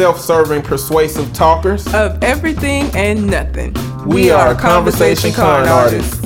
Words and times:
self-serving, 0.00 0.62
persuasive 0.62 1.30
talkers. 1.34 1.86
Of 1.92 2.24
everything 2.24 2.90
and 2.94 3.26
nothing. 3.26 3.76
We 4.06 4.30
are 4.30 4.54
Conversation 4.54 5.30
Con 5.30 5.68
Artists. 5.68 6.18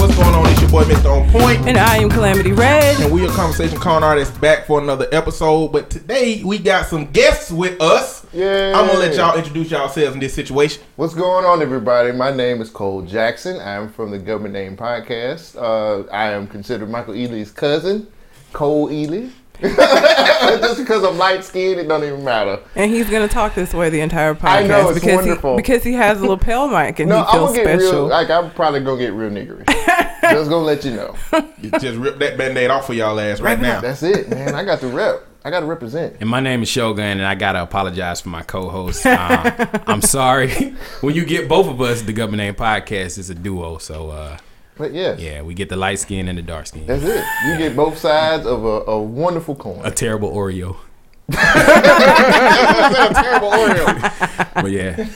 What's 0.00 0.16
going 0.16 0.34
on? 0.34 0.46
It's 0.46 0.62
your 0.62 0.70
boy, 0.70 0.84
Mr. 0.84 1.14
On 1.14 1.30
Point. 1.30 1.58
And 1.68 1.76
I 1.76 1.98
am 1.98 2.08
Calamity 2.08 2.52
Red. 2.52 2.98
And 3.02 3.12
we 3.12 3.26
are 3.26 3.30
Conversation 3.32 3.78
Con 3.78 4.02
Artists 4.02 4.34
back 4.38 4.66
for 4.66 4.80
another 4.80 5.06
episode. 5.12 5.72
But 5.72 5.90
today 5.90 6.42
we 6.42 6.56
got 6.56 6.86
some 6.86 7.10
guests 7.10 7.50
with 7.50 7.78
us. 7.78 8.24
Yeah. 8.32 8.72
I'm 8.74 8.86
gonna 8.86 9.00
let 9.00 9.14
y'all 9.14 9.36
introduce 9.36 9.70
yourselves 9.70 10.14
in 10.14 10.20
this 10.20 10.32
situation. 10.32 10.82
What's 10.96 11.12
going 11.12 11.44
on, 11.44 11.60
everybody? 11.60 12.12
My 12.12 12.34
name 12.34 12.62
is 12.62 12.70
Cole 12.70 13.02
Jackson. 13.02 13.60
I'm 13.60 13.92
from 13.92 14.10
the 14.10 14.18
Government 14.18 14.54
Name 14.54 14.74
Podcast. 14.74 15.54
Uh, 15.54 16.08
I 16.10 16.30
am 16.30 16.46
considered 16.46 16.88
Michael 16.88 17.12
Ealy's 17.12 17.50
cousin, 17.50 18.06
Cole 18.54 18.90
Ely. 18.90 19.28
Just 19.62 20.78
because 20.78 21.02
I'm 21.04 21.18
light 21.18 21.44
skinned, 21.44 21.80
it 21.80 21.88
don't 21.88 22.04
even 22.04 22.24
matter. 22.24 22.60
And 22.74 22.90
he's 22.90 23.10
gonna 23.10 23.28
talk 23.28 23.54
this 23.54 23.74
way 23.74 23.90
the 23.90 24.00
entire 24.00 24.34
podcast 24.34 24.44
I 24.64 24.66
know, 24.66 24.90
it's 24.90 25.00
because 25.00 25.16
wonderful. 25.16 25.52
he 25.52 25.56
because 25.62 25.82
he 25.82 25.92
has 25.94 26.20
a 26.20 26.26
lapel 26.26 26.68
mic 26.68 26.98
and 27.00 27.08
No, 27.08 27.18
he 27.18 27.22
I'm 27.24 27.32
feels 27.32 27.50
gonna 27.52 27.64
get 27.64 27.80
special. 27.80 27.92
real. 27.92 28.06
Like 28.08 28.30
I'm 28.30 28.50
probably 28.52 28.80
gonna 28.80 28.98
get 28.98 29.12
real 29.12 29.30
niggery. 29.30 29.66
Just 30.22 30.50
gonna 30.50 30.64
let 30.64 30.84
you 30.84 30.92
know. 30.92 31.14
You 31.62 31.70
just 31.70 31.96
rip 31.96 32.18
that 32.18 32.36
band-aid 32.36 32.70
off 32.70 32.86
for 32.86 32.92
y'all 32.92 33.18
ass 33.18 33.40
right 33.40 33.58
now. 33.58 33.80
That's 33.80 34.02
it, 34.02 34.28
man. 34.28 34.54
I 34.54 34.62
got 34.64 34.80
to 34.80 34.88
rep. 34.88 35.24
I 35.44 35.50
got 35.50 35.60
to 35.60 35.66
represent. 35.66 36.16
And 36.20 36.28
my 36.28 36.40
name 36.40 36.62
is 36.62 36.68
Shogun, 36.68 37.04
and 37.04 37.22
I 37.24 37.34
gotta 37.34 37.62
apologize 37.62 38.20
for 38.20 38.28
my 38.28 38.42
co-host. 38.42 39.06
Uh, 39.06 39.66
I'm 39.86 40.02
sorry. 40.02 40.50
when 41.00 41.14
you 41.14 41.24
get 41.24 41.48
both 41.48 41.66
of 41.66 41.80
us, 41.80 42.02
the 42.02 42.12
Government 42.12 42.38
Name 42.38 42.54
Podcast 42.54 43.16
is 43.16 43.30
a 43.30 43.34
duo. 43.34 43.78
So 43.78 44.10
uh, 44.10 44.36
But 44.78 44.94
yes, 44.94 45.18
yeah, 45.20 45.42
we 45.42 45.54
get 45.54 45.68
the 45.68 45.76
light 45.76 45.98
skin 45.98 46.28
and 46.28 46.38
the 46.38 46.42
dark 46.42 46.66
skin. 46.68 46.86
that's 46.86 47.02
it. 47.02 47.24
You 47.46 47.56
get 47.58 47.74
both 47.76 47.98
sides 47.98 48.46
of 48.46 48.64
a, 48.64 48.90
a 48.92 49.02
wonderful 49.02 49.54
coin. 49.56 49.80
A 49.84 49.90
terrible 49.90 50.30
Oreo. 50.32 50.76
A 51.28 51.34
terrible 53.14 53.50
Oreo. 53.50 54.54
But 54.62 54.70
yeah, 54.72 55.06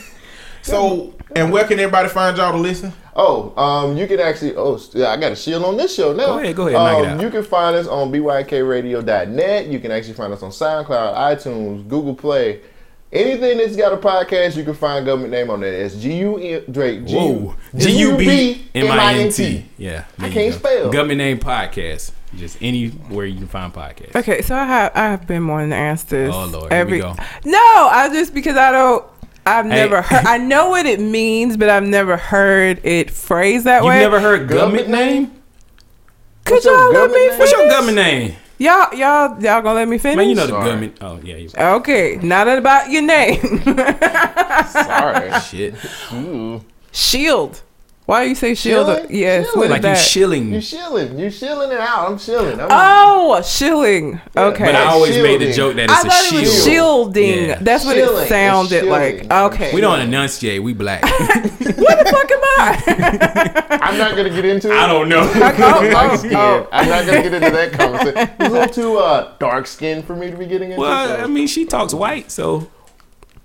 So, 0.62 1.14
and 1.34 1.50
where 1.52 1.64
can 1.66 1.78
everybody 1.80 2.08
find 2.08 2.36
y'all 2.36 2.52
to 2.52 2.58
listen? 2.58 2.92
Oh, 3.16 3.52
um, 3.56 3.96
you 3.96 4.06
can 4.06 4.20
actually. 4.20 4.54
Oh, 4.56 4.78
yeah, 4.92 5.08
I 5.08 5.16
got 5.16 5.32
a 5.32 5.36
shield 5.36 5.64
on 5.64 5.76
this 5.76 5.94
show 5.94 6.12
now. 6.12 6.26
Go 6.26 6.38
ahead, 6.38 6.56
go 6.56 6.68
ahead, 6.68 6.74
knock 6.78 7.04
it 7.04 7.08
Um, 7.10 7.18
out. 7.18 7.22
You 7.22 7.30
can 7.30 7.42
find 7.42 7.74
us 7.76 7.86
on 7.86 8.12
bykradio.net. 8.12 9.66
You 9.66 9.80
can 9.80 9.90
actually 9.90 10.14
find 10.14 10.32
us 10.32 10.42
on 10.42 10.50
SoundCloud, 10.50 11.14
iTunes, 11.16 11.88
Google 11.88 12.14
Play. 12.14 12.60
Anything 13.12 13.58
that's 13.58 13.76
got 13.76 13.92
a 13.92 13.98
podcast, 13.98 14.56
you 14.56 14.64
can 14.64 14.72
find 14.74 15.04
government 15.04 15.32
name 15.32 15.50
on 15.50 15.60
that. 15.60 15.72
It's 15.72 15.96
G 15.96 16.18
U 16.20 16.38
N 16.38 16.64
Drake. 16.70 17.04
G 17.04 17.14
whoa, 17.14 17.54
U 17.74 17.78
G 17.78 17.98
U 17.98 18.16
B 18.16 18.64
M 18.74 18.90
I 18.90 19.14
N 19.14 19.30
G-U-B-M-I-N-T. 19.30 19.58
T. 19.58 19.64
Yeah, 19.76 20.04
I 20.18 20.20
there 20.20 20.28
you 20.28 20.34
can't 20.34 20.54
spell. 20.54 20.90
Government 20.90 21.18
Name 21.18 21.38
Podcast. 21.38 22.12
Just 22.34 22.56
anywhere 22.62 23.26
you 23.26 23.36
can 23.36 23.46
find 23.48 23.70
podcasts. 23.74 24.16
Okay, 24.16 24.40
so 24.40 24.54
I 24.56 24.64
have 24.64 24.92
I 24.94 25.02
have 25.10 25.26
been 25.26 25.46
wanting 25.46 25.68
to 25.70 25.76
ask 25.76 26.08
this. 26.08 26.34
Oh, 26.34 26.46
Lord, 26.46 26.72
here 26.72 26.86
we 26.86 27.00
go. 27.00 27.14
No, 27.44 27.58
I 27.58 28.08
just 28.10 28.32
because 28.32 28.56
I 28.56 28.72
don't. 28.72 29.04
I've 29.44 29.66
Hey. 29.66 29.70
never 29.72 30.00
heard. 30.00 30.24
I 30.24 30.38
know 30.38 30.70
what 30.70 30.86
it 30.86 30.98
means, 31.00 31.58
but 31.58 31.68
I've 31.68 31.82
never 31.84 32.16
heard 32.16 32.80
it 32.82 33.10
phrased 33.10 33.66
that 33.66 33.82
You 33.82 33.88
way. 33.88 33.96
You've 34.00 34.10
never 34.10 34.20
heard 34.20 34.48
Government 34.48 34.86
government 34.88 34.88
name? 34.88 35.32
Could 36.46 36.54
What's 36.54 36.64
y'all 36.64 36.92
let 36.92 37.10
me 37.10 37.16
name? 37.18 37.30
finish? 37.32 37.38
What's 37.40 37.52
your 37.52 37.68
government 37.68 37.96
name? 37.96 38.36
Y'all, 38.58 38.94
y'all, 38.94 39.42
y'all 39.42 39.62
gonna 39.62 39.74
let 39.74 39.88
me 39.88 39.98
finish? 39.98 40.16
Man, 40.16 40.28
you 40.28 40.34
know 40.34 40.46
the 40.46 40.52
Sorry. 40.52 40.64
government. 40.66 40.98
Oh 41.00 41.18
yeah, 41.22 41.36
you 41.36 41.48
Okay, 41.58 42.18
not 42.22 42.46
about 42.48 42.90
your 42.90 43.02
name. 43.02 43.40
Sorry. 44.68 45.40
shit. 45.48 45.74
Ooh. 46.12 46.64
shield. 46.92 47.62
Why 48.04 48.24
you 48.24 48.34
say 48.34 48.54
shield? 48.56 48.86
Shilling? 48.88 49.06
Yes, 49.14 49.46
Shilling. 49.46 49.58
what 49.58 49.64
is 49.66 49.70
Like 49.70 49.78
you 49.82 49.88
that? 49.88 49.94
shilling. 49.98 50.52
You 50.52 50.60
shilling. 50.60 51.18
You 51.18 51.30
shilling 51.30 51.70
it 51.70 51.78
out. 51.78 52.10
I'm 52.10 52.18
shilling. 52.18 52.60
I'm, 52.60 52.66
oh, 52.68 53.40
shilling. 53.42 54.20
Okay. 54.36 54.64
But 54.64 54.74
I 54.74 54.86
always 54.86 55.16
made 55.18 55.40
the 55.40 55.52
joke 55.52 55.76
that 55.76 55.88
I 55.88 55.94
it's 55.94 56.04
a 56.04 56.08
thought 56.08 56.32
it 56.32 56.40
was 56.40 56.64
shielding. 56.64 57.44
Yeah. 57.50 57.58
That's 57.60 57.84
what 57.84 57.94
Shilling. 57.94 58.16
it 58.16 58.20
It's 58.22 58.28
sounded 58.28 58.84
like. 58.86 59.30
Okay. 59.30 59.72
We 59.72 59.80
don't 59.80 60.00
enunciate. 60.00 60.62
We 60.62 60.72
black. 60.74 61.02
What 61.82 61.98
the 61.98 62.10
fuck 62.12 62.30
am 62.30 62.40
I? 62.42 63.78
I'm 63.82 63.98
not 63.98 64.16
gonna 64.16 64.30
get 64.30 64.44
into 64.44 64.70
it. 64.70 64.74
I 64.76 64.86
don't 64.86 65.08
know. 65.08 65.20
I'm 65.34 65.92
light 65.92 66.10
oh, 66.12 66.16
skinned. 66.16 66.34
oh. 66.36 66.68
I'm 66.72 66.88
not 66.88 67.06
gonna 67.06 67.22
get 67.22 67.34
into 67.34 67.50
that 67.50 67.72
conversation. 67.72 68.18
It's 68.18 68.40
a 68.40 68.48
little 68.48 68.68
too 68.74 68.98
uh, 68.98 69.34
dark 69.38 69.66
skinned 69.66 70.04
for 70.04 70.14
me 70.14 70.30
to 70.30 70.36
be 70.36 70.46
getting 70.46 70.70
into. 70.70 70.80
Well, 70.80 71.08
so. 71.08 71.24
I 71.24 71.26
mean, 71.26 71.46
she 71.46 71.64
talks 71.64 71.92
white, 71.94 72.30
so 72.30 72.68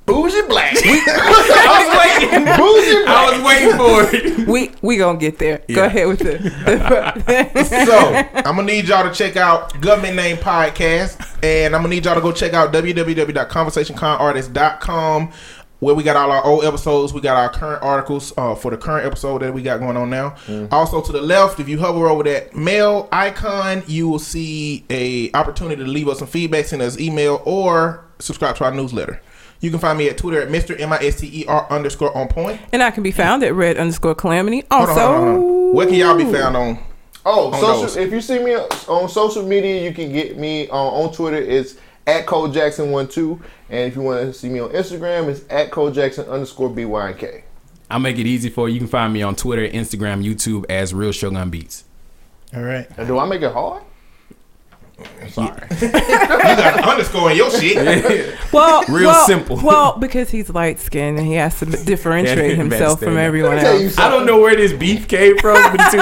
bougie 0.07 0.41
black. 0.47 0.73
I 0.75 1.83
was 1.83 1.89
waiting. 1.99 2.45
bougie 2.57 3.03
black. 3.03 3.07
I 3.07 3.09
was 3.31 3.39
waiting 3.45 3.75
for 3.77 4.01
it. 4.15 4.47
we 4.47 4.71
we 4.81 4.97
gonna 4.97 5.19
get 5.19 5.37
there. 5.37 5.61
Go 5.71 5.83
ahead 5.85 6.07
with 6.07 6.21
it. 6.23 6.41
So, 7.87 7.97
I'm 8.35 8.55
gonna 8.55 8.63
need 8.63 8.87
y'all 8.87 9.03
to 9.07 9.13
check 9.13 9.35
out 9.37 9.79
Government 9.81 10.15
Name 10.15 10.37
Podcast, 10.37 11.19
and 11.43 11.75
I'm 11.75 11.81
gonna 11.83 11.93
need 11.93 12.05
y'all 12.05 12.15
to 12.15 12.21
go 12.21 12.31
check 12.31 12.53
out 12.53 12.71
www.conversationconartist.com, 12.73 15.31
where 15.79 15.95
we 15.95 16.03
got 16.03 16.15
all 16.15 16.31
our 16.31 16.43
old 16.45 16.63
episodes. 16.63 17.13
We 17.13 17.21
got 17.21 17.37
our 17.37 17.49
current 17.49 17.83
articles 17.83 18.33
uh, 18.37 18.55
for 18.55 18.71
the 18.71 18.77
current 18.77 19.05
episode 19.05 19.41
that 19.41 19.53
we 19.53 19.61
got 19.61 19.79
going 19.79 19.97
on 19.97 20.09
now. 20.09 20.35
Also, 20.71 21.01
to 21.01 21.11
the 21.11 21.21
left, 21.21 21.59
if 21.59 21.67
you 21.67 21.79
hover 21.79 22.07
over 22.07 22.23
that 22.23 22.55
mail 22.55 23.09
icon, 23.11 23.83
you 23.87 24.07
will 24.07 24.19
see 24.19 24.85
a 24.89 25.29
opportunity 25.33 25.83
to 25.83 25.89
leave 25.89 26.07
us 26.07 26.19
some 26.19 26.27
feedback, 26.27 26.65
send 26.65 26.81
us 26.81 26.97
email, 26.99 27.41
or 27.45 28.05
subscribe 28.19 28.55
to 28.57 28.63
our 28.65 28.73
newsletter. 28.73 29.21
You 29.59 29.71
can 29.71 29.79
find 29.79 29.97
me 29.97 30.07
at 30.09 30.17
Twitter 30.17 30.41
at 30.41 30.49
Mr. 30.49 30.79
M 30.79 30.93
I 30.93 30.97
S 30.99 31.19
T 31.19 31.41
E 31.41 31.45
R 31.47 31.65
underscore 31.69 32.15
on 32.15 32.27
point. 32.27 32.59
and 32.71 32.83
I 32.83 32.91
can 32.91 33.03
be 33.03 33.11
found 33.11 33.43
at 33.43 33.53
red 33.55 33.77
underscore 33.77 34.13
calamity. 34.15 34.63
Hold 34.71 34.89
Also, 34.89 35.01
on, 35.01 35.07
hold 35.07 35.15
on, 35.27 35.35
hold 35.41 35.45
on. 35.69 35.73
Where 35.75 35.85
can 35.87 35.95
y'all 35.95 36.17
be 36.17 36.31
found 36.31 36.55
on? 36.57 36.79
Oh, 37.25 37.47
on 37.51 37.59
social, 37.59 37.81
those. 37.81 37.97
if 37.97 38.11
you 38.13 38.21
see 38.21 38.39
me 38.39 38.55
on 38.55 39.09
social 39.09 39.43
media, 39.43 39.83
you 39.83 39.93
can 39.93 40.11
get 40.13 40.37
me 40.37 40.69
on, 40.69 41.05
on 41.07 41.13
Twitter. 41.13 41.37
It's 41.37 41.75
at 42.05 42.25
Cole 42.25 42.47
Jackson 42.47 42.91
one 42.91 43.07
two, 43.07 43.41
and 43.69 43.89
if 43.89 43.95
you 43.95 44.01
want 44.01 44.21
to 44.21 44.33
see 44.33 44.47
me 44.47 44.59
on 44.59 44.69
Instagram, 44.69 45.27
it's 45.27 45.41
at 45.49 45.71
Cole 45.71 45.91
Jackson 45.91 46.25
underscore 46.29 46.69
BYK. 46.69 47.43
I'll 47.89 47.99
make 47.99 48.17
it 48.17 48.25
easy 48.27 48.49
for 48.49 48.67
you. 48.69 48.75
You 48.75 48.79
can 48.81 48.87
find 48.89 49.11
me 49.11 49.21
on 49.23 49.35
Twitter, 49.35 49.67
Instagram, 49.67 50.23
YouTube 50.23 50.65
as 50.69 50.93
Real 50.93 51.11
Shogun 51.11 51.49
Beats. 51.49 51.83
All 52.55 52.61
right. 52.63 52.87
Do 53.07 53.17
I 53.17 53.25
make 53.25 53.41
it 53.41 53.51
hard? 53.51 53.83
Sorry. 55.29 55.67
You 55.77 56.55
got 56.55 56.77
an 56.79 56.83
underscore 56.85 57.31
in 57.31 57.37
your 57.37 57.51
shit. 57.51 58.35
well, 58.53 58.83
Real 58.87 59.07
well- 59.09 59.27
simple. 59.27 59.57
Well, 59.61 59.97
because 59.99 60.29
he's 60.29 60.49
light 60.49 60.79
skinned 60.79 61.17
and 61.19 61.27
he 61.27 61.33
has 61.33 61.59
to 61.59 61.65
differentiate 61.85 62.51
Yeah, 62.51 62.55
himself 62.55 62.99
from 62.99 63.17
everyone 63.17 63.51
Let 63.51 63.57
me 63.57 63.61
tell 63.63 63.79
you 63.79 63.85
else. 63.87 63.97
I 63.97 64.09
don't 64.09 64.25
know 64.25 64.39
where 64.39 64.55
this 64.55 64.71
beef 64.73 65.07
came 65.07 65.37
from 65.37 65.55
between. 65.71 65.97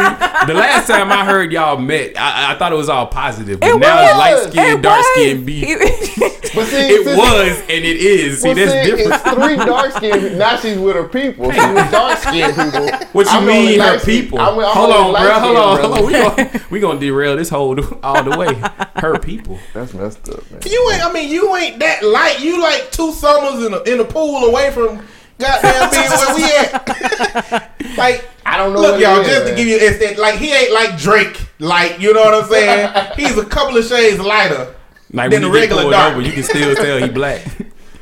the 0.48 0.54
last 0.54 0.88
time 0.88 1.12
I 1.12 1.26
heard 1.26 1.52
y'all 1.52 1.78
met, 1.78 2.18
I, 2.18 2.54
I 2.54 2.58
thought 2.58 2.72
it 2.72 2.76
was 2.76 2.88
all 2.90 3.08
positive, 3.08 3.60
but 3.60 3.70
It 3.70 3.80
now 3.80 3.96
was. 3.96 4.10
it's 4.46 4.56
light 4.56 4.64
skin, 4.64 4.78
It 4.78 4.82
dark 4.82 4.98
was. 5.00 5.08
skin 5.16 5.46
beef. 5.46 5.66
He- 5.68 6.32
But 6.56 6.68
see, 6.68 6.78
it 6.78 7.04
since- 7.04 7.18
was 7.18 7.60
and 7.62 7.84
it 7.86 7.98
is. 7.98 8.42
See, 8.42 8.48
Well, 8.48 8.56
that's 8.56 8.72
see, 8.72 8.96
different. 8.96 9.14
It's 9.26 9.34
three 9.34 9.56
dark 9.58 9.92
skinned. 9.92 10.38
Now 10.40 10.56
she's 10.58 10.78
with 10.78 10.96
her 10.96 11.04
people. 11.10 11.52
She's 11.52 11.68
with 11.74 11.92
dark 11.92 12.18
skinned 12.20 12.56
people. 12.56 13.08
What 13.12 13.26
you 13.26 13.32
I'm 13.34 13.46
mean, 13.46 13.80
her 13.82 14.00
people? 14.00 14.40
I'm- 14.40 14.58
I'm 14.60 14.64
hold 14.66 14.92
on, 14.92 15.12
bro. 15.22 15.40
Hold 15.40 15.58
on, 15.58 15.80
hold 15.82 15.98
on. 15.98 16.06
We 16.06 16.12
gonna 16.14 16.62
we 16.70 16.80
gonna 16.80 17.00
derail 17.00 17.36
this 17.36 17.50
whole 17.50 17.78
all 18.04 18.24
the 18.24 18.38
way. 18.38 18.56
Her 18.96 19.18
people. 19.20 19.60
That's 19.74 19.94
messed 19.94 20.28
up, 20.30 20.50
man. 20.52 20.62
You 20.66 20.90
ain't. 20.94 21.06
I 21.06 21.12
mean, 21.12 21.30
you 21.30 21.56
ain't 21.56 21.80
that 21.80 22.04
light. 22.04 22.40
You 22.42 22.62
like 22.62 22.92
two 22.92 23.12
summers 23.12 23.66
in 23.66 23.74
a 23.74 23.82
in 23.84 24.00
a 24.00 24.06
pool 24.06 24.46
away 24.46 24.72
from 24.72 25.06
goddamn 25.40 25.90
being 25.92 26.10
where 26.10 26.36
we 26.36 26.44
at. 26.44 27.72
like 27.98 28.28
I 28.46 28.58
don't 28.58 28.74
know. 28.74 28.82
Look, 28.82 29.02
y'all, 29.02 29.20
it 29.20 29.28
is, 29.28 29.28
just 29.28 29.48
to 29.50 29.56
give 29.56 29.68
you 29.68 29.78
it's 29.80 30.00
that 30.00 30.18
like 30.18 30.36
he 30.36 30.52
ain't 30.54 30.72
like 30.74 30.98
Drake. 30.98 31.42
Like 31.60 32.00
you 32.00 32.14
know 32.14 32.22
what 32.24 32.44
I'm 32.44 32.50
saying? 32.50 33.12
He's 33.16 33.38
a 33.38 33.46
couple 33.46 33.78
of 33.78 33.86
shades 33.86 34.20
lighter. 34.20 34.76
Like 35.14 35.32
Than 35.32 35.44
when 35.44 35.52
the 35.52 35.60
you 35.60 35.68
get 35.68 35.76
regular 35.76 35.92
dark. 35.92 36.14
over, 36.14 36.22
you 36.22 36.32
can 36.34 36.44
still 36.44 36.76
tell 36.76 36.98
he 37.00 37.08
black. 37.10 37.42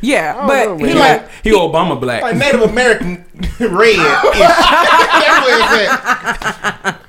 yeah, 0.02 0.48
but 0.48 0.66
know, 0.66 0.78
he 0.78 0.84
man. 0.84 0.94
He 0.94 1.00
like 1.00 1.22
like 1.22 1.32
He 1.44 1.52
Obama 1.52 2.00
black. 2.00 2.22
like 2.24 2.38
Native 2.38 2.62
American 2.62 3.26
red. 3.60 3.98
That's 3.98 4.24
what 5.44 5.54
it's 5.60 5.90
at. 5.90 7.00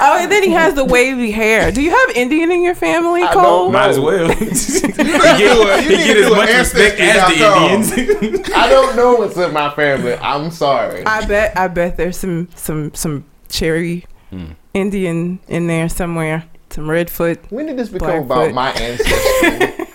Oh, 0.00 0.18
and 0.20 0.30
then 0.32 0.42
he 0.42 0.50
has 0.50 0.74
the 0.74 0.84
wavy 0.84 1.30
hair. 1.30 1.70
Do 1.72 1.82
you 1.82 1.90
have 1.90 2.16
Indian 2.16 2.50
in 2.50 2.62
your 2.62 2.74
family, 2.74 3.22
I 3.22 3.32
Cole? 3.32 3.42
don't 3.42 3.72
Might 3.72 3.88
as 3.90 4.00
well. 4.00 4.28
he 4.34 4.46
get, 4.46 5.40
you 5.40 5.82
he 5.82 5.88
need 5.96 6.04
get 6.06 6.14
to 6.14 6.20
as 6.20 6.28
do 6.28 6.34
much 6.34 6.48
respect 6.54 7.00
as 7.00 7.28
the 7.28 8.12
Indians. 8.14 8.48
I 8.54 8.68
don't 8.68 8.96
know 8.96 9.14
what's 9.16 9.36
in 9.36 9.52
my 9.52 9.70
family. 9.74 10.14
I'm 10.14 10.50
sorry. 10.50 11.04
I 11.06 11.24
bet. 11.26 11.56
I 11.56 11.68
bet 11.68 11.96
there's 11.96 12.16
some 12.18 12.48
some 12.54 12.92
some 12.94 13.24
cherry 13.48 14.04
Hmm. 14.30 14.52
Indian 14.74 15.38
in 15.48 15.66
there 15.68 15.88
somewhere. 15.88 16.44
Some 16.70 16.84
redfoot. 16.84 17.38
When 17.50 17.64
did 17.66 17.78
this 17.78 17.88
become 17.88 18.26
Blackfoot. 18.26 18.50
about 18.50 18.54
my 18.54 18.70
ancestry? 18.72 19.86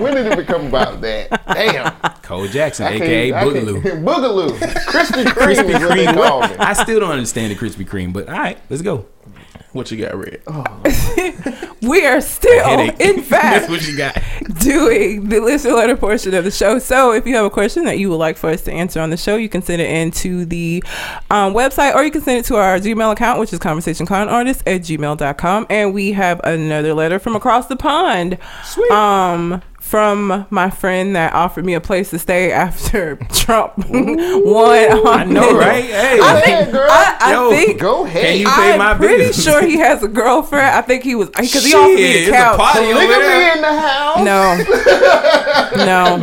When 0.00 0.14
did 0.14 0.26
it 0.26 0.36
become 0.36 0.66
about 0.66 1.00
that? 1.02 1.30
Damn. 1.46 1.92
Cole 2.22 2.48
Jackson, 2.48 2.86
I 2.86 2.92
aka 2.94 3.30
Boogaloo. 3.32 3.82
Boogaloo. 4.04 4.50
Krispy 4.58 5.24
Kreme 5.24 5.56
Krispy 5.56 5.74
is 5.76 5.82
what 5.86 5.96
they 5.96 6.06
Kreme. 6.06 6.14
call 6.14 6.40
me. 6.48 6.56
I 6.58 6.72
still 6.72 7.00
don't 7.00 7.10
understand 7.12 7.50
the 7.52 7.56
Krispy 7.56 7.86
Kreme, 7.86 8.12
but 8.12 8.28
all 8.28 8.34
right, 8.38 8.58
let's 8.70 8.82
go. 8.82 9.06
What 9.72 9.90
you 9.90 10.04
got, 10.04 10.14
Red? 10.16 10.42
We 11.82 12.06
are 12.06 12.20
still, 12.20 12.62
Headache. 12.64 13.00
in 13.00 13.16
That's 13.16 13.28
fact, 13.28 13.68
what 13.68 13.84
you 13.88 13.96
got. 13.96 14.16
doing 14.60 15.28
the 15.28 15.40
listener 15.40 15.72
letter 15.72 15.96
portion 15.96 16.32
of 16.32 16.44
the 16.44 16.50
show. 16.52 16.78
So 16.78 17.10
if 17.12 17.26
you 17.26 17.34
have 17.34 17.44
a 17.44 17.50
question 17.50 17.84
that 17.86 17.98
you 17.98 18.08
would 18.10 18.16
like 18.18 18.36
for 18.36 18.50
us 18.50 18.62
to 18.62 18.72
answer 18.72 19.00
on 19.00 19.10
the 19.10 19.16
show, 19.16 19.34
you 19.34 19.48
can 19.48 19.62
send 19.62 19.82
it 19.82 19.90
into 19.90 20.44
the 20.44 20.84
um, 21.28 21.54
website 21.54 21.96
or 21.96 22.04
you 22.04 22.12
can 22.12 22.22
send 22.22 22.38
it 22.38 22.44
to 22.44 22.54
our 22.56 22.78
Gmail 22.78 23.10
account, 23.10 23.40
which 23.40 23.52
is 23.52 23.58
conversationconartist 23.58 24.62
at 24.64 24.82
gmail.com. 24.82 25.66
And 25.68 25.92
we 25.92 26.12
have 26.12 26.40
another 26.44 26.94
letter 26.94 27.18
from 27.18 27.34
across 27.34 27.66
the 27.66 27.74
pond. 27.76 28.38
Sweet. 28.64 28.90
Um, 28.92 29.60
from 29.92 30.46
my 30.48 30.70
friend 30.70 31.14
that 31.14 31.34
offered 31.34 31.66
me 31.66 31.74
a 31.74 31.80
place 31.82 32.08
to 32.08 32.18
stay 32.18 32.50
after 32.50 33.16
Trump 33.30 33.74
won. 33.90 35.06
I 35.06 35.24
know, 35.24 35.54
right? 35.58 35.84
Hey, 35.84 36.18
I 36.18 36.40
think, 36.40 36.46
ahead, 36.60 36.72
girl. 36.72 36.88
I, 36.90 37.16
I 37.20 37.32
Yo, 37.34 37.50
think 37.50 37.78
Go 37.78 38.06
can 38.06 38.38
you 38.38 38.46
pay 38.46 38.50
my 38.50 38.54
bill? 38.54 38.72
I'm 38.72 38.78
my 38.78 38.94
pretty 38.94 39.24
bills? 39.24 39.44
sure 39.44 39.62
he 39.62 39.76
has 39.80 40.02
a 40.02 40.08
girlfriend. 40.08 40.64
I 40.74 40.80
think 40.80 41.04
he 41.04 41.14
was 41.14 41.28
because 41.28 41.62
he 41.66 41.74
offered 41.74 41.94
me 41.94 41.96
Shit, 42.04 42.16
a 42.16 42.18
it's 42.20 42.28
a 42.28 42.32
couch. 42.32 42.58
party 42.58 42.86
over 42.86 43.06
there. 43.06 43.54
in 43.54 43.60
the 43.60 43.80
house. 43.80 44.24
No, 44.24 44.56
no, 45.84 46.16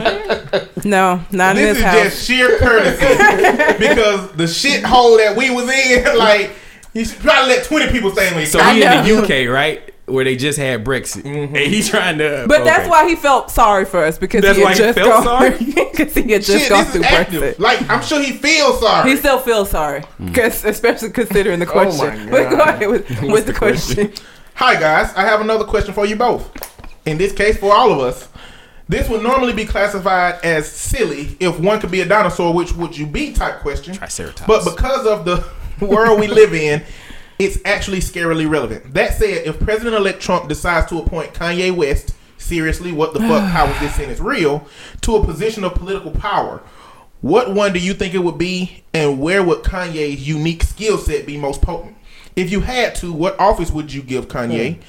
no, 0.83 1.23
not 1.31 1.55
in 1.57 1.63
This 1.63 1.77
this 1.77 1.77
is 1.77 1.83
house. 1.83 2.03
just 2.05 2.25
sheer 2.27 2.57
courtesy 2.57 3.77
because 3.77 4.31
the 4.31 4.45
shithole 4.45 5.17
that 5.17 5.35
we 5.37 5.51
was 5.51 5.69
in, 5.69 6.17
like 6.17 6.51
you 6.93 7.05
should 7.05 7.19
probably 7.19 7.53
let 7.53 7.65
twenty 7.65 7.91
people 7.91 8.09
stay 8.09 8.29
in 8.29 8.33
the 8.35 8.45
So 8.47 8.59
I 8.59 8.73
he 8.73 8.83
in 8.83 9.03
the 9.03 9.45
UK, 9.45 9.53
right? 9.53 9.93
Where 10.09 10.23
they 10.23 10.35
just 10.35 10.57
had 10.57 10.83
Brexit, 10.83 11.23
mm-hmm. 11.23 11.55
and 11.55 11.65
he 11.65 11.83
trying 11.83 12.17
to. 12.17 12.45
But 12.47 12.63
that's 12.63 12.89
why 12.89 13.07
he 13.07 13.15
felt 13.15 13.51
sorry 13.51 13.85
for 13.85 14.03
us 14.03 14.17
because 14.17 14.41
That's 14.41 14.57
he 14.57 14.63
why 14.63 14.69
had 14.69 14.77
he 14.77 14.83
just 14.83 14.99
felt 14.99 15.09
gone 15.09 15.23
sorry? 15.23 15.57
because 15.91 16.13
he 16.13 16.31
had 16.31 16.41
just 16.41 16.59
Shit, 16.59 16.69
gone 16.69 16.85
through 16.85 17.03
active. 17.03 17.41
Brexit. 17.41 17.59
Like 17.59 17.89
I'm 17.89 18.01
sure 18.01 18.21
he 18.21 18.33
feels 18.33 18.79
sorry. 18.79 19.09
He 19.09 19.17
still 19.17 19.39
feels 19.39 19.69
sorry, 19.69 20.01
hmm. 20.01 20.27
because 20.27 20.65
especially 20.65 21.11
considering 21.11 21.59
the 21.59 21.71
Oh 21.71 21.75
my 21.75 21.83
question. 21.85 22.29
But 22.31 22.49
go 22.49 22.57
God. 22.57 22.69
ahead 22.69 22.89
with, 22.89 23.21
with 23.21 23.45
the, 23.45 23.53
the 23.53 23.57
question. 23.57 24.13
Hi 24.55 24.79
guys, 24.79 25.13
I 25.15 25.21
have 25.21 25.41
another 25.41 25.63
question 25.63 25.93
for 25.93 26.05
you 26.05 26.15
both. 26.15 26.49
In 27.05 27.17
this 27.17 27.31
case, 27.31 27.57
for 27.57 27.73
all 27.73 27.91
of 27.91 27.99
us, 27.99 28.27
this 28.89 29.07
would 29.07 29.21
normally 29.21 29.53
be 29.53 29.65
classified 29.65 30.43
as 30.43 30.69
silly 30.69 31.37
if 31.39 31.59
one 31.59 31.79
could 31.79 31.91
be 31.91 32.01
a 32.01 32.05
dinosaur. 32.05 32.53
Which 32.53 32.73
would 32.73 32.97
you 32.97 33.05
be? 33.05 33.33
Type 33.33 33.59
question. 33.59 33.93
Triceratops. 33.93 34.47
But 34.47 34.65
because 34.65 35.05
of 35.05 35.25
the 35.25 35.47
world 35.85 36.19
we 36.19 36.27
live 36.27 36.53
in, 36.53 36.83
it's 37.39 37.57
actually 37.63 37.99
scarily 37.99 38.47
relevant. 38.49 38.93
That 38.93 39.13
said, 39.13 39.47
if 39.47 39.59
President-elect 39.59 40.21
Trump 40.21 40.49
decides 40.49 40.87
to 40.87 40.99
appoint 40.99 41.33
Kanye 41.33 41.73
West, 41.73 42.13
seriously, 42.37 42.91
what 42.91 43.13
the 43.13 43.21
fuck? 43.21 43.43
How 43.43 43.65
is 43.65 43.79
this 43.79 43.91
in? 43.93 44.05
sentence 44.05 44.19
real? 44.19 44.67
To 45.01 45.15
a 45.15 45.25
position 45.25 45.63
of 45.63 45.73
political 45.73 46.11
power. 46.11 46.61
What 47.21 47.53
one 47.53 47.73
do 47.73 47.79
you 47.79 47.93
think 47.93 48.13
it 48.13 48.19
would 48.19 48.37
be, 48.37 48.83
and 48.93 49.19
where 49.19 49.43
would 49.43 49.59
Kanye's 49.59 50.27
unique 50.27 50.63
skill 50.63 50.97
set 50.97 51.25
be 51.25 51.37
most 51.37 51.61
potent? 51.61 51.95
If 52.35 52.51
you 52.51 52.61
had 52.61 52.95
to, 52.95 53.11
what 53.11 53.39
office 53.39 53.71
would 53.71 53.91
you 53.91 54.01
give 54.01 54.27
Kanye? 54.27 54.75
Hmm. 54.75 54.81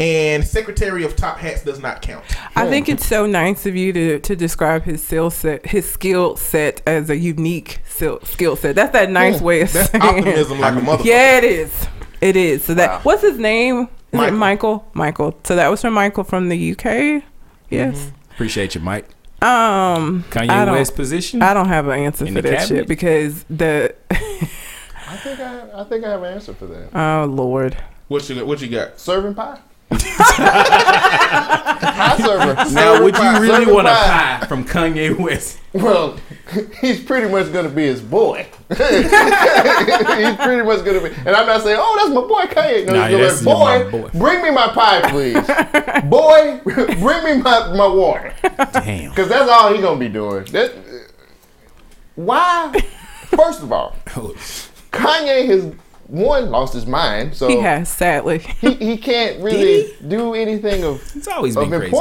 And 0.00 0.44
Secretary 0.44 1.04
of 1.04 1.16
Top 1.16 1.38
Hats 1.38 1.64
does 1.64 1.80
not 1.80 2.02
count. 2.02 2.24
I 2.54 2.68
think 2.68 2.88
it's 2.88 3.04
so 3.04 3.26
nice 3.26 3.66
of 3.66 3.74
you 3.74 3.92
to, 3.92 4.20
to 4.20 4.36
describe 4.36 4.84
his 4.84 5.02
skill 5.02 5.28
set, 5.28 5.66
his 5.66 5.90
skill 5.90 6.36
set 6.36 6.82
as 6.86 7.10
a 7.10 7.16
unique 7.16 7.80
skill 7.84 8.20
skill 8.22 8.54
set. 8.54 8.76
That's 8.76 8.92
that 8.92 9.10
nice 9.10 9.40
hmm. 9.40 9.44
way 9.44 9.62
of 9.62 9.72
That's 9.72 9.90
saying. 9.90 10.02
optimism 10.02 10.60
like 10.60 10.74
a 10.74 10.80
motherfucker. 10.80 11.04
Yeah, 11.04 11.38
it 11.38 11.44
is. 11.44 11.88
It 12.20 12.36
is. 12.36 12.64
So 12.64 12.74
that 12.74 12.90
Wow. 12.90 13.00
what's 13.04 13.22
his 13.22 13.38
name? 13.38 13.88
Is 14.12 14.18
Michael. 14.18 14.34
it 14.34 14.38
Michael? 14.38 14.84
Michael. 14.94 15.38
So 15.44 15.54
that 15.56 15.68
was 15.68 15.80
from 15.82 15.94
Michael 15.94 16.24
from 16.24 16.48
the 16.48 16.72
UK. 16.72 17.22
Yes. 17.70 18.10
appreciate 18.32 18.74
you, 18.74 18.80
Mike. 18.80 19.04
Um, 19.40 20.24
I 20.32 20.34
Kanye 20.34 20.64
don't- 20.66 20.74
West 20.74 20.96
position. 20.96 21.42
I 21.42 21.54
don't 21.54 21.68
have 21.68 21.86
an 21.88 22.00
answer 22.00 22.26
In 22.26 22.34
for 22.34 22.42
that 22.42 22.58
cabinet? 22.60 22.66
shit 22.80 22.88
because 22.88 23.44
the 23.50 23.94
I 24.10 25.16
think 25.16 25.40
I, 25.40 25.80
I 25.80 25.84
think 25.84 26.04
I 26.04 26.10
have 26.10 26.22
an 26.22 26.34
answer 26.34 26.54
for 26.54 26.66
that. 26.66 26.88
oh 26.98 27.24
lord, 27.26 27.76
What 28.08 28.28
you 28.28 28.44
what 28.44 28.60
you 28.60 28.68
got? 28.68 28.98
Serving 28.98 29.34
pie. 29.34 29.58
pie 29.90 29.98
server. 32.18 32.54
now, 32.74 33.02
would 33.02 33.14
you 33.16 33.22
Serving 33.22 33.42
really 33.42 33.64
pie. 33.66 33.72
want 33.72 33.86
a 33.88 33.90
pie 33.90 34.44
from 34.48 34.64
Kanye 34.64 35.16
West? 35.18 35.58
Well, 35.72 36.16
he's 36.80 37.02
pretty 37.02 37.28
much 37.30 37.52
gonna 37.52 37.68
be 37.68 37.82
his 37.84 38.00
boy. 38.00 38.46
he's 38.68 38.76
pretty 38.78 40.62
much 40.62 40.84
gonna 40.84 41.00
be, 41.00 41.08
and 41.26 41.28
I'm 41.30 41.46
not 41.46 41.62
saying, 41.62 41.78
"Oh, 41.80 41.96
that's 41.98 42.14
my 42.14 42.22
boy 42.22 42.52
Kanye." 42.52 42.86
No, 42.86 42.92
Nah, 42.94 43.06
he's 43.08 43.18
that's 43.18 43.42
gonna 43.44 43.78
your 43.78 43.90
boy, 43.90 44.00
boy. 44.08 44.18
bring 44.18 44.42
me 44.42 44.50
my 44.50 44.68
pie, 44.68 45.10
please. 45.10 45.34
boy, 46.08 46.60
bring 46.64 47.24
me 47.24 47.42
my, 47.42 47.72
my 47.74 47.86
water, 47.86 48.32
Damn. 48.72 49.10
because 49.10 49.28
that's 49.28 49.50
all 49.50 49.72
he's 49.72 49.82
gonna 49.82 49.98
be 50.00 50.08
doing. 50.08 50.44
That, 50.46 50.72
why? 52.14 52.72
First 53.26 53.62
of 53.62 53.72
all, 53.72 53.94
Oh, 54.16 54.34
Kanye 54.92 55.46
has 55.46 55.72
one 56.06 56.50
lost 56.50 56.72
his 56.72 56.86
mind, 56.86 57.34
so 57.34 57.48
he 57.48 57.58
has 57.60 57.88
sadly. 57.90 58.38
he, 58.38 58.74
he 58.74 58.96
can't 58.96 59.42
really 59.42 59.92
do 60.06 60.34
anything 60.34 60.82
of 60.84 61.02
It's 61.14 61.28
always 61.28 61.56
of 61.56 61.68
been 61.68 61.78
crazy. 61.90 61.94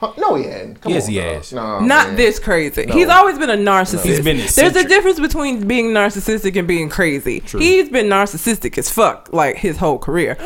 Importance. 0.00 0.20
Huh, 0.24 0.28
No, 0.30 0.34
he 0.36 0.44
hadn't. 0.44 0.80
Come 0.80 0.92
Yes, 0.92 1.04
on, 1.06 1.10
he 1.10 1.16
dog. 1.18 1.26
has. 1.36 1.52
No, 1.52 1.80
Not 1.80 2.06
man. 2.08 2.16
this 2.16 2.38
crazy. 2.38 2.86
No. 2.86 2.94
He's 2.94 3.08
always 3.08 3.38
been 3.38 3.50
a 3.50 3.56
narcissist. 3.56 4.04
He's 4.04 4.20
been 4.20 4.36
There's 4.38 4.76
a 4.76 4.86
difference 4.88 5.20
between 5.20 5.66
being 5.66 5.86
narcissistic 5.92 6.56
and 6.58 6.66
being 6.68 6.88
crazy. 6.88 7.40
True. 7.40 7.60
He's 7.60 7.88
been 7.88 8.06
narcissistic 8.06 8.76
as 8.78 8.90
fuck, 8.90 9.28
like 9.32 9.56
his 9.56 9.76
whole 9.78 9.98
career. 9.98 10.36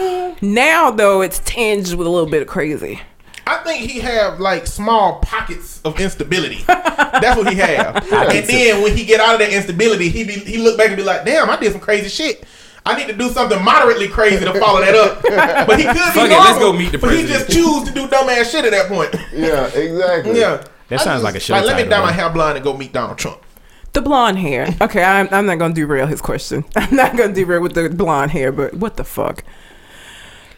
Now 0.40 0.90
though, 0.90 1.20
it's 1.22 1.40
tinged 1.40 1.94
with 1.94 2.06
a 2.06 2.10
little 2.10 2.28
bit 2.30 2.42
of 2.42 2.48
crazy. 2.48 3.00
I 3.46 3.56
think 3.64 3.90
he 3.90 4.00
have 4.00 4.40
like 4.40 4.66
small 4.66 5.20
pockets 5.20 5.80
of 5.82 5.98
instability. 5.98 6.62
That's 6.66 7.34
what 7.38 7.48
he 7.50 7.58
have. 7.58 7.96
and 8.12 8.46
then 8.46 8.82
when 8.82 8.94
he 8.94 9.06
get 9.06 9.20
out 9.20 9.32
of 9.34 9.40
that 9.40 9.50
instability, 9.52 10.10
he 10.10 10.24
be 10.24 10.34
he 10.34 10.58
look 10.58 10.76
back 10.76 10.88
and 10.88 10.96
be 10.98 11.02
like, 11.02 11.24
"Damn, 11.24 11.48
I 11.48 11.56
did 11.56 11.72
some 11.72 11.80
crazy 11.80 12.10
shit. 12.10 12.44
I 12.88 12.96
need 12.96 13.06
to 13.08 13.12
do 13.16 13.28
something 13.30 13.62
moderately 13.62 14.08
crazy 14.08 14.44
to 14.44 14.54
follow 14.58 14.80
that 14.80 14.94
up." 14.94 15.22
But 15.66 15.78
he 15.78 15.84
could 15.84 15.94
be 15.94 15.98
Fuck 16.00 16.16
it, 16.16 16.28
normal. 16.30 16.38
let's 16.44 16.58
go 16.58 16.72
meet 16.72 16.92
the 16.92 16.98
But 16.98 17.10
he 17.12 17.18
president. 17.24 17.48
just 17.48 17.56
choose 17.58 17.84
to 17.88 17.92
do 17.94 18.06
dumbass 18.08 18.50
shit 18.50 18.64
at 18.64 18.70
that 18.72 18.88
point. 18.88 19.14
Yeah, 19.32 19.66
exactly. 19.66 20.38
yeah, 20.40 20.64
That 20.88 21.00
I 21.00 21.04
sounds 21.04 21.16
just- 21.16 21.24
like 21.24 21.34
a 21.36 21.40
show 21.40 21.54
Like, 21.54 21.64
let 21.64 21.76
me 21.76 21.82
title, 21.84 21.90
dye 21.90 22.00
my 22.00 22.06
though. 22.10 22.12
hair 22.22 22.30
blonde 22.30 22.56
and 22.56 22.64
go 22.64 22.76
meet 22.76 22.92
Donald 22.92 23.18
Trump. 23.18 23.42
The 23.92 24.02
blonde 24.02 24.38
hair. 24.38 24.68
Okay, 24.82 25.02
I'm, 25.02 25.28
I'm 25.32 25.46
not 25.46 25.58
gonna 25.58 25.74
derail 25.74 26.06
his 26.06 26.20
question. 26.20 26.64
I'm 26.76 26.94
not 26.94 27.16
gonna 27.16 27.32
derail 27.32 27.60
with 27.62 27.74
the 27.74 27.88
blonde 27.88 28.30
hair, 28.32 28.52
but 28.52 28.74
what 28.74 28.96
the 28.96 29.04
fuck? 29.04 29.44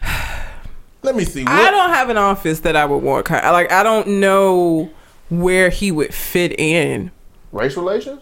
Let 1.03 1.15
me 1.15 1.23
see. 1.25 1.43
What, 1.43 1.51
I 1.53 1.71
don't 1.71 1.89
have 1.89 2.09
an 2.09 2.17
office 2.17 2.59
that 2.61 2.75
I 2.75 2.85
would 2.85 2.99
want. 3.03 3.29
Like 3.29 3.71
I 3.71 3.83
don't 3.83 4.19
know 4.19 4.91
where 5.29 5.69
he 5.69 5.91
would 5.91 6.13
fit 6.13 6.59
in. 6.59 7.11
Race 7.51 7.75
relations? 7.75 8.21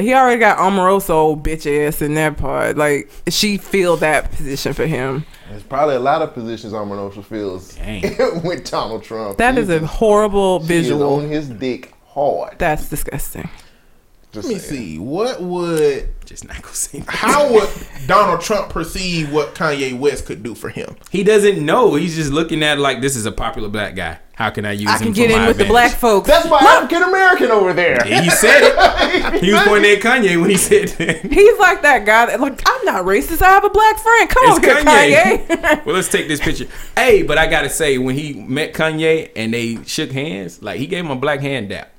He 0.00 0.14
already 0.14 0.38
got 0.40 0.58
Omarosa 0.58 1.10
old 1.10 1.42
bitch 1.44 1.66
ass 1.86 2.02
in 2.02 2.14
that 2.14 2.36
part. 2.36 2.76
Like 2.76 3.10
she 3.28 3.56
filled 3.56 4.00
that 4.00 4.30
position 4.32 4.72
for 4.72 4.86
him. 4.86 5.24
There's 5.50 5.62
probably 5.62 5.96
a 5.96 6.00
lot 6.00 6.22
of 6.22 6.32
positions 6.34 6.72
on 6.72 6.88
Minosa 6.88 7.24
feels 7.24 7.74
Dang. 7.76 8.02
with 8.44 8.70
Donald 8.70 9.02
Trump. 9.02 9.38
That 9.38 9.54
He 9.54 9.60
is 9.60 9.68
a 9.68 9.82
is- 9.82 9.88
horrible 9.90 10.58
he 10.60 10.64
is 10.64 10.68
visual. 10.68 11.14
on 11.20 11.28
his 11.28 11.48
dick 11.48 11.92
hard. 12.06 12.58
That's 12.58 12.88
disgusting. 12.88 13.48
Just 14.32 14.46
let 14.46 14.54
me 14.54 14.60
saying. 14.60 14.82
see. 14.82 14.98
What 14.98 15.42
would 15.42 16.08
Just 16.24 16.46
not 16.46 16.62
gonna 16.62 16.74
say. 16.74 17.02
how 17.08 17.52
would 17.52 17.68
Donald 18.06 18.40
Trump 18.40 18.70
perceive 18.70 19.32
what 19.32 19.54
Kanye 19.56 19.98
West 19.98 20.26
could 20.26 20.42
do 20.42 20.54
for 20.54 20.68
him? 20.68 20.94
He 21.10 21.24
doesn't 21.24 21.64
know. 21.64 21.96
He's 21.96 22.14
just 22.14 22.30
looking 22.32 22.62
at 22.62 22.78
like 22.78 23.00
this 23.00 23.16
is 23.16 23.26
a 23.26 23.32
popular 23.32 23.68
black 23.68 23.96
guy. 23.96 24.20
How 24.34 24.48
can 24.48 24.64
I 24.64 24.72
use 24.72 24.88
I 24.88 24.92
him 24.94 24.98
can 24.98 25.12
for 25.12 25.16
get 25.16 25.30
in 25.32 25.38
my 25.38 25.48
with 25.48 25.58
the 25.58 25.66
black 25.66 25.90
folks. 25.92 26.26
That's 26.28 26.48
my 26.48 26.58
African 26.60 27.02
American 27.02 27.50
over 27.50 27.72
there. 27.74 28.02
He 28.04 28.30
said 28.30 28.60
it. 28.62 28.76
He 29.42 29.52
was 29.52 29.62
pointing 29.64 29.90
at 29.90 30.00
Kanye 30.00 30.40
when 30.40 30.48
he 30.48 30.56
said 30.56 30.88
that. 30.90 31.22
He's 31.30 31.58
like 31.58 31.82
that 31.82 32.06
guy 32.06 32.26
that 32.26 32.40
like 32.40 32.62
I'm 32.66 32.84
not 32.84 33.04
racist. 33.04 33.42
I 33.42 33.48
have 33.50 33.64
a 33.64 33.68
black 33.70 33.98
friend. 33.98 34.30
Come 34.30 34.42
It's 34.46 34.58
on 34.58 34.62
here, 34.64 34.76
Kanye. 34.84 35.46
Kanye. 35.46 35.84
well, 35.86 35.94
let's 35.96 36.08
take 36.08 36.28
this 36.28 36.40
picture. 36.40 36.66
Hey, 36.94 37.22
but 37.22 37.36
I 37.36 37.48
gotta 37.48 37.68
say, 37.68 37.98
when 37.98 38.14
he 38.16 38.34
met 38.34 38.72
Kanye 38.72 39.30
and 39.34 39.52
they 39.52 39.82
shook 39.84 40.12
hands, 40.12 40.62
like 40.62 40.78
he 40.78 40.86
gave 40.86 41.04
him 41.04 41.10
a 41.10 41.16
black 41.16 41.40
hand 41.40 41.68
dap. 41.70 41.90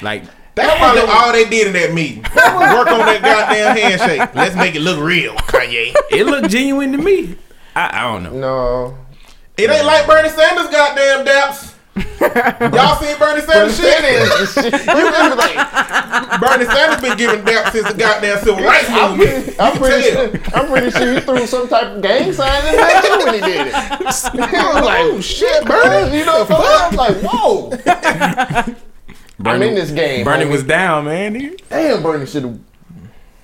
Like 0.00 0.22
That's 0.54 0.78
probably 0.78 1.02
all 1.02 1.32
they 1.32 1.48
did 1.48 1.66
in 1.68 1.72
that 1.72 1.92
meeting. 1.92 2.22
Work 2.22 2.88
on 2.88 3.00
that 3.00 3.20
goddamn 3.22 3.76
handshake. 3.76 4.34
Let's 4.34 4.54
make 4.54 4.74
it 4.74 4.82
look 4.82 5.00
real, 5.00 5.34
Kanye. 5.34 5.94
it 6.10 6.26
looked 6.26 6.50
genuine 6.50 6.92
to 6.92 6.98
me. 6.98 7.36
I, 7.74 8.00
I 8.00 8.02
don't 8.02 8.22
know. 8.24 8.32
No. 8.32 8.98
It 9.56 9.70
ain't 9.70 9.84
like 9.84 10.06
Bernie 10.06 10.28
Sanders' 10.28 10.68
goddamn 10.68 11.26
daps. 11.26 11.74
Y'all 12.74 12.96
seen 13.00 13.16
Bernie 13.18 13.40
Sanders 13.42 13.76
shit? 13.76 14.64
you 14.64 15.06
remember 15.06 15.36
like, 15.36 16.40
Bernie 16.40 16.64
Sanders 16.64 17.00
been 17.00 17.16
giving 17.16 17.44
daps 17.44 17.70
since 17.70 17.86
the 17.88 17.94
goddamn 17.96 18.38
civil 18.38 18.64
rights 18.64 18.88
I'm, 18.88 19.16
movement. 19.16 19.56
I'm, 19.60 19.76
pretty 19.78 20.10
sure, 20.10 20.32
I'm 20.54 20.66
pretty 20.66 20.90
sure 20.90 21.14
he 21.14 21.20
threw 21.20 21.46
some 21.46 21.68
type 21.68 21.96
of 21.96 22.02
gang 22.02 22.32
sign 22.32 22.66
in 22.66 22.76
there 22.76 23.02
too 23.02 23.24
when 23.24 23.34
he 23.34 23.40
did 23.40 23.66
it. 23.68 23.74
I 23.74 24.04
was 24.04 24.84
like, 24.84 25.00
oh 25.02 25.20
shit, 25.20 25.64
Bernie. 25.66 26.18
You 26.18 26.24
know, 26.24 26.46
I 26.48 26.88
was 26.88 26.96
like, 26.96 27.16
whoa. 27.22 28.74
I'm 29.44 29.62
in 29.62 29.74
this 29.74 29.90
game. 29.90 30.24
Bernie 30.24 30.44
homie. 30.44 30.50
was 30.52 30.62
down, 30.64 31.04
man. 31.06 31.34
He, 31.34 31.56
Damn, 31.70 32.02
Bernie 32.02 32.26
should 32.26 32.44
have 32.44 32.58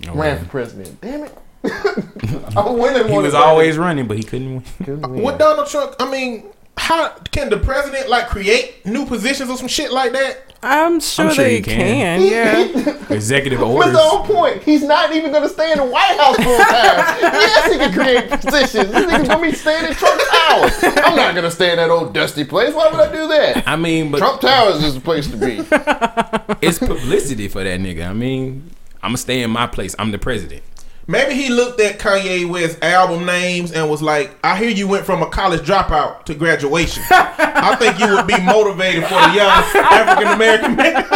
Oh, 0.09 0.15
ran 0.15 0.17
man. 0.37 0.39
for 0.45 0.51
president. 0.51 1.01
Damn 1.01 1.25
it. 1.25 1.39
I'm 2.57 2.79
winning 2.79 3.09
He 3.09 3.19
was 3.19 3.35
always 3.35 3.77
running, 3.77 4.07
but 4.09 4.17
he 4.17 4.23
couldn't 4.23 4.55
win. 4.55 5.01
Bernie. 5.01 5.21
What 5.21 5.39
Donald 5.39 5.69
Trump? 5.69 5.95
I 6.01 6.11
mean, 6.11 6.45
how 6.81 7.11
can 7.31 7.51
the 7.51 7.59
president 7.59 8.09
like 8.09 8.29
create 8.29 8.85
new 8.87 9.05
positions 9.05 9.51
or 9.51 9.57
some 9.57 9.69
shit 9.69 9.93
like 9.93 10.13
that? 10.13 10.51
I'm 10.63 11.01
sure, 11.01 11.27
I'm 11.27 11.35
sure 11.35 11.45
they 11.45 11.57
he 11.57 11.63
can. 11.63 12.21
can. 12.21 12.23
Yeah. 12.23 13.07
Executive 13.15 13.61
But 13.61 13.67
orders. 13.69 13.93
the 13.93 13.99
whole 13.99 14.25
point, 14.25 14.63
he's 14.63 14.83
not 14.83 15.13
even 15.15 15.31
going 15.31 15.43
to 15.43 15.49
stay 15.49 15.73
in 15.73 15.79
the 15.79 15.85
White 15.85 16.19
House 16.19 16.37
full 16.37 16.59
time. 16.59 17.19
yes, 17.23 17.73
he 17.73 17.79
can 17.79 17.93
create 17.95 18.31
positions. 18.31 18.91
This 18.93 19.07
nigga's 19.07 19.29
going 19.29 19.41
to 19.45 19.51
be 19.51 19.53
staying 19.53 19.87
in 19.87 19.95
Trump 19.95 20.21
Towers. 20.31 20.73
I'm 20.83 21.17
not 21.17 21.35
going 21.35 21.45
to 21.45 21.51
stay 21.51 21.71
in 21.71 21.77
that 21.77 21.89
old 21.91 22.13
dusty 22.13 22.45
place. 22.45 22.75
Why 22.75 22.91
would 22.91 23.01
I 23.01 23.11
do 23.13 23.29
that? 23.29 23.67
I 23.67 23.77
mean, 23.77 24.11
but 24.11 24.19
Trump 24.19 24.41
Towers 24.41 24.83
is 24.83 24.95
the 24.95 25.01
place 25.01 25.29
to 25.29 25.37
be. 25.37 25.59
it's 26.67 26.79
publicity 26.79 27.49
for 27.49 27.63
that 27.65 27.81
nigga. 27.81 28.09
I 28.09 28.13
mean, 28.13 28.71
I'm 29.03 29.11
gonna 29.11 29.19
stay 29.19 29.43
in 29.43 29.51
my 29.51 29.67
place. 29.67 29.95
I'm 29.99 30.11
the 30.11 30.19
president. 30.19 30.63
Maybe 31.07 31.35
he 31.35 31.49
looked 31.49 31.81
at 31.81 31.99
Kanye 31.99 32.49
West's 32.49 32.81
album 32.83 33.27
names 33.27 33.73
and 33.73 33.91
was 33.91 34.03
like, 34.03 34.37
"I 34.45 34.57
hear 34.57 34.69
you 34.69 34.87
went 34.87 35.05
from 35.05 35.23
a 35.23 35.27
college 35.27 35.63
dropout 35.63 36.25
to 36.27 36.35
graduation. 36.35 37.03
I 37.11 37.75
think 37.77 37.99
you 37.99 38.15
would 38.15 38.27
be 38.27 38.41
motivated 38.41 39.05
for 39.05 39.15
the 39.15 39.33
young 39.35 39.51
African 39.51 40.33
American 40.33 40.77
males." 40.77 41.07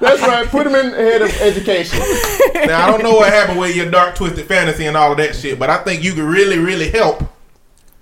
That's 0.00 0.22
right. 0.22 0.46
Put 0.48 0.66
him 0.66 0.74
in 0.74 0.92
head 0.92 1.22
of 1.22 1.40
education. 1.40 1.98
Now 2.54 2.86
I 2.86 2.90
don't 2.90 3.02
know 3.02 3.14
what 3.14 3.32
happened 3.32 3.58
with 3.58 3.74
your 3.74 3.90
dark 3.90 4.14
twisted 4.14 4.46
fantasy 4.46 4.86
and 4.86 4.96
all 4.96 5.10
of 5.12 5.18
that 5.18 5.34
shit, 5.34 5.58
but 5.58 5.70
I 5.70 5.78
think 5.78 6.04
you 6.04 6.12
could 6.12 6.24
really, 6.24 6.58
really 6.58 6.90
help 6.90 7.22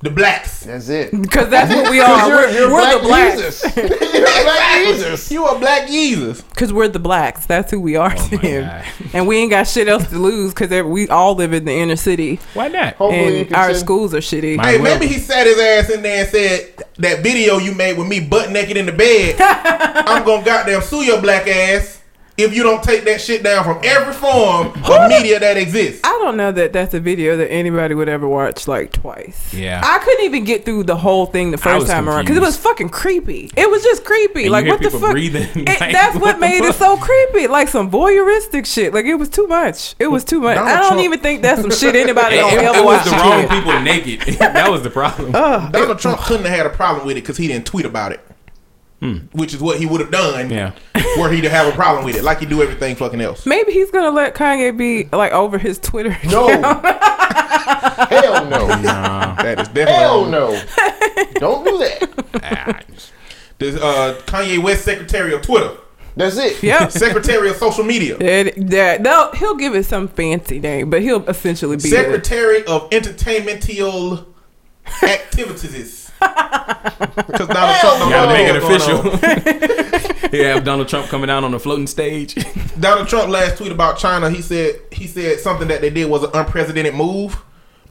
the 0.08 0.14
blacks. 0.14 0.64
That's 0.64 0.88
it. 0.88 1.10
Because 1.10 1.48
that's 1.50 1.74
what 1.74 1.90
we 1.90 2.00
are. 2.00 2.28
you're, 2.28 2.36
We're, 2.36 2.50
you're 2.50 2.72
we're 2.72 2.80
black 2.80 3.00
the 3.02 3.08
blacks. 3.08 3.62
Jesus. 3.62 3.76
you're 4.14 4.42
black 4.44 4.84
Jesus. 4.86 5.30
You 5.32 5.46
a 5.46 5.58
black 5.58 5.88
Jesus. 5.88 6.40
Because 6.42 6.72
we're 6.72 6.88
the 6.88 6.98
blacks. 6.98 7.46
That's 7.46 7.70
who 7.70 7.80
we 7.80 7.96
are 7.96 8.14
oh 8.16 8.28
to 8.28 8.38
him. 8.38 8.64
God. 8.64 8.84
And 9.12 9.26
we 9.28 9.36
ain't 9.38 9.50
got 9.50 9.66
shit 9.66 9.88
else 9.88 10.08
to 10.10 10.18
lose 10.18 10.54
because 10.54 10.70
we 10.84 11.08
all 11.08 11.34
live 11.34 11.52
in 11.52 11.64
the 11.64 11.72
inner 11.72 11.96
city. 11.96 12.40
Why 12.54 12.68
not? 12.68 12.94
Hopefully 12.94 13.42
And 13.42 13.54
our 13.54 13.68
send- 13.72 13.78
schools 13.78 14.14
are 14.14 14.18
shitty. 14.18 14.56
My- 14.56 14.66
Hey, 14.66 14.76
will. 14.78 14.84
maybe 14.84 15.06
he 15.06 15.18
sat 15.18 15.46
his 15.46 15.58
ass 15.58 15.90
in 15.90 16.02
there 16.02 16.20
and 16.22 16.28
said 16.28 16.82
that 16.98 17.20
video 17.22 17.58
you 17.58 17.74
made 17.74 17.96
with 17.98 18.06
me 18.08 18.20
butt 18.20 18.50
naked 18.50 18.76
in 18.76 18.86
the 18.86 18.92
bed. 18.92 19.36
I'm 19.40 20.24
gonna 20.24 20.44
goddamn 20.44 20.82
sue 20.82 21.02
your 21.04 21.20
black 21.20 21.46
ass 21.48 21.95
if 22.36 22.54
you 22.54 22.62
don't 22.62 22.82
take 22.82 23.04
that 23.04 23.20
shit 23.20 23.42
down 23.42 23.64
from 23.64 23.80
every 23.82 24.12
form 24.12 24.68
of 24.68 25.08
media 25.08 25.40
that 25.40 25.56
exists. 25.56 26.00
I 26.04 26.10
don't 26.22 26.36
know 26.36 26.52
that 26.52 26.72
that's 26.72 26.92
a 26.94 27.00
video 27.00 27.36
that 27.38 27.50
anybody 27.50 27.94
would 27.94 28.08
ever 28.08 28.28
watch 28.28 28.68
like 28.68 28.92
twice. 28.92 29.54
Yeah. 29.54 29.80
I 29.82 29.98
couldn't 30.00 30.24
even 30.24 30.44
get 30.44 30.64
through 30.64 30.84
the 30.84 30.96
whole 30.96 31.26
thing 31.26 31.50
the 31.50 31.56
first 31.58 31.82
was 31.82 31.88
time 31.90 32.08
around 32.08 32.24
because 32.24 32.36
it 32.36 32.40
was 32.42 32.56
fucking 32.56 32.90
creepy. 32.90 33.50
It 33.56 33.70
was 33.70 33.82
just 33.82 34.04
creepy. 34.04 34.42
And 34.44 34.52
like 34.52 34.64
you 34.66 34.72
hear 34.72 34.80
what 34.80 34.92
the 34.92 34.98
fuck? 34.98 35.10
breathing, 35.12 35.48
It- 35.54 35.80
like, 35.80 35.92
that's 35.92 36.14
what 36.14 36.22
what 36.22 36.40
made 36.40 36.62
it 36.64 36.74
so 36.74 36.96
creepy. 36.96 37.46
Like 37.46 37.68
some 37.68 37.90
voyeuristic 37.90 38.66
shit. 38.66 38.92
Like 38.92 39.06
it 39.06 39.14
was 39.14 39.28
too 39.28 39.46
much. 39.46 39.94
It 39.98 40.08
was 40.08 40.24
too 40.24 40.40
much. 40.40 40.56
Donald 40.56 40.72
I 40.72 40.78
don't 40.80 40.88
Trump- 40.88 41.02
even 41.02 41.20
think 41.20 41.42
that's 41.42 41.60
some 41.62 41.70
shit 41.70 41.94
anybody 41.96 42.36
It, 42.36 42.40
gonna 42.40 42.78
it- 42.78 42.84
was 42.84 43.04
the 43.04 43.10
wrong 43.12 43.48
people 43.48 43.80
naked. 43.80 44.20
that 44.38 44.70
was 44.70 44.82
the 44.82 44.90
problem. 44.90 45.32
Donald 45.32 45.98
Trump 45.98 46.18
couldn't 46.20 46.44
have 46.46 46.56
had 46.56 46.66
a 46.66 46.70
problem 46.70 47.06
with 47.06 47.16
it 47.16 47.20
because 47.20 47.36
he 47.36 47.48
didn't 47.48 47.66
tweet 47.66 47.86
about 47.86 48.12
it. 48.12 48.20
Which 49.32 49.54
is 49.54 49.60
what 49.60 49.78
he 49.78 49.86
would 49.86 50.00
have 50.00 50.10
done 50.10 50.50
Yeah. 50.50 50.72
were 51.18 51.30
he 51.30 51.40
to 51.42 51.48
have 51.50 51.68
a 51.68 51.72
problem 51.72 52.04
with 52.04 52.16
it, 52.16 52.24
like 52.24 52.40
he 52.40 52.46
do 52.46 52.62
everything 52.62 52.96
fucking 52.96 53.20
else. 53.20 53.46
Maybe 53.46 53.72
he's 53.72 53.90
gonna 53.90 54.10
let 54.10 54.34
Kanye 54.34 54.76
be 54.76 55.04
like 55.16 55.32
over 55.32 55.58
his 55.58 55.78
Twitter. 55.78 56.16
No. 56.24 56.48
Hell 58.08 58.46
no. 58.48 58.66
That 58.68 59.58
is 59.60 59.68
definitely 59.68 59.92
Hell 59.94 60.26
no. 60.26 60.62
Don't 61.34 61.64
do 61.64 61.78
that. 61.78 62.10
Ah, 62.42 62.80
This, 63.58 63.76
uh, 63.80 64.20
Kanye 64.26 64.62
West, 64.62 64.84
Secretary 64.84 65.32
of 65.34 65.42
Twitter, 65.42 65.76
That's 66.16 66.36
it. 66.36 66.62
Yeah, 66.62 66.88
Secretary 66.88 67.48
of 67.50 67.56
Social 67.56 67.84
Media, 67.84 68.16
That, 68.18 68.54
that, 68.70 69.02
they'll- 69.02 69.32
he'll 69.32 69.54
give 69.56 69.74
it 69.74 69.84
some 69.84 70.08
fancy 70.08 70.58
name, 70.60 70.90
but 70.90 71.02
he'll 71.02 71.26
essentially 71.28 71.76
be 71.76 71.82
the- 71.82 71.88
Secretary 71.88 72.64
of 72.66 72.88
Entertainmental 72.92 74.26
Activities. 75.02 75.95
Because 76.18 77.48
Donald 77.48 77.76
Trump 77.80 78.04
you 78.04 78.10
gotta 78.10 78.32
make 78.32 78.48
it 78.48 78.62
what's 78.62 78.86
going 78.86 78.98
on. 78.98 79.06
official. 79.14 80.32
yeah, 80.32 80.54
have 80.54 80.64
Donald 80.64 80.88
Trump 80.88 81.08
coming 81.08 81.30
out 81.30 81.44
on 81.44 81.54
a 81.54 81.58
floating 81.58 81.86
stage. 81.86 82.34
Donald 82.80 83.08
Trump 83.08 83.30
last 83.30 83.58
tweet 83.58 83.72
about 83.72 83.98
China, 83.98 84.30
he 84.30 84.42
said 84.42 84.80
he 84.92 85.06
said 85.06 85.40
something 85.40 85.68
that 85.68 85.80
they 85.80 85.90
did 85.90 86.08
was 86.08 86.22
an 86.24 86.30
unprecedented 86.34 86.94
move, 86.94 87.36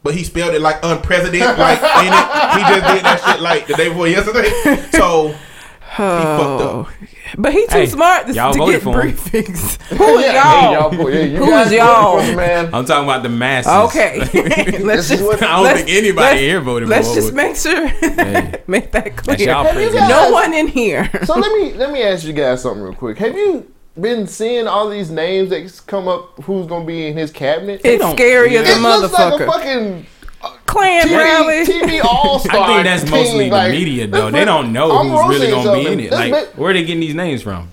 but 0.03 0.13
he 0.13 0.24
spelled 0.24 0.53
it 0.55 0.62
like 0.62 0.77
unprecedented, 0.84 1.58
like 1.58 1.79
in 1.79 2.13
it. 2.13 2.27
He 2.53 2.62
just 2.62 2.94
did 2.94 3.03
that 3.03 3.22
shit 3.25 3.41
like 3.41 3.67
the 3.67 3.74
day 3.75 3.89
before 3.89 4.08
yesterday. 4.08 4.51
So 4.91 5.36
he 5.98 6.04
fucked 6.04 6.62
up. 6.62 6.72
Oh. 6.72 6.90
But 7.38 7.54
he 7.54 7.66
too 7.68 7.72
Hey, 7.78 7.86
smart 7.88 8.28
to, 8.28 8.34
y'all 8.34 8.54
to 8.54 8.72
get 8.72 8.82
for 8.84 8.94
briefings. 9.02 9.82
Who 9.98 10.18
is 10.20 10.25
Yeah, 10.25 10.72
y'all? 10.72 10.90
hey, 10.92 10.98
boy, 10.98 11.10
yeah, 11.10 11.22
you 11.24 11.38
Who 11.38 11.75
y'all? 11.75 12.18
voted 12.20 12.36
Man. 12.36 12.66
I'm 12.74 12.86
talking 12.86 13.04
about 13.06 13.24
the 13.24 13.30
masses. 13.30 13.72
Okay, 13.90 14.20
let's 14.84 15.10
This 15.10 15.12
is 15.12 15.20
just. 15.20 15.24
what- 15.24 15.42
I 15.44 15.56
don't 15.56 15.64
let's- 15.64 15.84
think 15.84 15.98
anybody 15.98 16.40
here 16.40 16.62
voted 16.62 16.88
Let's 16.90 17.14
just 17.14 17.34
make 17.34 17.56
sure, 17.56 17.88
Hey. 17.88 18.62
make 18.68 18.92
that 18.92 19.16
clear. 19.18 19.38
y'all 19.40 19.64
Have. 19.66 19.94
No 20.10 20.32
one 20.32 20.54
in 20.54 20.68
here. 20.68 21.10
So 21.25 21.36
let 21.40 21.52
me 21.54 21.74
let 21.74 21.92
me 21.92 22.04
ask 22.04 22.24
you 22.25 22.34
guys 22.34 22.62
something 22.62 22.84
real 22.84 22.94
quick. 22.94 23.18
Have 23.18 23.36
you 23.36 23.72
been 24.00 24.28
seeing 24.28 24.68
all 24.68 24.90
these 24.90 25.10
names 25.10 25.50
that 25.50 25.82
come 25.88 26.08
up? 26.08 26.42
Who's 26.44 26.68
gonna 26.68 26.86
be 26.86 27.08
in 27.08 27.18
his 27.18 27.32
cabinet? 27.32 27.82
It's 27.84 28.02
don't- 28.02 28.16
scary 28.16 28.58
as 28.58 28.70
it 28.70 28.80
looks 28.82 29.14
like 29.14 29.34
a 29.34 29.38
motherfucker. 29.38 29.48
fucking 29.48 30.06
Klan 30.75 31.08
TV, 31.08 31.17
rally. 31.17 31.65
TV 31.65 32.03
all 32.03 32.39
star. 32.39 32.55
I 32.62 32.67
think 32.67 32.84
that's 32.86 33.10
mostly 33.10 33.50
the 33.50 33.70
media, 33.70 34.08
though. 34.08 34.29
They 34.32 34.46
don't 34.46 34.74
know 34.74 35.03
who's 35.03 35.38
really 35.39 35.51
gonna 35.51 35.74
be 35.74 35.88
in 35.88 36.00
it. 36.00 36.12
Like, 36.12 36.48
where 36.58 36.72
are 36.72 36.74
they 36.74 36.84
getting 36.84 37.00
these 37.01 37.15
names 37.15 37.41
from? 37.41 37.70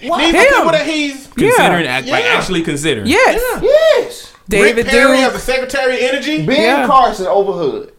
These 0.00 0.10
are 0.10 0.16
people 0.18 0.70
that 0.72 0.86
he's 0.86 1.26
Considering, 1.36 1.86
act- 1.86 2.06
like, 2.08 2.24
Yeah. 2.24 2.30
actually 2.30 2.62
considering. 2.62 3.06
Yes, 3.08 3.40
yes, 3.62 4.32
David 4.48 4.76
Rick 4.76 4.86
Perry 4.88 5.18
as 5.18 5.32
the 5.32 5.38
Secretary 5.40 5.94
of 5.96 6.00
Energy. 6.14 6.46
Ben 6.46 6.60
Yeah. 6.62 6.86
Carson 6.86 7.26
over 7.26 7.52
HUD. 7.52 7.92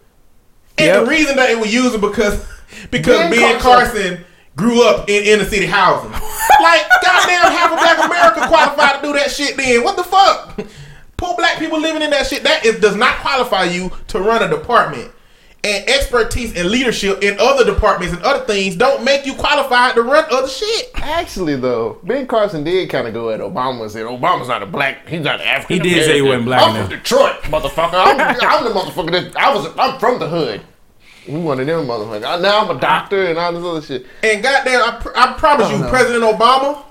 And 0.78 0.88
Yep. 0.88 1.04
the 1.04 1.10
reason 1.10 1.36
that 1.36 1.50
it 1.50 1.60
was 1.60 1.74
used 1.74 1.96
is 1.96 2.02
because 2.02 2.46
because 2.92 3.18
Ben 3.18 3.32
Ben, 3.32 3.60
Carson- 3.60 3.92
Carson, 4.16 4.26
grew 4.56 4.82
up 4.88 5.10
in 5.10 5.24
inner 5.26 5.44
city 5.46 5.66
housing. 5.66 6.12
like 6.12 6.86
goddamn 7.04 7.52
half 7.52 7.72
of 7.74 7.80
black 7.80 7.98
America 8.06 8.48
qualified 8.48 9.02
to 9.02 9.08
do 9.08 9.14
that 9.14 9.30
shit 9.32 9.58
then. 9.58 9.84
What 9.84 9.96
the 9.98 10.04
fuck? 10.04 10.58
Poor 11.20 11.36
black 11.36 11.60
people 11.60 11.80
living 11.80 12.02
in 12.02 12.10
that 12.12 12.28
shit. 12.28 12.44
That 12.44 12.66
is, 12.66 12.80
does 12.80 12.96
not 12.96 13.18
qualify 13.18 13.66
you 13.66 13.92
to 14.08 14.20
run 14.20 14.42
a 14.42 14.48
department. 14.48 15.12
And 15.62 15.86
expertise 15.90 16.56
and 16.56 16.70
leadership 16.70 17.22
in 17.22 17.36
other 17.38 17.66
departments 17.66 18.16
and 18.16 18.24
other 18.24 18.46
things 18.46 18.78
don't 18.78 19.04
make 19.04 19.26
you 19.26 19.34
qualified 19.34 19.96
to 19.96 20.02
run 20.04 20.24
other 20.32 20.48
shit. 20.48 20.90
Actually, 20.96 21.58
though, 21.58 22.00
Ben 22.04 22.26
Carson 22.28 22.64
did 22.64 22.90
kind 22.90 23.10
of 23.10 23.14
go 23.14 23.30
at 23.32 23.42
Obama 23.42 23.82
and 23.82 23.92
said, 23.92 24.06
"Obama's 24.06 24.48
not 24.48 24.64
a 24.64 24.66
black. 24.66 25.06
He's 25.10 25.20
not 25.20 25.42
African." 25.42 25.84
He 25.84 25.90
did 25.94 26.06
say 26.06 26.16
he 26.16 26.22
wasn't 26.22 26.46
black 26.46 26.62
I'm 26.62 26.76
enough. 26.78 26.88
from 26.90 26.98
Detroit, 26.98 27.42
motherfucker. 27.44 27.94
I'm, 27.94 28.18
I'm 28.22 28.64
the 28.64 28.70
motherfucker 28.80 29.12
that 29.12 29.36
I 29.36 29.54
was. 29.54 29.68
I'm 29.78 30.00
from 30.00 30.20
the 30.20 30.30
hood. 30.30 30.62
We 31.28 31.38
one 31.40 31.60
of 31.60 31.68
them 31.68 31.86
motherfuckers. 31.88 32.42
Now 32.42 32.62
I'm 32.62 32.78
a 32.78 32.80
doctor 32.80 33.26
and 33.26 33.38
all 33.38 33.52
this 33.52 33.64
other 33.64 33.82
shit. 33.82 34.08
And 34.24 34.42
goddamn, 34.42 34.82
I, 34.82 34.98
pr- 35.02 35.18
I 35.18 35.34
promise 35.34 35.70
you, 35.70 35.84
oh, 35.84 35.90
President 35.90 36.24
Obama, 36.24 36.82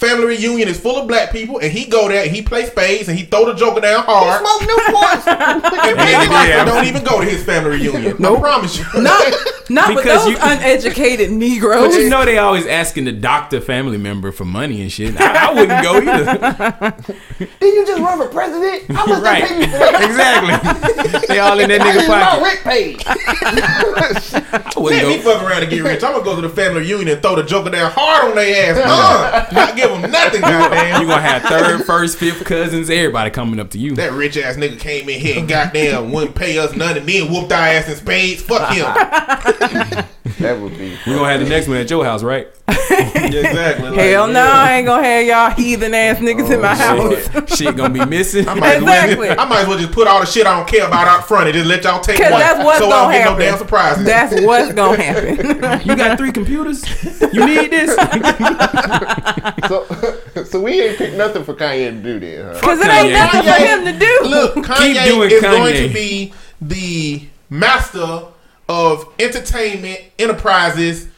family 0.00 0.26
reunion 0.26 0.66
is 0.68 0.80
full 0.80 0.96
of 0.96 1.06
black 1.06 1.30
people, 1.30 1.58
and 1.58 1.70
he 1.70 1.84
go 1.84 2.08
there 2.08 2.22
and 2.24 2.34
he 2.34 2.42
play 2.42 2.64
spades 2.66 3.08
and 3.08 3.18
he 3.18 3.24
throw 3.24 3.44
the 3.44 3.54
joker 3.54 3.80
down 3.80 4.00
He 4.04 4.10
hard. 4.10 4.40
smoked 4.40 4.64
Newports. 4.64 5.26
And 5.90 5.96
Ben 5.96 6.30
Yeah. 6.48 6.64
Don't 6.64 6.84
even 6.86 7.04
go 7.04 7.20
to 7.20 7.26
his 7.26 7.44
family 7.44 7.78
reunion. 7.78 8.24
I 8.24 8.38
promise 8.40 8.78
you. 8.78 8.84
Not, 9.02 9.34
not 9.70 9.88
with 9.94 10.04
Because 10.04 10.24
those 10.24 10.32
you- 10.32 10.38
uneducated 10.40 11.30
Negroes. 11.30 11.94
But 11.94 12.00
you 12.02 12.08
know 12.10 12.24
they 12.24 12.38
always 12.38 12.66
asking 12.66 13.04
the 13.04 13.12
doctor 13.12 13.60
family 13.60 13.98
member 13.98 14.32
for 14.32 14.44
money 14.44 14.80
and 14.82 14.90
shit. 14.90 15.20
I, 15.20 15.48
I 15.50 15.54
wouldn't 15.54 15.82
go 15.82 15.96
either. 15.98 16.96
Did 17.60 17.74
you 17.74 17.86
just 17.86 18.00
run 18.00 18.18
for 18.18 18.28
president? 18.28 18.90
How 18.90 19.06
much 19.06 19.22
right. 19.22 19.42
they 19.42 19.48
pay 19.48 19.60
you 19.60 19.66
for 19.66 19.78
that? 19.78 20.02
exactly. 20.04 21.28
They 21.28 21.38
all 21.38 21.58
in 21.60 21.68
that 21.70 21.80
I 21.80 21.84
nigga 21.84 22.00
need 22.00 22.08
my 22.08 22.40
rent 22.42 22.60
paid. 22.60 23.02
I 23.06 24.72
wouldn't 24.76 25.02
Let 25.02 25.08
me 25.18 25.22
go. 25.22 25.34
fuck 25.38 25.42
around 25.48 25.62
and 25.62 25.70
get 25.70 25.82
rich. 25.82 26.02
I'm 26.02 26.12
gonna 26.12 26.24
go 26.24 26.36
to 26.36 26.42
the 26.42 26.48
family 26.48 26.80
reunion 26.80 27.08
and 27.08 27.22
throw 27.22 27.36
the 27.36 27.42
joker 27.44 27.70
down 27.70 27.90
hard 27.94 28.30
on 28.30 28.34
their 28.36 28.72
ass. 28.76 28.78
Uh, 28.78 29.54
not 29.54 29.76
give 29.76 29.89
them 29.90 30.10
nothing, 30.10 30.40
goddamn. 30.40 31.00
You 31.02 31.08
gonna 31.08 31.22
have 31.22 31.42
third, 31.42 31.84
first, 31.84 32.18
fifth 32.18 32.44
cousins, 32.44 32.90
everybody 32.90 33.30
coming 33.30 33.60
up 33.60 33.70
to 33.70 33.78
you. 33.78 33.94
That 33.96 34.12
rich 34.12 34.36
ass 34.36 34.56
nigga 34.56 34.78
came 34.78 35.08
in 35.08 35.20
here 35.20 35.38
and 35.38 35.48
goddamn 35.48 36.12
wouldn't 36.12 36.34
pay 36.34 36.58
us 36.58 36.74
none 36.74 36.96
and 36.96 37.08
then 37.08 37.30
whooped 37.32 37.52
our 37.52 37.58
ass 37.66 37.88
in 37.88 37.96
spades. 37.96 38.42
Fuck 38.42 38.72
him. 38.74 40.04
That 40.38 40.58
would 40.58 40.76
be. 40.78 40.96
We 41.06 41.14
gonna 41.14 41.28
have 41.28 41.40
the 41.40 41.48
next 41.48 41.68
one 41.68 41.76
at 41.76 41.90
your 41.90 42.04
house, 42.04 42.22
right? 42.22 42.48
exactly. 42.68 43.90
Like, 43.90 43.98
Hell 43.98 44.26
no, 44.26 44.44
yeah. 44.44 44.50
I 44.52 44.72
ain't 44.74 44.86
gonna 44.86 45.02
have 45.02 45.26
y'all 45.26 45.50
heathen 45.50 45.92
ass 45.92 46.18
niggas 46.18 46.50
in 46.50 46.60
my 46.62 46.72
oh, 46.72 46.74
house. 46.74 47.32
Shit, 47.48 47.58
shit 47.58 47.76
gonna 47.76 47.92
be 47.92 48.04
missing. 48.04 48.48
I 48.48 48.54
might, 48.54 48.76
as 48.76 48.82
well- 49.16 49.38
I 49.38 49.44
might 49.44 49.60
as 49.62 49.68
well 49.68 49.78
just 49.78 49.92
put 49.92 50.06
all 50.06 50.20
the 50.20 50.26
shit 50.26 50.46
I 50.46 50.56
don't 50.56 50.68
care 50.68 50.86
about 50.86 51.08
out 51.08 51.28
front 51.28 51.48
and 51.48 51.54
just 51.54 51.66
let 51.66 51.84
y'all 51.84 52.00
take 52.00 52.18
Cause 52.18 52.30
one. 52.30 52.40
that's 52.40 52.64
what's 52.64 52.78
so 52.78 52.86
I 52.86 52.90
gonna 52.90 53.02
don't 53.02 53.12
get 53.12 53.22
happen. 53.22 53.38
no 53.38 53.44
damn 53.44 53.58
surprises. 53.58 54.04
That's 54.04 54.40
what's 54.46 54.72
gonna 54.72 55.02
happen. 55.02 55.88
You 55.88 55.96
got 55.96 56.16
three 56.16 56.32
computers. 56.32 56.84
You 57.32 57.44
need 57.46 57.70
this. 57.70 57.96
So, 59.68 59.79
so 60.44 60.60
we 60.60 60.80
ain't 60.80 60.98
picked 60.98 61.16
nothing 61.16 61.44
for 61.44 61.54
Kanye 61.54 61.90
to 61.90 62.02
do 62.02 62.20
then, 62.20 62.44
huh? 62.54 62.60
Cause 62.60 62.80
it 62.80 62.88
ain't 62.88 63.12
nothing 63.12 63.42
for 63.42 63.58
him 63.58 63.84
to 63.84 63.98
do. 63.98 64.18
Look, 64.28 64.54
Kanye 64.56 65.04
doing 65.06 65.30
is 65.30 65.42
going 65.42 65.88
to 65.88 65.94
be 65.94 66.32
the 66.60 67.22
master 67.48 68.26
of 68.68 69.12
entertainment 69.18 70.00
enterprises. 70.18 71.08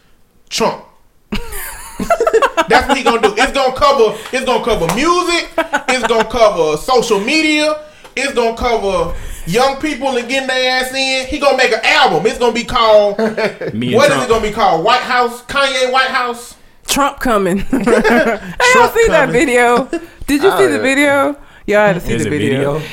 Trump. 0.48 0.84
That's 2.68 2.88
what 2.88 2.96
he 2.96 3.04
gonna 3.04 3.22
do. 3.22 3.34
It's 3.36 3.52
gonna 3.52 3.74
cover. 3.74 4.18
It's 4.32 4.44
gonna 4.44 4.64
cover 4.64 4.86
music. 4.94 5.50
It's 5.88 6.06
gonna 6.06 6.28
cover 6.28 6.76
social 6.76 7.20
media. 7.20 7.84
It's 8.16 8.34
gonna 8.34 8.56
cover 8.56 9.14
young 9.46 9.80
people 9.80 10.16
and 10.16 10.28
getting 10.28 10.48
their 10.48 10.82
ass 10.82 10.94
in. 10.94 11.26
He 11.26 11.38
gonna 11.38 11.56
make 11.56 11.72
an 11.72 11.80
album. 11.82 12.26
It's 12.26 12.38
gonna 12.38 12.52
be 12.52 12.64
called. 12.64 13.18
Me 13.74 13.94
What 13.94 14.10
is 14.10 14.24
it 14.24 14.28
gonna 14.28 14.42
be 14.46 14.52
called? 14.52 14.84
White 14.84 15.00
House. 15.00 15.42
Kanye 15.42 15.92
White 15.92 16.08
House. 16.10 16.56
Trump 16.92 17.20
coming. 17.20 17.58
hey, 17.58 17.78
y'all 17.78 18.88
see 18.90 19.06
that 19.08 19.28
video? 19.30 19.84
Did 20.26 20.42
you 20.42 20.50
Oh, 20.50 20.58
see 20.58 20.66
the 20.66 20.76
yeah. 20.76 20.82
video? 20.82 21.36
Y'all 21.66 21.86
had 21.86 21.94
to 21.94 22.00
see 22.00 22.08
There's 22.08 22.24
the 22.24 22.30
video. 22.30 22.74
video. 22.74 22.88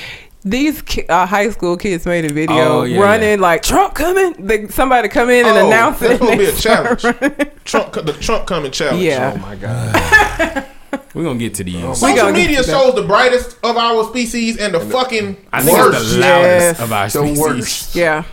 These 0.46 0.82
ki- 0.84 1.06
uh, 1.10 1.26
high 1.26 1.50
school 1.50 1.76
kids 1.76 2.06
made 2.06 2.24
a 2.24 2.34
video 2.34 2.56
Oh, 2.80 2.84
yeah, 2.84 3.02
running 3.02 3.40
like 3.42 3.62
Trump 3.62 3.94
coming. 3.94 4.34
They, 4.48 4.68
somebody 4.70 5.10
come 5.10 5.30
in 5.30 5.46
and 5.46 5.58
Oh, 5.58 5.68
announce 5.68 6.00
that's 6.00 6.14
it. 6.14 6.20
gonna 6.20 6.32
and 6.32 6.40
be 6.40 6.46
a 6.46 6.52
they 6.52 6.58
start 6.58 7.00
challenge. 7.00 7.22
running. 7.22 7.52
Trump, 7.66 7.94
the 7.94 8.14
Trump 8.22 8.48
coming 8.48 8.72
challenge. 8.72 9.04
Yeah. 9.04 9.34
Oh 9.36 9.40
my 9.40 9.56
god. 9.56 10.66
We're 11.14 11.24
gonna 11.26 11.40
get 11.40 11.56
to 11.56 11.64
these. 11.66 11.76
We 11.84 11.94
Social 11.96 12.16
gonna 12.16 12.32
media 12.32 12.62
to 12.62 12.68
that. 12.68 12.72
shows 12.72 12.96
the 12.96 13.04
brightest 13.04 13.58
of 13.64 13.76
our 13.76 14.06
species 14.06 14.58
and 14.58 14.74
the 14.74 14.80
fucking 14.80 15.46
I 15.52 15.62
think 15.62 15.78
worst. 15.78 16.00
it's 16.02 16.12
the 16.14 16.20
Yes. 16.20 16.80
loudest 16.80 16.82
of 16.82 16.94
our 16.94 17.06
The 17.06 17.10
species. 17.10 17.40
worst. 17.40 17.96
Yeah. 17.96 18.24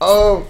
Um, 0.00 0.44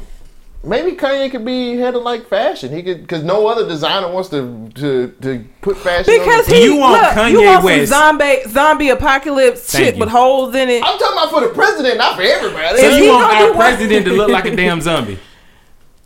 maybe 0.63 0.97
Kanye 0.97 1.31
could 1.31 1.45
be 1.45 1.77
head 1.77 1.95
of 1.95 2.03
like 2.03 2.27
fashion. 2.29 2.73
He 2.73 2.83
could 2.83 3.03
because 3.03 3.23
no 3.23 3.47
other 3.47 3.67
designer 3.67 4.11
wants 4.11 4.29
to 4.31 4.69
to 4.77 5.15
to 5.23 5.45
put 5.63 5.77
fashion. 5.77 6.19
Because 6.19 6.49
on 6.49 6.55
he 6.55 6.65
You 6.65 6.77
want 6.77 7.03
look, 7.03 7.13
Kanye 7.13 7.31
you 7.33 7.43
want 7.45 7.65
West. 7.65 7.91
some 7.91 8.19
zombie 8.19 8.43
zombie 8.49 8.89
apocalypse 8.91 9.71
Thank 9.73 9.85
shit 9.85 9.95
you. 9.95 10.01
with 10.01 10.09
holes 10.11 10.55
in 10.55 10.69
it. 10.69 10.83
I'm 10.85 10.99
talking 10.99 11.17
about 11.17 11.31
for 11.31 11.41
the 11.41 11.55
president, 11.55 11.99
not 11.99 12.17
for 12.17 12.23
everybody. 12.23 12.79
So 12.79 12.91
he 12.97 13.05
you 13.07 13.13
want 13.13 13.31
gonna 13.33 13.47
our 13.49 13.55
president 13.55 14.07
to 14.07 14.13
look 14.13 14.31
like 14.31 14.45
a 14.47 14.55
damn 14.55 14.81
zombie? 14.81 15.19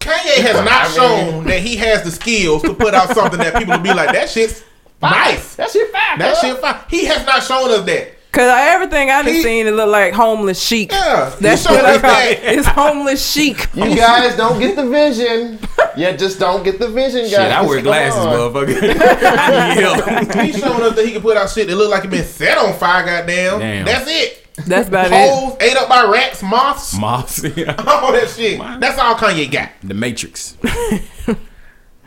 Kanye 0.00 0.42
has 0.42 0.64
not 0.64 0.90
shown 0.90 1.44
that 1.44 1.60
he 1.60 1.76
has 1.76 2.02
the 2.02 2.10
skills 2.10 2.62
to 2.62 2.74
put 2.74 2.94
out 2.94 3.14
something 3.14 3.38
that 3.38 3.56
people 3.56 3.74
will 3.76 3.82
be 3.82 3.94
like, 3.94 4.12
that 4.12 4.28
shit's 4.28 4.62
nice. 5.00 5.56
That 5.56 5.70
shit 5.70 5.90
fine. 5.90 6.18
That 6.18 6.34
cuz. 6.34 6.40
shit 6.40 6.58
fine. 6.58 6.80
He 6.90 7.04
has 7.06 7.24
not 7.26 7.42
shown 7.42 7.70
us 7.70 7.84
that. 7.86 8.13
Cause 8.34 8.50
everything 8.52 9.10
I've 9.10 9.26
He- 9.26 9.42
seen 9.42 9.66
it 9.68 9.70
look 9.74 9.88
like 9.88 10.12
homeless 10.12 10.60
chic. 10.60 10.90
Yeah, 10.90 11.30
he 11.36 11.42
That's 11.42 11.62
showed 11.62 11.72
what 11.76 11.84
I 11.84 11.94
us 11.94 12.00
call 12.00 12.10
that. 12.10 12.30
it. 12.32 12.58
It's 12.58 12.66
homeless 12.66 13.32
chic. 13.32 13.68
You 13.74 13.94
guys 13.96 14.36
don't 14.36 14.58
get 14.58 14.74
the 14.76 14.86
vision. 14.88 15.58
Yeah, 15.96 16.16
just 16.16 16.40
don't 16.40 16.64
get 16.64 16.80
the 16.80 16.88
vision, 16.88 17.20
guys. 17.22 17.30
Shit, 17.30 17.38
I 17.40 17.62
wear 17.64 17.80
glasses, 17.80 18.18
on. 18.18 18.34
motherfucker. 18.34 18.76
I 19.38 19.74
need 19.74 19.82
help. 19.82 20.44
He's 20.46 20.58
showing 20.58 20.82
us 20.82 20.96
that 20.96 21.04
he 21.06 21.12
can 21.12 21.22
put 21.22 21.36
out 21.36 21.48
shit 21.48 21.68
that 21.68 21.76
look 21.76 21.90
like 21.90 22.04
it 22.04 22.10
been 22.10 22.24
set 22.24 22.58
on 22.58 22.74
fire. 22.74 23.04
Goddamn. 23.06 23.60
Damn. 23.60 23.84
That's 23.84 24.10
it. 24.10 24.40
That's 24.66 24.88
about 24.88 25.06
it. 25.06 25.12
Holes 25.12 25.56
ate 25.60 25.76
up 25.76 25.88
by 25.88 26.04
rats, 26.04 26.42
moths, 26.42 26.96
Moss. 26.98 27.42
yeah. 27.56 27.74
all 27.86 28.12
that 28.12 28.28
shit. 28.30 28.58
That's 28.80 28.98
all 28.98 29.14
Kanye 29.16 29.50
got. 29.50 29.70
The 29.82 29.94
Matrix. 29.94 30.56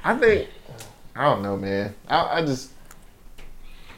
I 0.04 0.16
think 0.18 0.50
I 1.16 1.24
don't 1.24 1.42
know, 1.42 1.58
man. 1.58 1.94
I, 2.08 2.40
I 2.40 2.46
just 2.46 2.72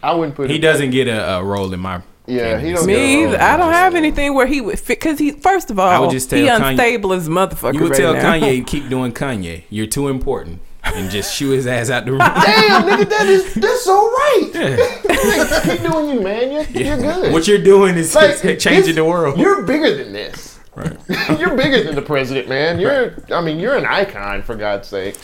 I 0.02 0.14
wouldn't 0.14 0.36
put 0.36 0.50
He 0.50 0.56
it. 0.58 0.60
doesn't 0.60 0.92
get 0.92 1.08
a, 1.08 1.38
a 1.38 1.44
role 1.44 1.74
in 1.74 1.80
my. 1.80 2.02
Yeah, 2.30 2.60
he 2.60 2.72
don't 2.74 2.86
Me, 2.86 3.24
either. 3.24 3.42
I 3.42 3.58
don't 3.58 3.74
have 3.74 3.96
anything 3.96 4.34
where 4.36 4.46
he 4.46 4.62
would 4.62 4.80
fit. 4.80 5.00
Cause 5.02 5.18
he, 5.20 5.32
first 5.32 5.72
of 5.72 5.80
all, 5.80 5.88
I 5.90 6.00
would 6.00 6.12
just 6.12 6.30
he 6.32 6.42
Kanye- 6.42 6.70
unstable 6.70 7.14
as 7.14 7.28
motherfucker. 7.28 7.74
You 7.74 7.82
would 7.82 7.92
right 7.92 7.98
tell 8.00 8.14
now. 8.14 8.34
Kanye, 8.34 8.66
keep 8.68 8.88
doing 8.90 9.12
Kanye. 9.12 9.64
You're 9.70 9.88
too 9.88 10.08
important, 10.08 10.62
and 10.84 11.10
just 11.10 11.34
shoo 11.36 11.50
his 11.52 11.66
ass 11.68 11.90
out 11.90 12.06
the 12.06 12.12
room. 12.12 12.20
Damn, 12.20 12.84
nigga, 12.84 13.10
that 13.10 13.26
is 13.28 13.54
that's 13.56 13.84
so 13.84 13.96
right. 14.10 14.50
Yeah. 14.54 15.66
Keep 15.76 15.92
doing 15.92 16.10
you, 16.16 16.22
man. 16.22 16.52
You're, 16.52 16.64
you're 16.84 16.98
good. 16.98 17.34
What 17.34 17.48
you're 17.48 17.62
doing 17.64 17.96
is 17.98 18.14
Like, 18.16 18.38
changing 18.60 18.86
this- 18.86 18.96
the 18.96 19.04
world. 19.06 19.38
You're 19.40 19.64
bigger 19.64 19.96
than 19.96 20.14
this. 20.14 20.58
Right. 20.76 20.98
you're 21.40 21.58
bigger 21.58 21.84
than 21.84 21.96
the 21.96 22.02
president, 22.02 22.48
man. 22.48 22.80
You're, 22.80 23.16
I 23.32 23.42
mean, 23.42 23.60
you're 23.60 23.76
an 23.76 23.86
icon 23.86 24.42
for 24.44 24.56
God's 24.56 24.88
sake. 24.88 25.16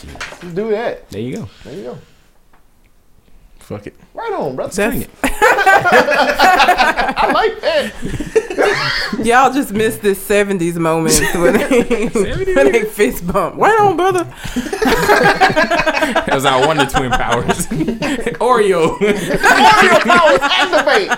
Just 0.41 0.55
do 0.55 0.69
that. 0.71 1.09
There 1.11 1.21
you 1.21 1.37
go. 1.37 1.49
There 1.63 1.73
you 1.73 1.83
go. 1.83 1.97
Fuck 3.65 3.87
it. 3.87 3.95
Right 4.13 4.31
on, 4.33 4.55
brother. 4.55 4.71
That's- 4.75 5.07
I 5.23 5.31
like 7.33 7.59
that. 7.61 7.91
Y'all 9.25 9.51
just 9.51 9.71
missed 9.73 10.01
this 10.03 10.23
'70s 10.27 10.75
moment 10.75 11.19
when 11.35 11.53
they, 11.53 12.07
when 12.53 12.71
they 12.71 12.83
fist 12.83 13.25
bump. 13.25 13.55
Right 13.57 13.79
on, 13.79 13.97
brother. 13.97 14.23
That 14.55 16.29
was 16.31 16.45
our 16.45 16.67
Wonder 16.67 16.85
Twin 16.85 17.09
powers. 17.11 17.65
Oreo. 18.37 18.97
Oreo 18.97 20.01
powers 20.03 20.39
activate. 20.41 21.09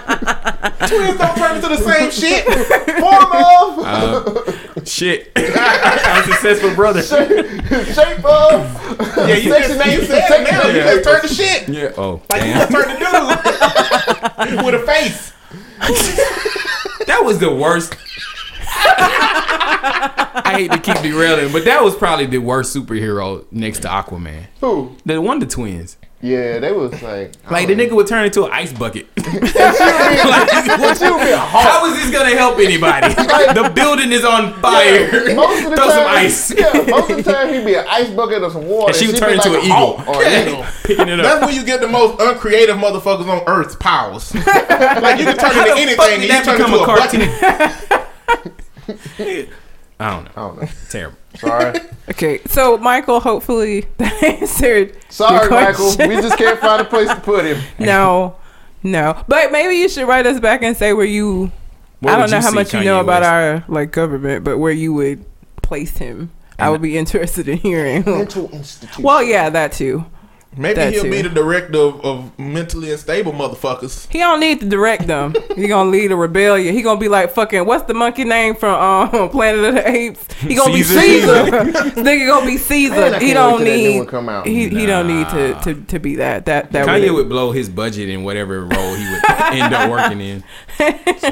Twins 0.90 1.18
don't 1.18 1.36
turn 1.38 1.56
into 1.58 1.68
the 1.68 1.78
same 1.78 2.10
shit. 2.12 2.46
Form 2.46 3.26
of, 3.26 3.80
Uh, 3.86 4.42
shit. 4.88 5.32
I'm 5.36 6.24
successful 6.32 6.74
brother. 6.76 7.02
shape 7.04 8.26
of. 8.26 8.98
Yeah, 9.18 9.36
you 9.36 9.52
Section 9.52 9.78
just, 9.78 9.86
you 9.86 9.92
eight- 10.02 10.08
said 10.08 10.18
it 10.18 10.28
section 10.28 10.56
now. 10.56 10.68
You 10.68 10.80
eight. 10.80 10.84
just 10.84 11.04
turned 11.04 11.24
the 11.24 11.28
shit. 11.34 11.70
Yeah. 11.70 11.92
Oh, 11.98 12.22
Like 12.32 12.42
you 12.42 12.48
damn. 12.54 12.60
just 12.60 12.72
turned 12.72 12.92
the 12.92 14.46
dude 14.50 14.66
with 14.66 14.76
a 14.76 14.86
face. 14.86 15.34
That 17.06 17.22
was 17.24 17.40
the 17.40 17.54
worst. 17.54 17.96
I 20.40 20.54
hate 20.58 20.72
to 20.72 20.80
keep 20.80 20.98
derailing, 21.02 21.52
but 21.52 21.66
that 21.66 21.84
was 21.84 21.96
probably 21.96 22.26
the 22.26 22.38
worst 22.40 22.76
superhero 22.76 23.46
next 23.52 23.80
to 23.80 23.88
Aquaman. 23.88 24.46
Who? 24.62 24.96
The 25.06 25.22
Wonder 25.22 25.46
Twins. 25.46 25.98
Yeah, 26.20 26.58
they 26.60 26.72
was 26.72 26.92
like. 27.04 27.34
Like 27.52 27.68
the 27.68 27.74
oh. 27.74 27.78
nigga 27.78 27.92
would 27.96 28.08
turn 28.08 28.26
into 28.26 28.44
an 28.46 28.52
ice 28.52 28.74
bucket. 28.74 29.08
That 29.18 30.98
shit 31.00 31.12
would 31.12 31.22
be 31.22 31.32
a 31.32 31.38
hawk. 31.38 31.64
How 31.64 31.86
is 31.86 31.94
this 32.02 32.12
gonna 32.12 32.36
help 32.36 32.58
anybody? 32.60 33.14
the 33.14 33.72
building 33.74 34.12
is 34.12 34.26
on 34.26 34.54
fire. 34.62 35.34
Most 35.36 35.64
of 35.66 35.70
the 35.72 35.76
Throw 35.76 35.88
time, 35.88 35.96
some 35.96 36.08
ice. 36.08 36.52
Yeah, 36.54 36.86
most 36.88 37.10
of 37.12 37.18
the 37.24 37.32
time 37.32 37.54
he'd 37.54 37.66
be 37.66 37.76
an 37.76 37.86
ice 37.90 38.10
bucket 38.12 38.42
or 38.44 38.50
some 38.52 38.68
water. 38.68 38.90
And 38.90 38.96
she 38.96 39.08
would 39.08 39.18
turn 39.18 39.34
into 39.34 39.50
like 39.50 39.60
an 39.60 39.66
eagle. 39.66 39.98
hawk 39.98 40.08
Or 40.08 40.24
an 40.24 40.48
eagle. 40.48 40.66
Picking 40.84 41.08
it 41.10 41.18
That's 41.18 41.42
up. 41.42 41.42
where 41.50 41.52
you 41.52 41.66
get 41.66 41.82
the 41.82 41.88
most 41.88 42.20
uncreative 42.22 42.78
motherfuckers 42.78 43.28
on 43.28 43.44
earth. 43.48 43.80
powers. 43.80 44.34
like 44.36 45.20
you 45.20 45.26
can 45.26 45.38
turn 45.38 45.58
into 45.58 45.76
anything 45.78 46.14
and 46.14 46.22
you 46.24 46.28
that 46.30 46.46
turn 46.46 46.58
become 46.58 46.74
into 46.74 46.84
a 46.84 46.94
a 46.94 46.98
cartoon? 46.98 47.30
I 50.00 50.12
don't 50.12 50.26
know. 50.26 50.32
I 50.36 50.48
don't 50.48 50.62
know. 50.62 50.68
Terrible. 50.90 51.18
Sorry. 51.40 51.80
Okay, 52.10 52.40
so 52.46 52.78
Michael, 52.78 53.20
hopefully 53.20 53.82
that 53.98 54.24
answered. 54.24 54.96
Sorry, 55.10 55.42
your 55.42 55.50
Michael. 55.52 55.90
We 56.08 56.16
just 56.22 56.38
can't 56.38 56.58
find 56.58 56.82
a 56.82 56.86
place 56.86 57.10
to 57.10 57.20
put 57.20 57.44
him. 57.44 57.62
No, 57.80 58.38
no. 58.82 59.22
But 59.28 59.52
maybe 59.52 59.76
you 59.76 59.90
should 59.90 60.08
write 60.08 60.26
us 60.26 60.40
back 60.40 60.64
and 60.64 60.76
say 60.78 60.94
where 60.94 61.06
you. 61.06 61.52
Where 62.00 62.16
I 62.16 62.18
don't 62.18 62.32
know 62.32 62.40
how 62.40 62.50
see 62.52 62.56
much 62.56 62.74
you 62.74 62.82
know 62.86 63.02
about 63.02 63.24
West? 63.24 63.30
our 63.30 63.66
like 63.68 63.92
government, 63.92 64.46
but 64.46 64.58
where 64.58 64.72
you 64.72 64.94
would 64.94 65.26
place 65.62 65.98
him. 65.98 66.32
I 66.58 66.70
would 66.70 66.82
be 66.82 66.98
interested 66.98 67.50
in 67.50 67.58
hearing. 67.58 68.06
Mental 68.06 68.50
institution. 68.52 69.04
Well, 69.04 69.22
yeah, 69.22 69.50
that 69.50 69.74
too. 69.74 70.06
Maybe 70.58 70.74
That 70.74 70.94
he'll 70.94 71.04
too. 71.04 71.12
be 71.12 71.22
the 71.22 71.30
director 71.30 71.78
of, 71.78 72.04
of 72.04 72.40
mentally 72.40 72.92
unstable 72.92 73.32
motherfuckers. 73.32 74.12
He 74.12 74.18
don't 74.20 74.40
need 74.40 74.60
to 74.62 74.66
direct 74.68 75.06
them. 75.06 75.36
he 75.56 75.68
gonna 75.68 75.90
lead 75.90 76.12
a 76.12 76.16
rebellion. 76.16 76.74
He 76.74 76.82
gonna 76.82 77.00
be 77.00 77.10
like 77.10 77.32
fucking 77.32 77.66
what's 77.66 77.84
the 77.86 77.94
monkey 77.94 78.24
name 78.24 78.56
from 78.56 78.74
um, 79.14 79.30
Planet 79.32 79.66
of 79.66 79.76
the 79.76 79.88
Apes? 79.88 80.34
He 80.36 80.56
gonna 80.56 80.74
Caesar. 80.74 80.96
be 80.96 81.02
Caesar. 81.02 81.44
Nigga 82.02 82.28
gonna 82.28 82.46
be 82.48 82.58
Caesar. 82.58 82.96
I 83.16 83.20
He 83.20 83.34
don't 83.34 83.60
wait 83.60 83.66
till 83.66 83.66
that 83.66 83.78
new 83.78 83.88
need. 83.90 83.98
one 84.00 84.08
come 84.08 84.30
out. 84.30 84.48
He, 84.48 84.70
he 84.70 84.86
don't 84.86 85.08
need 85.08 85.30
to, 85.30 85.60
to, 85.62 85.82
to 85.86 86.00
be 86.00 86.16
that 86.16 86.46
that 86.48 86.72
that 86.72 86.88
Kanye 86.88 86.94
really- 87.02 87.12
would 87.12 87.30
blow 87.30 87.52
his 87.52 87.70
budget 87.70 88.10
in 88.10 88.24
whatever 88.24 88.66
role 88.66 88.96
he 88.96 89.10
would 89.12 89.22
end 89.54 89.74
up 89.74 89.92
working 89.92 90.22
in. 90.22 90.44
So. 90.78 90.78
Hey, 90.78 90.98
that 90.98 91.16
was 91.16 91.26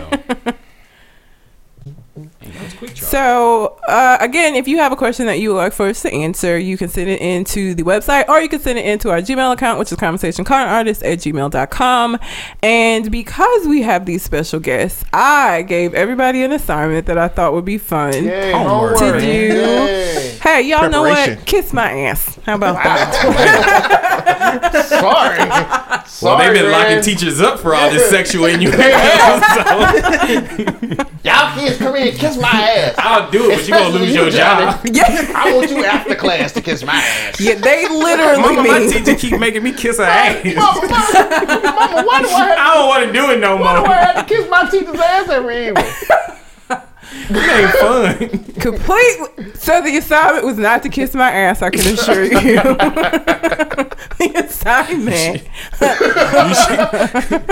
quick, 2.25 2.43
Charles. 2.43 2.54
So 2.95 3.77
uh, 3.87 4.17
again, 4.19 4.55
if 4.55 4.67
you 4.67 4.77
have 4.77 4.91
a 4.91 4.95
question 4.95 5.25
that 5.27 5.39
you 5.39 5.49
would 5.49 5.57
like 5.57 5.73
for 5.73 5.87
us 5.87 6.01
to 6.03 6.11
answer, 6.11 6.57
you 6.57 6.77
can 6.77 6.89
send 6.89 7.09
it 7.09 7.21
into 7.21 7.73
the 7.73 7.83
website 7.83 8.27
or 8.27 8.39
you 8.39 8.49
can 8.49 8.59
send 8.59 8.79
it 8.79 8.85
into 8.85 9.09
our 9.09 9.19
Gmail 9.19 9.53
account, 9.53 9.79
which 9.79 9.91
is 9.91 9.97
conversationconartist 9.97 11.03
at 11.03 11.19
gmail.com. 11.19 12.19
And 12.61 13.11
because 13.11 13.67
we 13.67 13.81
have 13.83 14.05
these 14.05 14.23
special 14.23 14.59
guests, 14.59 15.03
I 15.13 15.63
gave 15.63 15.93
everybody 15.93 16.43
an 16.43 16.51
assignment 16.51 17.07
that 17.07 17.17
I 17.17 17.27
thought 17.27 17.53
would 17.53 17.65
be 17.65 17.77
fun. 17.77 18.13
Yay, 18.13 18.51
Homework. 18.51 18.97
homework. 18.97 19.21
To 19.21 19.25
do. 19.25 20.24
Yay. 20.45 20.51
Hey, 20.51 20.61
y'all 20.61 20.89
know 20.89 21.01
what? 21.01 21.45
Kiss 21.45 21.73
my 21.73 21.91
ass. 22.01 22.37
How 22.45 22.55
about 22.55 22.75
that? 22.75 23.13
Sorry. 24.85 25.49
well, 26.21 26.37
they've 26.37 26.53
been 26.53 26.71
man. 26.71 26.71
locking 26.71 27.01
teachers 27.01 27.41
up 27.41 27.59
for 27.59 27.73
all 27.73 27.89
this 27.89 28.09
sexual 28.09 28.45
innuendo. 28.45 28.77
so 28.77 28.83
Y'all 31.23 31.55
kids 31.57 31.77
come 31.77 31.95
here 31.95 32.09
and 32.11 32.17
kiss 32.19 32.37
my 32.39 32.49
ass. 32.49 32.93
I'll 32.99 33.31
do 33.31 33.49
it, 33.49 33.55
but 33.57 33.67
you're 33.67 33.79
gonna 33.79 33.95
lose 33.97 34.13
you, 34.13 34.21
your 34.21 34.29
job. 34.29 34.85
yeah. 34.91 35.31
I 35.35 35.51
want 35.55 35.71
you 35.71 35.83
after 35.83 36.13
class 36.15 36.51
to 36.53 36.61
kiss 36.61 36.83
my 36.83 36.93
ass. 36.93 37.41
yeah, 37.41 37.55
they 37.55 37.87
literally 37.87 38.41
Mama, 38.55 38.63
my 38.69 38.87
teacher 38.87 39.15
keep 39.15 39.39
making 39.39 39.63
me 39.63 39.71
kiss 39.71 39.97
her 39.97 40.03
ass. 40.03 40.45
Mama, 40.45 40.81
mama, 40.87 41.63
mama, 41.63 42.03
why 42.05 42.21
do 42.21 42.27
I 42.27 42.47
have, 42.47 42.57
I 42.59 42.73
don't 42.75 42.87
want 42.87 43.05
to 43.07 43.11
do 43.13 43.31
it 43.31 43.39
no 43.39 43.57
why 43.57 43.79
do 43.79 43.85
I 43.85 43.87
more. 43.87 43.95
have 43.95 44.27
to 44.27 44.33
kiss 44.35 44.47
my 44.49 44.69
teacher's 44.69 44.99
ass 44.99 45.29
every 45.29 45.69
evening? 45.69 45.85
It 47.29 47.37
ain't 47.37 47.71
fun. 47.77 48.53
Complete. 48.59 49.57
So 49.57 49.81
the 49.81 49.97
assignment 49.97 50.45
was 50.45 50.57
not 50.57 50.83
to 50.83 50.89
kiss 50.89 51.13
my 51.13 51.31
ass. 51.31 51.61
I 51.61 51.69
can 51.69 51.93
assure 51.93 52.23
you. 52.23 52.29
the 54.17 54.31
assignment. 54.35 55.43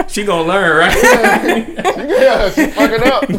She 0.10 0.24
gonna 0.24 0.48
learn, 0.48 0.78
right? 0.78 0.96
Yeah, 1.98 2.50
she 2.52 2.68
fucking 2.68 3.04
up. 3.04 3.30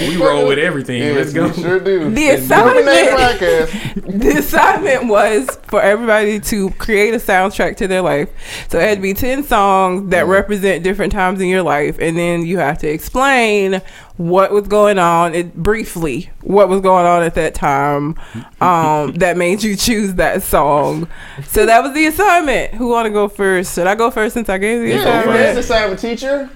We 0.00 0.16
roll 0.16 0.46
with 0.46 0.58
everything. 0.58 1.02
Yes, 1.02 1.16
Let's 1.16 1.32
go. 1.32 1.48
we 1.48 1.62
sure 1.62 1.80
do. 1.80 2.10
The 2.10 2.46
Government 2.48 2.88
assignment. 2.88 4.20
the 4.20 4.38
assignment 4.38 5.06
was 5.08 5.58
for 5.64 5.80
everybody 5.80 6.40
to 6.40 6.70
create 6.70 7.14
a 7.14 7.18
soundtrack 7.18 7.76
to 7.78 7.88
their 7.88 8.02
life. 8.02 8.28
So 8.68 8.78
it 8.78 8.88
had 8.88 8.98
to 8.98 9.02
be 9.02 9.14
10 9.14 9.44
songs 9.44 10.10
that 10.10 10.26
mm. 10.26 10.28
represent 10.28 10.84
different 10.84 11.12
times 11.12 11.40
in 11.40 11.48
your 11.48 11.62
life. 11.62 11.98
And 12.00 12.16
then 12.16 12.44
you 12.44 12.58
have 12.58 12.78
to 12.78 12.88
explain 12.88 13.82
what 14.16 14.50
was 14.52 14.66
going 14.68 14.98
on, 14.98 15.34
it, 15.34 15.54
briefly, 15.54 16.30
what 16.42 16.68
was 16.68 16.80
going 16.80 17.04
on 17.06 17.22
at 17.22 17.34
that 17.34 17.54
time 17.54 18.14
um, 18.60 19.12
that 19.16 19.36
made 19.36 19.62
you 19.62 19.76
choose 19.76 20.14
that 20.14 20.42
song. 20.42 21.08
So 21.44 21.66
that 21.66 21.82
was 21.82 21.92
the 21.94 22.06
assignment. 22.06 22.16
assignment. 22.26 22.74
Who 22.74 22.88
want 22.88 23.06
to 23.06 23.10
go 23.10 23.28
first? 23.28 23.74
Should 23.74 23.86
I 23.86 23.94
go 23.94 24.10
first 24.10 24.34
since 24.34 24.48
I 24.48 24.58
gave 24.58 24.80
the 24.80 24.88
Yeah, 24.88 24.94
you 24.94 25.00
assignment? 25.00 25.28
read 25.38 25.54
the 25.56 25.60
assignment, 25.60 26.00
teacher. 26.00 26.50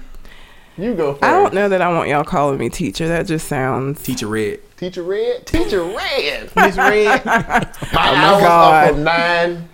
You 0.77 0.95
go 0.95 1.13
first. 1.13 1.23
I 1.23 1.31
don't 1.31 1.53
know 1.53 1.69
that 1.69 1.81
I 1.81 1.89
want 1.93 2.09
y'all 2.09 2.23
calling 2.23 2.57
me 2.57 2.69
teacher. 2.69 3.07
That 3.07 3.27
just 3.27 3.47
sounds. 3.47 4.01
Teacher 4.01 4.27
Red. 4.27 4.59
Teacher 4.77 5.03
Red. 5.03 5.45
Teacher 5.45 5.83
Red. 5.83 6.49
Miss 6.55 6.77
Red. 6.77 7.25
My 7.25 7.69
Oh 7.93 7.93
my 7.93 8.01
hours 8.15 8.41
God. 8.41 8.73
are 8.73 8.93
from 8.93 9.03
nine 9.03 9.69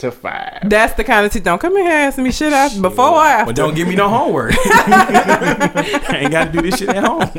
to 0.00 0.10
five. 0.10 0.68
That's 0.68 0.94
the 0.94 1.04
kind 1.04 1.24
of 1.24 1.32
teacher. 1.32 1.44
Don't 1.44 1.60
come 1.60 1.76
in 1.76 1.84
here 1.84 1.92
asking 1.92 2.24
me 2.24 2.32
shit 2.32 2.52
after, 2.52 2.80
before 2.80 3.10
or 3.10 3.22
after. 3.22 3.46
But 3.46 3.56
don't 3.56 3.74
give 3.74 3.88
me 3.88 3.96
no 3.96 4.08
homework. 4.08 4.54
I 4.58 6.18
ain't 6.22 6.32
got 6.32 6.46
to 6.46 6.52
do 6.52 6.62
this 6.62 6.78
shit 6.78 6.88
at 6.88 7.04
home. 7.04 7.30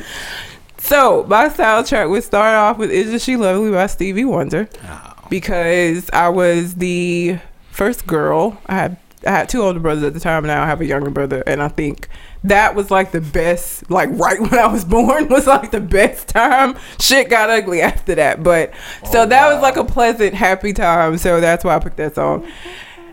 So 0.78 1.26
my 1.28 1.50
soundtrack 1.50 2.10
would 2.10 2.24
start 2.24 2.56
off 2.56 2.78
with 2.78 2.91
"Isn't 2.91 3.21
She 3.21 3.38
Lovely" 3.38 3.71
by 3.71 3.88
Stevie 3.88 4.26
Wonder, 4.26 4.67
oh. 4.84 5.13
because 5.30 6.10
I 6.12 6.30
was 6.30 6.76
the 6.76 7.38
first 7.69 8.08
girl. 8.08 8.60
I 8.65 8.76
had 8.76 8.97
I 9.25 9.31
had 9.31 9.49
two 9.49 9.62
older 9.62 9.79
brothers 9.79 10.03
at 10.03 10.13
the 10.13 10.19
time. 10.19 10.45
Now 10.45 10.63
I 10.63 10.65
have 10.65 10.81
a 10.81 10.86
younger 10.86 11.10
brother, 11.12 11.43
and 11.45 11.62
I 11.62 11.67
think 11.67 12.07
that 12.43 12.75
was 12.75 12.89
like 12.89 13.12
the 13.12 13.21
best. 13.21 13.89
Like 13.89 14.10
right 14.13 14.39
when 14.41 14.55
I 14.55 14.67
was 14.67 14.86
born 14.86 15.29
was 15.29 15.47
like 15.47 15.71
the 15.71 15.81
best 15.81 16.27
time. 16.29 16.75
Shit 16.99 17.29
got 17.29 17.49
ugly 17.49 17.81
after 17.81 18.15
that, 18.15 18.43
but 18.43 18.73
oh, 19.03 19.12
so 19.12 19.25
that 19.25 19.53
was 19.53 19.62
like 19.62 19.77
a 19.77 19.84
pleasant, 19.84 20.34
happy 20.34 20.73
time. 20.73 21.17
So 21.17 21.39
that's 21.39 21.63
why 21.63 21.75
I 21.75 21.79
picked 21.79 21.97
that 21.97 22.15
song. 22.15 22.47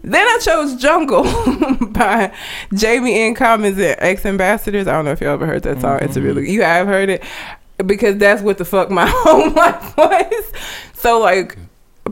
Then 0.02 0.26
I 0.26 0.38
chose 0.40 0.76
Jungle 0.76 1.24
by 1.90 2.32
Jamie 2.72 3.20
N. 3.20 3.34
Commons 3.34 3.78
and 3.78 3.96
X 3.98 4.24
Ambassadors. 4.24 4.86
I 4.86 4.92
don't 4.92 5.04
know 5.04 5.12
if 5.12 5.20
you 5.20 5.28
ever 5.28 5.46
heard 5.46 5.64
that 5.64 5.80
song. 5.80 5.98
It's 6.00 6.16
a 6.16 6.22
really 6.22 6.42
mm-hmm. 6.42 6.52
you 6.52 6.62
have 6.62 6.86
heard 6.86 7.08
it 7.08 7.24
because 7.84 8.16
that's 8.16 8.42
what 8.42 8.58
the 8.58 8.64
fuck 8.64 8.90
my 8.90 9.06
home 9.12 9.54
life 9.54 9.96
was. 9.96 10.52
So 10.94 11.20
like 11.20 11.58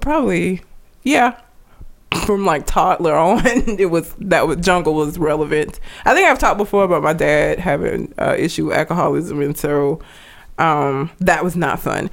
probably 0.00 0.62
yeah. 1.04 1.40
From 2.24 2.44
like 2.44 2.66
toddler 2.66 3.14
on, 3.16 3.42
it 3.44 3.90
was 3.90 4.14
that 4.18 4.46
was 4.46 4.58
Jungle 4.58 4.94
was 4.94 5.18
relevant. 5.18 5.80
I 6.04 6.14
think 6.14 6.28
I've 6.28 6.38
talked 6.38 6.58
before 6.58 6.84
about 6.84 7.02
my 7.02 7.12
dad 7.12 7.58
having 7.58 8.12
uh, 8.18 8.34
issue 8.38 8.66
with 8.66 8.76
alcoholism, 8.76 9.40
and 9.40 9.56
so 9.56 10.00
um, 10.58 11.10
that 11.18 11.44
was 11.44 11.56
not 11.56 11.80
fun. 11.80 12.10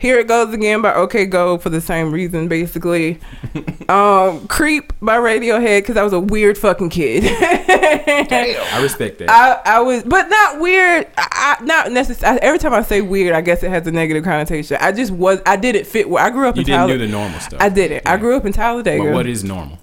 Here 0.00 0.18
it 0.18 0.28
goes 0.28 0.54
again 0.54 0.80
by 0.80 0.94
OK 0.94 1.26
Go 1.26 1.58
for 1.58 1.68
the 1.68 1.80
same 1.80 2.10
reason, 2.10 2.48
basically. 2.48 3.18
um, 3.90 4.48
Creep 4.48 4.94
by 5.02 5.16
Radiohead 5.18 5.80
because 5.82 5.98
I 5.98 6.02
was 6.02 6.14
a 6.14 6.18
weird 6.18 6.56
fucking 6.56 6.88
kid. 6.88 7.22
Damn. 7.24 8.74
I 8.74 8.82
respect 8.82 9.18
that. 9.18 9.28
I, 9.28 9.76
I 9.76 9.80
was, 9.80 10.02
but 10.04 10.30
not 10.30 10.58
weird. 10.58 11.06
I, 11.18 11.58
I- 11.60 11.64
not 11.64 11.92
necessarily. 11.92 12.40
Every 12.40 12.58
time 12.58 12.72
I 12.72 12.82
say 12.82 13.02
weird, 13.02 13.34
I 13.34 13.42
guess 13.42 13.62
it 13.62 13.68
has 13.68 13.86
a 13.86 13.90
negative 13.90 14.24
connotation. 14.24 14.78
I 14.80 14.92
just 14.92 15.10
was. 15.12 15.42
I 15.44 15.56
didn't 15.56 15.86
fit. 15.86 16.08
where 16.08 16.24
I 16.24 16.30
grew 16.30 16.48
up 16.48 16.56
you 16.56 16.60
in 16.62 16.66
didn't 16.66 16.88
do 16.88 16.96
the 16.98 17.06
normal 17.06 17.38
stuff. 17.40 17.60
I 17.60 17.68
didn't. 17.68 18.06
I 18.08 18.16
grew 18.16 18.36
up 18.36 18.46
in 18.46 18.52
Talladega. 18.54 19.04
But 19.04 19.12
what 19.12 19.26
is 19.26 19.44
normal? 19.44 19.78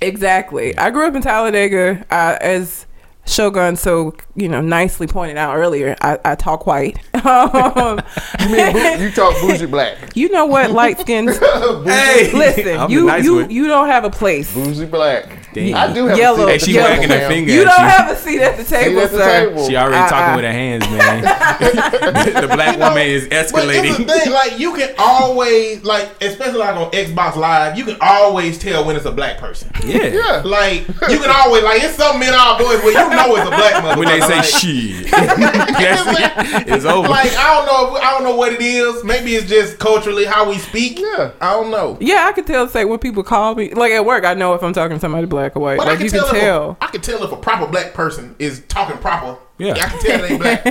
Exactly. 0.00 0.78
I 0.78 0.90
grew 0.90 1.06
up 1.08 1.16
in 1.16 1.22
Talladega. 1.22 2.06
Uh, 2.10 2.38
as 2.40 2.86
Shogun 3.28 3.76
so 3.76 4.14
you 4.34 4.48
know 4.48 4.60
nicely 4.60 5.06
pointed 5.06 5.36
out 5.36 5.56
earlier, 5.56 5.94
I, 6.00 6.18
I 6.24 6.34
talk 6.34 6.66
white. 6.66 6.98
Um, 7.24 8.00
You 8.40 8.48
mean 8.48 8.72
bou- 8.72 9.02
you 9.04 9.10
talk 9.10 9.34
bougie 9.40 9.66
black? 9.70 9.96
you 10.14 10.28
know 10.30 10.46
what, 10.46 10.70
light 10.70 10.98
skins. 11.00 11.38
Bougie, 11.38 12.32
Listen, 12.32 12.78
I'm 12.78 12.90
you 12.90 13.06
nice 13.06 13.24
you 13.24 13.34
one. 13.36 13.50
you 13.50 13.66
don't 13.66 13.88
have 13.88 14.04
a 14.04 14.10
place. 14.10 14.52
bougie 14.54 14.86
black. 14.86 15.37
Damn. 15.54 15.74
I 15.76 15.92
do 15.94 16.06
have 16.06 16.18
Yellow. 16.18 16.46
a 16.46 16.50
Hey, 16.50 16.58
seat 16.58 16.72
she 16.72 16.78
at 16.78 16.82
the 16.82 17.00
wagging 17.00 17.10
her 17.10 17.28
finger 17.28 17.52
You 17.52 17.64
don't 17.64 17.78
you. 17.80 17.86
have 17.88 18.10
a 18.10 18.16
seat 18.16 18.40
at 18.40 18.56
the 18.58 18.64
table, 18.64 19.00
at 19.00 19.10
the 19.10 19.16
sir. 19.18 19.48
table. 19.48 19.66
She 19.66 19.76
already 19.76 19.96
Uh-uh. 19.96 20.08
talking 20.08 20.36
with 20.36 20.44
her 20.44 20.52
hands, 20.52 20.84
man. 20.90 21.22
the, 21.60 22.40
the 22.42 22.54
black 22.54 22.78
woman 22.78 22.98
is 23.06 23.24
But 23.28 23.32
it's 23.38 23.52
escalating. 23.52 24.06
thing, 24.06 24.32
like 24.32 24.58
you 24.58 24.74
can 24.74 24.94
always, 24.98 25.82
like, 25.84 26.10
especially 26.22 26.58
like 26.58 26.76
on 26.76 26.90
Xbox 26.90 27.36
Live, 27.36 27.76
you 27.78 27.84
can 27.84 27.96
always 28.00 28.58
tell 28.58 28.84
when 28.84 28.96
it's 28.96 29.06
a 29.06 29.10
black 29.12 29.38
person. 29.38 29.70
Yeah. 29.84 30.04
Yeah. 30.06 30.42
Like 30.44 30.86
you 31.08 31.18
can 31.18 31.30
always, 31.34 31.62
like, 31.64 31.82
it's 31.82 31.94
something 31.96 32.28
in 32.28 32.34
our 32.34 32.58
voice 32.58 32.82
where 32.82 32.92
you 32.92 33.10
know 33.16 33.36
it's 33.36 33.46
a 33.46 33.50
black 33.50 33.74
motherfucker. 33.82 33.96
When 33.98 34.06
they 34.08 34.20
say 34.20 34.36
like, 34.36 34.44
shit, 34.44 35.10
that's 35.10 36.20
it. 36.20 36.68
It's 36.68 36.84
over. 36.84 37.08
Like 37.08 37.32
I 37.36 37.54
don't 37.54 37.66
know, 37.66 37.96
if, 37.96 38.02
I 38.02 38.10
don't 38.12 38.22
know 38.24 38.36
what 38.36 38.52
it 38.52 38.60
is. 38.60 39.02
Maybe 39.02 39.34
it's 39.34 39.48
just 39.48 39.78
culturally 39.78 40.24
how 40.24 40.48
we 40.48 40.58
speak. 40.58 40.98
Yeah. 41.00 41.32
I 41.40 41.52
don't 41.54 41.70
know. 41.70 41.96
Yeah, 42.00 42.26
I 42.28 42.32
can 42.32 42.44
tell. 42.44 42.68
Say 42.68 42.84
when 42.84 42.98
people 42.98 43.22
call 43.22 43.54
me, 43.54 43.72
like 43.74 43.92
at 43.92 44.04
work, 44.04 44.24
I 44.24 44.34
know 44.34 44.54
if 44.54 44.62
I'm 44.62 44.72
talking 44.72 44.96
to 44.96 45.00
somebody 45.00 45.26
black 45.26 45.37
or 45.56 45.60
white. 45.60 45.78
But 45.78 45.86
like 45.86 45.94
I 45.94 45.96
can 45.96 46.04
you 46.06 46.10
tell, 46.10 46.26
can 46.30 46.40
tell. 46.40 46.70
A, 46.70 46.84
I 46.84 46.86
can 46.88 47.00
tell 47.00 47.22
if 47.24 47.32
a 47.32 47.36
proper 47.36 47.66
black 47.70 47.94
person 47.94 48.34
is 48.38 48.62
talking 48.68 48.98
proper. 48.98 49.38
Yeah. 49.58 49.74
I 49.74 49.78
can 49.88 49.98
tell 50.00 50.18
they 50.22 50.28
ain't 50.28 50.40
black. 50.40 50.64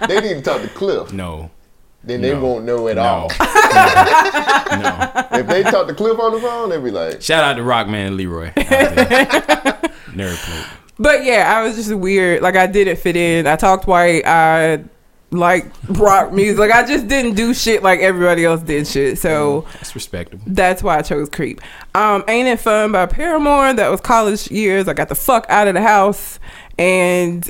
They 0.08 0.20
need 0.20 0.34
to 0.34 0.42
talk 0.42 0.62
to 0.62 0.68
Cliff. 0.68 1.12
no. 1.12 1.50
Then 2.02 2.22
they 2.22 2.32
No. 2.32 2.40
won't 2.40 2.64
know 2.64 2.88
at 2.88 2.96
No. 2.96 3.02
all. 3.02 3.28
no. 4.80 5.38
If 5.38 5.46
they 5.46 5.62
talk 5.64 5.86
to 5.88 5.94
Cliff 5.94 6.18
on 6.18 6.32
the 6.32 6.40
phone, 6.40 6.70
they'll 6.70 6.80
be 6.82 6.90
like, 6.90 7.20
Shout 7.22 7.44
out 7.44 7.54
to 7.54 7.62
Rockman 7.62 8.06
and 8.08 8.16
Leroy. 8.16 8.46
out. 8.56 8.56
Nerd 10.14 10.36
plate. 10.36 10.66
But 10.98 11.24
yeah, 11.24 11.54
I 11.56 11.62
was 11.62 11.76
just 11.76 11.92
weird. 11.94 12.42
Like 12.42 12.56
I 12.56 12.66
didn't 12.66 12.96
fit 12.96 13.16
in. 13.16 13.46
I 13.46 13.56
talked 13.56 13.86
white. 13.86 14.22
I 14.26 14.82
like 15.30 15.66
rock 15.88 16.32
music. 16.32 16.70
I 16.72 16.84
just 16.86 17.06
didn't 17.08 17.34
do 17.34 17.54
shit 17.54 17.82
like 17.82 18.00
everybody 18.00 18.44
else 18.44 18.62
did 18.62 18.86
shit. 18.86 19.18
So 19.18 19.64
That's 19.74 19.94
respectable. 19.94 20.42
that's 20.46 20.82
why 20.82 20.98
I 20.98 21.02
chose 21.02 21.28
Creep. 21.28 21.60
Um, 21.94 22.24
Ain't 22.28 22.48
It 22.48 22.58
Fun 22.60 22.92
by 22.92 23.06
Paramore. 23.06 23.72
That 23.72 23.88
was 23.90 24.00
college 24.00 24.50
years. 24.50 24.88
I 24.88 24.92
got 24.92 25.08
the 25.08 25.14
fuck 25.14 25.46
out 25.48 25.68
of 25.68 25.74
the 25.74 25.82
house, 25.82 26.38
and 26.78 27.48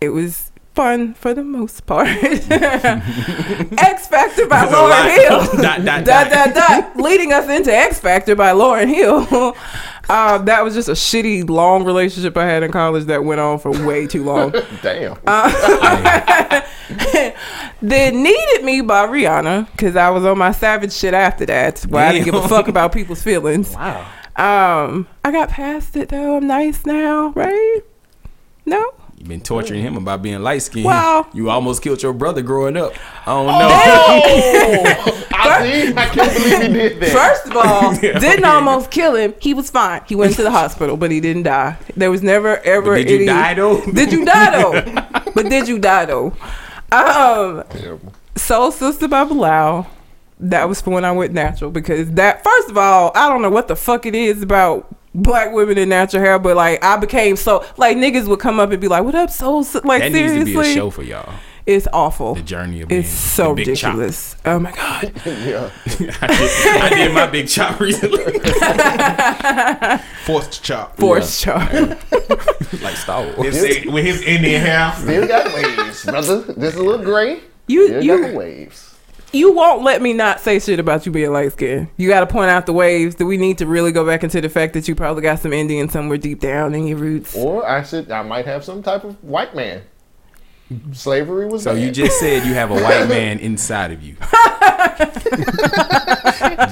it 0.00 0.10
was 0.10 0.51
fun 0.74 1.14
for 1.14 1.34
the 1.34 1.44
most 1.44 1.86
part. 1.86 2.08
X 2.22 4.08
Factor 4.08 4.46
by 4.46 4.64
There's 4.66 4.74
Lauryn. 4.74 5.16
Hill. 5.16 5.62
Dot, 5.62 5.84
dot, 5.84 6.04
dot, 6.30 6.54
dot. 6.54 6.96
leading 6.96 7.32
us 7.32 7.48
into 7.48 7.74
X 7.74 8.00
Factor 8.00 8.34
by 8.34 8.52
Lauryn 8.52 8.88
Hill. 8.88 9.56
Um, 10.10 10.46
that 10.46 10.64
was 10.64 10.74
just 10.74 10.88
a 10.88 10.92
shitty 10.92 11.48
long 11.48 11.84
relationship 11.84 12.36
I 12.36 12.44
had 12.44 12.64
in 12.64 12.72
college 12.72 13.04
that 13.04 13.22
went 13.24 13.40
on 13.40 13.60
for 13.60 13.70
way 13.86 14.08
too 14.08 14.24
long. 14.24 14.50
damn. 14.82 15.16
then 17.80 18.22
Needed 18.22 18.64
Me 18.64 18.80
by 18.80 19.06
Rihanna 19.06 19.70
because 19.70 19.94
I 19.94 20.10
was 20.10 20.24
on 20.24 20.38
my 20.38 20.50
savage 20.50 20.92
shit 20.92 21.14
after 21.14 21.46
that. 21.46 21.82
Where 21.82 22.04
I 22.04 22.12
didn't 22.12 22.24
give 22.24 22.34
a 22.34 22.48
fuck 22.48 22.66
about 22.66 22.92
people's 22.92 23.22
feelings. 23.22 23.72
Wow. 23.74 24.00
Um, 24.34 25.06
I 25.24 25.30
got 25.30 25.50
past 25.50 25.96
it 25.96 26.08
though. 26.08 26.36
I'm 26.38 26.48
nice 26.48 26.84
now, 26.84 27.28
right? 27.36 27.80
No. 28.66 28.92
You've 29.22 29.28
been 29.28 29.40
torturing 29.40 29.82
him 29.82 29.96
about 29.96 30.20
being 30.20 30.42
light 30.42 30.62
skinned. 30.62 30.84
Wow. 30.84 31.28
You 31.32 31.48
almost 31.48 31.80
killed 31.80 32.02
your 32.02 32.12
brother 32.12 32.42
growing 32.42 32.76
up. 32.76 32.92
I 33.24 33.30
don't 33.32 33.46
know. 33.46 33.68
Oh, 33.70 35.26
I 35.32 35.62
see. 35.62 35.94
I 35.94 36.06
can't 36.06 36.32
believe 36.36 36.60
he 36.60 36.68
did 36.72 37.00
that. 37.00 37.10
First 37.12 37.46
of 37.46 37.56
all, 37.56 37.94
Yeah, 38.02 38.18
didn't 38.18 38.44
okay. 38.44 38.52
almost 38.52 38.90
kill 38.90 39.14
him. 39.14 39.32
He 39.40 39.54
was 39.54 39.70
fine. 39.70 40.02
He 40.08 40.16
went 40.16 40.34
to 40.34 40.42
the 40.42 40.50
hospital, 40.50 40.96
but 40.96 41.12
he 41.12 41.20
didn't 41.20 41.44
die. 41.44 41.76
There 41.96 42.10
was 42.10 42.20
never 42.20 42.56
ever 42.64 42.96
Did 42.96 43.10
you 43.10 43.16
any. 43.18 43.26
die 43.26 43.54
though? 43.54 43.80
Did 43.92 44.12
you 44.12 44.24
die 44.24 44.60
though? 44.60 45.22
but 45.36 45.48
did 45.48 45.68
you 45.68 45.78
die 45.78 46.04
though? 46.06 46.34
Um, 46.90 47.62
Soul 48.34 48.72
Sister 48.72 49.06
by 49.06 49.22
Bilal. 49.22 49.86
That 50.40 50.68
was 50.68 50.80
for 50.80 50.90
when 50.90 51.04
I 51.04 51.12
went 51.12 51.32
natural 51.32 51.70
because 51.70 52.10
that 52.14 52.42
first 52.42 52.70
of 52.70 52.76
all, 52.76 53.12
I 53.14 53.28
don't 53.28 53.40
know 53.40 53.50
what 53.50 53.68
the 53.68 53.76
fuck 53.76 54.04
it 54.04 54.16
is 54.16 54.42
about 54.42 54.92
black 55.14 55.52
women 55.52 55.78
in 55.78 55.88
natural 55.88 56.22
hair, 56.22 56.38
but 56.38 56.56
like 56.56 56.82
I 56.84 56.96
became 56.96 57.36
so 57.36 57.64
like 57.76 57.96
niggas 57.96 58.28
would 58.28 58.40
come 58.40 58.60
up 58.60 58.70
and 58.70 58.80
be 58.80 58.88
like, 58.88 59.04
"What 59.04 59.14
up, 59.14 59.30
Soul?" 59.30 59.64
Sis-" 59.64 59.84
Like 59.84 60.02
that 60.02 60.12
needs 60.12 60.32
seriously, 60.32 60.52
to 60.54 60.60
be 60.62 60.70
a 60.70 60.74
show 60.74 60.90
for 60.90 61.02
y'all. 61.02 61.32
it's 61.66 61.86
awful. 61.92 62.34
The 62.34 62.42
journey 62.42 62.82
of 62.82 62.88
being 62.88 63.00
It's 63.02 63.10
so 63.10 63.54
the 63.54 63.64
big 63.64 63.76
chop. 63.76 63.94
ridiculous. 63.94 64.36
Oh 64.44 64.58
my 64.58 64.72
god. 64.72 65.12
Yeah. 65.26 65.70
I, 65.86 66.26
did, 66.26 66.82
I 66.82 66.88
did 66.90 67.14
my 67.14 67.26
big 67.26 67.48
chop 67.48 67.80
recently, 67.80 68.24
Forced 70.24 70.62
chop. 70.62 70.96
Force 70.96 71.40
chart. 71.40 71.72
like 72.82 72.96
Star 72.96 73.24
Wars. 73.36 73.54
His- 73.54 73.86
with 73.86 74.04
his 74.04 74.22
Indian 74.22 74.60
hair. 74.60 74.92
Still 74.96 75.26
got 75.28 75.52
waves, 75.54 76.04
brother. 76.04 76.44
Just 76.58 76.76
a 76.76 76.82
little 76.82 77.04
gray. 77.04 77.40
You 77.66 77.86
Still 77.88 78.02
you 78.02 78.22
got 78.22 78.34
waves. 78.34 78.91
You 79.32 79.52
won't 79.52 79.82
let 79.82 80.02
me 80.02 80.12
not 80.12 80.40
say 80.40 80.58
shit 80.58 80.78
about 80.78 81.06
you 81.06 81.12
being 81.12 81.32
light 81.32 81.52
skinned. 81.52 81.88
You 81.96 82.08
got 82.08 82.20
to 82.20 82.26
point 82.26 82.50
out 82.50 82.66
the 82.66 82.72
waves. 82.72 83.14
Do 83.14 83.26
we 83.26 83.36
need 83.36 83.58
to 83.58 83.66
really 83.66 83.92
go 83.92 84.04
back 84.06 84.22
into 84.24 84.40
the 84.40 84.48
fact 84.48 84.74
that 84.74 84.86
you 84.88 84.94
probably 84.94 85.22
got 85.22 85.38
some 85.40 85.52
Indian 85.52 85.88
somewhere 85.88 86.18
deep 86.18 86.40
down 86.40 86.74
in 86.74 86.86
your 86.86 86.98
roots? 86.98 87.34
Or 87.36 87.66
I 87.66 87.82
should, 87.82 88.10
I 88.10 88.22
might 88.22 88.46
have 88.46 88.64
some 88.64 88.82
type 88.82 89.04
of 89.04 89.22
white 89.24 89.54
man. 89.54 89.82
Slavery 90.92 91.46
was 91.46 91.64
So 91.64 91.74
bad. 91.74 91.82
you 91.82 91.90
just 91.90 92.18
said 92.18 92.46
you 92.46 92.54
have 92.54 92.70
a 92.70 92.74
white 92.74 93.06
man 93.08 93.38
inside 93.38 93.90
of 93.92 94.02
you. 94.02 94.14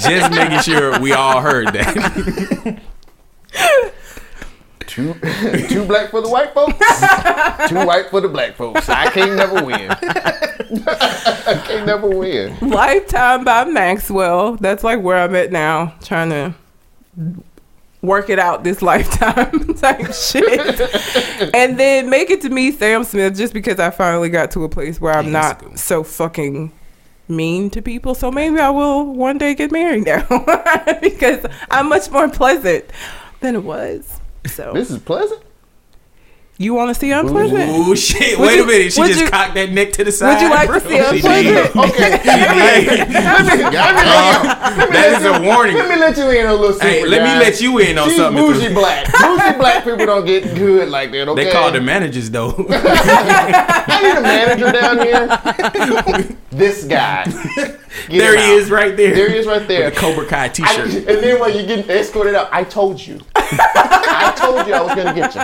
just 0.01 0.31
making 0.33 0.61
sure 0.61 0.99
we 1.01 1.13
all 1.13 1.41
heard 1.41 1.69
that. 1.75 2.81
Two, 5.01 5.69
two 5.69 5.85
black 5.87 6.11
for 6.11 6.21
the 6.21 6.29
white 6.29 6.53
folks, 6.55 6.79
two 7.69 7.87
white 7.87 8.11
for 8.11 8.21
the 8.21 8.29
black 8.29 8.55
folks. 8.55 8.89
I 8.89 9.11
can't 9.11 9.35
never 9.37 9.65
win. 9.65 9.91
I 10.87 11.63
can't 11.67 11.87
never 11.87 12.09
win. 12.09 12.57
Lifetime 12.61 13.45
by 13.45 13.65
Maxwell. 13.65 14.57
That's 14.57 14.85
like 14.85 15.01
where 15.01 15.17
I'm 15.17 15.35
at 15.35 15.51
now, 15.53 15.95
trying 16.03 16.31
to 16.31 16.55
work 18.03 18.31
it 18.31 18.39
out 18.39 18.65
this 18.65 18.81
lifetime 18.83 19.75
type 19.75 20.13
shit. 20.15 20.81
and 21.55 21.79
then 21.79 22.09
make 22.11 22.31
it 22.31 22.41
to 22.43 22.49
me, 22.51 22.71
Sam 22.71 23.05
Smith, 23.05 23.37
just 23.37 23.53
because 23.53 23.79
I 23.79 23.91
finally 23.91 24.29
got 24.29 24.51
to 24.53 24.65
a 24.65 24.69
place 24.69 25.01
where 25.01 25.13
I'm 25.15 25.27
Yeah, 25.27 25.33
not 25.33 25.59
good 25.61 25.79
so 25.79 26.03
fucking 26.03 26.73
mean 27.29 27.71
to 27.71 27.83
people. 27.83 28.15
So 28.15 28.31
maybe 28.31 28.59
I 28.59 28.71
will 28.71 29.05
one 29.15 29.39
day 29.39 29.55
get 29.55 29.71
married 29.73 30.05
now 30.05 30.27
because 31.01 31.45
I'm 31.71 31.89
much 31.89 32.11
more 32.11 32.29
pleasant. 32.29 32.85
than 33.41 33.55
it 33.55 33.65
was. 33.65 34.20
So 34.51 34.73
This 34.73 34.91
is 34.91 34.99
pleasant. 34.99 35.41
You 36.65 36.75
want 36.75 36.95
to 36.95 36.95
see 36.95 37.11
unpleasant? 37.11 37.71
Ooh 37.71 37.97
shit! 37.97 38.39
Would 38.39 38.47
Wait 38.47 38.57
you- 38.57 38.65
a 38.65 38.67
minute. 38.67 38.93
She 38.93 39.03
just 39.07 39.21
you- 39.21 39.29
cocked 39.29 39.55
that 39.55 39.71
neck 39.71 39.93
to 39.93 40.05
the 40.05 40.13
side. 40.13 40.35
Would 40.35 40.43
you 40.43 40.51
like 40.51 40.69
to 40.69 40.81
bro. 40.81 40.91
see 40.91 40.99
unpleasant? 41.17 41.77
Okay. 41.77 42.21
Uh, 43.81 44.87
that 44.91 45.19
is 45.21 45.25
a 45.27 45.41
warning. 45.43 45.77
Let 45.77 45.89
me 45.89 45.97
let 45.97 46.17
you 46.17 46.31
in 46.31 46.47
on 46.47 46.53
a 46.53 46.55
little 46.55 46.73
secret. 46.75 46.89
Hey, 46.91 47.07
let 47.07 47.23
me 47.23 47.45
let 47.45 47.61
you 47.61 47.79
in 47.79 47.99
on 47.99 48.09
She's 48.09 48.17
something. 48.19 48.43
bougie 48.43 48.73
black. 48.75 49.07
Bougie 49.13 49.59
black 49.59 49.85
people 49.85 50.07
don't 50.07 50.25
get 50.27 50.43
good 50.55 50.89
like 50.89 51.11
that. 51.13 51.29
Okay. 51.29 51.45
They 51.45 51.51
call 51.53 51.71
the 51.73 51.81
managers 51.81 52.31
though. 52.31 52.55
I 52.69 54.01
need 54.03 54.17
a 54.19 54.23
manager 54.23 54.73
down 54.73 54.99
here. 56.27 56.37
this 56.51 56.85
guy. 56.85 57.25
Get 57.25 57.79
there 58.19 58.37
he 58.37 58.43
out. 58.53 58.59
is, 58.59 58.71
right 58.71 58.97
there. 58.97 59.15
There 59.15 59.29
he 59.31 59.37
is, 59.37 59.47
right 59.47 59.67
there. 59.67 59.91
The 59.91 59.97
Cobra 59.97 60.27
Kai 60.27 60.45
I, 60.45 60.49
T-shirt. 60.49 60.87
and 60.87 61.05
then 61.07 61.41
when 61.41 61.57
you 61.57 61.65
get 61.67 61.89
escorted 61.91 62.35
out, 62.35 62.49
I 62.53 62.65
told 62.65 63.01
you. 63.05 63.21
I 63.35 64.33
told 64.37 64.67
you 64.67 64.75
I 64.75 64.81
was 64.83 64.95
gonna 64.95 65.15
get 65.15 65.35
you. 65.35 65.41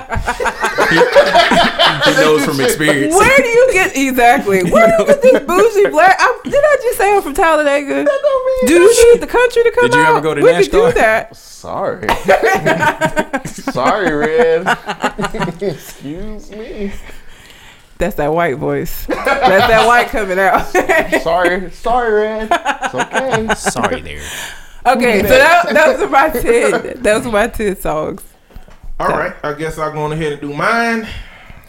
He 2.05 2.11
knows 2.21 2.45
from 2.45 2.61
experience. 2.61 3.14
Where 3.14 3.37
do 3.37 3.49
you 3.49 3.71
get 3.73 3.97
exactly? 3.97 4.64
Where 4.71 4.87
do 4.87 5.03
you 5.03 5.07
get 5.07 5.23
this 5.23 5.42
bougie 5.42 5.90
black? 5.90 6.16
I, 6.19 6.40
did 6.45 6.55
I 6.55 6.77
just 6.83 6.99
say 6.99 7.14
I'm 7.14 7.23
from 7.23 7.35
Talladega? 7.35 8.07
Do 8.66 8.73
you 8.73 9.12
need 9.12 9.21
the 9.21 9.27
country 9.27 9.62
to 9.62 9.71
come 9.71 9.85
out? 9.87 9.90
Did 9.90 9.97
you 9.97 10.03
out? 10.03 10.11
ever 10.11 10.21
go 10.21 10.35
to 10.35 10.42
we 10.42 10.53
could 10.53 10.71
do 10.71 10.92
that. 10.92 11.37
Sorry. 11.37 12.07
Sorry, 13.47 14.12
Red. 14.12 14.66
Excuse 15.62 16.51
me. 16.51 16.92
That's 17.99 18.16
that 18.16 18.33
white 18.33 18.57
voice. 18.57 19.07
That's 19.07 19.25
that 19.25 19.87
white 19.87 20.09
coming 20.09 20.38
out. 20.38 20.66
Sorry. 21.23 21.71
Sorry, 21.71 22.12
Red. 22.12 22.49
It's 22.53 22.95
okay. 22.95 23.55
Sorry 23.55 24.01
there. 24.03 24.23
okay, 24.87 25.23
so 25.23 25.29
that, 25.29 25.66
those 25.73 26.03
are 26.03 26.09
my 26.09 26.29
ten. 26.29 27.03
Those 27.03 27.27
are 27.27 27.33
my 27.33 27.47
ten 27.49 27.77
songs. 27.77 28.23
All 28.98 29.09
right, 29.09 29.35
I 29.42 29.52
guess 29.52 29.78
I'll 29.78 29.92
go 29.92 30.00
on 30.02 30.12
ahead 30.12 30.32
and 30.32 30.40
do 30.40 30.54
mine. 30.54 31.06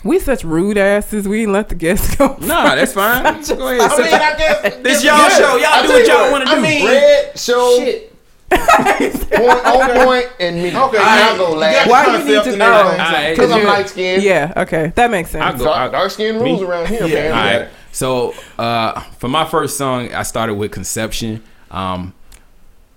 We 0.04 0.20
such 0.20 0.44
rude 0.46 0.78
asses. 0.78 1.28
We 1.28 1.40
didn't 1.40 1.54
let 1.54 1.68
the 1.70 1.76
guests 1.76 2.16
go. 2.18 2.38
Nah, 2.40 2.76
that's 2.76 2.94
fine. 2.94 3.24
Go 3.24 3.68
ahead. 3.68 3.82
I 3.92 3.98
mean, 3.98 4.14
I 4.14 4.36
guess 4.38 4.76
This 4.78 5.04
y'all 5.04 5.28
show. 5.30 5.58
Y'all 5.58 5.66
I 5.68 5.82
do 5.86 5.90
what 5.94 6.08
you 6.08 6.14
y'all 6.14 6.32
want 6.32 6.48
to 6.48 6.50
do. 6.50 6.52
I 6.52 6.56
do. 6.56 6.62
mean- 6.62 6.86
Red 6.86 7.38
show 7.40 7.78
shit. 7.80 8.14
point 8.50 9.66
on 9.66 10.06
point 10.06 10.30
and 10.40 10.56
me. 10.58 10.70
Okay, 10.70 10.98
I'll 11.02 11.34
you- 11.34 11.38
go 11.38 11.54
last. 11.56 11.90
Why 11.90 12.06
the 12.06 12.12
you 12.12 12.18
need 12.26 12.36
concept 12.36 12.52
to 12.54 12.58
know? 12.58 12.88
everything, 12.88 13.06
so- 13.06 13.30
Because 13.32 13.52
I'm 13.52 13.60
you- 13.62 13.68
light 13.68 13.90
skinned. 13.90 14.24
Yeah. 14.24 14.54
Okay, 14.56 14.94
that 14.96 15.12
makes 15.12 15.32
sense. 15.32 15.44
I'll 15.44 15.58
go. 15.58 15.66
Dark, 15.66 15.92
dark 15.92 16.12
skin 16.12 16.40
rules 16.40 16.62
around 16.62 16.88
here, 16.88 17.02
man. 17.02 17.12
All 17.12 17.18
Yeah. 17.46 17.58
right. 17.60 17.70
So 17.92 18.34
uh, 18.58 19.02
for 19.18 19.28
my 19.28 19.44
first 19.46 19.78
song, 19.78 20.14
I 20.14 20.24
started 20.24 20.54
with 20.56 20.72
Conception. 20.72 21.44
Um, 21.72 22.14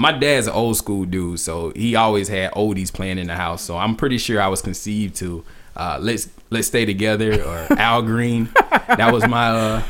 my 0.00 0.12
dad's 0.12 0.46
an 0.46 0.54
old 0.54 0.78
school 0.78 1.04
dude, 1.04 1.38
so 1.38 1.74
he 1.76 1.94
always 1.94 2.26
had 2.26 2.52
oldies 2.52 2.90
playing 2.90 3.18
in 3.18 3.26
the 3.26 3.34
house. 3.34 3.60
So 3.60 3.76
I'm 3.76 3.96
pretty 3.96 4.16
sure 4.16 4.40
I 4.40 4.48
was 4.48 4.62
conceived 4.62 5.14
to 5.16 5.44
uh, 5.76 5.98
"Let's 6.00 6.30
Let's 6.48 6.68
Stay 6.68 6.86
Together" 6.86 7.44
or 7.44 7.66
Al 7.78 8.00
Green. 8.00 8.48
That 8.70 9.12
was 9.12 9.28
my 9.28 9.48
uh, 9.50 9.82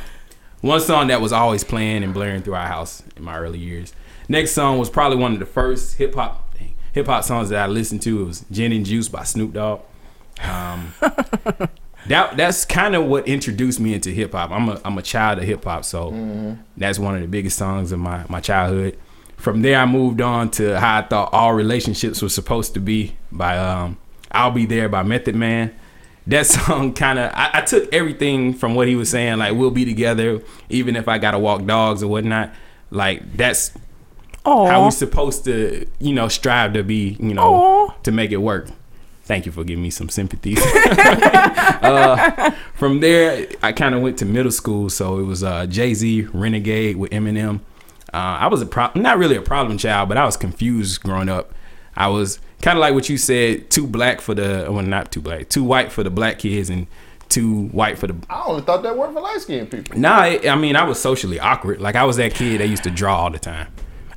one 0.63 0.81
song 0.81 1.07
that 1.07 1.21
was 1.21 1.33
always 1.33 1.63
playing 1.63 2.03
and 2.03 2.13
blaring 2.13 2.43
through 2.43 2.55
our 2.55 2.67
house 2.67 3.05
in 3.17 3.23
my 3.23 3.39
early 3.39 3.61
years. 3.61 3.95
Next 4.29 4.51
song 4.51 4.79
was 4.79 4.91
probably 4.91 5.17
one 5.17 5.33
of 5.33 5.39
the 5.39 5.47
first 5.47 5.97
hip 5.99 6.17
hop 6.17 6.57
hip 6.93 7.07
hop 7.07 7.23
songs 7.23 7.51
that 7.51 7.63
I 7.63 7.69
listened 7.69 8.03
to. 8.03 8.23
It 8.23 8.25
was 8.25 8.45
"Gin 8.51 8.73
and 8.73 8.85
Juice" 8.85 9.09
by 9.09 9.23
Snoop 9.23 9.53
Dogg. 9.53 9.83
Um, 10.43 10.93
that 12.09 12.37
that's 12.37 12.65
kind 12.65 12.97
of 12.97 13.05
what 13.05 13.29
introduced 13.29 13.79
me 13.79 13.95
into 13.95 14.11
hip 14.11 14.33
hop. 14.33 14.51
I'm 14.51 14.71
a 14.71 14.81
I'm 14.85 14.99
a 14.99 15.03
child 15.03 15.39
of 15.39 15.45
hip 15.45 15.63
hop, 15.63 15.85
so 15.85 16.57
that's 16.77 16.99
one 16.99 17.15
of 17.15 17.21
the 17.21 17.29
biggest 17.29 17.57
songs 17.57 17.93
of 17.93 18.01
my 18.01 18.25
my 18.29 18.41
childhood. 18.41 18.99
From 19.41 19.63
there, 19.63 19.79
I 19.79 19.87
moved 19.87 20.21
on 20.21 20.51
to 20.53 20.79
how 20.79 20.99
I 20.99 21.03
thought 21.03 21.33
all 21.33 21.55
relationships 21.55 22.21
were 22.21 22.29
supposed 22.29 22.75
to 22.75 22.81
be 22.81 23.17
by 23.33 23.57
um, 23.57 23.97
"I'll 24.31 24.51
Be 24.51 24.67
There" 24.67 24.89
by 24.89 25.03
Method 25.03 25.35
Man. 25.35 25.75
That 26.27 26.47
song 26.47 26.93
kind 26.93 27.19
of 27.19 27.33
I, 27.35 27.51
I 27.55 27.61
took 27.63 27.93
everything 27.93 28.53
from 28.55 28.75
what 28.75 28.87
he 28.87 28.97
was 28.97 29.11
saying, 29.11 29.39
like 29.39 29.55
we'll 29.55 29.71
be 29.71 29.85
together 29.85 30.43
even 30.69 30.95
if 30.95 31.09
I 31.09 31.19
gotta 31.19 31.39
walk 31.39 31.65
dogs 31.65 32.03
or 32.03 32.09
whatnot. 32.09 32.53
Like 32.91 33.37
that's 33.37 33.73
how 34.45 34.53
Aw. 34.53 34.85
we 34.85 34.91
supposed 34.91 35.45
to, 35.45 35.87
you 35.99 36.15
know, 36.15 36.29
strive 36.29 36.73
to 36.75 36.83
be, 36.83 37.17
you 37.21 37.35
know, 37.35 37.55
Aw. 37.55 37.95
to 38.03 38.13
make 38.13 38.33
it 38.33 38.39
work. 38.39 38.69
Thank 39.25 39.47
you 39.47 39.53
for 39.53 39.63
giving 39.65 39.83
me 39.83 39.91
some 39.91 40.09
sympathy. 40.09 40.57
uh, 40.59 42.51
from 42.75 43.01
there, 43.01 43.47
I 43.63 43.73
kind 43.73 43.95
of 43.95 44.03
went 44.03 44.19
to 44.19 44.25
middle 44.25 44.51
school, 44.51 44.91
so 44.91 45.19
it 45.19 45.23
was 45.23 45.45
uh, 45.45 45.67
Jay 45.67 45.95
Z, 45.95 46.23
Renegade 46.33 46.97
with 46.97 47.11
Eminem. 47.13 47.61
Uh, 48.13 48.39
I 48.41 48.47
was 48.49 48.61
a 48.63 48.67
pro- 48.67 48.91
not 48.95 49.19
really 49.19 49.37
a 49.37 49.43
problem 49.43 49.79
child, 49.79 50.09
but 50.09 50.19
I 50.19 50.25
was 50.25 50.37
confused 50.37 51.03
growing 51.03 51.29
up. 51.29 51.55
I 51.97 52.09
was 52.09 52.41
kind 52.63 52.77
of 52.77 52.81
like 52.81 52.95
what 52.95 53.09
you 53.09 53.17
said, 53.17 53.71
too 53.71 53.87
black 53.87 54.21
for 54.21 54.35
the 54.35 54.67
well, 54.69 54.83
not 54.83 55.13
too 55.13 55.21
black, 55.21 55.49
too 55.49 55.63
white 55.65 55.93
for 55.93 56.03
the 56.03 56.11
black 56.11 56.41
kids, 56.41 56.71
and 56.71 56.87
too 57.29 57.69
white 57.69 57.99
for 57.99 58.09
the 58.09 58.17
I 58.29 58.43
only 58.45 58.63
thought 58.63 58.83
that 58.83 58.97
worked 58.97 59.15
for 59.15 59.21
light 59.21 59.41
skinned 59.41 59.71
people. 59.71 59.99
Nah, 59.99 60.19
I, 60.23 60.41
I 60.49 60.57
mean, 60.57 60.77
I 60.77 60.83
was 60.83 61.01
socially 61.01 61.39
awkward. 61.39 61.81
Like 61.81 61.95
I 61.95 62.05
was 62.05 62.17
that 62.17 62.35
kid 62.35 62.61
that 62.61 62.69
used 62.69 62.83
to 62.85 62.91
draw 62.91 63.17
all 63.17 63.31
the 63.31 63.39
time. 63.39 63.69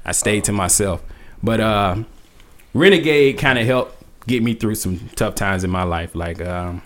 I 0.03 0.11
stayed 0.11 0.43
to 0.45 0.51
myself. 0.51 1.03
But 1.41 1.59
uh, 1.59 2.03
Renegade 2.73 3.37
kind 3.37 3.59
of 3.59 3.65
helped 3.65 4.03
get 4.27 4.41
me 4.41 4.53
through 4.53 4.75
some 4.75 5.09
tough 5.15 5.35
times 5.35 5.63
in 5.63 5.69
my 5.69 5.83
life. 5.83 6.15
Like 6.15 6.41
um, 6.41 6.81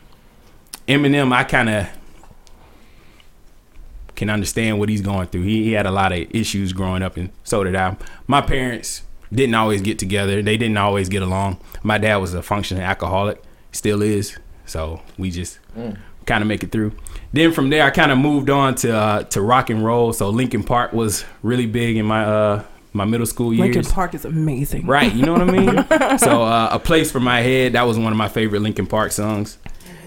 Eminem, 0.87 1.33
I 1.33 1.43
kind 1.43 1.69
of 1.69 1.87
can 4.17 4.29
understand 4.29 4.79
what 4.79 4.89
he's 4.89 5.01
going 5.01 5.27
through. 5.27 5.43
He, 5.43 5.63
he 5.63 5.71
had 5.71 5.85
a 5.85 5.91
lot 5.91 6.11
of 6.11 6.19
issues 6.31 6.73
growing 6.73 7.03
up, 7.03 7.15
and 7.15 7.29
so 7.45 7.63
did 7.63 7.75
I. 7.75 7.95
My 8.25 8.41
parents 8.41 9.03
didn't 9.31 9.55
always 9.55 9.81
get 9.81 9.99
together. 9.99 10.41
They 10.41 10.57
didn't 10.57 10.77
always 10.77 11.07
get 11.07 11.21
along. 11.21 11.59
My 11.83 11.97
dad 11.97 12.17
was 12.17 12.33
a 12.33 12.41
functioning 12.41 12.83
alcoholic, 12.83 13.41
still 13.71 14.01
is. 14.01 14.37
So 14.65 15.01
we 15.17 15.31
just 15.31 15.59
kind 16.25 16.41
of 16.41 16.47
make 16.47 16.63
it 16.63 16.71
through. 16.71 16.93
Then 17.31 17.53
from 17.53 17.69
there, 17.69 17.83
I 17.85 17.91
kind 17.91 18.11
of 18.11 18.17
moved 18.17 18.49
on 18.49 18.75
to 18.75 18.93
uh, 18.93 19.23
to 19.23 19.41
rock 19.41 19.69
and 19.69 19.85
roll. 19.85 20.11
So 20.11 20.29
Linkin 20.29 20.63
Park 20.63 20.91
was 20.91 21.23
really 21.43 21.67
big 21.67 21.95
in 21.95 22.05
my 22.05 22.25
uh, 22.25 22.63
my 22.93 23.05
middle 23.05 23.27
school 23.27 23.53
years. 23.53 23.75
Linkin 23.75 23.91
Park 23.91 24.15
is 24.15 24.25
amazing. 24.25 24.87
Right, 24.87 25.13
you 25.13 25.25
know 25.25 25.33
what 25.33 25.41
I 25.41 25.51
mean? 25.51 26.17
so 26.17 26.43
uh, 26.43 26.69
a 26.71 26.79
place 26.79 27.11
for 27.11 27.19
my 27.19 27.41
head, 27.41 27.73
that 27.73 27.83
was 27.83 27.99
one 27.99 28.11
of 28.11 28.17
my 28.17 28.29
favorite 28.29 28.61
Linkin 28.61 28.87
Park 28.87 29.11
songs. 29.11 29.59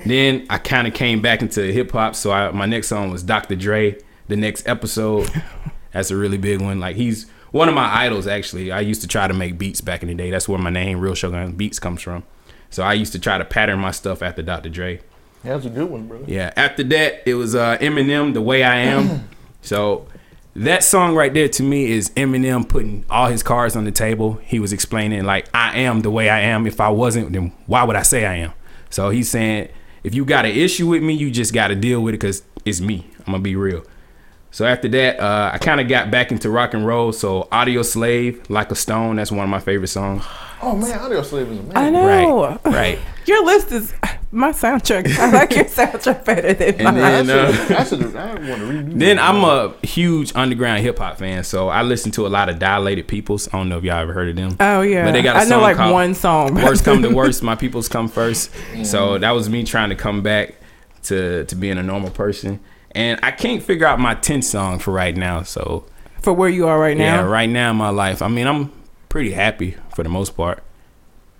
Then 0.06 0.46
I 0.48 0.58
kind 0.58 0.86
of 0.86 0.94
came 0.94 1.20
back 1.20 1.42
into 1.42 1.62
hip 1.72 1.92
hop, 1.92 2.14
so 2.14 2.32
I, 2.32 2.50
my 2.50 2.66
next 2.66 2.88
song 2.88 3.10
was 3.10 3.22
Dr. 3.22 3.56
Dre. 3.56 3.98
The 4.28 4.36
next 4.36 4.68
episode, 4.68 5.30
that's 5.92 6.10
a 6.10 6.16
really 6.16 6.38
big 6.38 6.60
one. 6.60 6.80
Like 6.80 6.96
he's 6.96 7.26
one 7.50 7.68
of 7.68 7.74
my 7.74 7.92
idols 7.92 8.26
actually. 8.26 8.70
I 8.70 8.80
used 8.80 9.00
to 9.02 9.08
try 9.08 9.26
to 9.26 9.34
make 9.34 9.58
beats 9.58 9.80
back 9.80 10.02
in 10.02 10.08
the 10.08 10.14
day. 10.14 10.30
That's 10.30 10.48
where 10.48 10.58
my 10.58 10.70
name 10.70 11.00
Real 11.00 11.14
Shogun 11.14 11.52
Beats 11.52 11.78
comes 11.78 12.02
from. 12.02 12.24
So 12.70 12.82
I 12.84 12.92
used 12.92 13.12
to 13.12 13.18
try 13.18 13.38
to 13.38 13.44
pattern 13.44 13.80
my 13.80 13.90
stuff 13.90 14.22
after 14.22 14.42
Dr. 14.42 14.68
Dre. 14.68 15.00
That's 15.42 15.66
a 15.66 15.70
good 15.70 15.90
one, 15.90 16.06
brother. 16.06 16.24
Yeah. 16.26 16.52
After 16.56 16.84
that, 16.84 17.22
it 17.26 17.34
was 17.34 17.54
uh, 17.54 17.78
Eminem, 17.78 18.34
"The 18.34 18.42
Way 18.42 18.62
I 18.62 18.76
Am." 18.76 19.28
so 19.62 20.06
that 20.54 20.84
song 20.84 21.14
right 21.14 21.32
there 21.32 21.48
to 21.48 21.62
me 21.62 21.90
is 21.90 22.10
Eminem 22.10 22.68
putting 22.68 23.04
all 23.10 23.28
his 23.28 23.42
cards 23.42 23.74
on 23.74 23.84
the 23.84 23.92
table. 23.92 24.34
He 24.44 24.60
was 24.60 24.72
explaining 24.72 25.24
like, 25.24 25.48
"I 25.54 25.78
am 25.80 26.00
the 26.00 26.10
way 26.10 26.28
I 26.28 26.40
am. 26.40 26.66
If 26.66 26.80
I 26.80 26.90
wasn't, 26.90 27.32
then 27.32 27.52
why 27.66 27.84
would 27.84 27.96
I 27.96 28.02
say 28.02 28.26
I 28.26 28.36
am?" 28.36 28.52
So 28.90 29.10
he's 29.10 29.30
saying, 29.30 29.68
if 30.02 30.14
you 30.14 30.24
got 30.24 30.44
an 30.44 30.52
issue 30.52 30.86
with 30.86 31.02
me, 31.02 31.14
you 31.14 31.30
just 31.30 31.52
got 31.52 31.68
to 31.68 31.74
deal 31.74 32.02
with 32.02 32.14
it 32.14 32.18
because 32.18 32.42
it's 32.64 32.80
me. 32.80 33.06
I'm 33.20 33.32
gonna 33.32 33.38
be 33.40 33.56
real. 33.56 33.84
So 34.52 34.66
after 34.66 34.88
that, 34.88 35.20
uh, 35.20 35.50
I 35.54 35.58
kind 35.58 35.80
of 35.80 35.88
got 35.88 36.10
back 36.10 36.32
into 36.32 36.50
rock 36.50 36.74
and 36.74 36.84
roll. 36.86 37.12
So 37.12 37.48
Audioslave, 37.52 38.50
Like 38.50 38.70
a 38.72 38.74
Stone, 38.74 39.16
that's 39.16 39.30
one 39.30 39.44
of 39.44 39.48
my 39.48 39.60
favorite 39.60 39.88
songs. 39.88 40.24
Oh 40.60 40.76
man, 40.76 40.98
Audioslave 40.98 41.50
is 41.52 41.58
amazing. 41.58 41.76
I 41.76 41.90
know. 41.90 42.44
Right, 42.46 42.60
right. 42.64 42.98
Your 43.26 43.44
list 43.44 43.70
is 43.72 43.94
my 44.32 44.50
soundtrack. 44.52 45.08
I 45.18 45.30
like 45.30 45.54
your 45.56 45.64
soundtrack 45.64 46.24
better 46.24 46.54
than 46.54 46.74
And 46.74 46.96
mine. 46.96 47.26
then, 47.26 47.30
uh, 47.30 47.48
I 47.78 47.84
should, 47.84 48.00
I 48.02 48.06
should, 48.06 48.16
I 48.16 48.82
then 48.84 49.18
I'm 49.18 49.42
a 49.44 49.74
huge 49.84 50.32
underground 50.36 50.82
hip 50.82 50.98
hop 50.98 51.18
fan, 51.18 51.42
so 51.44 51.68
I 51.68 51.82
listen 51.82 52.12
to 52.12 52.26
a 52.26 52.28
lot 52.28 52.48
of 52.48 52.58
Dilated 52.58 53.08
Peoples. 53.08 53.48
I 53.48 53.58
don't 53.58 53.68
know 53.68 53.78
if 53.78 53.84
y'all 53.84 53.98
ever 53.98 54.12
heard 54.12 54.28
of 54.28 54.36
them. 54.36 54.56
oh 54.60 54.82
yeah, 54.82 55.04
But 55.04 55.12
they 55.12 55.22
got 55.22 55.36
a 55.36 55.40
I 55.40 55.42
know 55.44 55.48
song 55.50 55.62
like 55.62 55.78
one 55.92 56.14
song. 56.14 56.54
Worst 56.54 56.84
come 56.84 57.02
to 57.02 57.08
worst, 57.14 57.42
my 57.42 57.56
peoples 57.56 57.88
come 57.88 58.08
first. 58.08 58.50
So 58.84 59.18
that 59.18 59.30
was 59.32 59.48
me 59.48 59.64
trying 59.64 59.88
to 59.90 59.96
come 59.96 60.22
back 60.22 60.54
to 61.04 61.44
to 61.46 61.56
being 61.56 61.78
a 61.78 61.82
normal 61.82 62.10
person. 62.10 62.60
And 62.92 63.18
I 63.22 63.30
can't 63.30 63.62
figure 63.62 63.86
out 63.86 64.00
my 64.00 64.14
10th 64.16 64.44
song 64.44 64.78
for 64.80 64.90
right 64.92 65.16
now. 65.16 65.42
So 65.42 65.86
for 66.22 66.32
where 66.32 66.48
you 66.48 66.66
are 66.66 66.78
right 66.78 66.96
yeah, 66.96 67.16
now. 67.16 67.26
right 67.28 67.48
now 67.48 67.70
in 67.70 67.76
my 67.76 67.90
life, 67.90 68.20
I 68.20 68.28
mean, 68.28 68.46
I'm 68.46 68.72
pretty 69.08 69.30
happy 69.32 69.76
for 69.94 70.02
the 70.02 70.08
most 70.08 70.36
part. 70.36 70.62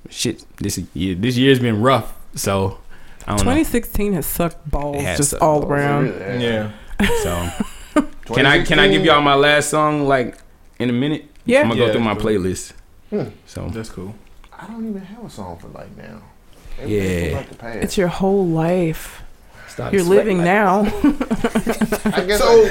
Shit, 0.09 0.44
this 0.59 0.79
year 0.94 1.14
this 1.14 1.37
year's 1.37 1.61
been 1.61 1.83
rough. 1.83 2.14
So 2.35 2.79
I 3.27 3.31
don't 3.33 3.38
2016 3.40 4.12
has 4.14 4.27
sucked 4.27 4.69
balls 4.71 5.03
has 5.03 5.16
just 5.19 5.31
sucked 5.31 5.43
all 5.43 5.61
balls. 5.61 5.71
around. 5.73 6.07
Yeah. 6.40 6.73
So 7.23 7.51
can 8.35 8.47
I 8.47 8.62
can 8.64 8.79
I 8.79 8.88
give 8.88 9.05
y'all 9.05 9.21
my 9.23 9.35
last 9.35 9.71
song 9.71 10.07
like 10.07 10.38
in 10.79 10.90
a 10.90 10.93
minute? 10.93 11.27
Yeah. 11.45 11.61
I'm 11.62 11.69
gonna 11.69 11.81
Yeah, 11.81 11.87
go 11.87 11.93
through 11.93 12.03
my 12.05 12.14
cool. 12.14 12.25
playlist. 12.25 12.73
Hmm. 13.11 13.29
So 13.47 13.69
That's 13.69 13.90
cool. 13.90 14.14
I 14.53 14.66
don't 14.66 14.88
even 14.88 15.01
have 15.03 15.25
a 15.25 15.31
song 15.31 15.59
for 15.59 15.69
like 15.69 15.97
now. 15.97 16.23
Yeah. 16.85 17.37
Like 17.38 17.49
the 17.49 17.55
past. 17.57 17.79
It's 17.83 17.99
your 17.99 18.09
whole 18.09 18.47
life. 18.47 19.20
Started 19.81 19.97
You're 19.97 20.05
living 20.07 20.38
like- 20.38 20.45
now. 20.45 20.81
I 22.12 22.25
guess 22.27 22.38
So, 22.38 22.71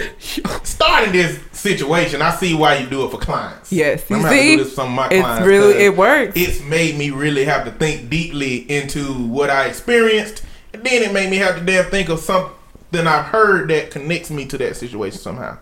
starting 0.64 1.12
this 1.12 1.40
situation, 1.52 2.22
I 2.22 2.36
see 2.36 2.54
why 2.54 2.78
you 2.78 2.88
do 2.88 3.04
it 3.06 3.10
for 3.12 3.18
clients. 3.18 3.72
yes, 3.72 4.08
you 4.10 4.18
I'm 4.18 4.22
gonna 4.22 4.36
see, 4.38 4.58
do 4.58 4.64
this 4.64 4.70
for 4.70 4.76
some 4.76 4.90
of 4.90 4.94
my 4.96 5.08
it's 5.10 5.22
clients 5.22 5.48
really 5.48 5.74
'cause 5.74 5.82
it 5.82 5.98
works. 5.98 6.34
It's 6.36 6.62
made 6.62 6.98
me 7.00 7.10
really 7.10 7.46
have 7.46 7.66
to 7.66 7.72
think 7.72 8.10
deeply 8.12 8.58
into 8.72 9.12
what 9.28 9.50
I 9.50 9.66
experienced, 9.66 10.44
and 10.74 10.84
then 10.84 11.02
it 11.02 11.12
made 11.12 11.32
me 11.32 11.38
have 11.38 11.56
to 11.58 11.62
damn 11.66 11.86
think 11.86 12.10
of 12.10 12.20
something 12.20 12.54
I've 13.08 13.26
heard 13.26 13.70
that 13.70 13.90
connects 13.90 14.30
me 14.30 14.46
to 14.46 14.58
that 14.60 14.76
situation 14.78 15.18
somehow. 15.20 15.58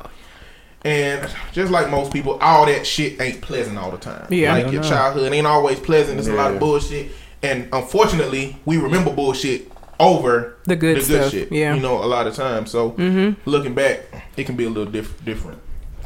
And 0.84 1.30
just 1.54 1.72
like 1.72 1.90
most 1.90 2.12
people, 2.12 2.38
all 2.42 2.66
that 2.66 2.86
shit 2.86 3.22
ain't 3.22 3.40
pleasant 3.42 3.78
all 3.78 3.92
the 3.92 3.98
time. 3.98 4.28
Yeah. 4.30 4.54
like 4.54 4.72
your 4.72 4.82
no. 4.82 4.90
childhood 4.90 5.32
ain't 5.32 5.48
always 5.48 5.80
pleasant. 5.80 6.18
There's 6.18 6.28
a 6.28 6.34
lot 6.34 6.52
of 6.52 6.60
bullshit, 6.60 7.12
and 7.42 7.70
unfortunately, 7.72 8.58
we 8.66 8.78
remember 8.78 9.12
bullshit 9.14 9.72
over 10.00 10.58
The 10.66 10.76
good 10.76 10.98
the 10.98 11.08
good 11.08 11.32
stuff, 11.32 11.52
yeah. 11.52 11.74
you 11.74 11.82
know, 11.82 12.04
a 12.04 12.06
lot 12.06 12.28
of 12.28 12.36
times. 12.36 12.72
So 12.72 12.92
mm-hmm. 12.92 13.40
looking 13.50 13.74
back, 13.74 14.06
it 14.36 14.46
can 14.46 14.56
be 14.56 14.66
a 14.66 14.70
little 14.70 14.92
diff- 14.92 15.24
different. 15.26 15.60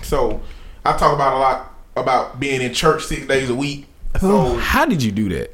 So 0.03 0.41
I 0.85 0.97
talk 0.97 1.13
about 1.13 1.33
a 1.33 1.39
lot 1.39 1.73
about 1.95 2.39
being 2.39 2.61
in 2.61 2.73
church 2.73 3.03
six 3.05 3.25
days 3.27 3.49
a 3.49 3.55
week. 3.55 3.87
So 4.19 4.55
How 4.55 4.85
did 4.85 5.03
you 5.03 5.11
do 5.11 5.29
that? 5.29 5.49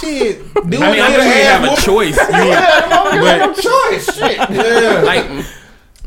shit, 0.00 0.42
dude, 0.54 0.82
I 0.82 0.92
mean, 0.92 1.00
I 1.00 1.08
know 1.08 1.16
you 1.16 1.22
have 1.22 1.64
a 1.64 1.80
choice. 1.80 2.16
You- 2.16 2.28
yeah, 2.28 2.86
no 2.90 3.20
but 3.20 3.56
choice. 3.56 4.16
Shit. 4.16 4.50
Yeah. 4.50 5.02
like, 5.04 5.24
mm. 5.24 5.58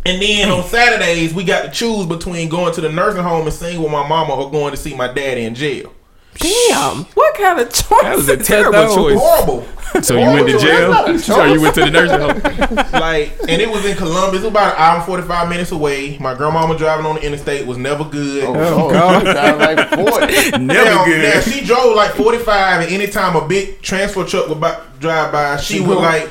and 0.06 0.21
then 0.21 0.49
on 0.49 0.63
Saturdays, 0.63 1.34
we 1.34 1.43
got 1.43 1.63
to 1.63 1.71
choose 1.71 2.06
between 2.06 2.49
going 2.49 2.73
to 2.73 2.82
the 2.82 2.89
nursing 2.89 3.23
home 3.23 3.45
and 3.45 3.54
singing 3.54 3.82
with 3.82 3.91
my 3.91 4.08
mama 4.08 4.34
or 4.36 4.52
going 4.52 4.71
to 4.71 4.78
see 4.78 4.95
my 4.95 5.12
daddy 5.12 5.43
in 5.43 5.56
jail. 5.56 5.93
Damn, 6.36 7.06
what 7.13 7.36
kind 7.38 7.60
of 7.60 7.71
choice? 7.71 7.84
That 8.04 8.15
was 8.15 8.30
a 8.30 8.38
terrible 8.38 8.71
though? 8.71 8.95
choice. 8.95 9.19
Horrible. 9.19 9.67
so 10.01 10.17
you 10.17 10.25
went 10.25 10.47
to 10.49 10.58
jail? 10.58 11.19
So 11.19 11.45
you 11.45 11.62
went 11.62 11.75
to 11.75 11.82
the 11.82 11.91
nursing 11.91 12.19
home? 12.19 12.77
like, 12.93 13.34
and 13.47 13.62
it 13.62 13.69
was 13.69 13.86
in 13.86 13.95
Columbus. 13.95 14.41
It 14.41 14.43
was 14.43 14.51
about 14.51 14.75
an 14.75 14.82
hour 14.82 14.97
and 14.97 15.06
45 15.06 15.49
minutes 15.49 15.71
away. 15.71 16.17
My 16.17 16.34
grandmama 16.34 16.77
driving 16.77 17.06
on 17.06 17.15
the 17.15 17.25
interstate 17.25 17.67
was 17.67 17.77
never 17.77 18.03
good. 18.03 18.45
Oh, 18.45 18.89
God. 18.89 19.23
Like 19.25 19.89
40. 19.89 20.51
now, 20.51 20.58
Never 20.58 20.89
now, 20.89 21.06
good. 21.06 21.43
she 21.43 21.65
drove 21.65 21.95
like 21.95 22.12
45, 22.12 22.82
and 22.84 22.91
anytime 22.91 23.36
a 23.36 23.47
big 23.47 23.82
transfer 23.82 24.23
truck 24.23 24.49
would 24.49 24.60
by, 24.60 24.82
drive 24.99 25.32
by, 25.32 25.58
she 25.58 25.79
would 25.82 25.97
like, 25.97 26.29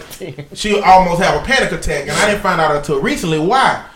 she 0.55 0.73
would 0.75 0.83
almost 0.85 1.23
have 1.23 1.43
a 1.43 1.45
panic 1.45 1.73
attack. 1.73 2.03
And 2.03 2.13
I 2.13 2.31
didn't 2.31 2.43
find 2.43 2.61
out 2.61 2.75
until 2.75 3.01
recently 3.01 3.39
why. 3.39 3.87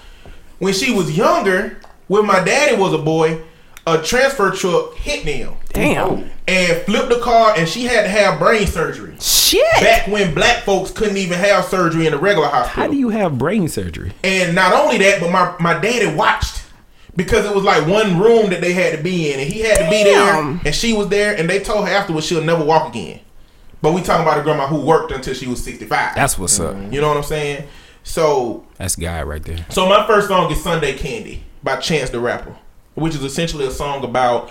When 0.58 0.72
she 0.72 0.92
was 0.92 1.16
younger, 1.16 1.78
when 2.08 2.26
my 2.26 2.42
daddy 2.42 2.76
was 2.76 2.92
a 2.94 2.98
boy, 2.98 3.42
a 3.86 4.02
transfer 4.02 4.50
truck 4.50 4.94
hit 4.96 5.24
them 5.24 5.54
Damn, 5.72 6.30
and 6.48 6.80
flipped 6.82 7.08
the 7.08 7.18
car, 7.20 7.54
and 7.56 7.68
she 7.68 7.84
had 7.84 8.02
to 8.02 8.08
have 8.08 8.38
brain 8.38 8.66
surgery. 8.66 9.16
shit. 9.20 9.64
Back 9.80 10.06
when 10.08 10.34
black 10.34 10.62
folks 10.64 10.90
couldn't 10.90 11.16
even 11.16 11.38
have 11.38 11.64
surgery 11.64 12.06
in 12.06 12.14
a 12.14 12.18
regular 12.18 12.48
hospital. 12.48 12.82
How 12.84 12.88
do 12.90 12.96
you 12.96 13.08
have 13.10 13.36
brain 13.38 13.68
surgery? 13.68 14.12
And 14.22 14.54
not 14.54 14.72
only 14.72 14.98
that, 14.98 15.20
but 15.20 15.30
my, 15.30 15.54
my 15.58 15.78
daddy 15.80 16.14
watched 16.14 16.64
because 17.16 17.44
it 17.46 17.54
was 17.54 17.64
like 17.64 17.86
one 17.86 18.18
room 18.20 18.50
that 18.50 18.60
they 18.60 18.72
had 18.72 18.96
to 18.96 19.02
be 19.02 19.32
in, 19.32 19.40
and 19.40 19.48
he 19.50 19.60
had 19.60 19.78
to 19.78 19.88
be 19.90 20.04
there, 20.04 20.34
and 20.64 20.74
she 20.74 20.92
was 20.92 21.08
there, 21.08 21.34
and 21.36 21.48
they 21.48 21.60
told 21.60 21.86
her 21.88 21.92
afterwards 21.92 22.26
she'll 22.26 22.44
never 22.44 22.64
walk 22.64 22.90
again. 22.90 23.20
But 23.82 23.92
we 23.92 24.02
talking 24.02 24.22
about 24.22 24.38
a 24.38 24.42
grandma 24.42 24.66
who 24.66 24.80
worked 24.80 25.12
until 25.12 25.34
she 25.34 25.46
was 25.46 25.62
sixty 25.62 25.84
five. 25.86 26.14
That's 26.14 26.38
what's 26.38 26.58
up. 26.60 26.76
you 26.92 27.00
know 27.00 27.08
what 27.08 27.16
I'm 27.16 27.22
saying. 27.22 27.66
So 28.02 28.64
That's 28.76 28.96
guy 28.96 29.22
right 29.22 29.42
there. 29.42 29.66
so 29.68 29.88
my 29.88 30.06
first 30.06 30.28
song 30.28 30.50
is 30.50 30.62
Sunday 30.62 30.96
Candy 30.96 31.42
by 31.62 31.76
Chance 31.76 32.10
the 32.10 32.20
Rapper, 32.20 32.56
which 32.94 33.14
is 33.14 33.22
essentially 33.24 33.66
a 33.66 33.70
song 33.70 34.04
about 34.04 34.50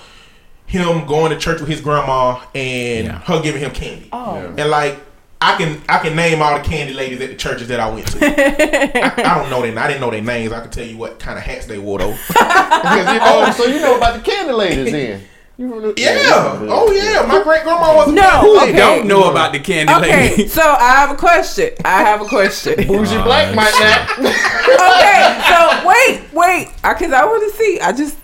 him 0.67 1.05
going 1.05 1.31
to 1.31 1.37
church 1.37 1.59
with 1.59 1.69
his 1.69 1.81
grandma 1.81 2.39
and 2.53 3.05
Yeah. 3.07 3.19
her 3.19 3.41
giving 3.41 3.61
him 3.61 3.71
candy. 3.71 4.09
Oh. 4.11 4.35
And 4.57 4.69
like 4.69 4.99
I 5.41 5.57
can 5.57 5.81
I 5.87 5.99
can 5.99 6.15
name 6.15 6.41
all 6.41 6.57
the 6.57 6.63
candy 6.63 6.93
ladies 6.93 7.21
at 7.21 7.29
the 7.29 7.35
churches 7.35 7.67
that 7.67 7.79
I 7.79 7.89
went 7.91 8.07
to. 8.07 8.17
I, 8.25 9.13
I 9.31 9.39
don't 9.39 9.49
know 9.49 9.61
them. 9.61 9.77
I 9.77 9.87
didn't 9.87 10.01
know 10.01 10.09
their 10.09 10.21
names. 10.21 10.51
I 10.51 10.61
can 10.61 10.71
tell 10.71 10.85
you 10.85 10.97
what 10.97 11.19
kind 11.19 11.37
of 11.37 11.43
hats 11.43 11.65
they 11.67 11.77
wore 11.77 11.99
though. 11.99 12.15
Because 12.27 13.13
you 13.13 13.19
know, 13.19 13.51
so 13.51 13.65
you 13.65 13.79
know 13.79 13.97
about 13.97 14.15
the 14.15 14.21
candy 14.21 14.53
ladies 14.53 14.91
then. 14.91 15.21
You 15.57 15.69
from 15.69 15.81
the- 15.83 15.93
Yeah. 15.97 16.21
Oh 16.69 16.91
yeah. 16.91 17.25
My 17.27 17.41
great 17.43 17.63
grandma 17.63 17.95
was 17.95 18.09
a 18.09 18.11
No, 18.11 18.21
candy 18.21 18.57
okay. 18.71 18.77
Don't 18.77 19.07
know 19.07 19.29
about 19.31 19.53
the 19.53 19.59
candy 19.59 19.93
Okay, 19.93 20.29
lady. 20.31 20.47
so 20.47 20.61
I 20.61 20.91
have 20.95 21.11
a 21.11 21.15
question. 21.15 21.69
I 21.85 22.01
have 22.03 22.21
a 22.21 22.25
question. 22.25 22.75
Bougie 22.87 23.21
Black 23.23 23.55
might 23.55 23.71
not. 23.79 24.19
okay, 24.19 25.41
so 25.47 25.87
wait, 25.87 26.33
wait, 26.33 26.73
because 26.81 27.13
I 27.13 27.23
want 27.25 27.51
to 27.51 27.57
see. 27.57 27.79
I 27.79 27.91
just 27.91 28.17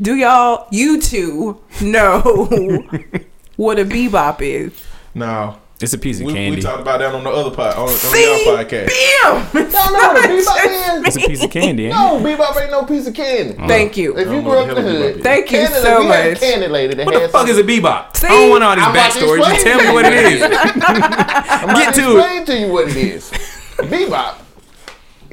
do 0.00 0.14
y'all, 0.16 0.66
you 0.70 1.00
two, 1.00 1.60
know 1.80 2.20
what 3.56 3.78
a 3.78 3.84
bebop 3.84 4.40
is? 4.40 4.72
No. 5.14 5.58
It's 5.80 5.92
a 5.92 5.98
piece 5.98 6.20
of 6.20 6.26
We, 6.26 6.32
candy. 6.32 6.56
we 6.56 6.62
talked 6.62 6.80
about 6.80 7.00
that 7.00 7.14
on 7.14 7.24
the 7.24 7.30
other 7.30 7.50
pod 7.54 7.74
on, 7.74 7.82
on 7.82 7.88
See, 7.90 8.24
the 8.24 8.50
other 8.52 8.64
podcast. 8.64 8.86
bam. 8.86 9.70
Y'all 9.72 9.92
know 9.92 9.98
what 10.14 10.24
a 10.24 10.28
bebop 10.28 10.98
is? 10.98 11.06
it's 11.08 11.16
a 11.16 11.28
piece 11.28 11.42
of 11.44 11.50
candy. 11.50 11.88
No, 11.88 12.20
bebop 12.20 12.60
ain't 12.62 12.70
no 12.70 12.84
piece 12.84 13.06
of 13.08 13.14
candy. 13.14 13.56
Oh. 13.58 13.66
Thank 13.66 13.96
you. 13.96 14.16
If 14.16 14.28
you 14.30 14.40
grew 14.40 14.52
up 14.60 14.68
in 14.68 14.74
the 14.76 14.80
the 14.82 14.82
hell 14.82 15.02
a 15.02 15.04
bebop 15.10 15.14
hood. 15.14 15.22
Thank 15.24 15.50
you 15.50 15.58
candy, 15.58 15.74
so 15.74 16.00
we 16.00 16.06
had 16.06 16.26
a 16.26 16.30
much. 16.30 16.40
candy 16.40 16.68
lady 16.68 16.94
that 16.94 17.06
What 17.06 17.20
the 17.22 17.28
fuck 17.28 17.48
is 17.48 17.58
a 17.58 17.64
bebop? 17.64 18.16
See? 18.16 18.26
I 18.28 18.30
don't 18.30 18.50
want 18.50 18.64
all 18.64 18.76
this 18.76 18.84
I'm 18.84 18.90
about 18.92 19.12
to 19.12 19.18
backstory. 19.18 19.38
Just 19.38 19.64
tell 19.66 19.78
me 19.82 19.92
what 19.92 20.04
it 20.06 20.14
is. 20.14 20.42
I'm 20.88 21.74
Get 21.74 21.94
to 21.96 22.00
to 22.00 22.06
it. 22.06 22.18
explain 22.18 22.44
to 22.46 22.58
you 22.66 22.72
what 22.72 22.88
it 22.88 22.96
is. 22.96 23.30
bebop. 23.78 24.34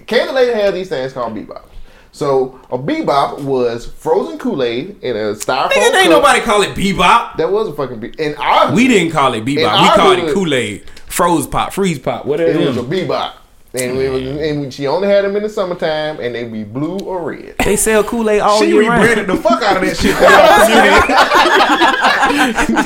Candy 0.08 0.34
lady 0.34 0.54
had 0.54 0.74
these 0.74 0.90
things 0.90 1.14
called 1.14 1.36
bebop. 1.36 1.66
So 2.14 2.60
a 2.70 2.78
bebop 2.78 3.42
was 3.44 3.86
frozen 3.86 4.38
Kool 4.38 4.64
Aid 4.64 4.98
in 5.02 5.16
a 5.16 5.34
styrofoam. 5.34 5.70
Nigga, 5.70 5.86
ain't 5.86 5.94
cup. 5.94 6.10
nobody 6.10 6.42
call 6.42 6.62
it 6.62 6.76
bebop. 6.76 7.38
That 7.38 7.50
was 7.52 7.70
a 7.70 7.74
fucking 7.74 8.00
be- 8.02 8.14
in 8.20 8.36
our 8.36 8.74
We 8.74 8.88
didn't 8.88 9.12
call 9.14 9.34
it 9.34 9.46
bebop. 9.46 9.78
In 9.78 9.84
We 9.84 9.90
called 9.96 10.20
it 10.20 10.34
Kool 10.34 10.54
Aid, 10.54 10.84
froze 11.08 11.48
pop, 11.48 11.72
freeze 11.74 12.00
pop, 12.00 12.26
whatever. 12.26 12.52
It 12.60 12.68
was 12.68 12.78
a 12.78 12.84
bebop. 12.84 13.34
And, 13.74 13.98
it 13.98 14.10
was, 14.12 14.22
and 14.22 14.74
she 14.74 14.86
only 14.86 15.08
had 15.08 15.24
them 15.24 15.34
in 15.38 15.44
the 15.44 15.50
summertime, 15.50 16.20
and 16.20 16.36
they'd 16.36 16.52
be 16.52 16.66
blue 16.66 16.98
or 17.00 17.24
red. 17.32 17.56
They 17.64 17.78
sell 17.78 18.04
Kool 18.04 18.30
Aid 18.30 18.42
all 18.42 18.60
She 18.60 18.68
year 18.68 18.82
round. 18.82 19.02
She 19.02 19.08
rebranded 19.08 19.38
the 19.38 19.42
fuck 19.42 19.64
out 19.64 19.78
of 19.78 19.84
that 19.84 19.96
shit 19.96 20.12
y'all 20.20 20.28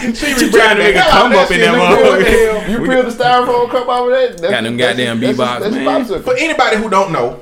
community. 0.05 0.15
she 0.15 0.35
She 0.45 0.51
trying 0.51 0.77
to 0.77 0.83
make 0.83 0.95
a 0.95 0.99
come 1.09 1.33
up 1.33 1.49
in 1.49 1.59
that 1.61 1.73
motherfucker. 1.73 2.69
You 2.69 2.77
peel 2.87 3.01
the 3.01 3.09
styrofoam 3.09 3.67
cup 3.71 3.89
out 3.89 4.05
of 4.05 4.11
that. 4.11 4.37
That's, 4.37 4.51
Got 4.53 4.61
them 4.63 4.77
that's- 4.77 4.95
goddamn 4.97 5.19
that's- 5.19 5.37
bebops, 5.39 5.59
that's 5.61 5.73
man. 6.11 6.21
For 6.21 6.35
anybody 6.37 6.77
who 6.77 6.87
don't 6.87 7.11
know, 7.11 7.39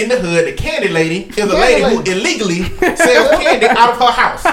in 0.00 0.08
the 0.08 0.18
hood, 0.18 0.46
the 0.46 0.52
candy 0.52 0.88
lady 0.88 1.24
is 1.24 1.36
a 1.36 1.40
Candy 1.40 1.54
lady 1.56 1.82
who 1.82 1.98
lady. 1.98 2.12
illegally 2.12 2.62
sells 2.96 3.30
candy 3.42 3.66
out 3.66 3.90
of 3.90 3.98
her 3.98 4.12
house. 4.12 4.44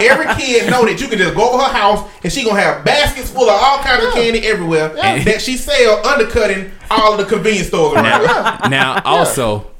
Every 0.00 0.26
kid 0.34 0.70
know 0.70 0.84
that 0.84 1.00
you 1.00 1.08
can 1.08 1.18
just 1.18 1.34
go 1.34 1.50
over 1.52 1.62
her 1.62 1.72
house 1.72 2.08
and 2.22 2.32
she 2.32 2.44
gonna 2.44 2.60
have 2.60 2.84
baskets 2.84 3.30
full 3.30 3.48
of 3.48 3.60
all 3.60 3.78
kinds 3.78 4.04
of 4.04 4.12
candy 4.14 4.46
everywhere 4.46 4.88
that 4.90 5.40
she 5.42 5.56
sell 5.56 6.04
undercutting 6.06 6.70
all 6.90 7.12
of 7.12 7.18
the 7.18 7.24
convenience 7.24 7.68
stores 7.68 7.94
around. 7.94 8.22
Now, 8.22 8.58
now 8.68 9.02
also, 9.04 9.70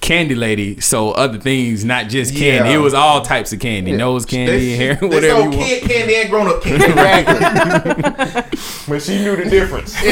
Candy 0.00 0.34
Lady 0.34 0.80
sold 0.80 1.16
other 1.16 1.38
things, 1.38 1.84
not 1.84 2.08
just 2.08 2.32
candy. 2.34 2.70
Yeah. 2.70 2.76
It 2.76 2.78
was 2.78 2.94
all 2.94 3.20
types 3.22 3.52
of 3.52 3.60
candy, 3.60 3.92
nose 3.92 4.24
candy, 4.24 4.74
hair, 4.74 4.94
they 4.96 5.06
whatever 5.06 5.26
you 5.26 5.42
sold 5.42 5.54
want. 5.56 5.66
kid 5.68 5.82
candy 5.90 6.16
and 6.16 6.30
grown 6.30 6.48
up 6.48 6.62
candy. 6.62 6.86
But 8.88 9.02
she 9.02 9.18
knew 9.22 9.36
the 9.36 9.48
difference. 9.48 9.94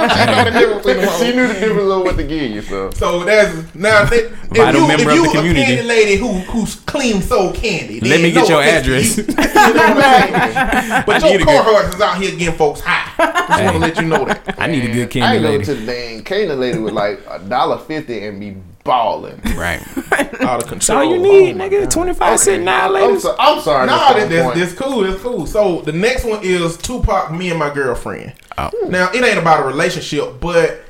Exactly. 0.00 0.92
she 1.18 1.34
knew 1.36 1.46
the 1.46 1.54
difference 1.54 1.90
of 1.92 2.02
what 2.02 2.16
to 2.16 2.22
give 2.24 2.50
you, 2.50 2.62
so. 2.62 2.90
So 2.92 3.24
that's 3.24 3.52
now 3.74 4.04
that, 4.04 4.12
if 4.12 4.30
Vital 4.56 4.80
you, 4.82 4.88
member 4.88 5.02
if 5.02 5.08
of 5.08 5.14
you 5.14 5.22
the 5.24 5.50
a 5.50 5.54
candy 5.54 5.82
lady 5.82 6.16
who 6.16 6.28
who's 6.50 6.76
clean 6.76 7.20
sold 7.20 7.54
candy. 7.54 8.00
Let 8.00 8.20
me 8.22 8.30
get 8.32 8.48
no 8.48 8.60
your 8.60 8.62
address. 8.62 9.18
you. 9.18 9.24
You 9.24 9.34
know 9.34 9.44
what 9.44 10.04
I'm? 10.04 11.04
But 11.04 11.22
I 11.22 11.28
your 11.28 11.38
need 11.38 11.46
good- 11.46 11.64
cohorts 11.64 11.94
is 11.94 12.00
out 12.00 12.16
here 12.22 12.30
getting 12.36 12.54
folks 12.54 12.80
high. 12.82 13.39
I 13.50 13.62
just 13.62 13.64
want 13.64 13.74
to 13.74 13.78
let 13.78 13.96
you 13.96 14.08
know 14.08 14.24
that. 14.24 14.60
I 14.60 14.66
need 14.66 14.84
a 14.84 14.92
good 14.92 15.08
I 15.08 15.10
candy 15.10 15.46
ain't 15.46 15.64
go 15.66 15.74
to 15.74 15.80
the 15.80 15.86
dang 15.86 16.24
candy 16.24 16.54
lady 16.54 16.78
with 16.78 16.94
like 16.94 17.20
a 17.28 17.38
dollar 17.40 17.78
fifty 17.78 18.24
and 18.24 18.40
be 18.40 18.56
balling. 18.84 19.40
Right. 19.56 19.80
Out 20.12 20.30
of 20.30 20.38
That's 20.40 20.68
control. 20.68 20.98
all 20.98 21.04
you 21.04 21.20
oh 21.20 21.22
need, 21.22 21.56
nigga. 21.56 21.90
25 21.90 22.40
cent 22.40 22.64
now, 22.64 22.86
I'm, 22.86 22.92
ladies. 22.92 23.22
so, 23.22 23.36
I'm 23.38 23.60
sorry. 23.60 23.86
No, 23.86 23.92
Mr. 23.92 24.14
this, 24.14 24.28
this, 24.28 24.42
Point. 24.42 24.54
this 24.56 24.74
cool. 24.74 25.04
It's 25.04 25.22
cool. 25.22 25.46
So 25.46 25.82
the 25.82 25.92
next 25.92 26.24
one 26.24 26.40
is 26.42 26.76
Tupac, 26.76 27.32
me 27.32 27.50
and 27.50 27.58
my 27.58 27.72
girlfriend. 27.72 28.32
Oh. 28.58 28.70
Now 28.88 29.10
it 29.12 29.22
ain't 29.22 29.38
about 29.38 29.60
a 29.60 29.66
relationship, 29.66 30.40
but 30.40 30.80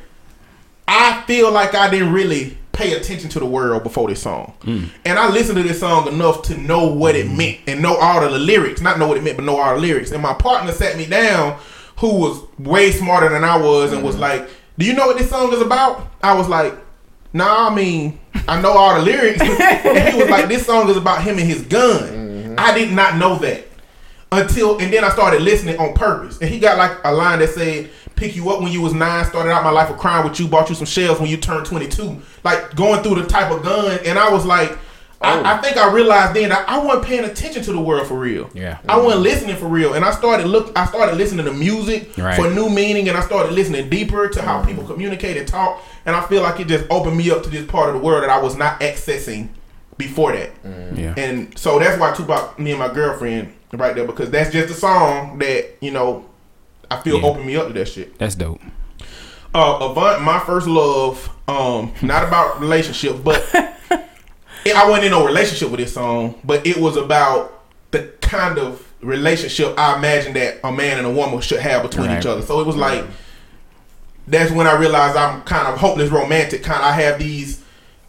I 0.89 1.23
feel 1.27 1.51
like 1.53 1.75
I 1.75 1.91
didn't 1.91 2.13
really 2.13 2.57
pay 2.73 2.95
attention 2.95 3.29
to 3.31 3.39
the 3.39 3.47
world 3.47 3.83
before 3.83 4.09
this 4.09 4.23
song, 4.23 4.55
hmm. 4.63 4.85
and 5.05 5.19
I 5.19 5.29
listened 5.29 5.59
to 5.59 5.63
this 5.63 5.81
song 5.81 6.09
enough 6.09 6.43
to 6.43 6.57
know 6.57 6.87
what 6.87 7.15
it 7.15 7.27
hmm. 7.27 7.37
meant 7.37 7.59
and 7.67 7.83
know 7.83 7.97
all 7.97 8.25
of 8.25 8.33
the 8.33 8.39
lyrics. 8.39 8.81
Not 8.81 8.99
know 8.99 9.07
what 9.07 9.19
it 9.19 9.23
meant, 9.23 9.37
but 9.37 9.45
know 9.45 9.57
all 9.57 9.75
the 9.75 9.81
lyrics. 9.81 10.13
And 10.13 10.23
my 10.23 10.35
partner 10.35 10.73
sat 10.73 10.97
me 10.97 11.07
down, 11.07 11.59
who 12.01 12.17
was 12.17 12.43
way 12.59 12.91
smarter 12.91 13.29
than 13.29 13.45
I 13.45 13.57
was, 13.57 13.93
and 13.93 14.03
was 14.03 14.17
mm-hmm. 14.17 14.23
like, 14.23 14.51
"Do 14.77 14.85
you 14.85 14.95
know 14.95 15.07
what 15.07 15.19
this 15.19 15.31
song 15.31 15.53
is 15.53 15.61
about?" 15.61 16.09
I 16.23 16.35
was 16.35 16.49
like. 16.49 16.75
Nah, 17.33 17.69
I 17.69 17.73
mean, 17.73 18.19
I 18.49 18.61
know 18.61 18.73
all 18.73 18.97
the 18.97 19.03
lyrics. 19.03 19.41
and 19.41 20.09
he 20.13 20.19
was 20.21 20.29
like, 20.29 20.49
this 20.49 20.67
song 20.67 20.89
is 20.89 20.97
about 20.97 21.23
him 21.23 21.39
and 21.39 21.47
his 21.47 21.63
gun. 21.63 22.03
Mm-hmm. 22.03 22.55
I 22.59 22.77
did 22.77 22.93
not 22.93 23.19
know 23.19 23.37
that 23.37 23.67
until, 24.33 24.79
and 24.79 24.93
then 24.93 25.05
I 25.05 25.11
started 25.11 25.43
listening 25.43 25.79
on 25.79 25.95
purpose. 25.95 26.39
And 26.41 26.51
he 26.51 26.59
got 26.59 26.79
like 26.79 26.99
a 27.05 27.13
line 27.13 27.41
that 27.41 27.51
said, 27.51 27.91
pick 28.17 28.37
you 28.37 28.51
up 28.51 28.61
when 28.61 28.73
you 28.73 28.81
was 28.81 28.95
nine, 28.95 29.25
started 29.25 29.51
out 29.51 29.65
my 29.65 29.71
life 29.71 29.91
of 29.91 29.99
crime 29.99 30.29
with 30.29 30.39
you, 30.39 30.49
bought 30.49 30.69
you 30.69 30.75
some 30.75 30.87
shells 30.87 31.21
when 31.21 31.31
you 31.31 31.37
turned 31.37 31.67
22. 31.67 32.21
Like 32.45 32.75
going 32.75 33.03
through 33.03 33.23
the 33.23 33.27
type 33.27 33.51
of 33.51 33.63
gun. 33.63 33.99
And 34.05 34.19
I 34.19 34.31
was 34.31 34.45
like, 34.45 34.77
I, 35.23 35.55
I 35.55 35.57
think 35.59 35.77
I 35.77 35.93
realized 35.93 36.35
then 36.35 36.49
that 36.49 36.67
I 36.69 36.79
wasn't 36.79 37.05
paying 37.05 37.25
attention 37.25 37.63
to 37.65 37.73
the 37.73 37.81
world 37.81 38.07
for 38.07 38.19
real. 38.19 38.49
Yeah. 38.55 38.79
I 38.89 38.99
wasn't 38.99 39.23
listening 39.23 39.57
for 39.57 39.67
real, 39.67 39.93
and 39.93 40.03
I 40.05 40.13
started 40.13 40.47
look. 40.47 40.73
I 40.79 40.87
started 40.87 41.17
listening 41.17 41.45
to 41.45 41.53
music 41.53 42.17
Right. 42.17 42.35
for 42.37 42.49
new 42.51 42.71
meaning, 42.71 43.09
and 43.09 43.19
I 43.19 43.21
started 43.21 43.53
listening 43.53 43.91
deeper 43.91 44.29
to 44.29 44.41
how 44.43 44.65
people 44.65 44.85
communicate 44.85 45.37
and 45.37 45.47
talk. 45.47 45.83
And 46.07 46.17
I 46.17 46.23
feel 46.27 46.43
like 46.43 46.59
it 46.61 46.69
just 46.69 46.87
opened 46.91 47.17
me 47.19 47.31
up 47.31 47.43
to 47.43 47.51
this 47.51 47.67
part 47.67 47.89
of 47.91 47.95
the 47.97 48.01
world 48.01 48.23
that 48.23 48.31
I 48.31 48.41
was 48.41 48.57
not 48.57 48.81
accessing 48.81 49.49
before 49.99 50.33
that. 50.33 50.51
Yeah. 50.97 51.13
And 51.19 51.57
so 51.59 51.79
that's 51.79 52.01
why 52.01 52.13
Tupac, 52.15 52.59
me 52.59 52.71
and 52.71 52.79
my 52.79 52.89
girlfriend, 52.93 53.53
right 53.75 53.95
there, 53.95 54.07
because 54.07 54.31
that's 54.31 54.51
just 54.51 54.71
a 54.71 54.75
song 54.75 55.39
that 55.41 55.77
you 55.83 55.91
know 55.91 56.25
I 56.91 56.97
feel 57.03 57.21
Yeah. 57.21 57.27
opened 57.27 57.45
me 57.47 57.57
up 57.57 57.67
to 57.69 57.75
that 57.75 57.89
shit. 57.89 58.19
That's 58.19 58.35
dope. 58.35 58.61
Uh, 59.55 59.79
Avant, 59.83 60.23
my 60.23 60.39
first 60.39 60.67
love, 60.67 61.29
um, 61.49 61.93
not 62.03 62.27
about 62.27 62.61
relationship, 62.61 63.23
but 63.23 63.45
I 64.67 64.89
wasn't 64.89 65.07
in 65.07 65.11
no 65.13 65.25
relationship 65.25 65.71
with 65.71 65.81
this 65.81 65.95
song, 65.95 66.39
but 66.45 66.67
it 66.67 66.77
was 66.77 66.97
about 66.97 67.63
the 67.91 68.13
kind 68.21 68.59
of 68.59 68.87
relationship 69.01 69.75
I 69.79 69.97
imagined 69.97 70.37
that 70.37 70.61
a 70.63 70.71
man 70.71 70.99
and 70.99 71.07
a 71.07 71.11
woman 71.11 71.41
should 71.41 71.61
have 71.61 71.83
between 71.83 72.09
Right. 72.09 72.19
each 72.19 72.27
other. 72.27 72.43
So 72.43 72.61
it 72.61 72.67
was 72.67 72.77
like 72.77 73.05
that's 74.27 74.53
when 74.53 74.67
I 74.67 74.75
realized 74.77 75.17
I'm 75.17 75.43
kind 75.43 75.67
of 75.67 75.79
hopeless 75.79 76.11
romantic. 76.11 76.63
Kind 76.63 76.81
of, 76.81 76.87
I 76.87 76.93
have 76.93 77.19
these 77.19 77.63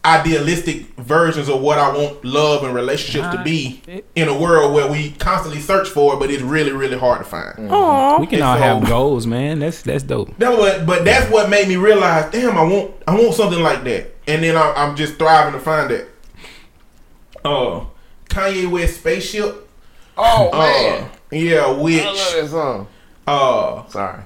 idealistic 0.04 0.88
versions 0.98 1.48
of 1.48 1.62
what 1.62 1.78
I 1.78 1.96
want 1.96 2.26
love 2.26 2.64
and 2.64 2.74
relationships 2.74 3.28
to 3.28 3.34
uh-huh. 3.36 3.44
be 3.44 4.04
in 4.16 4.28
a 4.28 4.38
world 4.38 4.74
where 4.74 4.92
we 4.92 5.12
constantly 5.12 5.62
search 5.62 5.88
for 5.90 6.16
it, 6.16 6.20
but 6.20 6.32
it's 6.32 6.42
really, 6.42 6.72
really 6.72 6.98
hard 6.98 7.20
to 7.20 7.24
find. 7.24 7.56
Mm-hmm. 7.56 7.72
Aw. 7.74 8.20
We 8.20 8.26
can 8.28 8.36
And 8.36 8.44
all 8.44 8.58
so- 8.58 8.64
have 8.64 8.88
goals, 8.88 9.28
man. 9.28 9.60
That's 9.60 9.82
that's 9.84 10.04
dope. 10.04 10.36
That 10.38 10.58
what, 10.58 10.86
but 10.86 11.06
that's 11.06 11.32
what 11.32 11.50
made 11.50 11.68
me 11.68 11.76
realize. 11.78 12.32
Damn, 12.32 12.58
I 12.58 12.64
want, 12.64 12.92
I 13.08 13.16
want 13.16 13.34
something 13.36 13.62
like 13.62 13.84
that. 13.84 14.14
And 14.28 14.44
then 14.44 14.56
I, 14.58 14.74
I'm 14.74 14.96
just 14.96 15.16
thriving 15.16 15.54
to 15.54 15.60
find 15.60 15.90
that. 15.92 16.08
Uh, 17.44 17.86
Kanye 18.30 18.70
West 18.70 18.98
spaceship. 19.00 19.68
Oh 20.18 20.50
Uh, 20.54 20.58
man, 20.60 21.10
yeah, 21.32 21.72
which 21.72 22.02
I 22.04 22.06
love 22.06 22.34
that 22.34 22.50
song. 22.50 22.88
uh, 23.28 23.88
Sorry. 23.88 24.20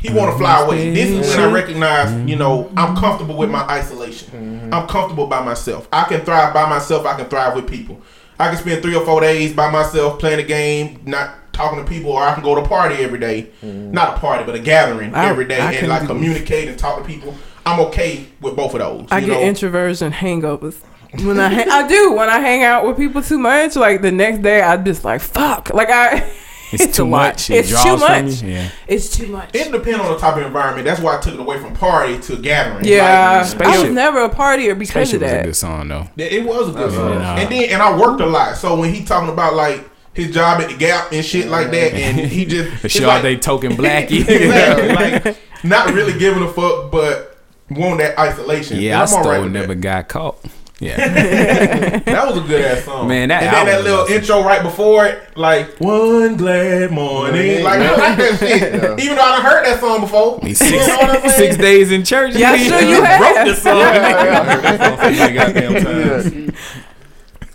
he 0.00 0.12
want 0.12 0.32
to 0.32 0.38
fly 0.38 0.62
away. 0.62 0.92
This 0.92 1.10
is 1.10 1.36
when 1.36 1.48
I 1.48 1.52
recognize, 1.52 2.28
you 2.28 2.36
know, 2.36 2.70
I'm 2.76 2.96
comfortable 2.96 3.36
with 3.36 3.50
my 3.50 3.62
isolation. 3.68 4.70
I'm 4.72 4.86
comfortable 4.88 5.26
by 5.26 5.42
myself. 5.44 5.88
I 5.92 6.04
can 6.04 6.20
thrive 6.22 6.52
by 6.52 6.68
myself. 6.68 7.06
I 7.06 7.14
can 7.16 7.26
thrive 7.26 7.54
with 7.54 7.68
people. 7.68 8.00
I 8.38 8.48
can 8.48 8.58
spend 8.58 8.82
three 8.82 8.94
or 8.94 9.04
four 9.04 9.20
days 9.20 9.52
by 9.54 9.70
myself 9.70 10.18
playing 10.18 10.40
a 10.40 10.42
game, 10.42 11.00
not 11.06 11.52
talking 11.54 11.82
to 11.82 11.88
people, 11.88 12.10
or 12.12 12.22
I 12.22 12.34
can 12.34 12.42
go 12.42 12.54
to 12.54 12.60
a 12.62 12.68
party 12.68 12.96
every 12.96 13.18
day. 13.18 13.48
Not 13.62 14.16
a 14.16 14.20
party, 14.20 14.44
but 14.44 14.54
a 14.54 14.58
gathering 14.58 15.14
I- 15.14 15.28
every 15.28 15.46
day, 15.46 15.60
I 15.60 15.72
and 15.72 15.88
like 15.88 16.06
communicate 16.06 16.68
and 16.68 16.78
talk 16.78 16.98
to 16.98 17.04
people. 17.04 17.34
I'm 17.64 17.80
okay 17.86 18.26
with 18.40 18.54
both 18.56 18.74
of 18.74 18.80
those. 18.80 19.08
I 19.10 19.18
you 19.18 19.26
get 19.26 19.40
know? 19.40 19.46
introversion 19.46 20.12
hangovers. 20.12 20.76
When 21.24 21.38
I 21.40 21.48
hang, 21.48 21.70
I 21.70 21.86
do 21.88 22.12
when 22.12 22.28
I 22.28 22.38
hang 22.40 22.62
out 22.64 22.86
with 22.86 22.96
people 22.96 23.22
too 23.22 23.38
much. 23.38 23.76
Like 23.76 24.02
the 24.02 24.12
next 24.12 24.42
day, 24.42 24.60
I 24.62 24.76
just 24.76 25.04
like 25.04 25.20
fuck. 25.20 25.72
Like 25.72 25.90
I, 25.90 26.24
It's, 26.72 26.82
It's 26.84 26.96
too 26.96 27.06
much. 27.06 27.48
It 27.50 27.58
It's 27.70 27.82
too 27.82 27.96
much. 27.96 28.42
Yeah. 28.42 28.68
it's 28.88 29.16
too 29.16 29.28
much. 29.28 29.50
It 29.54 29.70
depends 29.70 30.00
on 30.00 30.12
the 30.12 30.18
type 30.18 30.36
of 30.36 30.42
environment. 30.42 30.84
That's 30.84 31.00
why 31.00 31.16
I 31.16 31.20
took 31.20 31.34
it 31.34 31.40
away 31.40 31.58
from 31.60 31.74
party 31.74 32.18
to 32.22 32.36
gathering. 32.36 32.84
yeah, 32.84 33.46
Like, 33.56 33.66
I 33.68 33.82
was 33.82 33.92
never 33.92 34.24
a 34.24 34.28
partier 34.28 34.76
because 34.76 35.08
Spaceship 35.10 35.16
of 35.16 35.22
was 35.22 35.30
a 35.32 35.34
that. 35.36 35.44
good 35.44 35.56
song 35.56 35.88
though. 35.88 36.08
Yeah, 36.16 36.26
It 36.26 36.44
was 36.44 36.68
a 36.68 36.72
good 36.72 36.92
song. 36.92 37.14
Yeah. 37.20 37.36
And 37.38 37.50
then 37.52 37.64
and 37.70 37.80
I 37.82 37.96
worked 37.96 38.20
a 38.20 38.26
lot. 38.26 38.56
So 38.56 38.74
when 38.78 38.92
he 38.92 39.04
talking 39.04 39.28
about 39.30 39.54
like 39.54 39.88
his 40.12 40.34
job 40.34 40.60
at 40.60 40.68
the 40.70 40.76
Gap 40.76 41.12
and 41.12 41.24
shit 41.24 41.46
like 41.48 41.70
that, 41.70 41.92
and 41.94 42.18
he 42.18 42.44
just 42.46 42.82
The 42.82 42.84
it's 42.86 42.94
show 42.94 43.06
like- 43.06 43.22
they 43.22 43.36
token 43.36 43.72
blackie. 43.76 44.20
exactly, 44.28 44.88
like 45.24 45.38
not 45.62 45.92
really 45.94 46.18
giving 46.18 46.42
a 46.42 46.48
fuck, 46.52 46.90
but 46.90 47.38
want 47.70 47.98
that 47.98 48.18
isolation. 48.18 48.80
yeah, 48.80 48.98
I 49.00 49.02
And 49.04 49.10
I'm 49.12 49.16
alright 49.24 49.50
never 49.52 49.68
that. 49.68 49.80
got 49.80 50.08
caught. 50.08 50.38
Yeah, 50.78 50.96
That 52.04 52.26
was 52.28 52.36
a 52.36 52.46
good 52.46 52.62
ass 52.62 52.84
song, 52.84 53.08
Man, 53.08 53.30
that 53.30 53.42
And 53.44 53.56
then 53.56 53.66
that 53.66 53.82
little 53.84 54.02
was- 54.02 54.10
intro 54.10 54.42
right 54.44 54.62
before 54.62 55.06
it, 55.06 55.34
like 55.34 55.78
one 55.80 56.36
glad 56.36 56.90
morning. 56.92 57.64
Like 57.64 57.80
I 57.80 57.90
like 57.96 58.18
that 58.18 58.38
shit. 58.38 58.74
Yeah. 58.74 58.96
Even 59.04 59.16
though 59.16 59.22
I 59.22 59.36
done 59.36 59.42
heard 59.42 59.64
that 59.64 59.80
song 59.80 60.00
before. 60.02 60.38
Me 60.42 60.50
You 60.50 60.54
six, 60.54 60.86
know 60.86 60.96
what 60.98 61.24
I'm 61.24 61.30
six 61.30 61.56
days 61.56 61.90
in 61.92 62.04
church. 62.04 62.34
Yeah, 62.34 62.56
he 62.56 62.68
sure 62.68 62.80
you 62.82 62.96
wrote 62.98 63.06
have. 63.06 63.46
the 63.46 63.54
song. 63.54 65.34
Goddamn 65.34 65.84
time. 66.50 66.54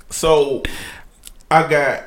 So 0.10 0.64
I 1.52 1.68
got 1.70 2.04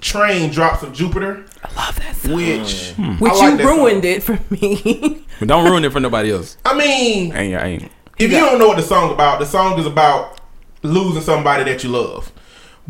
Train 0.00 0.50
Drops 0.50 0.82
of 0.82 0.92
Jupiter, 0.92 1.44
I 1.64 1.74
love 1.74 1.96
that 1.98 2.14
song. 2.16 2.34
which 2.34 2.90
hmm. 2.92 3.12
Which 3.18 3.32
like 3.32 3.58
you 3.60 3.66
ruined 3.66 4.02
song. 4.04 4.12
it 4.12 4.22
for 4.22 4.38
me. 4.50 5.24
But 5.38 5.48
don't 5.48 5.64
ruin 5.64 5.84
it 5.84 5.92
for 5.92 6.00
nobody 6.00 6.30
else. 6.32 6.56
I 6.64 6.76
mean, 6.76 7.32
I 7.32 7.38
ain't, 7.40 7.54
I 7.56 7.66
ain't. 7.66 7.92
if 8.18 8.30
you 8.30 8.38
don't 8.38 8.58
know 8.58 8.68
what 8.68 8.76
the 8.76 8.82
song 8.82 9.12
about, 9.12 9.38
the 9.40 9.46
song 9.46 9.78
is 9.78 9.86
about 9.86 10.37
losing 10.82 11.22
somebody 11.22 11.64
that 11.64 11.82
you 11.84 11.90
love. 11.90 12.30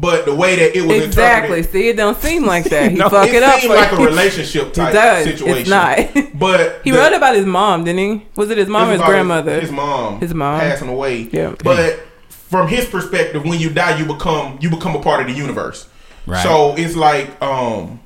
But 0.01 0.27
the 0.27 0.35
way 0.35 0.55
that 0.55 0.77
it 0.77 0.83
was 0.83 1.05
exactly. 1.07 1.59
interpreted, 1.59 1.73
See, 1.73 1.89
it 1.89 1.97
don't 1.97 2.17
seem 2.19 2.47
like 2.47 2.65
that. 2.71 2.93
He 2.93 2.97
No, 2.99 3.09
fuck 3.09 3.29
it, 3.29 3.35
it, 3.35 3.43
up 3.43 3.61
seemed 3.61 3.73
for 3.73 3.79
like 3.81 3.93
a 3.93 3.97
relationship 3.97 4.73
type 4.73 4.91
It 4.91 4.93
does. 4.93 5.25
situation. 5.25 5.61
It's 5.63 5.69
not. 5.71 5.99
But 6.39 6.83
he 6.85 6.93
the- 6.93 6.99
wrote 6.99 7.13
about 7.15 7.35
his 7.35 7.45
mom, 7.47 7.83
didn't 7.85 7.99
he? 8.21 8.27
Was 8.37 8.51
it 8.51 8.59
his 8.59 8.69
mom 8.69 8.89
or 8.89 8.93
his 8.93 9.03
grandmother? 9.03 9.61
His 9.61 9.73
mom. 9.73 10.21
His 10.21 10.33
mom. 10.35 10.61
passing 10.61 10.89
away. 10.89 11.29
Yeah. 11.33 11.57
But 11.65 11.99
from 12.29 12.69
his 12.69 12.87
perspective, 12.87 13.45
when 13.45 13.59
you 13.59 13.71
die, 13.71 13.99
you 13.99 14.05
become 14.07 14.59
you 14.61 14.71
become 14.71 14.95
a 14.95 15.03
part 15.03 15.21
of 15.21 15.27
the 15.27 15.33
universe. 15.33 15.89
Right. 16.27 16.43
So 16.45 16.77
it's 16.77 16.95
like 16.95 17.41
um 17.43 17.99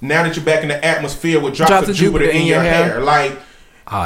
now 0.00 0.24
that 0.24 0.34
you're 0.36 0.44
back 0.44 0.62
in 0.62 0.68
the 0.68 0.84
atmosphere 0.84 1.40
with 1.40 1.54
drops, 1.54 1.88
of, 1.88 1.94
Jupiter, 1.96 2.24
in 2.30 2.46
your 2.46 2.60
hair, 2.60 3.00
like 3.00 3.32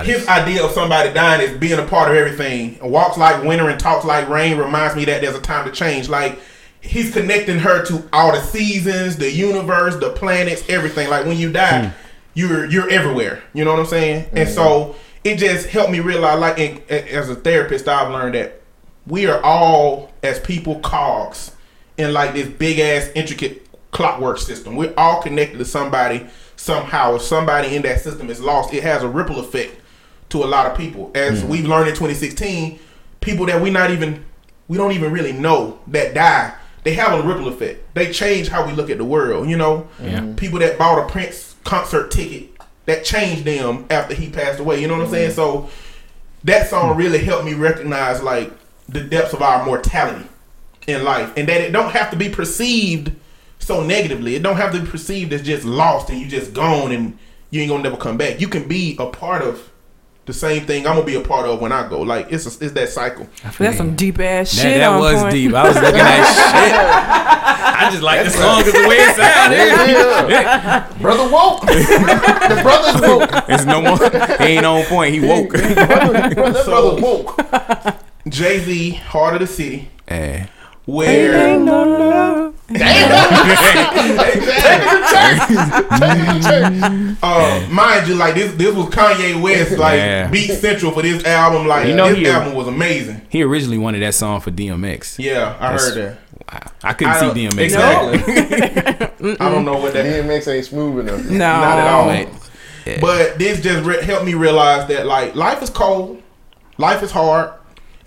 His 0.05 0.27
idea 0.29 0.65
of 0.65 0.71
somebody 0.71 1.13
dying 1.13 1.41
is 1.41 1.59
being 1.59 1.79
a 1.79 1.85
part 1.85 2.11
of 2.11 2.17
everything. 2.17 2.79
Walks 2.81 3.19
like 3.19 3.43
winter 3.43 3.69
and 3.69 3.81
talks 3.81 4.05
like 4.05 4.29
rain 4.29 4.57
reminds 4.57 4.95
me 4.95 5.05
that 5.07 5.21
there's 5.21 5.35
a 5.35 5.41
time 5.41 5.65
to 5.67 5.73
change. 5.73 6.09
Like 6.09 6.39
he's 6.81 7.13
connecting 7.13 7.59
her 7.59 7.85
to 7.87 8.09
all 8.13 8.33
the 8.33 8.41
seasons, 8.41 9.17
the 9.17 9.31
universe, 9.31 9.97
the 9.97 10.11
planets, 10.11 10.63
everything. 10.69 11.09
Like 11.09 11.27
when 11.27 11.37
you 11.37 11.51
die, 11.51 11.87
hmm. 11.87 11.97
you're 12.35 12.67
you're 12.67 12.91
everywhere. 12.91 13.43
You 13.55 13.65
know 13.65 13.73
what 13.73 13.81
I'm 13.81 13.87
saying? 13.87 14.29
And 14.33 14.49
so 14.49 14.85
hmm. 14.85 14.99
it 15.25 15.37
just 15.39 15.69
helped 15.69 15.91
me 15.91 16.01
realize, 16.01 16.39
like 16.39 16.59
in, 16.59 16.83
as 16.89 17.29
a 17.29 17.35
therapist, 17.35 17.89
I've 17.89 18.13
learned 18.13 18.35
that 18.35 18.61
we 19.07 19.27
are 19.27 19.43
all 19.43 20.13
as 20.23 20.39
people 20.41 20.79
cogs 20.81 21.57
in 21.99 22.13
like 22.13 22.35
this 22.35 22.49
big 22.49 22.79
ass 22.79 23.11
intricate 23.15 23.67
clockwork 23.91 24.39
system. 24.39 24.77
We're 24.77 24.95
all 24.97 25.23
connected 25.23 25.59
to 25.59 25.65
somebody 25.65 26.27
somehow. 26.63 27.17
If 27.17 27.23
somebody 27.23 27.75
in 27.75 27.83
that 27.83 28.01
system 28.01 28.31
is 28.31 28.41
lost, 28.41 28.73
it 28.73 28.83
has 28.83 29.03
a 29.03 29.09
ripple 29.09 29.41
effect 29.41 29.77
to 30.31 30.45
a 30.45 30.47
lot 30.47 30.71
of 30.71 30.79
people. 30.79 31.11
As 31.15 31.43
mm. 31.43 31.49
we've 31.49 31.67
learned 31.67 31.89
in 31.89 31.95
2016, 31.95 32.79
people 33.21 33.47
that 33.47 33.61
we 33.61 33.71
not 33.71 33.91
even 33.91 34.25
we 34.69 34.79
don't 34.79 34.93
even 34.93 35.13
really 35.13 35.33
know 35.33 35.81
that 35.89 36.15
die, 36.15 36.55
they 36.85 36.95
have 36.95 37.19
a 37.19 37.27
ripple 37.27 37.49
effect. 37.49 37.95
They 37.95 38.13
change 38.13 38.49
how 38.49 38.67
we 38.67 38.73
look 38.73 38.91
at 38.91 38.99
the 38.99 39.05
world. 39.05 39.49
You 39.49 39.57
know, 39.57 39.89
Yeah. 40.01 40.21
Mm. 40.21 40.37
people 40.37 40.61
that 40.61 40.79
bought 40.79 41.05
a 41.05 41.11
Prince 41.11 41.57
concert 41.65 42.11
ticket 42.11 42.51
that 42.87 43.05
changed 43.05 43.45
them 43.45 43.85
after 43.91 44.15
he 44.15 44.31
passed 44.31 44.61
away. 44.61 44.81
You 44.81 44.89
know 44.89 44.97
what 44.97 45.07
I'm 45.07 45.11
saying? 45.11 45.31
Mm. 45.33 45.35
So 45.35 45.71
that 46.45 46.69
song 46.69 46.97
really 46.97 47.19
helped 47.19 47.45
me 47.45 47.55
recognize 47.55 48.23
like 48.23 48.53
the 48.89 49.01
depths 49.01 49.33
of 49.33 49.43
our 49.43 49.65
mortality 49.65 50.27
in 50.87 51.05
life 51.05 51.33
and 51.37 51.49
that 51.49 51.61
it 51.61 51.73
don't 51.73 51.91
have 51.91 52.11
to 52.11 52.17
be 52.17 52.29
perceived 52.29 53.13
so 53.63 53.83
negatively. 53.83 54.35
It 54.35 54.43
don't 54.43 54.57
have 54.57 54.73
to 54.73 54.81
be 54.81 54.87
perceived 54.89 55.33
as 55.33 55.43
just 55.43 55.65
lost 55.65 56.11
and 56.11 56.21
you 56.21 56.27
just 56.29 56.53
gone 56.53 56.93
and 56.93 57.17
you 57.51 57.61
ain't 57.63 57.71
gonna 57.71 57.83
never 57.83 57.97
come 57.97 58.17
back. 58.17 58.41
You 58.41 58.49
can 58.49 58.67
be 58.69 58.97
a 58.99 59.07
part 59.07 59.43
of 59.43 59.71
the 60.25 60.33
same 60.33 60.65
thing 60.67 60.87
I'm 60.87 60.95
gonna 60.95 61.05
be 61.07 61.17
a 61.17 61.21
part 61.21 61.47
of 61.49 61.61
when 61.61 61.73
I 61.73 61.89
go. 61.89 62.01
Like 62.03 62.31
it's 62.31 62.45
a, 62.47 62.65
it's 62.65 62.73
that 62.75 62.89
cycle. 62.91 63.29
That's 63.59 63.77
some 63.77 63.97
deep 63.97 64.19
ass 64.21 64.53
shit. 64.55 64.79
that 64.79 64.89
on 64.93 65.01
was 65.01 65.21
point. 65.21 65.33
deep. 65.33 65.53
I 65.55 65.67
was 65.69 65.75
looking 65.77 66.01
at 66.01 66.25
shit. 66.33 66.75
I 67.75 67.91
just 67.91 68.03
like 68.03 68.25
the 68.25 68.31
song 68.31 68.59
because 68.65 68.73
the 68.81 68.89
way 68.89 68.97
it 68.97 69.17
sounded. 69.17 70.31
Yeah. 70.31 70.93
Brother 71.01 71.31
woke. 71.33 71.61
the 71.67 72.61
brother's 72.63 73.01
woke. 73.01 73.31
It's 73.49 73.65
no 73.65 73.81
more. 73.83 73.99
He 74.39 74.55
ain't 74.55 74.65
on 74.67 74.85
point. 74.85 75.13
He 75.15 75.21
woke. 75.21 75.53
That 75.53 76.35
brother 76.37 76.63
So- 76.65 77.01
woke. 77.01 77.97
Jay 78.29 78.61
Z, 78.61 78.91
Heart 78.93 79.35
of 79.35 79.41
the 79.41 79.47
City, 79.49 79.91
Eh. 80.07 80.47
Where 80.87 81.49
Ain't 81.55 81.65
no 81.65 81.83
love. 81.85 82.55
uh, 87.23 87.67
mind 87.71 88.09
you, 88.09 88.15
like 88.15 88.35
this 88.35 88.53
this 88.55 88.75
was 88.75 88.87
Kanye 88.87 89.41
West 89.41 89.73
like 89.79 89.97
Yeah. 89.99 90.29
beat 90.29 90.51
central 90.53 90.93
for 90.93 91.03
this 91.03 91.25
album. 91.25 91.67
Like 91.67 91.89
You 91.89 91.95
know 91.95 92.09
this 92.09 92.19
he- 92.19 92.27
album 92.29 92.55
was 92.55 92.67
amazing. 92.69 93.21
He 93.29 93.43
originally 93.43 93.79
wanted 93.79 94.01
that 94.03 94.15
song 94.15 94.41
for 94.41 94.51
DMX. 94.51 95.19
Yeah, 95.19 95.57
I 95.61 95.73
That's- 95.73 95.89
heard 95.95 95.97
that. 95.97 96.19
Wow. 96.53 96.73
I 96.83 96.93
couldn't 96.95 97.13
I 97.15 97.21
see 97.21 97.27
don't- 97.27 97.37
DMX. 97.53 97.61
Exactly. 97.63 99.37
I 99.41 99.51
don't 99.51 99.65
know 99.65 99.77
what 99.79 99.93
that 99.93 100.05
DMX 100.05 100.49
ain't 100.49 100.65
smooth 100.67 101.07
enough. 101.09 101.25
No. 101.27 101.39
Not 101.39 101.79
at 101.79 101.89
all. 101.89 102.07
Right. 102.07 102.29
But 103.01 103.39
this 103.39 103.61
just 103.61 103.85
re- 103.85 104.03
helped 104.03 104.25
me 104.27 104.35
realize 104.35 104.89
that 104.89 105.07
like 105.07 105.35
life 105.37 105.63
is 105.63 105.71
cold, 105.71 106.21
life 106.79 107.03
is 107.03 107.11
hard, 107.13 107.53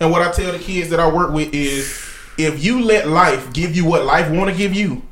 and 0.00 0.10
what 0.10 0.20
I 0.22 0.30
tell 0.30 0.52
the 0.52 0.58
kids 0.58 0.90
that 0.90 1.00
I 1.00 1.08
work 1.10 1.32
with 1.32 1.54
is, 1.54 1.98
if 2.38 2.62
you 2.64 2.82
let 2.82 3.08
life 3.08 3.52
give 3.52 3.74
you 3.76 3.84
what 3.84 4.04
life 4.04 4.30
want 4.30 4.50
to 4.50 4.56
give 4.56 4.74
you, 4.74 5.02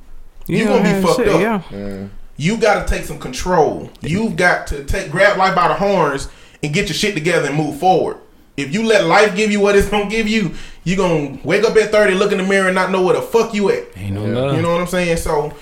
you 0.47 0.59
Yeah, 0.59 0.65
gonna 0.65 0.83
be 1.01 1.07
fucked 1.07 1.17
shit, 1.21 1.29
up. 1.45 1.65
Yeah. 1.71 2.07
You 2.37 2.57
got 2.57 2.87
to 2.87 2.93
take 2.95 3.05
some 3.07 3.19
control. 3.19 3.91
You've 4.01 4.37
got 4.37 4.67
to 4.69 4.85
take 4.85 5.11
grab 5.11 5.37
life 5.39 5.55
by 5.55 5.69
the 5.69 5.75
horns 5.75 6.29
and 6.63 6.75
get 6.75 6.89
your 6.89 6.95
shit 6.95 7.15
together 7.15 7.47
and 7.49 7.57
move 7.57 7.79
forward. 7.79 8.17
If 8.57 8.73
you 8.75 8.85
let 8.85 9.05
life 9.05 9.35
give 9.37 9.51
you 9.51 9.61
what 9.61 9.75
it's 9.77 9.89
gonna 9.89 10.09
give 10.11 10.29
you, 10.29 10.53
you're 10.85 10.97
gonna 10.97 11.39
wake 11.45 11.65
up 11.65 11.77
at 11.77 11.91
30, 11.91 12.15
look 12.15 12.31
in 12.33 12.39
the 12.39 12.45
mirror, 12.45 12.67
and 12.67 12.75
not 12.75 12.91
know 12.91 13.03
where 13.03 13.15
the 13.17 13.23
fuck 13.23 13.55
you 13.55 13.71
at. 13.71 13.85
Ain't 13.97 14.15
no 14.15 14.27
Yeah. 14.27 14.33
love. 14.35 14.57
You 14.57 14.63
know 14.63 14.73
what 14.73 14.81
I'm 14.81 14.87
saying? 14.87 15.17
So, 15.17 15.53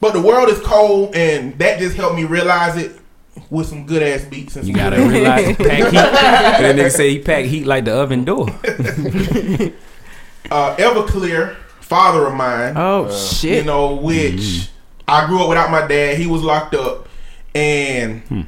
but 0.00 0.12
the 0.12 0.20
world 0.20 0.48
is 0.48 0.58
cold, 0.60 1.14
and 1.16 1.58
that 1.58 1.78
just 1.78 1.96
helped 1.96 2.14
me 2.16 2.24
realize 2.24 2.76
it 2.76 2.92
with 3.50 3.66
some 3.68 3.84
good 3.86 4.02
ass 4.02 4.24
beats. 4.24 4.56
And 4.56 4.66
You 4.66 4.74
gotta 4.74 4.96
good- 4.96 5.10
realize 5.10 5.56
pack 5.56 5.78
heat. 5.78 5.92
that 5.92 6.74
nigga 6.76 6.90
say 6.90 7.10
he 7.10 7.18
pack 7.20 7.44
heat 7.46 7.66
like 7.66 7.84
the 7.84 7.94
oven 7.94 8.24
door. 8.24 8.48
uh, 10.50 10.76
Everclear, 10.76 11.56
father 11.80 12.26
of 12.26 12.34
mine. 12.34 12.74
Oh 12.76 13.06
you 13.06 13.16
shit! 13.16 13.58
You 13.58 13.64
know, 13.64 13.94
which 13.94 14.34
mm-hmm. 14.34 14.72
I 15.08 15.26
grew 15.26 15.42
up 15.42 15.48
without 15.48 15.70
my 15.70 15.86
dad. 15.86 16.18
He 16.18 16.26
was 16.26 16.42
locked 16.42 16.74
up, 16.74 17.08
and 17.54 18.22
hmm. 18.22 18.42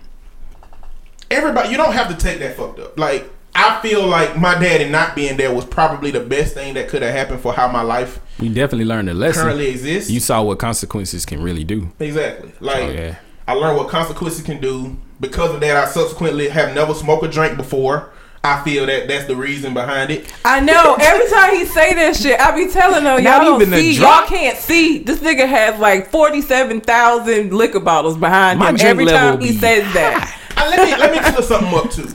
everybody, 1.31 1.71
you 1.71 1.77
don't 1.77 1.93
have 1.93 2.09
to 2.09 2.17
take 2.17 2.39
that 2.41 2.57
fucked 2.57 2.81
up. 2.81 2.99
Like 2.99 3.31
I 3.59 3.81
feel 3.81 4.07
like 4.07 4.37
my 4.39 4.55
daddy 4.57 4.89
not 4.89 5.17
being 5.17 5.37
there 5.37 5.53
was 5.53 5.65
probably 5.65 6.13
the 6.13 6.21
best 6.21 6.55
thing 6.55 6.75
that 6.75 6.89
could 6.89 7.03
have 7.03 7.13
happened 7.13 7.41
for 7.41 7.53
how 7.53 7.67
my 7.67 7.83
life 7.83 8.21
You 8.39 8.51
definitely 8.51 8.85
learned 8.85 9.11
a 9.11 9.15
lesson. 9.15 9.43
currently 9.43 9.69
exists. 9.69 10.11
You 10.11 10.21
saw 10.21 10.43
what 10.43 10.61
consequences 10.61 11.27
can 11.27 11.43
really 11.43 11.65
do. 11.65 11.91
exactly. 11.99 12.53
Like 12.61 12.85
Oh 12.85 12.91
yeah. 12.91 13.17
I 13.49 13.55
learned 13.55 13.79
what 13.79 13.89
consequences 13.89 14.45
can 14.45 14.61
do. 14.61 14.97
Because 15.19 15.53
of 15.53 15.61
that, 15.61 15.77
I 15.77 15.91
subsequently 15.91 16.49
have 16.51 16.73
never 16.73 16.95
smoked 16.95 17.25
a 17.25 17.29
drink 17.29 17.57
before. 17.57 18.13
I 18.49 18.65
feel 18.65 18.87
that 18.87 19.09
that's 19.09 19.27
the 19.27 19.37
reason 19.37 19.75
behind 19.75 20.11
it. 20.11 20.33
I 20.45 20.61
know. 20.61 20.97
Every 21.01 21.29
time 21.29 21.55
he 21.55 21.67
say 21.67 21.93
that 21.95 22.17
shit, 22.17 22.41
I 22.41 22.55
be 22.57 22.71
telling 22.73 23.03
him, 23.05 23.05
y'all 23.05 23.21
Not 23.23 23.41
don't 23.43 23.63
even 23.63 23.75
a 23.75 23.77
see. 23.77 24.01
Y'all 24.01 24.27
can't 24.27 24.57
see. 24.57 24.99
This 24.99 25.19
nigga 25.21 25.47
has 25.47 25.79
like 25.79 26.11
forty-seven 26.11 26.81
thousand 26.81 27.53
liquor 27.53 27.81
bottles 27.81 28.17
behind 28.17 28.59
My 28.59 28.71
him. 28.71 28.77
Every 28.81 29.07
time 29.07 29.41
he 29.41 29.49
be 29.53 29.59
says 29.59 29.85
that. 29.95 30.35
Uh, 30.59 30.69
let 30.71 30.89
me 30.89 30.97
let 30.97 31.13
me 31.13 31.19
clear 31.21 31.43
something 31.47 31.73
up 31.73 31.89
too. 31.89 32.09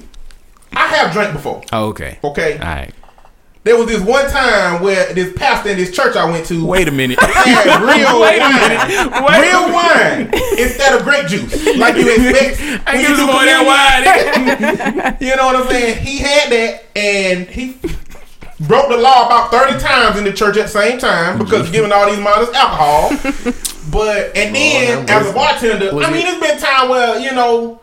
I 0.74 0.88
have 0.88 1.14
drank 1.14 1.32
before. 1.32 1.64
Oh, 1.72 1.88
okay. 1.90 2.20
Okay, 2.22 2.54
All 2.56 2.60
right. 2.60 2.94
There 3.64 3.78
was 3.78 3.88
this 3.88 4.02
one 4.02 4.30
time 4.30 4.82
where 4.84 5.14
this 5.14 5.32
pastor 5.34 5.70
in 5.70 5.78
this 5.78 5.92
church 5.92 6.16
I 6.18 6.30
went 6.30 6.46
to 6.48 6.66
Wait 6.66 6.88
a 6.88 6.92
minute. 6.92 7.18
had 7.20 7.82
real 7.82 8.20
Wait 8.22 8.38
a 8.38 8.42
wine, 8.42 8.90
minute. 8.90 9.24
Wait. 9.24 9.42
real 9.42 9.74
wine 9.74 10.60
instead 10.60 10.94
of 11.00 11.04
grape 11.04 11.28
juice, 11.28 11.78
like 11.78 11.96
you 11.96 12.10
expect. 12.14 12.88
I 12.88 12.98
give 13.02 13.10
you 13.12 13.16
some 13.16 13.28
do 13.28 13.46
that 13.46 13.64
wine. 13.66 15.18
You 15.22 15.36
know 15.38 15.46
what 15.46 15.56
I'm 15.56 15.68
saying? 15.70 16.04
He 16.06 16.18
had 16.18 16.50
that, 16.52 16.84
and 16.98 17.48
he 17.48 17.78
broke 18.68 18.90
the 18.90 18.98
law 18.98 19.26
about 19.28 19.52
30 19.52 19.80
times 19.80 20.18
in 20.18 20.24
the 20.26 20.34
church 20.34 20.58
at 20.58 20.64
the 20.64 20.68
same 20.70 20.98
time 21.00 21.38
because 21.40 21.70
giving 21.72 21.92
all 21.92 22.10
these 22.10 22.20
minors 22.20 22.50
alcohol. 22.50 23.10
But 23.92 24.36
and 24.36 24.56
then 24.56 25.10
as 25.10 25.30
a 25.30 25.34
bartender, 25.34 25.92
I 26.04 26.12
mean, 26.12 26.26
it's 26.28 26.40
been 26.40 26.58
time 26.60 26.90
where 26.90 27.20
you 27.20 27.32
know 27.32 27.80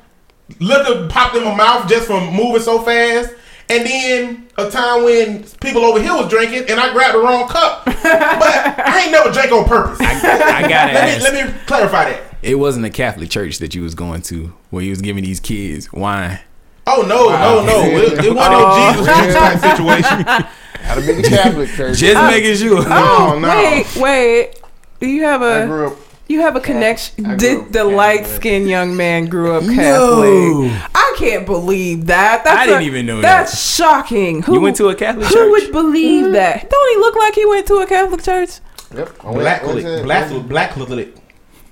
liquor 0.59 1.07
popped 1.09 1.37
in 1.37 1.45
my 1.45 1.55
mouth 1.55 1.89
just 1.89 2.07
from 2.07 2.35
moving 2.35 2.61
so 2.63 2.81
fast. 2.83 3.33
And 3.71 3.87
then 3.87 4.49
a 4.59 4.69
time 4.71 5.05
when 5.05 5.45
people 5.61 5.85
over 5.85 6.03
here 6.03 6.13
was 6.15 6.29
drinking 6.29 6.65
and 6.69 6.81
I 6.81 6.93
grabbed 6.93 7.15
the 7.15 7.21
wrong 7.21 7.49
cup. 7.49 7.85
But 8.03 8.79
I 8.81 9.03
ain't 9.03 9.13
never 9.13 9.31
drank 9.31 9.53
on 9.53 9.65
purpose. 9.67 10.01
I 10.01 10.67
got 10.69 10.91
it. 10.91 10.95
let, 11.23 11.33
me, 11.35 11.41
let 11.43 11.47
me 11.55 11.61
clarify 11.67 12.11
that. 12.11 12.23
It 12.43 12.55
wasn't 12.57 12.87
a 12.87 12.91
Catholic 12.91 13.31
church 13.31 13.59
that 13.59 13.75
you 13.75 13.83
was 13.83 13.95
going 13.95 14.23
to 14.23 14.53
where 14.71 14.83
you 14.83 14.91
was 14.91 15.01
giving 15.03 15.23
these 15.23 15.39
kids 15.41 15.93
wine. 15.93 16.41
Oh 16.87 17.03
no, 17.03 17.29
no, 17.29 17.65
no! 17.65 17.83
It, 18.03 18.25
it 18.25 18.35
wasn't 18.35 18.55
Oh. 18.57 18.89
a 18.89 18.93
Jesus 18.93 19.07
Christ 19.07 19.37
type 19.37 19.77
situation. 19.77 20.25
Gotta 20.25 21.01
be 21.03 21.13
the 21.23 21.29
Catholic 21.29 21.69
church. 21.71 21.99
Just 21.99 22.23
making 22.25 22.57
sure. 22.57 22.83
Oh, 22.89 23.39
no, 23.39 23.39
no. 23.39 23.49
Wait, 23.49 23.97
wait. 23.97 24.61
Do 24.99 25.07
You 25.07 25.23
have 25.25 25.43
I 25.43 25.59
a 25.59 25.67
grew 25.67 25.87
up. 25.89 25.99
You 26.31 26.41
have 26.41 26.55
a 26.57 26.61
connection. 26.61 27.37
Did 27.37 27.73
the 27.73 27.85
light 27.85 28.25
skinned 28.27 28.69
young 28.69 28.97
man 28.97 29.27
grew 29.27 29.55
up 29.57 29.65
No. 29.65 29.75
Catholic? 29.75 30.91
I 30.95 31.15
can't 31.19 31.45
believe 31.45 32.07
that. 32.07 32.45
That's 32.45 32.57
I 32.61 32.67
didn't 32.67 32.83
a- 32.83 32.87
even 32.87 33.07
know 33.07 33.21
That's 33.21 33.51
that. 33.51 33.57
That's 33.57 33.75
shocking. 33.77 34.43
Who 34.43 34.55
You 34.55 34.61
went 34.61 34.77
to 34.77 34.89
a 34.89 34.95
Catholic 34.95 35.27
Who 35.27 35.35
church? 35.35 35.45
Who 35.45 35.51
would 35.51 35.73
believe 35.73 36.25
mm-hmm. 36.25 36.33
that? 36.35 36.71
Don't 36.71 36.95
he 36.95 36.97
look 37.01 37.17
like 37.17 37.35
he 37.35 37.45
went 37.47 37.67
to 37.67 37.75
a 37.77 37.87
Catholic 37.87 38.23
church? 38.23 38.61
Yep. 38.95 39.11
I 39.23 39.27
went- 39.27 39.39
Black 39.41 39.63
went 39.67 39.81
Catholic, 39.83 40.05
black, 40.05 40.49
black 40.49 40.71
Catholic. 40.75 41.15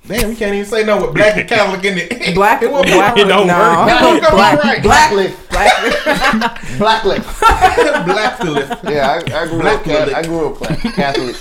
Damn, 0.06 0.30
you 0.30 0.36
can't 0.36 0.54
even 0.54 0.64
say 0.64 0.84
no 0.84 1.04
with 1.04 1.14
black 1.14 1.36
and 1.36 1.46
Catholic 1.46 1.84
in 1.84 1.98
it. 1.98 2.34
Black, 2.34 2.62
it 2.62 2.70
won't 2.70 2.86
black, 2.86 3.16
It 3.18 3.24
don't 3.24 3.46
no. 3.46 3.58
work. 3.58 3.90
It 3.90 4.02
won't 4.02 4.22
come 4.22 4.34
black, 4.36 4.58
out 4.58 4.64
right. 4.64 4.82
black, 4.82 5.12
Blacklift. 5.12 5.50
black. 5.50 5.72
Blacklift. 6.78 8.06
black 8.06 8.38
Catholic. 8.38 8.78
Yeah, 8.90 9.20
I, 9.34 9.42
I 9.42 9.46
grew 9.48 9.60
Black 9.60 9.78
up. 9.80 9.84
Catholic. 9.84 10.14
Catholic. 10.14 10.16
I 10.16 10.22
grew 10.22 10.54
up 10.54 10.94
Catholic. 10.94 11.36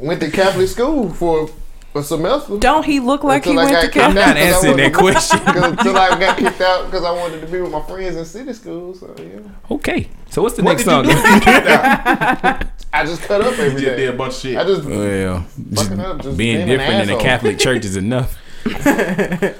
Went 0.00 0.20
to 0.20 0.30
Catholic 0.30 0.68
school 0.68 1.10
for 1.12 1.48
a 1.96 2.02
semester. 2.02 2.58
Don't 2.58 2.84
he 2.84 3.00
look 3.00 3.24
like 3.24 3.44
he 3.44 3.52
I 3.52 3.56
went 3.56 3.68
to 3.68 3.74
got 3.74 3.82
kicked 3.92 3.96
I'm 3.96 4.14
Catholic? 4.14 4.26
not 4.26 4.36
answering 4.36 4.76
that 4.78 4.94
question. 4.94 5.40
Until 5.46 5.96
I 5.96 6.08
got 6.20 6.38
kicked 6.38 6.60
out 6.60 6.86
because 6.86 7.04
I 7.04 7.10
wanted 7.12 7.40
to 7.40 7.46
be 7.46 7.60
with 7.60 7.72
my 7.72 7.82
friends 7.82 8.16
in 8.16 8.24
city 8.24 8.52
school. 8.52 8.94
So 8.94 9.14
yeah, 9.18 9.40
Okay. 9.70 10.08
So 10.30 10.42
what's 10.42 10.56
the 10.56 10.62
What 10.62 10.72
next 10.72 10.84
did 10.84 10.90
song? 10.90 11.04
you 11.04 11.14
kicked? 11.40 12.66
I 12.92 13.04
just 13.04 13.22
cut 13.22 13.40
up 13.42 13.56
You 13.56 13.64
every 13.64 13.80
just 13.82 13.96
did 13.96 14.08
a 14.14 14.16
bunch 14.16 14.34
of 14.34 14.40
shit. 14.40 14.56
I 14.56 14.64
just 14.64 14.84
Well, 14.84 15.46
just 15.72 15.90
up, 15.92 16.22
just 16.22 16.36
being 16.36 16.66
being 16.66 16.66
different 16.68 17.10
in 17.10 17.16
a. 17.16 17.20
Catholic 17.20 17.58
church 17.58 17.84
is 17.84 17.96
enough. 17.96 18.38
the 18.64 19.54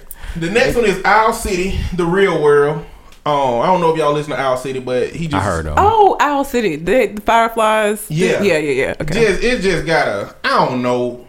next 0.51 0.77
one 0.77 0.85
is 0.85 1.03
Owl 1.05 1.33
City, 1.33 1.79
the 1.95 2.05
real 2.05 2.43
world. 2.43 2.85
Oh, 3.29 3.59
I 3.59 3.67
don't 3.67 3.81
know 3.81 3.91
if 3.93 3.99
y'all 3.99 4.13
listen 4.13 4.31
to 4.31 4.39
Owl 4.41 4.57
City, 4.57 4.79
but 4.79 5.11
he 5.11 5.27
just 5.27 5.35
I 5.35 5.41
heard 5.41 5.67
of. 5.67 5.75
Oh, 5.77 6.17
Owl 6.21 6.45
City, 6.45 6.77
the, 6.77 7.07
the 7.07 7.21
Fireflies. 7.21 8.07
Yeah. 8.09 8.41
yeah, 8.43 8.57
yeah, 8.59 8.85
yeah. 8.87 8.95
Okay, 9.01 9.15
Just 9.15 9.43
it 9.43 9.61
just 9.63 9.85
got 9.85 10.07
a 10.09 10.35
I 10.45 10.65
don't 10.67 10.81
know. 10.83 11.26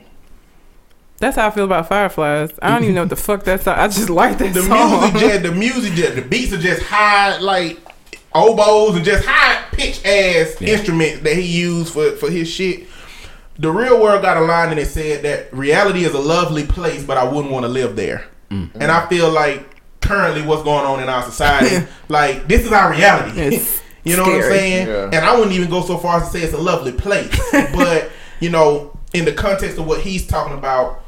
That's 1.20 1.36
how 1.36 1.48
I 1.48 1.52
feel 1.52 1.66
about 1.66 1.88
Fireflies. 1.90 2.52
I 2.62 2.72
don't 2.72 2.84
even 2.84 2.96
know 2.96 3.02
what 3.02 3.10
the 3.10 3.16
fuck 3.16 3.44
that's. 3.44 3.66
I 3.68 3.88
just 3.88 4.10
like 4.10 4.38
that 4.38 4.54
The 4.54 4.64
song. 4.64 5.02
music 5.14 5.20
just 5.20 5.44
the 5.44 5.52
music 5.52 5.94
just 5.94 6.16
the 6.16 6.22
beats 6.22 6.54
are 6.54 6.58
just 6.58 6.82
high 6.84 7.38
like 7.40 7.80
oboes 8.36 8.96
and 8.96 9.06
just 9.06 9.26
high 9.26 9.64
pitch 9.72 10.04
ass 10.06 10.56
Yeah. 10.60 10.70
instruments 10.76 11.20
that 11.22 11.36
he 11.36 11.42
used 11.42 11.94
for 11.94 12.12
for 12.12 12.30
his 12.30 12.48
shit. 12.50 12.88
The 13.60 13.72
real 13.72 14.00
world 14.00 14.22
got 14.22 14.38
a 14.38 14.42
line 14.42 14.70
and 14.70 14.80
it 14.80 14.86
said 14.88 15.24
that 15.24 15.52
reality 15.52 16.04
is 16.06 16.14
a 16.14 16.20
lovely 16.20 16.64
place, 16.66 17.04
but 17.04 17.18
I 17.18 17.24
wouldn't 17.24 17.52
want 17.52 17.64
to 17.64 17.70
live 17.70 17.96
there. 17.96 18.28
Mm. 18.52 18.70
And 18.76 18.92
I 18.92 19.08
feel 19.10 19.32
like 19.32 19.76
currently 20.02 20.44
what's 20.44 20.62
going 20.64 20.86
on 20.86 21.02
in 21.02 21.10
our 21.10 21.24
society, 21.24 21.88
like 22.10 22.48
this 22.48 22.64
is 22.66 22.72
our 22.72 22.92
reality. 22.92 23.40
It's 23.42 23.82
you 24.04 24.16
know 24.16 24.24
what 24.24 24.36
I'm 24.36 24.42
saying? 24.44 24.88
Yeah. 24.88 25.06
And 25.06 25.16
I 25.26 25.34
wouldn't 25.36 25.54
even 25.54 25.70
go 25.70 25.82
so 25.82 25.98
far 25.98 26.18
as 26.22 26.26
to 26.26 26.38
say 26.38 26.44
it's 26.44 26.54
a 26.54 26.58
lovely 26.60 26.92
place, 26.92 27.36
but 27.74 28.12
you 28.40 28.50
know, 28.52 28.96
in 29.14 29.26
the 29.26 29.34
context 29.34 29.80
of 29.80 29.88
what 29.88 30.02
he's 30.02 30.28
talking 30.28 30.54
about, 30.56 31.04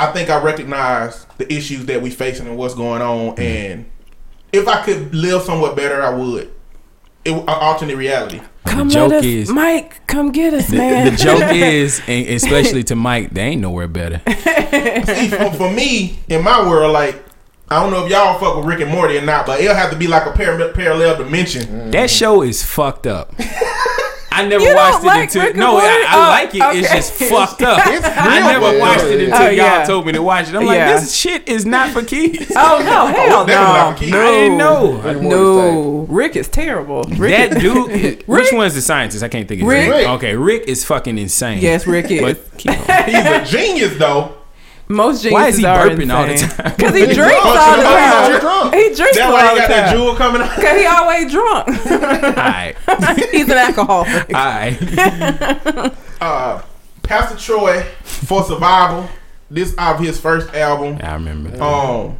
I 0.00 0.12
think 0.12 0.30
I 0.30 0.42
recognize 0.42 1.26
the 1.36 1.52
issues 1.52 1.84
that 1.86 2.00
we 2.00 2.10
facing 2.10 2.46
and 2.46 2.56
what's 2.56 2.74
going 2.74 3.02
on. 3.02 3.36
Mm-hmm. 3.36 3.40
And 3.40 3.90
if 4.52 4.66
I 4.66 4.82
could 4.84 5.14
live 5.14 5.42
somewhat 5.42 5.76
better, 5.76 6.02
I 6.02 6.10
would. 6.10 6.50
It, 7.22 7.32
an 7.32 7.44
alternate 7.46 7.96
reality. 7.96 8.40
Come 8.64 8.88
the 8.88 8.94
joke 8.94 9.12
us, 9.12 9.24
is 9.24 9.50
Mike. 9.50 10.06
Come 10.06 10.32
get 10.32 10.54
us, 10.54 10.70
man. 10.70 11.10
the 11.10 11.16
joke 11.16 11.42
is, 11.52 12.00
and 12.08 12.28
especially 12.28 12.82
to 12.84 12.96
Mike, 12.96 13.30
they 13.30 13.42
ain't 13.42 13.60
nowhere 13.60 13.88
better. 13.88 14.22
See, 14.26 15.28
for, 15.28 15.52
for 15.52 15.70
me, 15.70 16.18
in 16.28 16.42
my 16.42 16.66
world, 16.66 16.92
like 16.92 17.22
I 17.68 17.80
don't 17.82 17.92
know 17.92 18.04
if 18.04 18.10
y'all 18.10 18.38
fuck 18.38 18.56
with 18.56 18.64
Rick 18.64 18.80
and 18.80 18.90
Morty 18.90 19.18
or 19.18 19.22
not, 19.22 19.46
but 19.46 19.60
it'll 19.60 19.76
have 19.76 19.90
to 19.90 19.96
be 19.96 20.06
like 20.06 20.26
a 20.26 20.32
par- 20.32 20.72
parallel 20.72 21.18
dimension. 21.18 21.90
That 21.90 22.10
show 22.10 22.42
is 22.42 22.64
fucked 22.64 23.06
up. 23.06 23.34
I 24.40 24.46
never 24.48 24.64
You 24.64 24.74
watched 24.74 25.04
it 25.04 25.06
like 25.06 25.22
until 25.24 25.42
Rick 25.44 25.56
no, 25.56 25.76
I, 25.76 26.04
I 26.08 26.14
Oh, 26.14 26.18
like 26.30 26.54
it. 26.54 26.78
It's 26.84 26.92
just 26.92 27.12
fucked 27.12 27.62
up. 27.62 27.80
I 27.86 28.40
never 28.40 28.78
watched 28.78 29.04
it 29.04 29.20
oh, 29.20 29.24
until 29.24 29.36
Oh, 29.42 29.44
y'all 29.46 29.52
yeah. 29.54 29.84
told 29.84 30.06
me 30.06 30.12
to 30.12 30.22
watch 30.22 30.48
it. 30.48 30.54
I'm 30.54 30.62
Yeah. 30.62 30.68
like, 30.92 31.00
this 31.00 31.14
shit 31.14 31.48
is 31.48 31.66
not 31.66 31.90
for 31.90 32.02
kids. 32.02 32.50
oh 32.56 32.78
no, 32.84 33.06
hell 33.14 33.42
oh, 33.42 33.46
no, 33.46 33.54
not 33.54 33.92
for 33.94 33.98
kids. 34.00 34.12
no, 34.12 34.20
I 34.20 34.30
didn't 34.32 34.58
know. 34.58 34.92
Rick 34.92 35.04
and 35.16 35.22
Morty's 35.22 35.30
No, 35.30 36.06
Rick 36.08 36.36
is 36.36 36.48
terrible. 36.48 37.02
Rick 37.04 37.50
That 37.50 37.56
is- 37.56 37.62
dude, 37.62 38.22
which 38.26 38.52
one's 38.52 38.74
the 38.74 38.82
scientist? 38.82 39.22
I 39.22 39.28
can't 39.28 39.46
think 39.48 39.62
of 39.62 39.68
his 39.68 39.72
Rick. 39.74 39.88
name. 39.88 39.98
Rick. 39.98 40.08
Okay, 40.08 40.36
Rick 40.36 40.62
is 40.68 40.84
fucking 40.84 41.18
insane. 41.18 41.58
Yes, 41.60 41.86
Rick 41.86 42.10
is. 42.10 42.20
But 42.22 42.58
keep 42.58 42.70
on. 42.72 43.04
He's 43.04 43.14
a 43.26 43.44
genius, 43.44 43.96
though. 43.96 44.36
Most 44.90 45.22
geniuses 45.22 45.32
Why 45.32 45.48
is 45.48 45.56
he 45.58 45.64
are 45.64 45.86
burping 45.88 46.12
all 46.12 46.26
the 46.26 46.36
time? 46.36 46.74
Because 46.76 46.94
he 46.94 47.00
He's 47.06 47.14
drinks 47.16 47.42
drunk. 47.42 47.46
all 47.46 47.76
the 47.76 47.82
Somebody's 47.82 48.10
time. 48.10 48.40
drunk. 48.40 48.74
He 48.74 48.80
drinks 48.94 48.98
That's 49.16 49.20
all 49.20 49.32
why 49.32 49.48
he 49.48 49.54
the 49.54 49.60
got 49.60 49.68
that 49.68 49.86
time. 49.86 49.96
jewel 49.96 50.14
coming 50.16 50.42
out. 50.44 50.56
Because 50.56 50.78
he 50.80 50.86
always 50.86 51.32
drunk. 51.32 51.68
Alright. 52.36 52.76
He's 53.30 53.48
an 53.48 53.58
alcoholic. 53.58 54.34
Alright. 54.34 55.94
Uh, 56.20 56.62
Pastor 57.02 57.36
Troy 57.38 57.82
for 58.02 58.42
Survival. 58.44 59.08
This 59.50 59.74
of 59.78 59.98
his 60.00 60.20
first 60.20 60.52
album. 60.54 60.98
I 61.02 61.14
remember. 61.14 61.60
Um, 61.62 62.18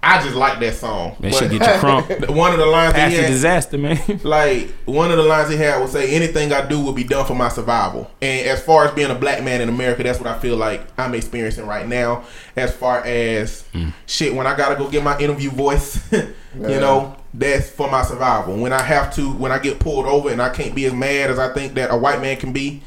I 0.00 0.22
just 0.22 0.36
like 0.36 0.60
that 0.60 0.74
song. 0.74 1.16
That 1.20 1.32
But 1.32 1.38
should 1.38 1.50
get 1.50 1.60
you 1.60 1.82
crunk. 1.82 2.30
one 2.36 2.52
of 2.52 2.58
the 2.58 2.66
lines 2.66 2.92
Past 2.92 3.12
he 3.12 3.20
had, 3.20 3.26
disaster, 3.26 3.78
man. 3.78 3.98
like 4.22 4.70
one 4.84 5.10
of 5.10 5.16
the 5.16 5.24
lines 5.24 5.50
he 5.50 5.56
had 5.56 5.80
would 5.80 5.90
say, 5.90 6.14
"Anything 6.14 6.52
I 6.52 6.66
do 6.66 6.80
will 6.80 6.92
be 6.92 7.02
done 7.04 7.26
for 7.26 7.34
my 7.34 7.48
survival." 7.48 8.08
And 8.22 8.46
as 8.46 8.62
far 8.62 8.86
as 8.86 8.92
being 8.92 9.10
a 9.10 9.14
black 9.14 9.42
man 9.42 9.60
in 9.60 9.68
America, 9.68 10.04
that's 10.04 10.20
what 10.20 10.28
I 10.28 10.38
feel 10.38 10.56
like 10.56 10.82
I'm 10.96 11.14
experiencing 11.14 11.66
right 11.66 11.86
now. 11.86 12.24
As 12.54 12.72
far 12.74 13.04
as 13.04 13.64
shit, 14.06 14.34
when 14.34 14.46
I 14.46 14.56
gotta 14.56 14.76
go 14.76 14.88
get 14.88 15.02
my 15.02 15.18
interview 15.18 15.50
voice, 15.50 16.00
you 16.12 16.80
know, 16.80 17.16
that's 17.34 17.68
for 17.68 17.90
my 17.90 18.02
survival. 18.02 18.56
When 18.56 18.72
I 18.72 18.82
have 18.82 19.12
to, 19.16 19.32
when 19.32 19.50
I 19.50 19.58
get 19.58 19.80
pulled 19.80 20.06
over 20.06 20.30
and 20.30 20.40
I 20.40 20.50
can't 20.50 20.74
be 20.74 20.84
as 20.86 20.92
mad 20.92 21.30
as 21.30 21.38
I 21.38 21.52
think 21.52 21.74
that 21.74 21.92
a 21.92 21.96
white 21.96 22.20
man 22.20 22.36
can 22.36 22.52
be, 22.52 22.82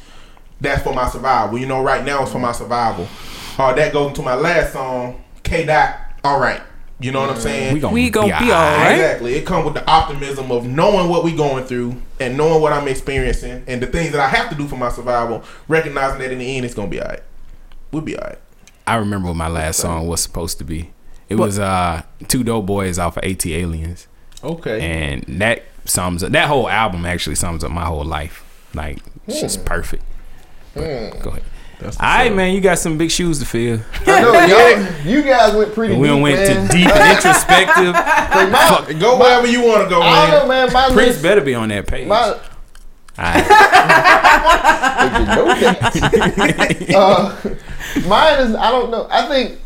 that's 0.61 0.81
for 0.83 0.93
my 0.93 1.09
survival. 1.09 1.57
You 1.57 1.65
know, 1.65 1.83
right 1.83 2.05
now 2.05 2.23
it's 2.23 2.31
for 2.31 2.39
my 2.39 2.53
survival. 2.53 3.07
Uh, 3.57 3.73
that 3.73 3.91
goes 3.91 4.09
into 4.09 4.21
my 4.21 4.35
last 4.35 4.73
song, 4.73 5.21
K 5.43 5.65
Dot. 5.65 5.97
All 6.23 6.39
right, 6.39 6.61
You 7.01 7.11
know 7.11 7.21
what 7.21 7.31
I'm 7.31 7.39
saying? 7.39 7.73
We 7.73 7.79
gonna, 7.79 7.93
We 7.93 8.09
gonna 8.11 8.27
be 8.39 8.51
all 8.51 8.77
right. 8.77 8.91
Exactly. 8.93 9.33
It 9.33 9.45
comes 9.45 9.65
with 9.65 9.73
the 9.73 9.89
optimism 9.89 10.51
of 10.51 10.65
knowing 10.67 11.09
what 11.09 11.23
we 11.23 11.35
going 11.35 11.65
through 11.65 11.95
and 12.19 12.37
knowing 12.37 12.61
what 12.61 12.73
I'm 12.73 12.87
experiencing 12.87 13.63
and 13.67 13.81
the 13.81 13.87
things 13.87 14.11
that 14.11 14.21
I 14.21 14.27
have 14.27 14.49
to 14.51 14.55
do 14.55 14.67
for 14.67 14.75
my 14.77 14.89
survival, 14.89 15.43
recognizing 15.67 16.19
that 16.19 16.31
in 16.31 16.39
the 16.39 16.55
end 16.57 16.65
it's 16.65 16.75
gonna 16.75 16.89
be 16.89 17.01
alright. 17.01 17.23
We'll 17.91 18.03
be 18.03 18.15
alright. 18.17 18.37
I 18.85 18.95
remember 18.95 19.29
what 19.29 19.35
my 19.37 19.47
last 19.47 19.79
song 19.79 20.07
was 20.07 20.21
supposed 20.21 20.57
to 20.59 20.63
be. 20.63 20.91
It 21.27 21.35
was 21.35 21.57
uh 21.59 22.03
two 22.27 22.43
dope 22.43 22.65
boys 22.67 22.99
off 22.99 23.17
of 23.17 23.23
ATLiens, 23.23 24.05
Okay. 24.43 24.81
and 24.81 25.23
that 25.41 25.63
sums 25.85 26.23
up 26.23 26.31
that 26.33 26.47
whole 26.49 26.69
album. 26.69 27.05
Actually, 27.05 27.35
sums 27.35 27.63
up 27.63 27.71
my 27.71 27.85
whole 27.85 28.03
life. 28.03 28.43
Like 28.75 28.99
it's 29.27 29.41
just 29.41 29.65
perfect. 29.65 30.03
But 30.75 31.19
Go 31.21 31.29
ahead. 31.31 31.43
That's 31.81 31.97
All 31.99 32.05
right, 32.05 32.33
man. 32.33 32.53
You 32.53 32.61
got 32.61 32.77
some 32.79 32.97
big 32.97 33.09
shoes 33.11 33.39
to 33.39 33.45
fill. 33.45 33.79
I 34.07 34.21
know, 34.21 34.33
y'all, 34.45 35.05
you 35.05 35.21
guys 35.23 35.53
went 35.55 35.73
pretty 35.73 35.95
We 35.95 36.03
deep, 36.03 36.11
done 36.13 36.21
went 36.21 36.35
man. 36.37 36.67
to 36.67 36.73
deep 36.73 36.87
and 36.87 37.15
introspective. 37.17 37.95
Like, 38.31 38.49
my, 38.51 38.93
Go 38.99 39.19
wherever 39.19 39.45
you 39.47 39.61
want 39.63 39.83
to 39.83 39.89
go, 39.89 40.01
I 40.01 40.31
don't 40.31 40.47
man. 40.47 40.67
know, 40.67 40.67
man. 40.67 40.73
My 40.73 40.85
Prince 40.93 41.07
list, 41.15 41.23
better 41.23 41.41
be 41.41 41.53
on 41.53 41.67
that 41.69 41.85
page. 41.87 42.07
my, 42.07 42.17
All 42.21 42.37
right. 43.17 43.45
If 45.01 45.19
you 45.19 45.25
know 45.25 45.45
that. 45.55 46.95
uh, 46.95 47.35
mine 48.07 48.39
is 48.47 48.55
I 48.55 48.69
don't 48.71 48.91
know. 48.91 49.07
I 49.09 49.27
think 49.27 49.59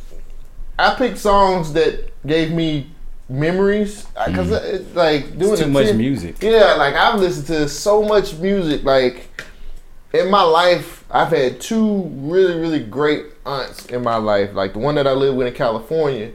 I 0.80 0.96
picked 0.96 1.18
songs 1.18 1.74
that 1.74 2.12
gave 2.26 2.52
me 2.52 2.90
memories 3.30 4.06
because 4.28 4.52
it's 4.52 4.96
like 4.96 5.38
doing 5.38 5.54
It's 5.54 5.62
too 5.62 5.68
much 5.70 5.88
ten- 5.88 5.98
music. 5.98 6.38
Yeah, 6.42 6.76
like 6.76 6.96
I've 6.96 7.20
listened 7.20 7.48
to 7.48 7.68
so 7.70 8.02
much 8.04 8.34
music. 8.36 8.84
Like 8.84 9.30
in 10.20 10.30
my 10.32 10.44
life, 10.44 11.04
I've 11.12 11.30
had 11.30 11.62
two 11.62 12.04
really 12.14 12.60
really 12.60 12.80
great 12.84 13.26
aunts 13.46 13.86
in 13.88 14.04
my 14.04 14.18
life. 14.18 14.54
Like 14.54 14.74
the 14.74 14.80
one 14.80 14.96
that 14.96 15.08
I 15.08 15.12
live 15.12 15.36
with 15.36 15.48
in 15.48 15.54
California. 15.54 16.32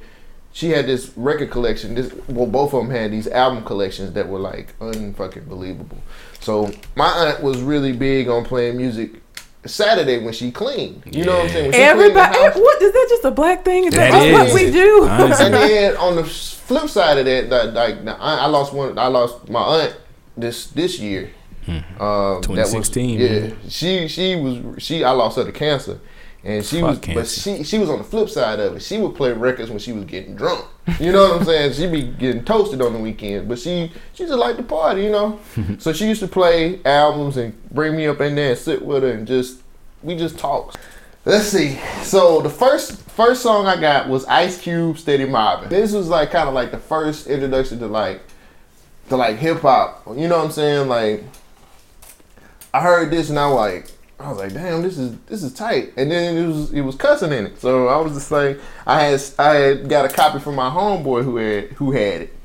She 0.53 0.71
had 0.71 0.87
this 0.87 1.13
record 1.17 1.51
collection. 1.53 1.95
This 1.95 2.13
well, 2.29 2.47
both 2.47 2.75
of 2.75 2.83
them 2.83 2.91
had 2.91 3.13
these 3.13 3.29
album 3.29 3.65
collections 3.65 4.13
that 4.15 4.29
were 4.29 4.41
like 4.41 4.77
unfucking 4.81 5.49
believable. 5.49 5.99
So 6.41 6.73
my 6.97 7.07
aunt 7.07 7.41
was 7.43 7.61
really 7.63 7.93
big 7.93 8.29
on 8.29 8.45
playing 8.45 8.77
music 8.77 9.23
Saturday 9.65 10.19
when 10.25 10.33
she 10.33 10.51
cleaned. 10.51 11.05
You 11.07 11.25
know 11.25 11.37
what 11.37 11.43
I'm 11.45 11.49
saying? 11.51 11.65
When 11.67 11.73
she 11.75 11.79
the 11.79 11.85
Everybody, 11.85 12.39
house. 12.39 12.55
what 12.57 12.83
is 12.83 12.93
that? 12.93 13.07
Just 13.11 13.25
a 13.27 13.31
black 13.31 13.65
thing? 13.65 13.85
Is 13.85 13.95
that, 13.95 14.11
That 14.11 14.23
just 14.25 14.33
what 14.33 14.47
is. 14.49 14.55
we 14.55 14.71
do? 14.73 15.07
Honestly. 15.09 15.45
and 15.47 15.55
then 15.55 15.97
on 15.99 16.17
the 16.17 16.25
flip 16.25 16.89
side 16.89 17.19
of 17.19 17.27
that, 17.27 17.49
that 17.51 17.75
like 17.75 18.05
I 18.19 18.47
lost 18.47 18.73
one. 18.73 18.99
I 18.99 19.07
lost 19.07 19.49
my 19.49 19.61
aunt 19.63 19.97
this 20.37 20.67
this 20.67 20.99
year. 20.99 21.31
Um, 21.69 21.85
that 21.99 22.01
was- 22.01 22.47
2016, 22.47 23.19
yeah, 23.21 23.29
man. 23.29 23.57
she 23.69 24.09
she 24.09 24.37
was 24.37 24.83
she. 24.83 25.05
I 25.05 25.11
lost 25.11 25.37
her 25.37 25.45
to 25.45 25.53
cancer, 25.53 26.01
and 26.43 26.65
she 26.65 26.81
Fuck 26.81 27.07
was 27.07 27.15
but 27.15 27.27
she 27.29 27.63
she 27.65 27.79
was 27.79 27.91
on 27.91 27.99
the 27.99 28.05
flip 28.05 28.29
side 28.29 28.59
of 28.61 28.77
it. 28.77 28.83
She 28.83 28.99
would 28.99 29.15
play 29.15 29.33
records 29.33 29.69
when 29.71 29.79
she 29.79 29.93
was 29.93 30.05
getting 30.05 30.35
drunk. 30.35 30.65
You 30.99 31.13
know 31.13 31.29
what 31.29 31.41
I'm 31.41 31.45
saying? 31.45 31.73
She'd 31.75 31.93
be 31.93 32.03
getting 32.03 32.45
toasted 32.45 32.81
on 32.83 32.93
the 32.93 32.99
weekend, 32.99 33.49
but 33.49 33.59
she 33.59 33.93
she 34.15 34.25
just 34.25 34.37
liked 34.39 34.57
to 34.59 34.65
party, 34.65 35.05
you 35.05 35.11
know. 35.11 35.39
so 35.79 35.93
she 35.93 36.09
used 36.09 36.21
to 36.21 36.29
play 36.29 36.81
albums 36.85 37.37
and 37.37 37.53
bring 37.71 37.97
me 37.97 38.07
up 38.07 38.21
in 38.21 38.35
there 38.35 38.51
and 38.51 38.59
sit 38.59 38.83
with 38.85 39.03
her 39.03 39.11
and 39.13 39.27
just 39.27 39.59
we 40.03 40.17
just 40.17 40.39
talked. 40.39 40.79
Let's 41.27 41.45
see. 41.49 41.79
So 42.03 42.41
the 42.41 42.49
first 42.51 43.03
first 43.11 43.43
song 43.43 43.67
I 43.67 43.79
got 43.79 44.09
was 44.09 44.25
Ice 44.25 44.59
Cube 44.61 44.97
Steady 44.99 45.27
Mobbing. 45.27 45.69
This 45.69 45.93
was 45.93 46.09
like 46.09 46.31
kind 46.31 46.49
of 46.49 46.55
like 46.55 46.71
the 46.71 46.79
first 46.79 47.27
introduction 47.27 47.79
to 47.81 47.87
like 47.87 48.23
to 49.11 49.17
like 49.17 49.37
hip 49.37 49.61
hop. 49.61 50.03
You 50.17 50.27
know 50.27 50.39
what 50.39 50.47
I'm 50.47 50.51
saying? 50.51 50.89
Like 50.89 51.23
I 52.73 52.81
heard 52.81 53.11
this 53.11 53.31
and 53.31 53.39
I 53.39 53.47
was 53.47 53.57
like 53.57 53.87
I 54.21 54.29
was 54.29 54.39
like, 54.39 54.53
damn, 54.53 54.83
this 54.83 54.99
is 54.99 55.17
this 55.27 55.43
is 55.43 55.55
tight. 55.55 55.95
And 55.97 56.11
then 56.11 56.37
it 56.37 56.47
was 56.47 56.73
it 56.73 56.83
was 56.83 56.95
cussing 56.95 57.33
in 57.33 57.47
it. 57.47 57.61
So 57.61 57.89
I 57.89 57.97
was 57.97 58.13
just 58.13 58.31
like 58.31 58.61
I 58.87 59.03
had 59.03 59.23
I 59.39 59.55
had 59.55 59.89
got 59.89 60.05
a 60.05 60.09
copy 60.15 60.39
from 60.39 60.57
my 60.57 60.69
homeboy 60.69 61.25
who 61.25 61.37
had 61.37 61.65
who 61.73 61.93
had 61.93 62.23
it. 62.23 62.37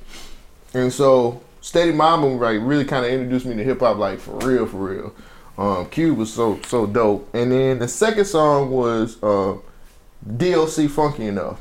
And 0.74 0.92
so 0.92 1.42
Steady 1.60 1.92
Mobbing 1.92 2.40
like 2.40 2.60
really 2.62 2.86
kind 2.86 3.06
of 3.06 3.12
introduced 3.12 3.46
me 3.46 3.56
to 3.56 3.64
hip 3.64 3.82
hop 3.82 3.98
like 3.98 4.20
for 4.20 4.38
real 4.38 4.66
for 4.66 4.78
real. 4.78 5.16
Um, 5.58 5.90
Cube 5.90 6.18
was 6.18 6.34
so 6.34 6.60
so 6.66 6.86
dope. 6.86 7.30
And 7.34 7.52
then 7.52 7.80
the 7.80 7.88
second 7.90 8.26
song 8.26 8.72
was 8.72 9.22
uh, 9.22 9.58
D.O.C. 10.38 10.88
Funky 10.88 11.28
Enough. 11.28 11.60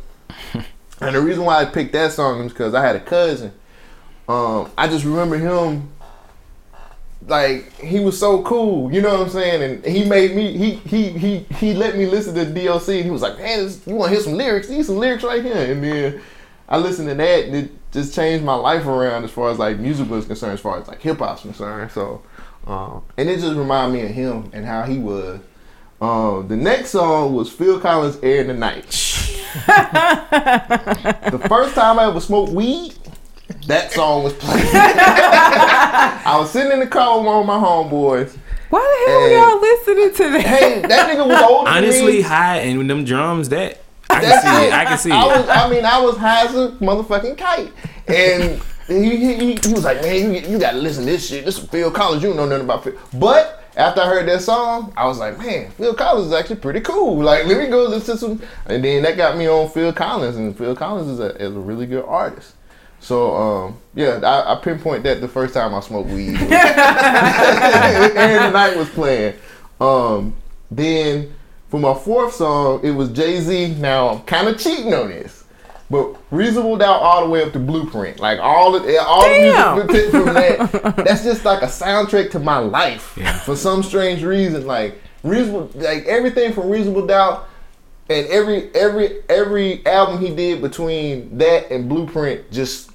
and 1.00 1.14
the 1.14 1.20
reason 1.20 1.44
why 1.44 1.60
I 1.60 1.64
picked 1.64 1.92
that 1.92 2.12
song 2.12 2.44
is 2.44 2.52
because 2.52 2.74
I 2.74 2.86
had 2.86 2.96
a 2.96 3.00
cousin. 3.00 3.52
Um, 4.28 4.70
I 4.78 4.88
just 4.88 5.04
remember 5.04 5.36
him 5.36 5.90
like 7.26 7.72
he 7.80 8.00
was 8.00 8.18
so 8.18 8.42
cool, 8.42 8.92
you 8.92 9.00
know 9.00 9.12
what 9.12 9.20
I'm 9.20 9.28
saying? 9.30 9.62
And 9.62 9.84
he 9.84 10.04
made 10.04 10.34
me 10.34 10.56
he 10.56 10.74
he 10.74 11.10
he 11.10 11.38
he 11.54 11.74
let 11.74 11.96
me 11.96 12.06
listen 12.06 12.34
to 12.34 12.44
D.O.C. 12.44 12.94
and 12.96 13.04
he 13.04 13.10
was 13.10 13.22
like, 13.22 13.38
Man, 13.38 13.64
this, 13.64 13.86
you 13.86 13.94
wanna 13.94 14.12
hear 14.12 14.20
some 14.20 14.34
lyrics? 14.34 14.68
These 14.68 14.86
some 14.86 14.96
lyrics 14.96 15.24
right 15.24 15.42
here. 15.42 15.72
And 15.72 15.82
then 15.82 16.20
I 16.68 16.78
listened 16.78 17.08
to 17.08 17.14
that 17.14 17.44
and 17.44 17.54
it 17.54 17.70
just 17.92 18.14
changed 18.14 18.44
my 18.44 18.54
life 18.54 18.86
around 18.86 19.24
as 19.24 19.30
far 19.30 19.50
as 19.50 19.58
like 19.58 19.78
music 19.78 20.08
was 20.10 20.26
concerned, 20.26 20.52
as 20.52 20.60
far 20.60 20.78
as 20.78 20.88
like 20.88 21.00
hip 21.00 21.18
hop's 21.18 21.42
concerned. 21.42 21.90
So 21.92 22.22
um, 22.66 23.02
and 23.16 23.28
it 23.28 23.40
just 23.40 23.56
reminded 23.56 23.94
me 23.94 24.06
of 24.06 24.10
him 24.10 24.50
and 24.52 24.64
how 24.64 24.82
he 24.82 24.98
was. 24.98 25.40
Um, 26.00 26.48
the 26.48 26.56
next 26.56 26.90
song 26.90 27.34
was 27.34 27.50
Phil 27.50 27.80
Collins' 27.80 28.18
Air 28.22 28.42
in 28.42 28.48
the 28.48 28.54
Night. 28.54 28.84
the 31.30 31.46
first 31.48 31.74
time 31.74 31.98
I 31.98 32.08
ever 32.08 32.20
smoked 32.20 32.52
weed, 32.52 32.94
that 33.66 33.92
song 33.92 34.24
was 34.24 34.32
playing. 34.34 34.66
I 36.26 36.36
was 36.38 36.50
sitting 36.50 36.72
in 36.72 36.80
the 36.80 36.86
car 36.86 37.16
with 37.18 37.26
one 37.26 37.40
of 37.40 37.46
my 37.46 37.54
homeboys. 37.56 38.36
Why 38.70 38.80
the 39.06 39.10
hell 39.10 39.20
Hey. 39.20 39.36
y'all 39.36 39.60
listening 39.60 40.14
to 40.14 40.32
that? 40.32 40.46
Hey, 40.46 40.80
that 40.82 41.08
nigga 41.08 41.26
was 41.28 41.42
old. 41.42 41.68
Honestly, 41.68 42.22
high 42.22 42.58
and 42.58 42.78
with 42.78 42.88
them 42.88 43.04
drums, 43.04 43.48
that 43.50 43.80
I 44.10 44.20
can 44.20 44.42
see 44.42 44.64
it. 44.64 44.68
it. 44.68 44.72
I 44.72 44.84
can 44.84 44.98
see 44.98 45.10
I 45.12 45.22
it. 45.24 45.38
was, 45.40 45.48
I 45.48 45.68
mean, 45.70 45.84
I 45.84 46.00
was 46.00 46.16
high 46.16 46.44
as 46.46 46.54
a 46.54 46.68
motherfucking 46.80 47.38
kite, 47.38 47.72
and 48.08 48.60
he, 48.88 49.16
he, 49.16 49.34
he, 49.34 49.46
he 49.62 49.72
was 49.72 49.84
like, 49.84 50.02
"Man, 50.02 50.34
you, 50.34 50.40
you 50.40 50.58
gotta 50.58 50.78
listen 50.78 51.04
to 51.04 51.10
this 51.10 51.26
shit. 51.28 51.44
This 51.44 51.58
is 51.58 51.68
Phil 51.68 51.90
Collins. 51.90 52.22
You 52.22 52.30
don't 52.30 52.36
know 52.36 52.46
nothing 52.46 52.64
about 52.64 52.84
Phil." 52.84 52.94
But 53.14 53.62
after 53.76 54.00
I 54.02 54.06
heard 54.06 54.26
that 54.28 54.42
song, 54.42 54.92
I 54.96 55.06
was 55.06 55.18
like, 55.18 55.38
"Man, 55.38 55.70
Phil 55.72 55.94
Collins 55.94 56.26
is 56.28 56.32
actually 56.32 56.56
pretty 56.56 56.80
cool. 56.80 57.18
Like, 57.22 57.46
let 57.46 57.58
me 57.58 57.66
go 57.68 57.84
listen 57.84 58.14
to 58.14 58.18
some." 58.18 58.42
And 58.66 58.84
then 58.84 59.02
that 59.04 59.16
got 59.16 59.36
me 59.38 59.48
on 59.48 59.70
Phil 59.70 59.92
Collins, 59.92 60.36
and 60.36 60.56
Phil 60.56 60.74
Collins 60.76 61.08
is 61.08 61.20
a, 61.20 61.36
is 61.40 61.54
a 61.54 61.60
really 61.60 61.86
good 61.86 62.04
artist. 62.04 62.54
So 63.04 63.36
um, 63.36 63.76
yeah, 63.94 64.20
I, 64.22 64.54
I 64.54 64.56
pinpoint 64.56 65.02
that 65.02 65.20
the 65.20 65.28
first 65.28 65.52
time 65.52 65.74
I 65.74 65.80
smoked 65.80 66.08
weed. 66.08 66.28
and 66.36 66.40
the 66.40 66.48
night 68.50 68.78
was 68.78 68.88
playing. 68.88 69.34
Um, 69.78 70.34
then 70.70 71.34
for 71.68 71.78
my 71.78 71.92
fourth 71.92 72.34
song, 72.34 72.80
it 72.82 72.92
was 72.92 73.10
Jay 73.10 73.40
Z. 73.40 73.74
Now 73.74 74.08
I'm 74.08 74.22
kind 74.22 74.48
of 74.48 74.58
cheating 74.58 74.94
on 74.94 75.08
this, 75.08 75.44
but 75.90 76.16
Reasonable 76.30 76.78
Doubt 76.78 77.02
all 77.02 77.24
the 77.24 77.28
way 77.28 77.42
up 77.42 77.52
to 77.52 77.58
Blueprint, 77.58 78.20
like 78.20 78.38
all 78.40 78.72
the 78.72 78.98
all 78.98 79.28
Damn. 79.28 79.80
the 79.80 79.84
music 79.84 80.10
from 80.10 80.32
that. 80.32 80.96
That's 81.04 81.24
just 81.24 81.44
like 81.44 81.60
a 81.60 81.66
soundtrack 81.66 82.30
to 82.30 82.38
my 82.38 82.56
life. 82.56 83.18
Yeah. 83.18 83.38
For 83.40 83.54
some 83.54 83.82
strange 83.82 84.22
reason, 84.22 84.66
like 84.66 84.98
reasonable, 85.22 85.70
like 85.74 86.06
everything 86.06 86.54
from 86.54 86.70
Reasonable 86.70 87.06
Doubt. 87.06 87.50
And 88.08 88.26
every 88.26 88.74
every 88.74 89.22
every 89.30 89.86
album 89.86 90.20
he 90.20 90.34
did 90.34 90.60
between 90.60 91.38
that 91.38 91.70
and 91.70 91.88
Blueprint 91.88 92.50
just 92.50 92.90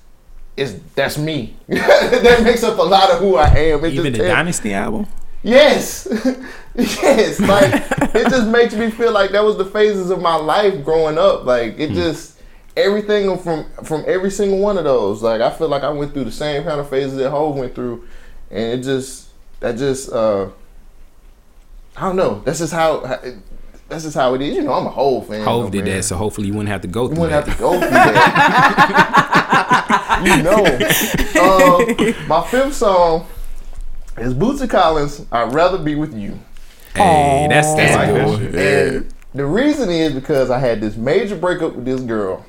is 0.60 0.80
that's 0.95 1.18
me. 1.18 1.55
that 1.68 2.41
makes 2.43 2.64
up 2.64 2.78
a 2.78 2.82
lot 2.84 3.10
of 3.12 3.20
who 3.20 3.36
I 3.36 3.47
am. 3.47 3.84
It 3.86 3.93
Even 3.93 4.14
the 4.14 4.20
Dynasty 4.20 4.74
album. 4.74 5.07
Yes, 5.41 6.07
yes. 6.76 7.39
Like 7.39 7.72
it 8.16 8.30
just 8.30 8.47
makes 8.47 8.74
me 8.74 8.91
feel 8.91 9.12
like 9.14 9.32
that 9.32 9.43
was 9.43 9.57
the 9.57 9.66
phases 9.66 10.10
of 10.10 10.22
my 10.22 10.36
life 10.36 10.84
growing 10.84 11.18
up. 11.18 11.45
Like 11.45 11.80
it 11.80 11.91
just 11.91 12.39
everything 12.76 13.38
from 13.38 13.66
from 13.84 14.03
every 14.05 14.32
single 14.32 14.60
one 14.60 14.78
of 14.78 14.84
those. 14.84 15.24
Like 15.24 15.39
I 15.41 15.49
feel 15.49 15.70
like 15.70 15.84
I 15.84 15.89
went 15.89 16.14
through 16.14 16.26
the 16.26 16.32
same 16.32 16.64
kind 16.64 16.80
of 16.80 16.89
phases 16.89 17.18
that 17.18 17.30
Hove 17.30 17.55
went 17.55 17.74
through, 17.74 18.05
and 18.51 18.80
it 18.80 18.84
just 18.84 19.30
that 19.62 19.78
just 19.78 20.12
uh 20.12 20.49
I 21.95 22.01
don't 22.01 22.16
know. 22.18 22.41
That's 22.45 22.60
just 22.60 22.74
how. 22.74 23.05
how 23.05 23.14
it, 23.16 23.36
that's 23.88 24.03
just 24.03 24.16
how 24.16 24.36
it 24.36 24.41
is. 24.41 24.55
You 24.55 24.64
know, 24.64 24.74
I'm 24.74 24.86
a 24.86 24.91
Hove 24.91 25.28
fan. 25.28 25.43
Hove 25.43 25.72
did 25.72 25.86
man. 25.86 25.95
that, 25.95 26.03
so 26.03 26.16
hopefully 26.16 26.47
you 26.47 26.53
wouldn't 26.53 26.70
have 26.70 26.82
to 26.82 26.88
go 26.88 27.03
You 27.03 27.20
wouldn't 27.20 27.32
that. 27.32 27.47
have 27.47 27.55
to 27.57 27.60
go 27.60 27.72
through 27.80 27.89
that. 27.89 29.36
you 30.24 30.44
know. 30.44 30.66
Um, 31.40 32.28
my 32.28 32.46
fifth 32.48 32.76
song 32.76 33.28
is 34.18 34.34
Bootsy 34.34 34.70
Collins. 34.70 35.26
I'd 35.32 35.54
rather 35.54 35.78
be 35.78 35.96
with 35.96 36.14
you. 36.14 36.40
Hey, 36.96 37.48
that's 37.50 37.74
that's 37.76 37.96
like 37.96 38.10
a 38.10 38.14
that 38.14 38.52
good 38.52 38.96
And 39.04 39.14
the 39.34 39.46
reason 39.46 39.90
is 39.90 40.14
because 40.14 40.50
I 40.50 40.60
had 40.60 40.82
this 40.82 40.96
major 40.96 41.36
breakup 41.36 41.76
with 41.76 41.86
this 41.86 42.02
girl. 42.02 42.46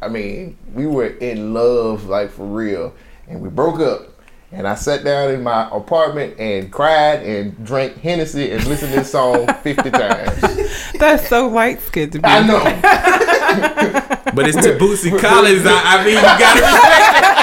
I 0.00 0.08
mean, 0.08 0.56
we 0.74 0.86
were 0.86 1.08
in 1.08 1.52
love, 1.52 2.04
like 2.06 2.30
for 2.30 2.46
real, 2.46 2.94
and 3.28 3.40
we 3.40 3.48
broke 3.48 3.80
up. 3.80 4.08
And 4.50 4.66
I 4.66 4.76
sat 4.76 5.04
down 5.04 5.30
in 5.30 5.42
my 5.42 5.68
apartment 5.70 6.40
and 6.40 6.72
cried 6.72 7.22
and 7.22 7.66
drank 7.66 7.98
Hennessy 7.98 8.50
and 8.50 8.64
listened 8.64 8.92
to 8.92 9.00
this 9.00 9.12
song 9.12 9.46
50 9.62 9.90
times. 9.90 10.92
That's 10.94 11.28
so 11.28 11.48
light 11.48 11.82
skinned 11.82 12.12
to 12.12 12.18
me. 12.18 12.24
I 12.24 12.46
know. 12.46 14.04
But 14.34 14.48
it's 14.48 14.56
Bootsy 14.56 15.18
Collins. 15.18 15.64
I, 15.66 15.82
I 15.84 16.04
mean, 16.04 16.14
you 16.14 16.20
gotta 16.20 16.60
respect 16.60 17.18
I 17.18 17.20
know. 17.20 17.28
Touche. 17.28 17.37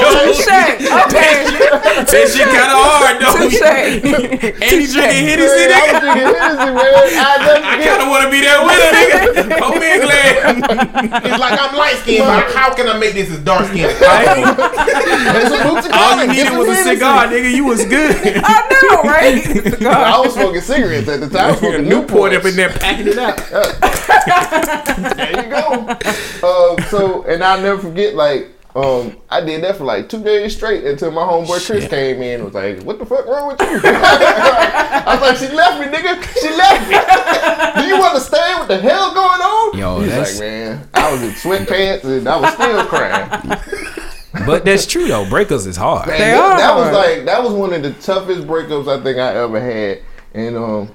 Okay. 1.10 1.44
it. 1.44 2.06
That 2.10 2.26
shit 2.30 2.48
kind 2.50 2.70
of 2.72 2.80
hard 2.80 3.16
though. 3.20 3.36
Touche. 3.36 3.60
and 4.60 4.72
he 4.80 4.86
drinking 4.90 5.24
Hennessy, 5.28 5.64
Man, 5.68 5.70
I 5.70 5.80
nigga. 5.80 5.90
was 5.90 6.00
drinking 6.00 6.30
Hennessy, 6.40 6.70
man. 6.70 6.80
I 6.80 7.36
never 7.40 7.60
I 7.60 7.74
kind 7.84 8.00
of 8.02 8.08
want 8.08 8.22
to 8.24 8.30
be 8.30 8.40
there 8.40 8.60
with 8.64 8.80
her, 8.80 8.92
nigga. 8.96 9.60
Hope 9.60 9.76
me 9.80 9.88
and 9.90 10.02
glad. 10.02 11.24
it's 11.26 11.38
like 11.40 11.56
I'm 11.60 11.72
light 11.76 11.96
skinned, 12.02 12.24
but 12.26 12.50
how 12.54 12.72
can 12.74 12.88
I 12.88 12.98
make 12.98 13.14
this 13.14 13.30
as 13.30 13.38
dark 13.40 13.66
skinned 13.68 13.90
as 13.92 13.98
possible? 14.00 14.64
And 15.30 15.48
some 15.48 15.60
Bootsy 15.68 15.90
All 15.92 16.16
you 16.20 16.26
needed 16.32 16.52
was 16.56 16.68
a 16.68 16.74
Hennessy. 16.74 16.94
cigar, 16.96 17.26
nigga. 17.28 17.50
You 17.54 17.64
was 17.66 17.84
good. 17.84 18.16
I 18.44 18.58
know, 18.70 19.02
right? 19.04 19.82
I 19.84 20.20
was 20.20 20.34
smoking 20.34 20.60
cigarettes 20.62 21.08
at 21.08 21.20
the 21.20 21.28
time. 21.28 21.44
I 21.44 21.50
was 21.52 21.58
smoking 21.60 21.88
Newport 21.88 22.32
up 22.32 22.42
Newports. 22.42 22.50
in 22.50 22.56
there 22.56 22.70
packing 22.70 23.08
it 23.08 23.18
out. 23.18 23.36
There 25.16 25.44
you 25.44 25.50
go. 25.50 25.96
Uh, 26.42 26.82
so, 26.88 27.22
and 27.24 27.42
I'll 27.44 27.60
never 27.60 27.80
forget, 27.80 28.14
like, 28.14 28.48
um, 28.74 29.16
I 29.28 29.40
did 29.40 29.64
that 29.64 29.76
for 29.76 29.84
like 29.84 30.08
two 30.08 30.22
days 30.22 30.54
straight 30.56 30.84
until 30.84 31.10
my 31.10 31.22
homeboy 31.22 31.64
Chris 31.66 31.82
Shit. 31.82 31.90
came 31.90 32.22
in 32.22 32.34
and 32.40 32.44
was 32.44 32.54
like, 32.54 32.82
"What 32.82 32.98
the 32.98 33.06
fuck 33.06 33.26
wrong 33.26 33.48
with 33.48 33.60
you?" 33.60 33.66
I 33.84 35.18
was 35.18 35.20
like, 35.22 35.36
"She 35.38 35.54
left 35.54 35.80
me, 35.80 35.86
nigga. 35.86 36.22
She 36.40 36.48
left 36.50 36.88
me. 36.88 37.82
Do 37.82 37.88
you 37.88 38.02
understand 38.02 38.58
what 38.60 38.68
the 38.68 38.78
hell 38.78 39.12
going 39.12 39.40
on?" 39.40 39.78
Yo, 39.78 40.00
He's 40.00 40.10
that's- 40.10 40.34
like, 40.38 40.48
"Man, 40.48 40.88
I 40.94 41.12
was 41.12 41.22
in 41.22 41.30
sweatpants 41.30 42.04
and 42.04 42.28
I 42.28 42.36
was 42.40 42.52
still 42.54 42.84
crying." 42.86 43.58
But 44.46 44.64
that's 44.64 44.86
true 44.86 45.08
though. 45.08 45.24
Breakups 45.24 45.66
is 45.66 45.76
hard. 45.76 46.06
Man, 46.06 46.16
They 46.18 46.24
that, 46.30 46.40
are 46.40 46.56
that 46.56 46.74
was 46.76 46.92
like 46.94 47.24
that 47.26 47.42
was 47.42 47.52
one 47.52 47.72
of 47.72 47.82
the 47.82 47.90
toughest 47.94 48.46
breakups 48.46 48.86
I 48.88 49.02
think 49.02 49.18
I 49.18 49.34
ever 49.34 49.60
had, 49.60 50.02
and 50.34 50.56
um, 50.56 50.88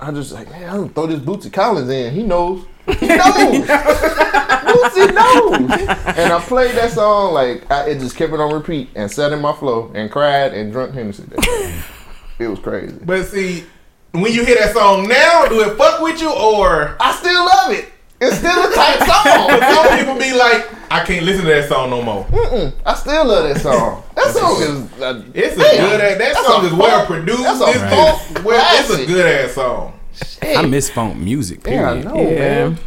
I 0.00 0.10
just 0.12 0.32
like, 0.32 0.50
man, 0.50 0.68
I'm 0.68 0.76
gonna 0.82 0.88
throw 0.92 1.06
this 1.06 1.20
Bootsy 1.20 1.52
Collins 1.52 1.90
in. 1.90 2.12
He 2.14 2.22
knows. 2.24 2.64
He 2.86 3.06
knows. 3.06 3.66
Bootsy 3.66 5.14
knows. 5.14 5.70
And 6.16 6.32
I 6.32 6.40
played 6.46 6.74
that 6.76 6.90
song 6.92 7.34
like 7.34 7.70
I, 7.70 7.90
it 7.90 7.98
just 8.00 8.16
kept 8.16 8.32
it 8.32 8.40
on 8.40 8.52
repeat 8.52 8.88
and 8.94 9.10
sat 9.10 9.32
in 9.32 9.40
my 9.40 9.52
flow 9.52 9.90
and 9.94 10.10
cried 10.10 10.54
and 10.54 10.72
drunk 10.72 10.94
Hennessy. 10.94 11.24
it 12.38 12.48
was 12.48 12.58
crazy. 12.58 12.96
But 13.04 13.26
see, 13.26 13.64
when 14.12 14.32
you 14.32 14.44
hear 14.44 14.56
that 14.56 14.74
song 14.74 15.06
now, 15.08 15.46
do 15.46 15.60
it 15.60 15.76
fuck 15.76 16.00
with 16.00 16.20
you 16.20 16.30
or? 16.32 16.96
I 17.00 17.12
still 17.12 17.44
love 17.44 17.72
it. 17.72 17.92
It's 18.20 18.36
still 18.36 18.50
a 18.50 18.74
tight 18.74 18.98
But 19.00 19.60
song. 19.62 19.74
some 19.88 19.98
people 19.98 20.14
be 20.18 20.32
like, 20.36 20.68
I 20.92 21.04
can't 21.04 21.24
listen 21.24 21.44
to 21.44 21.50
that 21.50 21.68
song 21.68 21.90
no 21.90 22.02
more. 22.02 22.24
Mm-mm, 22.26 22.72
I 22.84 22.94
still 22.94 23.24
love 23.24 23.48
that 23.48 23.60
song. 23.62 24.02
That 24.14 24.34
song 24.34 24.60
is. 24.60 25.00
Uh, 25.00 25.22
It's 25.32 25.56
a 25.56 25.58
damn, 25.60 25.88
good 25.90 26.00
ass. 26.00 26.18
That 26.18 26.44
song 26.44 26.66
is 26.66 26.72
well 26.74 27.06
produced. 27.06 27.42
that's 27.42 27.60
a 27.60 27.64
It's, 27.70 27.78
funk 27.80 28.44
well, 28.44 28.80
it's 28.80 28.90
a 28.90 29.06
good 29.06 29.26
ass 29.26 29.52
song. 29.54 29.98
I 30.42 30.66
miss 30.66 30.90
funk 30.90 31.16
music. 31.16 31.66
Yeah, 31.66 31.90
I 31.90 31.94
Period. 31.94 32.04
know, 32.04 32.14
Yeah. 32.30 32.38
man. 32.68 32.78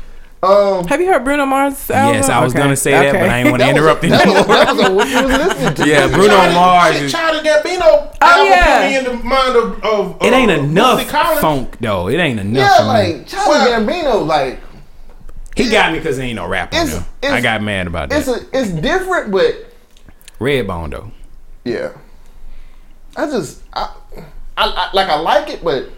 Um, 0.44 0.86
Have 0.88 1.00
you 1.00 1.08
heard 1.08 1.24
Bruno 1.24 1.46
Mars 1.46 1.90
album? 1.90 2.16
Yes, 2.16 2.28
I 2.30 2.44
was 2.44 2.52
Okay. 2.54 2.62
gonna 2.62 2.76
say 2.76 2.92
that, 2.92 3.14
but 3.14 3.30
I 3.30 3.42
didn't 3.44 3.52
want 3.54 3.62
to 3.62 3.66
that 3.68 3.74
was, 3.74 3.82
interrupt 3.82 4.02
that, 4.02 4.12
was, 4.12 4.36
anymore. 4.36 4.56
that 4.58 4.76
was 4.76 4.88
a, 4.88 4.94
what 4.94 5.08
you 5.08 5.16
was 5.24 5.38
listening 5.48 5.74
to. 5.76 5.88
Yeah, 5.88 6.08
Bruno 6.10 6.28
Childish- 6.36 6.54
Mars 6.54 6.94
shit, 6.96 7.04
is- 7.06 7.12
Childish 7.14 7.44
Gambino. 7.50 7.80
Oh, 7.82 8.18
album 8.22 8.46
yeah. 8.52 8.82
put 8.82 8.90
me 8.90 8.98
in 8.98 9.04
the 9.18 9.24
mind 9.24 9.56
of. 9.56 9.84
of 9.86 10.18
It 10.22 10.34
ain't 10.34 10.52
uh, 10.52 10.56
enough 10.56 11.10
funk 11.40 11.78
though. 11.80 12.10
It 12.10 12.18
ain't 12.18 12.42
enough. 12.42 12.58
Yeah, 12.62 12.78
for 12.80 12.84
like 12.84 13.26
Charlie 13.28 13.50
Well- 13.50 13.82
Gambino, 13.82 14.28
like 14.28 14.60
he 15.56 15.70
got 15.70 15.92
me 15.92 16.00
because 16.00 16.18
ain't 16.20 16.36
no 16.36 16.48
rap 16.48 16.74
on 16.74 16.82
It's- 16.82 16.94
there. 16.94 17.06
it's- 17.22 17.34
I 17.34 17.42
got 17.42 17.62
mad 17.62 17.88
about 17.88 18.12
it's 18.12 18.26
that. 18.26 18.42
a, 18.54 18.60
it's 18.60 18.70
different, 18.72 19.32
but 19.32 19.56
Redbone 20.40 20.92
though. 20.92 21.12
yeah. 21.64 21.90
I 23.16 23.26
just 23.28 23.62
I, 23.74 23.94
I, 24.58 24.64
I 24.66 24.90
like 24.94 25.08
I 25.10 25.20
like 25.20 25.50
it, 25.50 25.64
but 25.64 25.90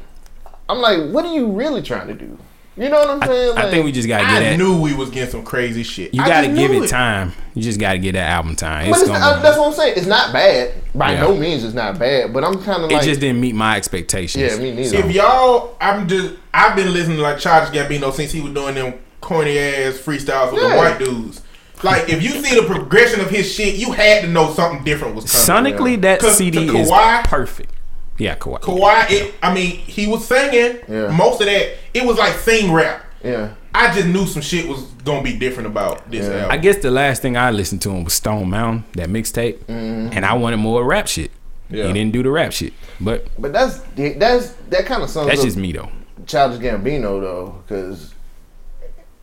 I'm 0.67 0.79
like, 0.79 1.11
what 1.11 1.25
are 1.25 1.33
you 1.33 1.47
really 1.51 1.81
trying 1.81 2.07
to 2.07 2.13
do? 2.13 2.37
You 2.77 2.89
know 2.89 2.99
what 2.99 3.09
I'm 3.09 3.21
saying? 3.21 3.57
I 3.57 3.61
Like, 3.61 3.71
think 3.71 3.85
we 3.85 3.93
just 3.93 4.05
gotta 4.09 4.25
I 4.25 4.33
get 4.33 4.39
that. 4.41 4.57
knew 4.57 4.81
we 4.81 4.93
was 4.93 5.09
getting 5.09 5.29
some 5.29 5.45
crazy 5.45 5.81
shit. 5.83 6.13
You 6.13 6.21
I 6.21 6.27
gotta 6.27 6.47
give 6.47 6.71
knew 6.71 6.83
it 6.83 6.89
time. 6.89 7.31
You 7.53 7.63
just 7.63 7.79
gotta 7.79 7.99
get 7.99 8.13
that 8.13 8.29
album 8.29 8.57
time. 8.57 8.89
But 8.89 8.99
It's 8.99 9.01
it's, 9.03 9.11
gonna. 9.17 9.23
uh, 9.37 9.41
that's 9.41 9.57
what 9.57 9.67
I'm 9.67 9.73
saying. 9.73 9.93
It's 9.95 10.07
not 10.07 10.33
bad. 10.33 10.73
By 10.93 11.13
Yeah. 11.13 11.21
no 11.21 11.37
means, 11.37 11.63
it's 11.63 11.73
not 11.73 11.97
bad. 11.97 12.33
But 12.33 12.43
I'm 12.43 12.61
kind 12.61 12.83
of 12.83 12.91
like 12.91 13.01
it 13.01 13.05
just 13.05 13.21
didn't 13.21 13.39
meet 13.39 13.55
my 13.55 13.77
expectations. 13.77 14.43
yeah, 14.57 14.59
me 14.61 14.73
neither. 14.75 14.97
If 14.97 15.11
y'all, 15.15 15.77
I'm 15.79 16.05
just, 16.05 16.33
I've 16.53 16.75
been 16.75 16.91
listening 16.91 17.15
to 17.15 17.23
like 17.23 17.37
Charles 17.39 17.69
Gambino 17.69 18.11
since 18.11 18.33
he 18.33 18.41
was 18.41 18.51
doing 18.53 18.75
them 18.75 18.95
corny 19.25 19.57
ass 19.57 19.97
freestyles 19.97 20.53
with 20.53 20.61
the 20.61 20.75
white 20.75 20.99
dudes. 20.99 21.41
Like, 21.83 22.07
if 22.09 22.23
you 22.23 22.31
see 22.43 22.55
the 22.59 22.65
progression 22.65 23.19
of 23.19 23.29
his 23.29 23.51
shit, 23.51 23.75
you 23.75 23.91
had 23.91 24.21
to 24.21 24.27
know 24.29 24.53
something 24.53 24.83
different 24.85 25.15
was 25.15 25.25
coming. 25.45 25.73
Sonically, 25.73 26.01
that 26.01 26.19
'Cause 26.21 26.37
CD 26.37 26.65
the 26.65 26.77
is 26.77 26.91
perfect. 27.25 27.71
Yeah, 28.17 28.35
Kauai. 28.35 28.59
Kauai, 28.59 29.05
it, 29.09 29.33
I 29.43 29.53
mean, 29.53 29.71
he 29.71 30.07
was 30.07 30.25
singing. 30.25 30.77
Yeah. 30.87 31.11
Most 31.11 31.41
of 31.41 31.47
that, 31.47 31.75
it 31.93 32.05
was 32.05 32.17
like 32.17 32.33
sing 32.39 32.71
rap. 32.71 33.03
yeah, 33.23 33.49
I 33.73 33.93
just 33.93 34.07
knew 34.07 34.25
some 34.25 34.41
shit 34.41 34.67
was 34.69 34.83
gonna 35.03 35.21
be 35.23 35.33
different 35.35 35.67
about 35.67 36.09
this 36.09 36.25
Yeah. 36.27 36.35
album. 36.35 36.51
I 36.51 36.57
guess 36.57 36.77
the 36.77 36.91
last 36.91 37.21
thing 37.21 37.35
I 37.35 37.51
listened 37.51 37.81
to 37.81 37.89
him 37.89 38.03
was 38.05 38.13
Stone 38.13 38.49
Mountain, 38.49 38.85
that 38.93 39.09
mixtape, 39.09 39.57
mm-hmm. 39.65 40.09
and 40.13 40.25
I 40.25 40.33
wanted 40.33 40.57
more 40.57 40.83
rap 40.85 41.07
shit. 41.07 41.31
Yeah. 41.69 41.87
He 41.87 41.93
didn't 41.93 42.13
do 42.13 42.21
the 42.23 42.29
rap 42.29 42.51
shit, 42.53 42.73
but 43.01 43.27
but 43.39 43.51
that's 43.51 43.79
that's 43.95 44.53
that 44.69 44.85
kind 44.85 45.01
of 45.03 45.09
sums 45.09 45.27
that's 45.27 45.39
up 45.41 45.45
just 45.45 45.57
me 45.57 45.71
though. 45.73 45.89
Childish 46.27 46.59
Gambino 46.59 47.19
though, 47.19 47.55
because 47.67 48.13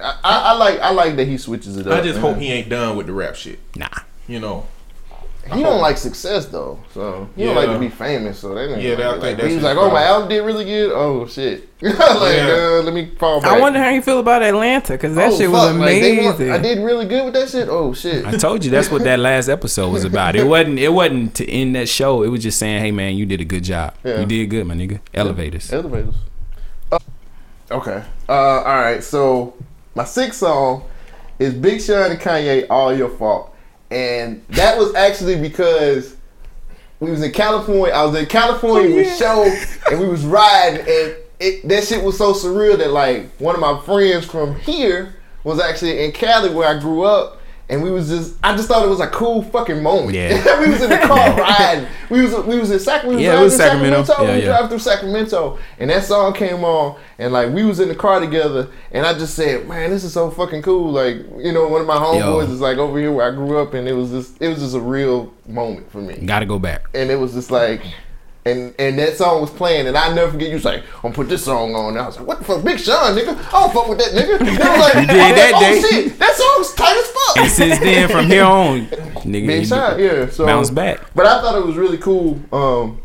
I, 0.02 0.18
I, 0.24 0.38
I 0.38 0.52
like 0.52 0.78
I 0.80 0.90
like 0.90 1.16
that 1.16 1.26
he 1.26 1.38
switches 1.38 1.76
it 1.76 1.86
up. 1.86 1.92
I 1.98 2.00
just 2.02 2.20
man. 2.20 2.32
hope 2.34 2.36
he 2.42 2.50
ain't 2.52 2.68
done 2.68 2.96
with 2.96 3.06
the 3.06 3.12
rap 3.12 3.36
shit. 3.36 3.58
Nah, 3.76 3.88
You 4.26 4.40
know, 4.40 4.66
He 5.52 5.62
don't 5.62 5.80
like 5.80 5.96
success 5.98 6.46
though, 6.46 6.78
so 6.94 7.28
he 7.36 7.44
don't 7.44 7.56
like 7.56 7.68
to 7.68 7.78
be 7.78 7.88
famous. 7.88 8.38
So 8.38 8.54
that 8.54 8.70
ain't 8.72 8.82
Yeah, 8.82 8.94
that- 8.96 9.02
I 9.04 9.10
like, 9.12 9.20
think 9.20 9.22
like, 9.22 9.36
that's 9.38 9.48
he 9.48 9.54
was 9.56 9.64
his 9.64 9.64
like, 9.64 9.76
"Oh, 9.76 9.90
my 9.90 10.04
album 10.04 10.28
did 10.28 10.40
really 10.42 10.64
good. 10.64 10.92
Oh 10.94 11.26
shit!" 11.26 11.68
like, 11.82 11.94
Yeah. 11.96 12.78
uh, 12.78 12.82
let 12.84 12.94
me 12.94 13.10
fall 13.18 13.40
back. 13.40 13.50
I 13.52 13.60
wonder 13.60 13.80
how 13.80 13.88
you 13.90 14.02
feel 14.02 14.20
about 14.20 14.42
Atlanta 14.42 14.92
because 14.94 15.14
that 15.16 15.32
Oh, 15.32 15.36
shit 15.38 15.50
was 15.50 15.60
fuck, 15.70 15.78
like, 15.78 16.00
they 16.00 16.24
want- 16.24 16.36
amazing. 16.36 16.52
I 16.52 16.58
did 16.58 16.78
really 16.84 17.06
good 17.06 17.24
with 17.24 17.34
that 17.34 17.48
shit. 17.48 17.68
Oh 17.68 17.92
shit! 17.92 18.24
I 18.24 18.36
told 18.36 18.64
you 18.64 18.70
that's 18.70 18.90
what 18.90 19.02
that 19.04 19.18
last 19.30 19.48
episode 19.48 19.90
was 19.90 20.04
about. 20.04 20.36
It 20.36 20.44
wasn't. 20.46 20.78
It 20.78 20.90
wasn't 20.92 21.34
to 21.36 21.50
end 21.50 21.74
that 21.74 21.88
show. 21.88 22.22
It 22.22 22.28
was 22.28 22.42
just 22.42 22.58
saying, 22.58 22.80
"Hey 22.80 22.90
man, 22.92 23.16
you 23.16 23.26
did 23.26 23.40
a 23.40 23.44
good 23.44 23.64
job. 23.64 23.94
Yeah. 24.04 24.20
You 24.20 24.26
did 24.26 24.46
good, 24.50 24.64
my 24.66 24.74
nigga. 24.74 25.00
Elevators." 25.12 25.72
Elevators. 25.72 26.14
Uh, 26.92 26.98
okay. 27.70 28.02
Uh, 28.28 28.32
all 28.32 28.80
right. 28.80 29.02
So 29.02 29.54
my 29.94 30.04
sixth 30.04 30.40
song 30.40 30.84
is 31.38 31.54
Big 31.54 31.80
Sean 31.80 32.10
and 32.10 32.20
Kanye. 32.20 32.66
All 32.70 32.96
your 32.96 33.10
fault, 33.10 33.54
and 33.90 34.44
that 34.50 34.78
was 34.78 34.94
actually 34.94 35.40
because 35.40 36.16
we 37.00 37.10
was 37.10 37.22
in 37.22 37.32
California. 37.32 37.94
I 37.94 38.04
was 38.04 38.14
in 38.14 38.26
California 38.26 38.94
with 38.94 39.16
show, 39.18 39.44
and 39.90 40.00
we 40.00 40.08
was 40.08 40.24
riding, 40.24 40.80
and 40.80 41.16
it, 41.40 41.68
that 41.68 41.84
shit 41.84 42.02
was 42.02 42.16
so 42.16 42.32
surreal 42.32 42.78
that 42.78 42.90
like 42.90 43.28
one 43.38 43.54
of 43.54 43.60
my 43.60 43.80
friends 43.80 44.24
from 44.24 44.54
here 44.60 45.16
was 45.44 45.60
actually 45.60 46.04
in 46.04 46.12
Cali 46.12 46.54
where 46.54 46.68
I 46.68 46.78
grew 46.78 47.02
up. 47.02 47.41
And 47.72 47.82
we 47.82 47.90
was 47.90 48.08
just, 48.10 48.34
I 48.44 48.54
just 48.54 48.68
thought 48.68 48.84
it 48.84 48.88
was 48.90 49.00
a 49.00 49.08
cool 49.08 49.42
fucking 49.42 49.82
moment. 49.82 50.12
Yeah. 50.14 50.60
we 50.60 50.68
was 50.68 50.82
in 50.82 50.90
the 50.90 50.98
car 51.06 51.34
riding. 51.34 51.88
We 52.10 52.20
was, 52.20 52.44
we 52.44 52.58
was 52.58 52.70
in 52.70 52.78
Sac- 52.78 53.04
we 53.04 53.14
was 53.14 53.24
Yeah, 53.24 53.40
it 53.40 53.42
was 53.44 53.56
Sacramento. 53.56 54.04
Sacramento. 54.04 54.30
Yeah, 54.30 54.36
we 54.36 54.42
yeah. 54.42 54.48
driving 54.48 54.68
through 54.68 54.78
Sacramento, 54.80 55.58
and 55.78 55.88
that 55.88 56.04
song 56.04 56.34
came 56.34 56.64
on, 56.64 57.00
and 57.18 57.32
like 57.32 57.48
we 57.50 57.64
was 57.64 57.80
in 57.80 57.88
the 57.88 57.94
car 57.94 58.20
together, 58.20 58.68
and 58.90 59.06
I 59.06 59.14
just 59.14 59.34
said, 59.34 59.66
"Man, 59.66 59.88
this 59.90 60.04
is 60.04 60.12
so 60.12 60.30
fucking 60.30 60.60
cool!" 60.60 60.92
Like 60.92 61.16
you 61.38 61.50
know, 61.52 61.66
one 61.66 61.80
of 61.80 61.86
my 61.86 61.96
homeboys 61.96 62.50
is 62.50 62.60
like 62.60 62.76
over 62.76 62.98
here 62.98 63.10
where 63.10 63.26
I 63.32 63.34
grew 63.34 63.58
up, 63.58 63.72
and 63.72 63.88
it 63.88 63.94
was 63.94 64.10
just 64.10 64.36
it 64.42 64.48
was 64.48 64.58
just 64.58 64.74
a 64.74 64.80
real 64.80 65.32
moment 65.48 65.90
for 65.90 66.02
me, 66.02 66.16
Got 66.26 66.40
to 66.40 66.46
go 66.46 66.58
back. 66.58 66.82
and 66.94 67.10
it 67.10 67.16
was 67.16 67.32
just 67.32 67.50
like. 67.50 67.82
And 68.44 68.74
and 68.76 68.98
that 68.98 69.16
song 69.16 69.40
was 69.40 69.50
playing, 69.50 69.86
and 69.86 69.96
I 69.96 70.12
never 70.12 70.32
forget. 70.32 70.48
You 70.48 70.54
was 70.54 70.64
like, 70.64 70.82
"I'm 70.96 71.02
gonna 71.02 71.14
put 71.14 71.28
this 71.28 71.44
song 71.44 71.76
on." 71.76 71.90
And 71.90 71.98
I 72.00 72.06
was 72.06 72.16
like, 72.18 72.26
"What 72.26 72.38
the 72.38 72.44
fuck, 72.44 72.64
Big 72.64 72.80
Sean, 72.80 73.16
nigga? 73.16 73.36
I 73.36 73.50
don't 73.52 73.72
fuck 73.72 73.86
with 73.88 73.98
that 73.98 74.10
nigga." 74.12 74.40
And 74.40 74.60
I 74.60 74.76
was 74.76 74.80
like, 74.80 74.94
You 74.94 75.06
did 75.06 75.36
that 75.36 75.52
oh, 75.54 75.60
day. 75.60 75.80
shit, 75.80 76.18
that 76.18 76.34
song's 76.34 76.74
tight 76.74 76.96
as 76.96 77.06
fuck. 77.06 77.36
And 77.38 77.50
since 77.52 77.78
then, 77.78 78.08
from 78.08 78.26
here 78.26 78.44
on, 78.44 78.86
nigga, 78.86 79.46
Big 79.46 79.66
Sean, 79.66 79.98
yeah. 80.00 80.28
So 80.28 80.44
bounce 80.44 80.70
back. 80.70 81.00
But 81.14 81.26
I 81.26 81.40
thought 81.40 81.56
it 81.56 81.64
was 81.64 81.76
really 81.76 81.98
cool, 81.98 82.40
um, 82.52 83.00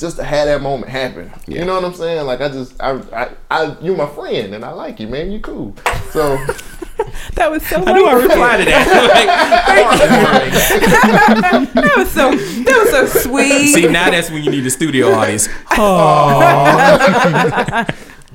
just 0.00 0.16
to 0.16 0.24
have 0.24 0.46
that 0.46 0.62
moment 0.62 0.90
happen. 0.90 1.30
Yeah. 1.46 1.60
You 1.60 1.64
know 1.66 1.74
what 1.74 1.84
I'm 1.84 1.94
saying? 1.94 2.26
Like 2.26 2.40
I 2.40 2.48
just, 2.48 2.74
I, 2.80 3.00
I, 3.12 3.30
I, 3.50 3.76
you 3.80 3.94
my 3.94 4.08
friend, 4.08 4.54
and 4.54 4.64
I 4.64 4.70
like 4.70 4.98
you, 4.98 5.06
man. 5.08 5.30
You 5.30 5.40
cool. 5.40 5.76
So 6.10 6.36
that 7.34 7.50
was 7.50 7.64
so. 7.66 7.84
How 7.84 7.92
do 7.92 8.06
I 8.06 8.14
nice. 8.14 8.22
reply 8.22 8.56
to 8.56 8.64
that? 8.64 8.86
That 11.74 11.96
was 11.96 12.10
so. 12.10 12.30
That 12.30 12.78
was 12.82 12.90
so 13.12 13.20
sweet. 13.20 13.68
See, 13.68 13.86
now 13.88 14.10
that's 14.10 14.30
when 14.30 14.42
you 14.42 14.50
need 14.50 14.66
a 14.66 14.70
studio 14.70 15.12
audience. 15.12 15.48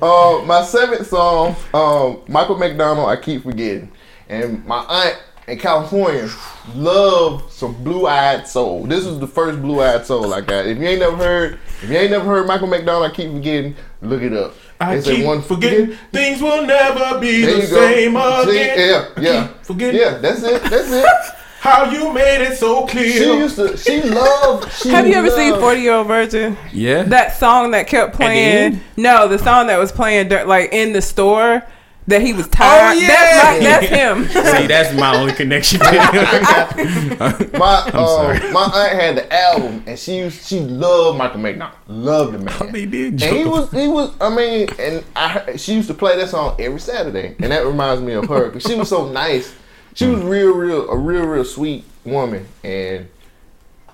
Uh, 0.02 0.42
my 0.44 0.62
seventh 0.62 1.06
song, 1.06 1.56
um, 1.72 2.20
Michael 2.28 2.58
McDonald, 2.58 3.08
I 3.08 3.16
keep 3.16 3.44
forgetting, 3.44 3.90
and 4.28 4.62
my 4.66 4.84
aunt 4.84 5.16
in 5.46 5.58
California 5.58 6.28
love 6.74 7.50
some 7.52 7.72
Blue 7.84 8.06
Eyed 8.06 8.46
Soul. 8.48 8.84
This 8.84 9.06
is 9.06 9.18
the 9.20 9.26
first 9.26 9.60
Blue 9.62 9.80
Eyed 9.82 10.04
Soul 10.04 10.34
I 10.34 10.40
got. 10.40 10.66
If 10.66 10.78
you 10.78 10.84
ain't 10.86 11.00
never 11.00 11.16
heard, 11.16 11.58
if 11.82 11.88
you 11.90 11.96
ain't 11.96 12.10
never 12.10 12.24
heard 12.24 12.46
Michael 12.46 12.66
McDonald, 12.66 13.10
I 13.10 13.14
keep 13.14 13.30
forgetting. 13.32 13.76
Look 14.02 14.22
it 14.22 14.32
up. 14.32 14.54
I 14.80 14.96
It's 14.96 15.06
a 15.06 15.14
keep 15.14 15.24
one- 15.24 15.42
forgetting 15.42 15.96
things 16.12 16.42
will 16.42 16.66
never 16.66 17.18
be 17.18 17.42
There 17.42 17.54
the 17.56 17.62
you 17.62 17.68
go. 17.68 17.80
same 17.80 18.50
See? 18.50 18.60
again. 18.60 18.78
Yeah, 18.78 19.08
I 19.16 19.20
yeah, 19.20 19.46
keep 19.46 19.64
forgetting 19.64 20.00
yeah. 20.00 20.18
That's 20.18 20.42
it. 20.42 20.62
That's 20.64 20.90
it. 20.92 21.06
how 21.60 21.90
you 21.90 22.12
made 22.12 22.42
it 22.44 22.58
so 22.58 22.86
clear. 22.86 23.10
She 23.10 23.24
used 23.24 23.56
to. 23.56 23.76
She 23.76 24.02
loved. 24.02 24.70
She 24.72 24.90
Have 24.90 25.06
you 25.06 25.14
ever 25.14 25.30
seen 25.30 25.54
Forty 25.60 25.80
Year 25.80 25.94
Old 25.94 26.08
Virgin? 26.08 26.56
Yeah. 26.72 27.04
That 27.04 27.36
song 27.36 27.70
that 27.70 27.86
kept 27.86 28.14
playing. 28.14 28.74
end? 28.74 28.80
No, 28.96 29.28
the 29.28 29.38
song 29.38 29.68
that 29.68 29.78
was 29.78 29.92
playing 29.92 30.28
like 30.46 30.72
in 30.72 30.92
the 30.92 31.00
store. 31.02 31.62
That 32.06 32.22
he 32.22 32.32
was 32.32 32.48
tired. 32.48 32.96
Oh, 32.96 33.00
yeah. 33.00 33.08
That's, 33.08 33.58
my, 33.58 33.64
that's 33.64 33.86
him. 33.86 34.28
See, 34.60 34.66
that's 34.66 34.94
my 34.98 35.16
only 35.16 35.32
connection. 35.32 35.80
to 35.80 35.86
him. 35.90 37.50
My 37.58 37.90
sorry. 37.90 38.38
uh, 38.38 38.52
my 38.52 38.64
aunt 38.64 39.00
had 39.00 39.16
the 39.16 39.32
album, 39.32 39.82
and 39.86 39.98
she 39.98 40.18
used, 40.18 40.46
she 40.46 40.60
loved 40.60 41.18
Michael 41.18 41.40
McDonald, 41.40 41.78
loved 41.88 42.34
the 42.34 42.38
man. 42.38 42.72
They 42.72 42.86
did. 42.86 43.22
And 43.22 43.36
he 43.36 43.44
was, 43.44 43.70
he 43.72 43.88
was. 43.88 44.14
I 44.20 44.34
mean, 44.34 44.68
and 44.78 45.04
I, 45.14 45.56
she 45.56 45.74
used 45.74 45.88
to 45.88 45.94
play 45.94 46.16
that 46.16 46.28
song 46.28 46.56
every 46.58 46.80
Saturday, 46.80 47.34
and 47.40 47.50
that 47.50 47.64
reminds 47.66 48.02
me 48.02 48.12
of 48.12 48.26
her 48.28 48.46
because 48.50 48.70
she 48.70 48.78
was 48.78 48.88
so 48.88 49.10
nice. 49.10 49.54
She 49.94 50.06
was 50.06 50.22
real, 50.22 50.52
real, 50.52 50.88
a 50.90 50.96
real, 50.96 51.24
real 51.24 51.44
sweet 51.44 51.84
woman, 52.04 52.46
and 52.62 53.08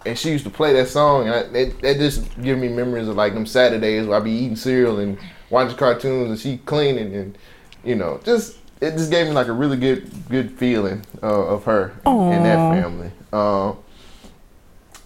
and 0.04 0.18
she 0.18 0.30
used 0.30 0.44
to 0.44 0.50
play 0.50 0.72
that 0.72 0.88
song, 0.88 1.28
and 1.28 1.34
I, 1.34 1.42
that, 1.44 1.80
that 1.80 1.98
just 1.98 2.40
give 2.42 2.58
me 2.58 2.68
memories 2.68 3.08
of 3.08 3.16
like 3.16 3.34
them 3.34 3.46
Saturdays 3.46 4.06
where 4.06 4.18
I 4.18 4.20
be 4.20 4.32
eating 4.32 4.56
cereal 4.56 4.98
and 4.98 5.16
watching 5.50 5.76
cartoons, 5.76 6.30
and 6.30 6.38
she 6.38 6.58
cleaning, 6.58 7.14
and 7.14 7.38
you 7.84 7.94
know, 7.94 8.20
just 8.24 8.56
it 8.80 8.92
just 8.92 9.10
gave 9.10 9.26
me 9.26 9.32
like 9.32 9.46
a 9.46 9.52
really 9.52 9.76
good, 9.76 10.10
good 10.28 10.50
feeling 10.52 11.04
uh, 11.22 11.26
of 11.26 11.64
her 11.64 11.92
and 12.04 12.44
that 12.44 12.82
family. 12.82 13.10
Um, 13.32 13.78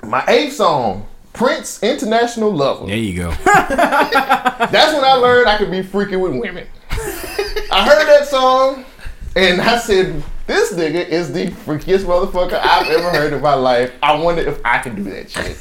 my 0.03 0.25
eighth 0.29 0.55
song, 0.55 1.07
Prince 1.33 1.83
International 1.83 2.51
Lover. 2.51 2.87
There 2.87 2.97
you 2.97 3.17
go. 3.17 3.31
That's 3.45 4.95
when 4.95 5.05
I 5.05 5.15
learned 5.15 5.49
I 5.49 5.59
could 5.59 5.71
be 5.71 5.83
freaking 5.83 6.21
with 6.21 6.41
women. 6.41 6.67
I 6.91 7.85
heard 7.87 8.07
that 8.07 8.27
song 8.29 8.87
and 9.35 9.61
I 9.61 9.79
said, 9.79 10.23
this 10.47 10.73
nigga 10.73 11.07
is 11.07 11.33
the 11.33 11.49
freakiest 11.49 12.05
motherfucker 12.05 12.59
I've 12.59 12.87
ever 12.87 13.11
heard 13.11 13.33
in 13.35 13.43
my 13.43 13.55
life. 13.55 13.93
I 14.03 14.15
wonder 14.15 14.41
if 14.43 14.61
I 14.65 14.79
can 14.79 14.95
do 14.95 15.05
that 15.05 15.31
shit. 15.31 15.59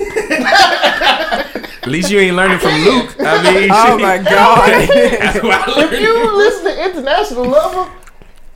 At 1.86 1.92
least 1.92 2.10
you 2.10 2.18
ain't 2.20 2.36
learning 2.36 2.58
from 2.58 2.74
Luke. 2.84 3.16
I 3.20 3.44
mean, 3.54 3.70
Oh 3.72 3.98
my 4.02 4.18
god. 4.18 4.88
That's 4.90 5.44
what 5.44 5.54
I 5.78 5.84
If 5.84 6.00
you 6.02 6.36
listen 6.36 6.64
to 6.66 6.84
International 6.90 7.46
Lover, 7.46 7.92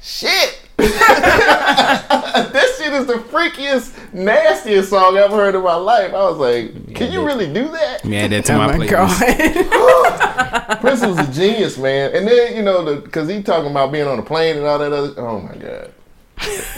shit. 0.01 0.61
that 0.77 2.75
shit 2.77 2.93
is 2.93 3.05
the 3.05 3.13
freakiest, 3.29 4.13
nastiest 4.13 4.89
song 4.89 5.17
I've 5.17 5.25
ever 5.25 5.35
heard 5.35 5.53
in 5.55 5.61
my 5.61 5.75
life. 5.75 6.11
I 6.13 6.23
was 6.29 6.37
like, 6.37 6.95
can 6.95 7.11
you 7.11 7.23
really 7.25 7.51
do 7.53 7.67
that? 7.67 8.03
Yeah, 8.03 8.27
that 8.29 8.45
to 8.45 8.53
Oh 8.53 8.57
my, 8.57 8.77
my 8.77 8.87
god. 8.87 10.79
Prince 10.81 11.05
was 11.05 11.19
a 11.19 11.31
genius, 11.31 11.77
man. 11.77 12.15
And 12.15 12.27
then 12.27 12.55
you 12.55 12.63
know, 12.63 12.83
the 12.83 13.01
because 13.01 13.29
he 13.29 13.43
talking 13.43 13.69
about 13.71 13.91
being 13.91 14.07
on 14.07 14.17
a 14.19 14.23
plane 14.23 14.57
and 14.57 14.65
all 14.65 14.79
that 14.79 14.91
other. 14.91 15.13
Oh 15.21 15.39
my 15.39 15.55
god. 15.55 15.91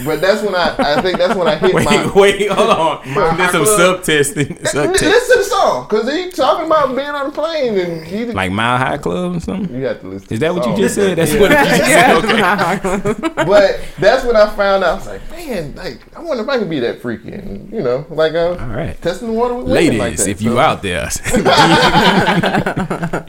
But 0.04 0.20
that's 0.20 0.42
when 0.42 0.54
I, 0.56 0.74
I 0.78 1.00
think 1.02 1.18
that's 1.18 1.34
when 1.36 1.46
I 1.46 1.56
hit 1.56 1.72
Wait, 1.74 1.84
my. 1.84 2.12
wait, 2.16 2.50
hold 2.50 2.70
on. 3.04 3.08
My 3.14 3.36
There's 3.36 3.52
some 3.52 3.64
club. 3.64 3.78
sub 3.78 4.04
testing. 4.04 4.56
Sub 4.66 4.90
Listen 4.90 5.10
test. 5.10 5.30
to 5.32 5.38
the 5.38 5.44
song, 5.44 5.86
cause 5.88 6.10
he 6.12 6.30
talking 6.30 6.66
about 6.66 6.88
being 6.96 7.08
on 7.08 7.26
a 7.26 7.30
plane 7.30 7.78
and 7.78 8.04
he. 8.04 8.24
Like 8.26 8.50
Mile 8.50 8.76
High 8.78 8.98
Club 8.98 9.36
or 9.36 9.40
something? 9.40 9.72
you 9.74 9.84
have 9.84 10.00
to 10.00 10.08
listen. 10.08 10.32
Is 10.34 10.40
that 10.40 10.48
the 10.48 10.54
what 10.54 10.66
you 10.68 10.76
just 10.76 10.94
said? 10.96 11.16
That's 11.18 11.32
what 11.34 11.50
you 11.50 11.56
just 11.76 11.84
said. 11.84 12.16
Okay. 12.16 13.28
But 13.44 13.80
that's 14.00 14.24
when 14.24 14.34
I 14.36 14.46
found 14.56 14.82
out. 14.84 14.92
I 14.92 14.94
was 14.96 15.06
like, 15.06 15.30
man, 15.30 15.74
like 15.76 16.00
I 16.16 16.20
wonder 16.20 16.42
if 16.42 16.48
I 16.48 16.58
can 16.58 16.68
be 16.68 16.80
that 16.80 17.00
freaky 17.00 17.32
and 17.32 17.72
you 17.72 17.82
know, 17.82 18.04
like 18.10 18.34
uh, 18.34 18.56
All 18.60 18.66
right. 18.68 19.00
testing 19.00 19.28
the 19.28 19.34
water 19.34 19.54
with 19.54 19.68
Ladies, 19.68 19.98
like 19.98 20.16
that. 20.16 20.28
if 20.28 20.42
you 20.42 20.58
out 20.58 20.82
there, 20.82 21.08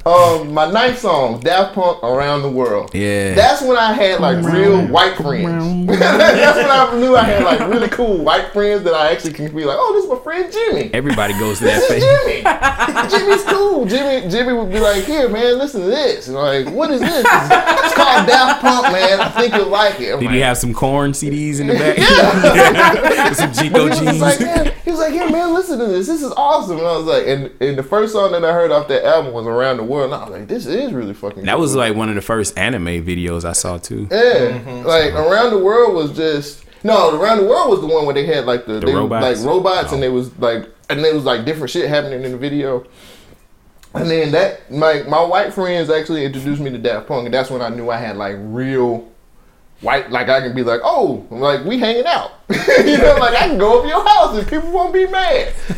um, 0.05 0.53
my 0.53 0.69
ninth 0.71 0.99
song, 0.99 1.39
Daft 1.41 1.75
Punk, 1.75 2.03
Around 2.03 2.41
the 2.41 2.49
World. 2.49 2.91
yeah. 2.93 3.33
That's 3.35 3.61
when 3.61 3.77
I 3.77 3.93
had 3.93 4.19
like 4.19 4.43
real 4.45 4.85
white 4.87 5.15
friends. 5.17 5.87
That's 6.31 6.57
when 6.57 6.69
I 6.69 6.99
knew 6.99 7.15
I 7.15 7.23
had 7.23 7.43
like 7.43 7.59
really 7.69 7.89
cool 7.89 8.23
white 8.23 8.51
friends 8.53 8.83
that 8.83 8.93
I 8.93 9.11
actually 9.11 9.33
can 9.33 9.53
be 9.55 9.65
like, 9.65 9.77
oh, 9.79 9.93
this 9.93 10.05
is 10.05 10.09
my 10.09 10.19
friend 10.19 10.51
Jimmy. 10.51 10.91
Everybody 10.93 11.33
goes 11.39 11.59
to 11.59 11.65
that 11.65 11.79
This 11.79 11.89
phase. 11.89 12.03
Jimmy. 12.03 12.43
Jimmy's 13.09 13.43
cool. 13.45 13.85
Jimmy 13.85 14.29
Jimmy 14.29 14.53
would 14.53 14.71
be 14.71 14.79
like, 14.79 15.03
here, 15.03 15.29
man, 15.29 15.57
listen 15.57 15.81
to 15.81 15.87
this. 15.87 16.27
And 16.27 16.37
I'm 16.37 16.65
like, 16.65 16.73
what 16.73 16.91
is 16.91 17.01
this? 17.01 17.25
It's, 17.25 17.85
it's 17.85 17.93
called 17.93 18.27
Daft 18.27 18.61
Punk, 18.61 18.91
man. 18.91 19.19
I 19.19 19.29
think 19.29 19.53
you'll 19.53 19.67
like 19.67 19.99
it. 19.99 20.13
I'm 20.13 20.19
Did 20.19 20.25
like, 20.27 20.35
he 20.35 20.41
have 20.41 20.57
some 20.57 20.73
Korn 20.73 21.11
CDs 21.11 21.59
in 21.59 21.67
the 21.67 21.73
back? 21.73 21.97
With 21.97 23.37
some 23.37 23.51
But 23.51 23.61
Chico 23.61 23.83
he 23.83 24.07
was 24.07 24.21
like, 24.21 24.39
jeans. 24.39 24.77
He 24.83 24.91
was 24.91 24.99
like, 24.99 25.13
yeah, 25.13 25.27
man, 25.29 25.53
listen 25.53 25.79
to 25.79 25.85
this. 25.85 26.07
This 26.07 26.21
is 26.21 26.31
awesome. 26.33 26.77
And 26.77 26.87
I 26.87 26.97
was 26.97 27.05
like, 27.05 27.27
and, 27.27 27.51
and 27.61 27.77
the 27.77 27.83
first 27.83 28.13
song 28.13 28.31
that 28.33 28.43
I 28.43 28.53
heard 28.53 28.71
off 28.71 28.87
that 28.87 29.05
album 29.05 29.33
was 29.33 29.45
Around 29.45 29.77
the 29.77 29.83
World. 29.83 30.13
And 30.13 30.21
I 30.21 30.25
was 30.25 30.39
like, 30.39 30.47
this 30.47 30.65
is 30.65 30.93
really 30.93 31.13
fucking 31.13 31.45
That 31.45 31.59
was 31.59 31.75
like 31.75 31.95
one 31.95 32.09
of 32.09 32.15
the 32.15 32.21
first 32.21 32.57
anime 32.57 33.05
videos 33.05 33.45
I 33.45 33.53
saw 33.53 33.77
too. 33.77 34.07
Yeah, 34.11 34.17
mm-hmm. 34.17 34.85
like 34.85 35.11
mm-hmm. 35.11 35.31
around 35.31 35.51
the 35.51 35.63
world 35.63 35.95
was 35.95 36.12
just 36.15 36.63
no. 36.83 37.19
Around 37.19 37.39
the 37.39 37.45
world 37.45 37.69
was 37.69 37.81
the 37.81 37.87
one 37.87 38.05
where 38.05 38.13
they 38.13 38.25
had 38.25 38.45
like 38.45 38.65
the, 38.65 38.79
they, 38.79 38.93
robots? 38.93 39.39
like 39.39 39.47
robots, 39.47 39.91
Oh. 39.91 39.93
and 39.95 40.03
they 40.03 40.09
was 40.09 40.37
like 40.39 40.69
and 40.89 41.03
there 41.03 41.13
was 41.13 41.23
like 41.23 41.45
different 41.45 41.69
shit 41.71 41.89
happening 41.89 42.23
in 42.23 42.31
the 42.31 42.37
video. 42.37 42.85
And 43.95 44.09
then 44.09 44.31
that 44.31 44.71
my 44.71 45.03
my 45.03 45.23
white 45.23 45.53
friends 45.53 45.89
actually 45.89 46.25
introduced 46.25 46.61
me 46.61 46.71
to 46.71 46.77
Daft 46.77 47.07
Punk, 47.07 47.25
and 47.25 47.33
that's 47.33 47.49
when 47.49 47.61
I 47.61 47.69
knew 47.69 47.89
I 47.91 47.97
had 47.97 48.17
like 48.17 48.35
real 48.39 49.07
white. 49.81 50.09
Like 50.09 50.29
I 50.29 50.41
can 50.41 50.55
be 50.55 50.63
like, 50.63 50.81
oh, 50.83 51.25
like 51.29 51.63
we 51.63 51.77
hanging 51.77 52.05
out, 52.07 52.31
you 52.49 52.97
know, 52.97 53.15
like 53.19 53.35
I 53.35 53.47
can 53.47 53.57
go 53.59 53.77
over 53.79 53.87
your 53.87 54.03
house 54.03 54.35
and 54.37 54.47
people 54.47 54.71
won't 54.71 54.93
be 54.93 55.05
mad. 55.05 55.53
so, 55.67 55.75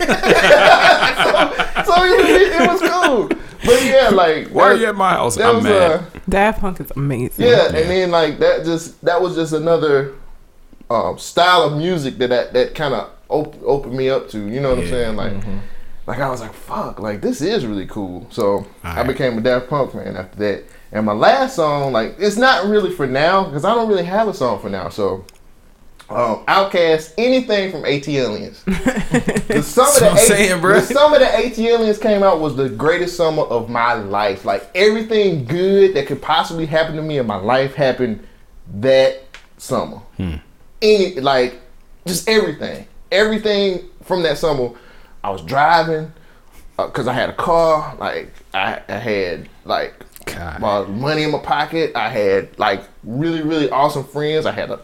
so 1.93 2.03
it, 2.05 2.61
it 2.61 2.69
was 2.69 2.81
cool. 2.81 3.27
But 3.65 3.83
yeah, 3.83 4.09
like 4.13 4.47
Why 4.49 4.63
are 4.63 4.73
that- 4.75 4.79
you 4.81 4.87
at 4.87 4.95
my 4.95 5.11
house? 5.11 5.35
that 5.35 5.47
I'm 5.47 5.55
was, 5.55 5.63
mad. 5.65 5.91
uh, 5.91 6.03
Daft 6.29 6.61
Punk 6.61 6.79
is 6.79 6.91
amazing. 6.95 7.45
yeah, 7.45 7.65
and 7.65 7.75
then 7.75 8.11
like 8.11 8.39
that 8.39 8.63
just 8.63 9.03
that 9.03 9.21
was 9.21 9.35
just 9.35 9.51
another 9.53 10.13
um, 10.89 11.17
style 11.17 11.63
of 11.63 11.77
music 11.77 12.17
that 12.19 12.29
that, 12.29 12.53
that 12.53 12.75
kind 12.75 12.93
of 12.93 13.09
op- 13.29 13.61
opened 13.63 13.95
me 13.95 14.09
up 14.09 14.29
to. 14.29 14.39
You 14.39 14.59
know 14.61 14.69
what 14.69 14.79
I'm 14.79 14.87
saying? 14.87 15.15
Like, 15.15 15.33
like 16.07 16.19
I 16.19 16.29
was 16.29 16.41
like, 16.41 16.53
fuck, 16.53 16.99
like 16.99 17.21
this 17.21 17.41
is 17.41 17.65
really 17.65 17.87
cool. 17.87 18.27
So 18.29 18.65
I 18.83 19.03
became 19.03 19.37
a 19.37 19.41
Daft 19.41 19.69
Punk 19.69 19.91
fan 19.93 20.15
after 20.15 20.37
that. 20.39 20.63
And 20.91 21.05
my 21.05 21.13
last 21.13 21.55
song, 21.55 21.91
like, 21.91 22.15
it's 22.19 22.37
not 22.37 22.67
really 22.67 22.91
for 22.91 23.05
now 23.07 23.43
because 23.43 23.65
I 23.65 23.73
don't 23.75 23.89
really 23.89 24.05
have 24.05 24.27
a 24.27 24.33
song 24.33 24.61
for 24.61 24.69
now. 24.69 24.89
So. 24.89 25.25
Um, 26.07 26.45
OutKast, 26.45 27.15
anything 27.17 27.71
from 27.71 27.81
ATLiens. 27.81 28.63
the 29.47 29.63
summer 29.63 29.63
That's 29.63 29.75
what 29.75 29.99
that 30.01 30.11
I'm 30.11 30.17
AT 30.17 30.23
saying, 30.23 30.61
bruh. 30.61 30.87
the 30.87 30.93
summer 30.93 31.17
that 31.17 31.43
ATLiens 31.43 31.99
came 31.99 32.21
out 32.21 32.39
was 32.39 32.55
the 32.55 32.69
greatest 32.69 33.17
summer 33.17 33.41
of 33.41 33.71
my 33.71 33.93
life. 33.95 34.45
Like 34.45 34.69
everything 34.75 35.45
good 35.45 35.95
that 35.95 36.05
could 36.05 36.21
possibly 36.21 36.67
happen 36.67 36.95
to 36.95 37.01
me 37.01 37.17
in 37.17 37.25
my 37.25 37.37
life 37.37 37.73
happened 37.73 38.23
that 38.75 39.23
summer. 39.57 39.99
Any 40.85 41.19
like 41.19 41.59
just 42.05 42.29
everything, 42.29 42.87
everything 43.11 43.89
from 44.03 44.23
that 44.23 44.37
summer. 44.37 44.69
I 45.23 45.31
was 45.31 45.41
driving 45.41 46.13
because 46.77 47.07
I 47.07 47.13
had 47.13 47.29
a 47.29 47.33
car. 47.33 47.95
Like 47.99 48.31
I, 48.53 48.81
I 48.87 48.97
had 48.97 49.49
like 49.63 50.05
my 50.59 50.85
money 50.85 51.23
in 51.23 51.31
my 51.31 51.39
pocket. 51.39 51.95
I 51.95 52.09
had 52.09 52.57
like 52.59 52.83
really 53.03 53.41
really 53.41 53.69
awesome 53.69 54.03
friends. 54.03 54.45
I 54.45 54.51
had 54.51 54.69
a 54.69 54.79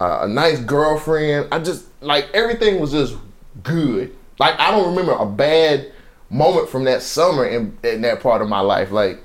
uh, 0.00 0.20
a 0.22 0.28
nice 0.28 0.60
girlfriend. 0.60 1.48
I 1.52 1.58
just 1.58 1.86
like 2.00 2.28
everything 2.34 2.80
was 2.80 2.92
just 2.92 3.16
good. 3.62 4.14
Like 4.38 4.58
I 4.58 4.70
don't 4.70 4.90
remember 4.90 5.12
a 5.12 5.26
bad 5.26 5.92
moment 6.30 6.68
from 6.68 6.84
that 6.84 7.02
summer 7.02 7.46
in, 7.46 7.76
in 7.82 8.02
that 8.02 8.20
part 8.20 8.42
of 8.42 8.48
my 8.48 8.60
life. 8.60 8.90
Like 8.90 9.22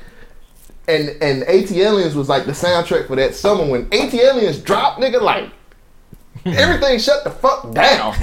and 0.88 1.10
and 1.22 1.44
ATLiens 1.44 2.16
was 2.16 2.30
like 2.30 2.46
the 2.46 2.52
soundtrack 2.52 3.08
for 3.08 3.16
that 3.16 3.36
summer 3.36 3.66
when 3.66 3.86
ATLiens 3.90 4.64
dropped, 4.64 5.00
nigga. 5.00 5.22
Like 5.22 5.52
everything 6.58 7.00
shut 7.00 7.24
the 7.24 7.30
fuck 7.30 7.72
down. 7.74 8.16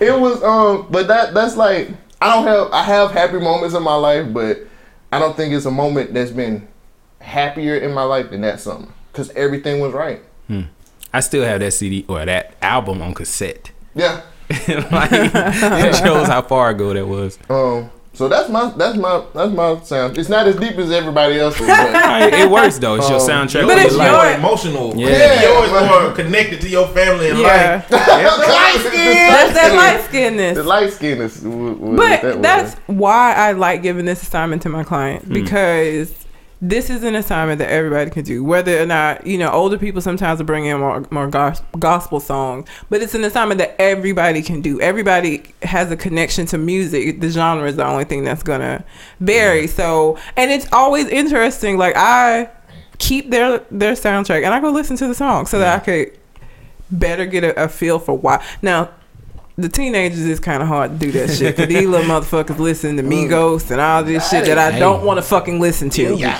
it 0.00 0.18
was 0.20 0.42
um, 0.42 0.86
but 0.90 1.08
that 1.08 1.34
that's 1.34 1.56
like 1.56 1.90
I 2.20 2.34
don't 2.34 2.46
have 2.46 2.72
I 2.72 2.82
have 2.82 3.12
happy 3.12 3.38
moments 3.38 3.74
in 3.74 3.82
my 3.82 3.94
life, 3.94 4.32
but 4.32 4.58
I 5.12 5.18
don't 5.18 5.36
think 5.36 5.52
it's 5.54 5.66
a 5.66 5.70
moment 5.70 6.14
that's 6.14 6.30
been 6.30 6.68
happier 7.20 7.76
in 7.76 7.92
my 7.92 8.04
life 8.04 8.30
than 8.30 8.42
that 8.42 8.60
summer 8.60 8.88
because 9.12 9.30
everything 9.30 9.80
was 9.80 9.92
right. 9.92 10.22
Hmm. 10.46 10.62
I 11.12 11.20
still 11.20 11.44
have 11.44 11.60
that 11.60 11.72
CD 11.72 12.04
or 12.08 12.24
that 12.24 12.54
album 12.60 13.02
on 13.02 13.14
cassette. 13.14 13.70
Yeah. 13.94 14.22
like, 14.50 15.10
it 15.12 15.96
shows 15.96 16.28
how 16.28 16.42
far 16.42 16.70
ago 16.70 16.92
that 16.94 17.06
was. 17.06 17.38
Um. 17.48 17.90
So 18.16 18.28
that's 18.28 18.48
my 18.48 18.72
that's 18.78 18.96
my 18.96 19.22
that's 19.34 19.52
my 19.52 19.78
sound. 19.82 20.16
It's 20.16 20.30
not 20.30 20.46
as 20.46 20.56
deep 20.56 20.78
as 20.78 20.90
everybody 20.90 21.38
else's, 21.38 21.66
but 21.66 22.32
it 22.32 22.50
works 22.50 22.78
though. 22.78 22.94
It's 22.94 23.08
your 23.10 23.20
Um, 23.20 23.28
soundtrack. 23.28 23.66
But 23.66 23.76
it's 23.78 23.94
your 23.94 24.04
your- 24.04 24.12
life. 24.14 24.40
more 24.40 24.50
emotional. 24.50 24.96
Yeah. 24.96 25.08
Yeah, 25.10 25.42
yours 25.42 25.70
more 25.90 26.12
connected 26.12 26.62
to 26.62 26.68
your 26.70 26.88
family 26.88 27.28
and 27.28 27.38
Yeah. 27.38 27.46
life. 27.46 27.88
That's 27.90 28.36
the 28.46 28.52
light 28.52 28.84
skin. 28.88 29.14
That's 29.14 29.52
that 29.52 29.74
light 29.76 30.00
skinness. 30.08 30.54
The 30.54 30.62
light 30.62 30.92
skin 30.94 31.20
is. 31.20 31.40
w- 31.42 31.74
w- 31.74 31.96
that 31.98 32.22
But 32.22 32.42
that's 32.42 32.74
why 32.86 33.34
I 33.34 33.52
like 33.52 33.82
giving 33.82 34.06
this 34.06 34.22
assignment 34.22 34.62
to 34.62 34.70
my 34.70 34.82
Hmm. 34.82 34.88
client 34.88 35.28
because 35.28 36.10
this 36.60 36.88
is 36.88 37.02
an 37.04 37.14
assignment 37.14 37.58
that 37.58 37.70
everybody 37.70 38.10
can 38.10 38.24
do. 38.24 38.42
Whether 38.42 38.80
or 38.82 38.86
not 38.86 39.26
you 39.26 39.36
know, 39.38 39.50
older 39.50 39.76
people 39.76 40.00
sometimes 40.00 40.38
will 40.38 40.46
bring 40.46 40.64
in 40.66 40.78
more 40.78 41.04
more 41.10 41.28
gospel 41.78 42.20
songs, 42.20 42.68
but 42.88 43.02
it's 43.02 43.14
an 43.14 43.24
assignment 43.24 43.58
that 43.58 43.80
everybody 43.80 44.42
can 44.42 44.62
do. 44.62 44.80
Everybody 44.80 45.42
has 45.62 45.90
a 45.90 45.96
connection 45.96 46.46
to 46.46 46.58
music. 46.58 47.20
The 47.20 47.28
genre 47.28 47.68
is 47.68 47.76
the 47.76 47.86
only 47.86 48.04
thing 48.04 48.24
that's 48.24 48.42
gonna 48.42 48.84
vary. 49.20 49.66
So, 49.66 50.18
and 50.36 50.50
it's 50.50 50.66
always 50.72 51.08
interesting. 51.08 51.76
Like 51.76 51.94
I 51.96 52.48
keep 52.98 53.30
their 53.30 53.58
their 53.70 53.92
soundtrack 53.92 54.42
and 54.44 54.54
I 54.54 54.60
go 54.60 54.70
listen 54.70 54.96
to 54.96 55.06
the 55.06 55.14
song 55.14 55.46
so 55.46 55.58
that 55.58 55.80
I 55.80 55.84
could 55.84 56.18
better 56.90 57.26
get 57.26 57.44
a, 57.44 57.64
a 57.64 57.68
feel 57.68 57.98
for 57.98 58.16
why. 58.16 58.44
Now, 58.62 58.90
the 59.58 59.68
teenagers 59.70 60.20
is 60.20 60.38
kind 60.38 60.62
of 60.62 60.68
hard 60.68 60.92
to 60.92 60.96
do 60.98 61.12
that 61.12 61.30
shit. 61.34 61.56
Cause 61.56 61.66
these 61.66 61.86
little 61.86 62.06
motherfuckers 62.06 62.58
listen 62.58 62.96
to 62.98 63.02
Migos 63.02 63.70
and 63.70 63.80
all 63.80 64.04
this 64.04 64.28
shit 64.28 64.44
that 64.46 64.58
I 64.58 64.78
don't 64.78 65.04
want 65.04 65.18
to 65.18 65.22
fucking 65.22 65.60
listen 65.60 65.88
to. 65.90 66.14
Yeah, 66.16 66.38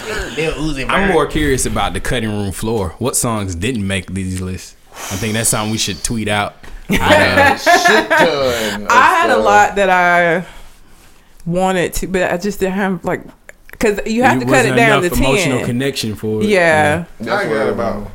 I'm 0.89 1.12
more 1.12 1.27
curious 1.27 1.64
about 1.64 1.95
the 1.95 2.01
cutting 2.01 2.29
room 2.31 2.53
floor. 2.53 2.91
What 2.99 3.17
songs 3.17 3.55
didn't 3.55 3.87
make 3.87 4.12
these 4.12 4.41
lists? 4.41 4.77
I 4.93 5.17
think 5.17 5.35
that's 5.35 5.49
something 5.51 5.73
we 5.73 5.79
should 5.79 6.03
tweet 6.05 6.29
out. 6.29 6.57
I, 6.91 7.53
uh, 7.53 7.57
Shit 7.57 8.09
ton 8.09 8.83
of 8.83 8.89
I 8.91 9.14
had 9.21 9.31
a 9.31 9.39
lot 9.39 9.75
that 9.77 9.91
I 9.91 10.47
wanted 11.45 11.95
to, 11.95 12.07
but 12.07 12.31
I 12.31 12.37
just 12.37 12.61
didn't 12.61 12.75
have 12.75 13.05
like, 13.05 13.23
cause 13.79 13.99
you 14.07 14.23
have 14.23 14.41
to 14.41 14.47
cut 14.47 14.67
it 14.67 14.77
down 14.77 15.01
to 15.01 15.07
enough 15.07 15.19
emotional 15.19 15.59
ten. 15.59 15.67
connection 15.67 16.14
for 16.14 16.43
it. 16.43 16.49
Yeah. 16.49 17.07
That's 17.19 17.45
I 17.45 17.49
what 17.49 17.55
got 17.55 17.69
about 17.71 18.11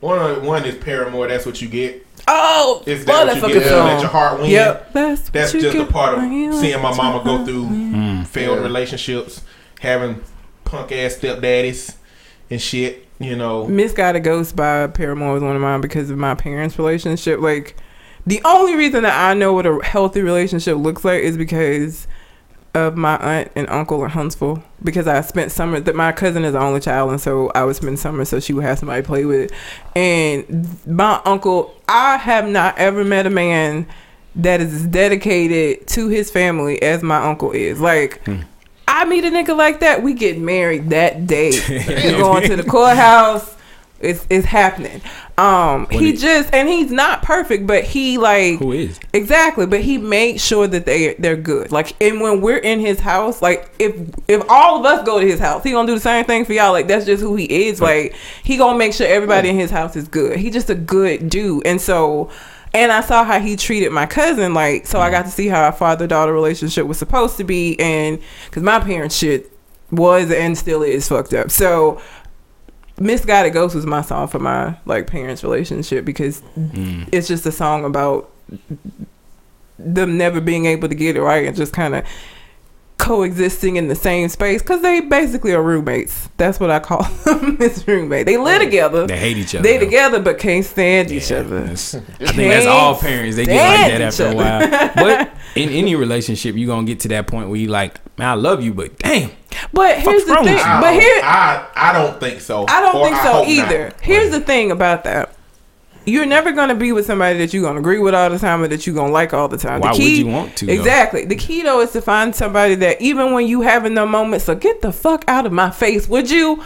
one. 0.00 0.44
One 0.46 0.64
is 0.64 0.76
Paramore. 0.76 1.28
That's 1.28 1.44
what 1.44 1.60
you 1.60 1.68
get. 1.68 2.06
Oh, 2.32 2.82
It's 2.86 3.06
love 3.06 3.26
that 3.26 3.34
that 3.34 3.42
what 3.42 3.52
you 3.54 3.60
fucking 3.60 3.76
get. 3.76 3.84
Let 3.84 4.00
your 4.00 4.10
heart 4.10 4.40
win. 4.40 4.50
Yep. 4.50 4.92
That's, 4.92 5.30
That's 5.30 5.52
just 5.52 5.76
a 5.76 5.84
part 5.86 6.14
of 6.14 6.20
when 6.20 6.52
seeing 6.54 6.80
my 6.80 6.94
mama 6.96 7.24
go 7.24 7.44
through 7.44 7.64
win. 7.64 7.92
Mm. 7.92 8.20
Mm. 8.20 8.26
failed 8.26 8.58
Yeah. 8.58 8.64
relationships, 8.64 9.42
having 9.80 10.22
punk 10.64 10.92
ass 10.92 11.16
stepdaddies 11.16 11.96
and 12.50 12.60
shit. 12.60 13.06
You 13.18 13.36
know, 13.36 13.66
Miss 13.66 13.92
Got 13.92 14.16
a 14.16 14.20
Ghost 14.20 14.56
by 14.56 14.86
Paramore 14.86 15.34
was 15.34 15.42
one 15.42 15.54
of 15.54 15.60
mine 15.60 15.82
because 15.82 16.08
of 16.08 16.16
my 16.16 16.34
parents' 16.34 16.78
relationship. 16.78 17.40
Like, 17.40 17.76
the 18.26 18.40
only 18.46 18.76
reason 18.76 19.02
that 19.02 19.28
I 19.28 19.34
know 19.34 19.52
what 19.52 19.66
a 19.66 19.78
healthy 19.84 20.22
relationship 20.22 20.76
looks 20.78 21.04
like 21.04 21.20
is 21.22 21.36
because 21.36 22.06
of 22.74 22.96
my 22.96 23.16
aunt 23.16 23.52
and 23.56 23.68
uncle 23.68 24.02
in 24.04 24.10
Huntsville. 24.10 24.62
Because 24.82 25.06
I 25.06 25.20
spent 25.20 25.52
summer 25.52 25.80
that 25.80 25.94
my 25.94 26.12
cousin 26.12 26.44
is 26.44 26.52
the 26.52 26.60
only 26.60 26.80
child, 26.80 27.10
and 27.10 27.20
so 27.20 27.50
I 27.54 27.64
would 27.64 27.76
spend 27.76 27.98
summer 27.98 28.24
so 28.24 28.40
she 28.40 28.52
would 28.52 28.64
have 28.64 28.78
somebody 28.78 29.02
to 29.02 29.06
play 29.06 29.24
with. 29.24 29.52
And 29.94 30.86
my 30.86 31.20
uncle, 31.24 31.74
I 31.88 32.16
have 32.16 32.48
not 32.48 32.78
ever 32.78 33.04
met 33.04 33.26
a 33.26 33.30
man 33.30 33.86
that 34.36 34.60
is 34.60 34.74
as 34.74 34.86
dedicated 34.86 35.86
to 35.88 36.08
his 36.08 36.30
family 36.30 36.80
as 36.82 37.02
my 37.02 37.22
uncle 37.24 37.52
is. 37.52 37.80
Like. 37.80 38.24
Hmm. 38.24 38.42
I 38.92 39.04
meet 39.04 39.24
a 39.24 39.30
nigga 39.30 39.56
like 39.56 39.80
that, 39.80 40.02
we 40.02 40.14
get 40.14 40.40
married 40.40 40.90
that 40.90 41.28
day. 41.28 41.52
we 41.68 42.10
going 42.18 42.48
to 42.48 42.56
the 42.56 42.64
courthouse. 42.64 43.56
It's 44.00 44.26
it's 44.30 44.46
happening. 44.46 45.00
Um, 45.36 45.86
When 45.86 46.00
he 46.00 46.12
he- 46.12 46.16
just 46.16 46.52
and 46.54 46.68
he's 46.68 46.90
not 46.90 47.22
perfect, 47.22 47.66
but 47.66 47.84
he 47.84 48.16
like 48.18 48.58
Who 48.58 48.72
is? 48.72 48.98
exactly. 49.12 49.66
But 49.66 49.80
he 49.82 49.98
made 49.98 50.40
sure 50.40 50.66
that 50.66 50.86
they 50.86 51.14
they're 51.18 51.36
good. 51.36 51.70
Like, 51.70 51.94
and 52.02 52.20
when 52.20 52.40
we're 52.40 52.58
in 52.58 52.80
his 52.80 53.00
house, 53.00 53.42
like 53.42 53.70
if 53.78 53.94
if 54.26 54.42
all 54.48 54.80
of 54.80 54.86
us 54.86 55.04
go 55.04 55.20
to 55.20 55.26
his 55.26 55.38
house, 55.40 55.62
he 55.62 55.72
gonna 55.72 55.86
do 55.86 55.94
the 55.94 56.00
same 56.00 56.24
thing 56.24 56.44
for 56.44 56.52
y'all. 56.54 56.72
Like 56.72 56.88
that's 56.88 57.04
just 57.06 57.22
who 57.22 57.36
he 57.36 57.68
is. 57.68 57.80
Like 57.80 58.14
he 58.42 58.56
gonna 58.56 58.78
make 58.78 58.94
sure 58.94 59.06
everybody 59.06 59.50
in 59.50 59.56
his 59.56 59.70
house 59.70 59.96
is 59.96 60.08
good. 60.08 60.38
He 60.38 60.50
just 60.50 60.70
a 60.70 60.74
good 60.74 61.28
dude, 61.30 61.66
and 61.66 61.80
so. 61.80 62.30
And 62.72 62.92
I 62.92 63.00
saw 63.00 63.24
how 63.24 63.40
he 63.40 63.56
treated 63.56 63.90
my 63.90 64.06
cousin, 64.06 64.54
like 64.54 64.86
so. 64.86 65.00
I 65.00 65.10
got 65.10 65.24
to 65.24 65.30
see 65.32 65.48
how 65.48 65.66
a 65.68 65.72
father 65.72 66.06
daughter 66.06 66.32
relationship 66.32 66.86
was 66.86 66.98
supposed 66.98 67.36
to 67.38 67.42
be, 67.44 67.76
and 67.80 68.20
because 68.46 68.62
my 68.62 68.78
parents 68.78 69.16
shit 69.16 69.50
was 69.90 70.30
and 70.30 70.56
still 70.56 70.84
is 70.84 71.08
fucked 71.08 71.34
up. 71.34 71.50
So 71.50 72.00
Misguided 73.00 73.54
Ghost 73.54 73.74
was 73.74 73.86
my 73.86 74.02
song 74.02 74.28
for 74.28 74.38
my 74.38 74.76
like 74.84 75.06
parents 75.06 75.42
relationship 75.42 76.04
because 76.04 76.42
mm. 76.56 77.08
it's 77.10 77.26
just 77.26 77.46
a 77.46 77.52
song 77.52 77.84
about 77.84 78.30
them 79.78 80.18
never 80.18 80.40
being 80.40 80.66
able 80.66 80.88
to 80.88 80.94
get 80.94 81.16
it 81.16 81.22
right 81.22 81.46
and 81.46 81.56
just 81.56 81.72
kind 81.72 81.94
of 81.94 82.04
coexisting 83.00 83.76
in 83.76 83.88
the 83.88 83.94
same 83.94 84.28
space 84.28 84.60
because 84.60 84.82
they 84.82 85.00
basically 85.00 85.54
are 85.54 85.62
roommates. 85.62 86.28
That's 86.36 86.60
what 86.60 86.70
I 86.70 86.78
call 86.78 87.02
them. 87.24 87.56
It's 87.58 87.88
roommate. 87.88 88.26
They 88.26 88.36
live 88.36 88.60
together. 88.60 89.06
They 89.06 89.18
hate 89.18 89.38
each 89.38 89.54
other. 89.54 89.62
They 89.62 89.78
though. 89.78 89.86
together 89.86 90.20
but 90.20 90.38
can't 90.38 90.64
stand 90.64 91.10
each 91.10 91.32
other. 91.32 91.62
I 91.62 91.74
think 91.74 92.06
that's 92.18 92.66
all 92.66 92.96
parents. 92.96 93.36
They 93.36 93.46
get 93.46 93.56
like 93.56 93.92
that 93.92 94.00
after 94.02 94.26
a 94.26 94.34
while. 94.34 94.90
But 94.94 95.30
in 95.56 95.70
any 95.70 95.94
relationship, 95.94 96.54
you're 96.56 96.66
gonna 96.66 96.86
get 96.86 97.00
to 97.00 97.08
that 97.08 97.26
point 97.26 97.48
where 97.48 97.58
you 97.58 97.68
like, 97.68 97.98
man, 98.18 98.28
I 98.28 98.34
love 98.34 98.62
you, 98.62 98.74
but 98.74 98.98
damn, 98.98 99.30
But 99.72 99.98
here's 100.00 100.24
the 100.24 100.34
wrong 100.34 100.44
thing. 100.44 100.56
But 100.56 100.94
here, 100.94 101.20
I 101.22 101.66
I 101.74 101.92
don't 101.92 102.18
think 102.20 102.40
so. 102.40 102.66
I 102.68 102.80
don't 102.80 102.96
Or 102.96 103.04
think 103.04 103.16
so 103.16 103.22
hope 103.32 103.46
not. 103.46 103.48
either. 103.48 103.92
Here's 104.02 104.30
the 104.30 104.40
thing 104.40 104.70
about 104.70 105.04
that. 105.04 105.34
You're 106.06 106.26
never 106.26 106.50
gonna 106.52 106.74
be 106.74 106.92
with 106.92 107.04
somebody 107.06 107.38
that 107.38 107.52
you're 107.52 107.62
gonna 107.62 107.78
agree 107.80 107.98
with 107.98 108.14
all 108.14 108.30
the 108.30 108.38
time 108.38 108.62
or 108.62 108.68
that 108.68 108.86
you're 108.86 108.96
gonna 108.96 109.12
like 109.12 109.34
all 109.34 109.48
the 109.48 109.58
time. 109.58 109.80
Why 109.80 109.92
the 109.92 110.02
would 110.02 110.12
you 110.12 110.26
want 110.28 110.56
to, 110.56 110.66
though? 110.66 110.72
Exactly. 110.72 111.24
The 111.26 111.36
key 111.36 111.62
though 111.62 111.80
is 111.82 111.92
to 111.92 112.00
find 112.00 112.34
somebody 112.34 112.74
that 112.76 113.00
even 113.02 113.32
when 113.32 113.46
you 113.46 113.60
having 113.60 113.94
the 113.94 114.06
moments, 114.06 114.46
so 114.46 114.54
get 114.54 114.80
the 114.80 114.92
fuck 114.92 115.24
out 115.28 115.44
of 115.46 115.52
my 115.52 115.70
face, 115.70 116.08
would 116.08 116.30
you? 116.30 116.64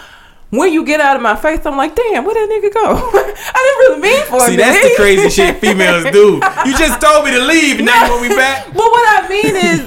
When 0.57 0.73
you 0.73 0.85
get 0.85 1.01
out 1.01 1.17
of 1.17 1.23
my 1.23 1.37
face, 1.37 1.61
I'm 1.65 1.77
like, 1.77 1.95
damn, 1.95 2.25
where 2.25 2.35
that 2.35 2.49
nigga 2.53 2.73
go? 2.73 2.83
I 2.97 3.77
didn't 3.79 3.79
really 3.81 4.01
mean 4.01 4.27
for 4.27 4.37
it. 4.37 4.51
See, 4.51 4.57
that's 4.57 4.89
the 4.89 4.95
crazy 4.97 5.29
shit 5.31 5.57
females 5.61 6.05
do. 6.13 6.41
You 6.67 6.77
just 6.79 7.01
told 7.01 7.25
me 7.25 7.31
to 7.33 7.41
leave, 7.45 7.77
and 7.79 7.87
now 7.87 8.05
you 8.07 8.11
want 8.13 8.23
me 8.23 8.29
back. 8.29 8.67
But 8.75 8.77
what 8.91 9.25
I 9.25 9.29
mean 9.29 9.57
is, 9.57 9.81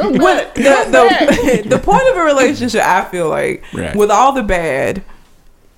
when 0.00 0.36
the, 0.54 1.62
the, 1.62 1.68
the 1.68 1.78
point 1.78 2.02
of 2.10 2.16
a 2.16 2.22
relationship, 2.22 2.82
I 2.82 3.04
feel 3.04 3.28
like, 3.28 3.64
Right. 3.72 3.94
with 3.96 4.10
all 4.10 4.32
the 4.32 4.42
bad, 4.42 5.02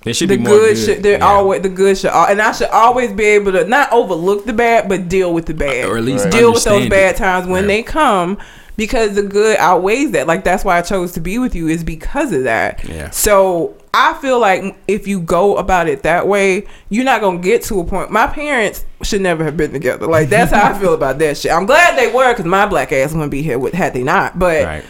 There 0.05 0.13
should 0.15 0.29
the 0.31 0.37
be 0.37 0.45
good, 0.45 0.75
good. 0.75 0.79
should 0.79 1.03
they're 1.03 1.19
Yeah. 1.19 1.27
always 1.27 1.63
the 1.63 1.69
good 1.69 1.99
should 1.99 2.11
and 2.13 2.41
I 2.41 2.53
should 2.53 2.69
always 2.71 3.13
be 3.13 3.25
able 3.25 3.53
to 3.53 3.65
not 3.65 3.93
overlook 3.93 4.47
the 4.47 4.53
bad 4.53 4.89
but 4.89 5.09
deal 5.09 5.33
with 5.35 5.47
the 5.47 5.55
bad 5.55 5.85
or 5.87 5.97
at 5.99 6.05
least 6.05 6.25
Right. 6.25 6.33
deal 6.33 6.53
with 6.53 6.65
those 6.65 6.89
bad 6.89 7.15
it. 7.15 7.19
times 7.19 7.47
when 7.47 7.65
Yeah. 7.65 7.69
they 7.69 7.83
come 7.83 8.39
because 8.77 9.15
the 9.17 9.23
good 9.23 9.57
outweighs 9.59 10.13
that 10.13 10.27
like 10.29 10.45
that's 10.45 10.65
why 10.65 10.79
I 10.79 10.83
chose 10.83 11.13
to 11.13 11.21
be 11.21 11.39
with 11.39 11.55
you 11.55 11.67
is 11.69 11.83
because 11.83 12.33
of 12.33 12.45
that 12.45 12.81
Yeah. 12.89 13.11
so 13.11 13.75
I 13.95 14.15
feel 14.21 14.39
like 14.39 14.77
if 14.87 15.07
you 15.07 15.21
go 15.21 15.57
about 15.57 15.89
it 15.89 16.03
that 16.03 16.27
way 16.29 16.67
you're 16.91 17.05
not 17.05 17.21
gonna 17.21 17.39
get 17.39 17.63
to 17.65 17.81
a 17.81 17.85
point 17.85 18.11
my 18.11 18.27
parents 18.27 18.85
should 19.03 19.21
never 19.21 19.45
have 19.45 19.57
been 19.57 19.73
together 19.73 20.07
like 20.07 20.29
that's 20.29 20.53
how 20.53 20.73
I 20.73 20.79
feel 20.79 20.95
about 20.95 21.19
that 21.21 21.37
shit 21.39 21.51
I'm 21.53 21.67
glad 21.67 21.99
they 21.99 22.13
were 22.13 22.33
because 22.33 22.45
my 22.47 22.67
black 22.67 22.93
ass 22.93 23.13
wouldn't 23.13 23.31
be 23.31 23.43
here 23.43 23.59
with 23.59 23.75
had 23.75 23.95
they 23.95 24.03
not 24.03 24.39
but 24.39 24.65
Right. 24.65 24.85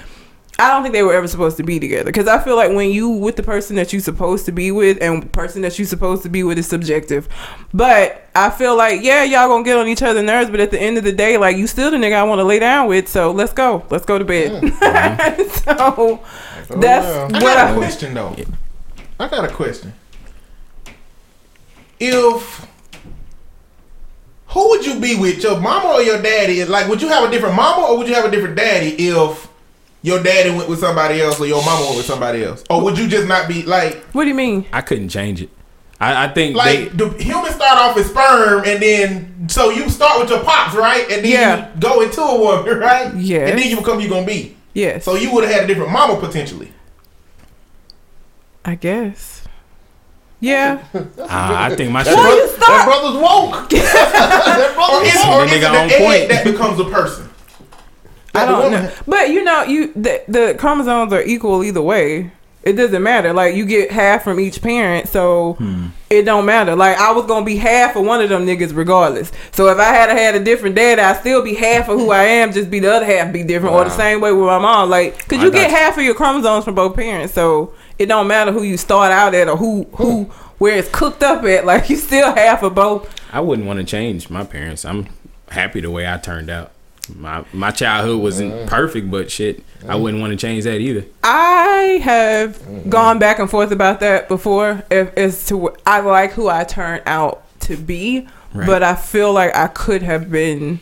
I 0.61 0.73
don't 0.73 0.83
think 0.83 0.93
they 0.93 1.05
were 1.05 1.15
ever 1.15 1.29
supposed 1.29 1.57
to 1.59 1.63
be 1.63 1.79
together 1.79 2.07
because 2.07 2.27
I 2.27 2.41
feel 2.41 2.57
like 2.57 2.73
when 2.73 2.91
you 2.91 3.09
with 3.11 3.37
the 3.37 3.45
person 3.45 3.77
that 3.77 3.93
you're 3.93 4.03
supposed 4.03 4.45
to 4.47 4.51
be 4.51 4.73
with 4.73 4.99
and 5.01 5.23
the 5.23 5.27
person 5.29 5.63
that 5.63 5.79
you're 5.79 5.87
supposed 5.87 6.25
to 6.25 6.29
be 6.29 6.43
with 6.43 6.59
is 6.59 6.67
subjective. 6.67 7.29
But 7.73 8.29
I 8.35 8.51
feel 8.51 8.77
like 8.77 9.01
yeah, 9.01 9.23
y'all 9.23 9.47
gonna 9.47 9.63
get 9.63 9.77
on 9.77 9.87
each 9.87 10.03
other's 10.03 10.25
nerves, 10.25 10.51
but 10.51 10.59
at 10.59 10.73
the 10.73 10.81
end 10.83 10.99
of 10.99 11.05
the 11.05 11.13
day, 11.13 11.37
like 11.39 11.57
you 11.57 11.69
still 11.69 11.93
the 11.93 11.97
nigga 11.97 12.15
I 12.15 12.25
want 12.25 12.41
to 12.41 12.45
lay 12.45 12.59
down 12.59 12.89
with. 12.89 13.07
So 13.07 13.31
let's 13.31 13.53
go, 13.53 13.85
let's 13.89 14.05
go 14.05 14.19
to 14.19 14.25
bed. 14.25 14.51
so 15.53 15.77
oh, 15.79 16.27
that's 16.71 17.07
yeah. 17.07 17.29
I 17.39 17.45
what 17.45 17.55
got 17.55 17.71
a 17.71 17.75
I. 17.75 17.77
question 17.77 18.15
though. 18.15 18.35
I 19.19 19.29
got 19.29 19.45
a 19.45 19.53
question. 19.53 19.93
If 22.01 22.67
who 24.49 24.69
would 24.71 24.87
you 24.87 24.99
be 25.01 25.17
with, 25.17 25.43
your 25.43 25.61
mama 25.61 25.89
or 25.95 26.03
your 26.03 26.23
daddy? 26.23 26.65
Like, 26.65 26.89
would 26.89 27.03
you 27.03 27.09
have 27.09 27.29
a 27.29 27.31
different 27.31 27.55
mama 27.55 27.87
or 27.87 27.99
would 27.99 28.09
you 28.09 28.15
have 28.15 28.25
a 28.25 28.31
different 28.31 28.57
daddy 28.57 28.91
if 29.09 29.49
your 30.03 30.23
daddy 30.23 30.51
went 30.51 30.69
with 30.69 30.79
somebody 30.79 31.21
else 31.21 31.39
or 31.41 31.47
your 31.47 31.63
mama 31.65 31.85
went 31.87 31.97
with 31.99 32.07
somebody 32.07 32.45
else? 32.45 32.65
Or 32.71 32.83
would 32.83 32.97
you 32.97 33.09
just 33.09 33.27
not 33.27 33.49
be 33.49 33.63
like, 33.65 33.97
What 34.13 34.25
do 34.25 34.29
you 34.29 34.35
mean? 34.35 34.65
I 34.73 34.81
couldn't 34.81 35.09
change 35.11 35.43
it. 35.43 35.51
I, 36.01 36.27
I 36.27 36.29
think 36.33 36.57
like 36.57 36.91
they. 36.93 36.97
do 36.97 37.09
humans 37.11 37.57
start 37.57 37.77
off 37.79 37.97
as 37.97 38.07
sperm 38.09 38.63
and 38.65 38.81
then 38.81 39.49
so 39.49 39.71
you 39.71 39.91
start 39.91 40.21
with 40.21 40.31
your 40.31 40.45
pops, 40.45 40.77
right? 40.77 41.03
And 41.11 41.25
then 41.25 41.33
Yeah. 41.33 41.75
you 41.75 41.81
go 41.81 42.01
into 42.03 42.21
a 42.23 42.39
woman, 42.39 42.79
right? 42.79 43.13
Yes. 43.17 43.51
And 43.51 43.59
then 43.59 43.69
you 43.69 43.77
become 43.77 43.99
you 44.01 44.09
gonna 44.09 44.25
be. 44.25 44.57
Yes, 44.75 45.05
So 45.05 45.17
you 45.17 45.35
would 45.35 45.43
have 45.45 45.53
had 45.53 45.65
a 45.65 45.67
different 45.67 45.91
mama 45.91 46.21
potentially. 46.21 46.73
I 48.69 48.75
guess. 48.75 49.45
Yeah. 50.41 50.85
Ah, 51.31 51.65
I 51.65 51.75
think 51.77 51.91
my 51.91 52.03
That, 52.05 52.11
shit. 52.11 52.17
Why 52.17 52.23
bro- 52.25 52.35
you 52.37 52.49
stop? 52.49 52.69
that 52.69 52.85
brother's 52.87 53.21
woke. 53.21 53.71
that 53.71 54.73
brother's 54.75 55.09
is, 55.09 55.25
woke. 55.25 55.35
or 55.35 55.47
That 55.47 55.53
is 55.53 55.65
nigga 55.65 55.71
on 55.83 56.07
point. 56.07 56.29
that 56.29 56.45
becomes 56.45 56.81
a 56.81 56.85
person? 56.85 57.29
I 58.35 58.45
don't 58.47 58.63
woman- 58.65 58.85
know, 58.85 58.93
but 59.07 59.31
you 59.31 59.43
know, 59.43 59.63
you 59.65 59.93
the, 59.95 60.23
the 60.29 60.55
chromosomes 60.59 61.13
are 61.13 61.23
equal 61.23 61.65
either 61.65 61.83
way. 61.83 62.31
It 62.63 62.73
doesn't 62.75 63.03
matter. 63.03 63.33
Like 63.33 63.55
you 63.57 63.65
get 63.65 63.91
half 63.91 64.23
from 64.25 64.39
each 64.39 64.61
parent, 64.63 65.09
so 65.09 65.55
Hmm. 65.55 65.87
it 66.11 66.23
don't 66.23 66.45
matter. 66.45 66.77
Like 66.77 66.99
I 66.99 67.13
was 67.13 67.25
gonna 67.27 67.45
be 67.47 67.57
half 67.57 67.97
of 67.97 68.05
one 68.05 68.21
of 68.21 68.29
them 68.29 68.47
niggas 68.47 68.77
regardless. 68.77 69.33
So 69.53 69.69
if 69.69 69.79
I 69.79 69.85
had 69.95 70.11
had 70.11 70.35
a 70.35 70.41
different 70.45 70.77
dad, 70.77 70.99
I'd 70.99 71.21
still 71.21 71.43
be 71.43 71.55
half 71.55 71.89
of 71.89 71.99
who 71.99 72.11
I 72.11 72.25
am. 72.25 72.53
Just 72.53 72.71
be 72.71 72.79
the 72.81 72.93
other 72.95 73.07
half 73.07 73.33
be 73.33 73.43
different, 73.43 73.75
or 73.75 73.85
the 73.85 73.91
same 73.91 74.21
way 74.21 74.33
with 74.33 74.45
my 74.47 74.59
mom. 74.59 74.91
Like, 74.91 75.27
cause 75.29 75.39
I 75.39 75.45
you 75.45 75.51
get 75.51 75.71
you. 75.71 75.77
half 75.77 75.97
of 75.97 76.05
your 76.05 76.15
chromosomes 76.15 76.65
from 76.65 76.75
both 76.75 76.95
parents, 76.95 77.33
so 77.33 77.73
it 77.99 78.07
don't 78.07 78.29
matter 78.29 78.53
who 78.53 78.63
you 78.63 78.77
start 78.77 79.13
out 79.13 79.35
at 79.35 79.49
or 79.49 79.57
who 79.57 79.85
who 79.95 80.25
where 80.59 80.79
it's 80.79 80.89
cooked 80.91 81.23
up 81.23 81.45
at. 81.45 81.65
Like 81.69 81.91
you 81.91 81.97
still 81.97 82.35
half 82.35 82.63
of 82.63 82.75
both. 82.75 83.15
I 83.33 83.41
wouldn't 83.41 83.67
want 83.67 83.79
to 83.79 83.85
change 83.85 84.31
my 84.31 84.45
parents. 84.45 84.85
I'm 84.85 85.09
happy 85.51 85.81
the 85.81 85.91
way 85.91 86.11
I 86.11 86.17
turned 86.19 86.51
out. 86.51 86.73
My 87.15 87.45
my 87.53 87.71
childhood 87.71 88.23
wasn't 88.23 88.69
perfect, 88.69 89.11
but 89.11 89.31
shit, 89.31 89.63
I 89.87 89.97
wouldn't 89.97 90.21
want 90.21 90.33
to 90.33 90.37
change 90.37 90.65
that 90.65 90.79
either. 90.79 91.07
I 91.25 92.01
have 92.03 92.59
mm. 92.59 92.89
gone 92.89 93.19
back 93.19 93.39
and 93.39 93.51
forth 93.51 93.71
about 93.71 94.01
that 94.01 94.29
before. 94.29 94.83
If 94.91 95.17
as 95.17 95.47
to 95.47 95.75
I 95.87 96.01
like 96.01 96.33
who 96.33 96.49
I 96.49 96.65
turned 96.65 97.03
out 97.07 97.45
to 97.61 97.77
be, 97.77 98.29
Right. 98.55 98.67
but 98.67 98.83
I 98.83 98.95
feel 98.95 99.33
like 99.33 99.55
I 99.55 99.67
could 99.69 100.03
have 100.03 100.31
been 100.31 100.81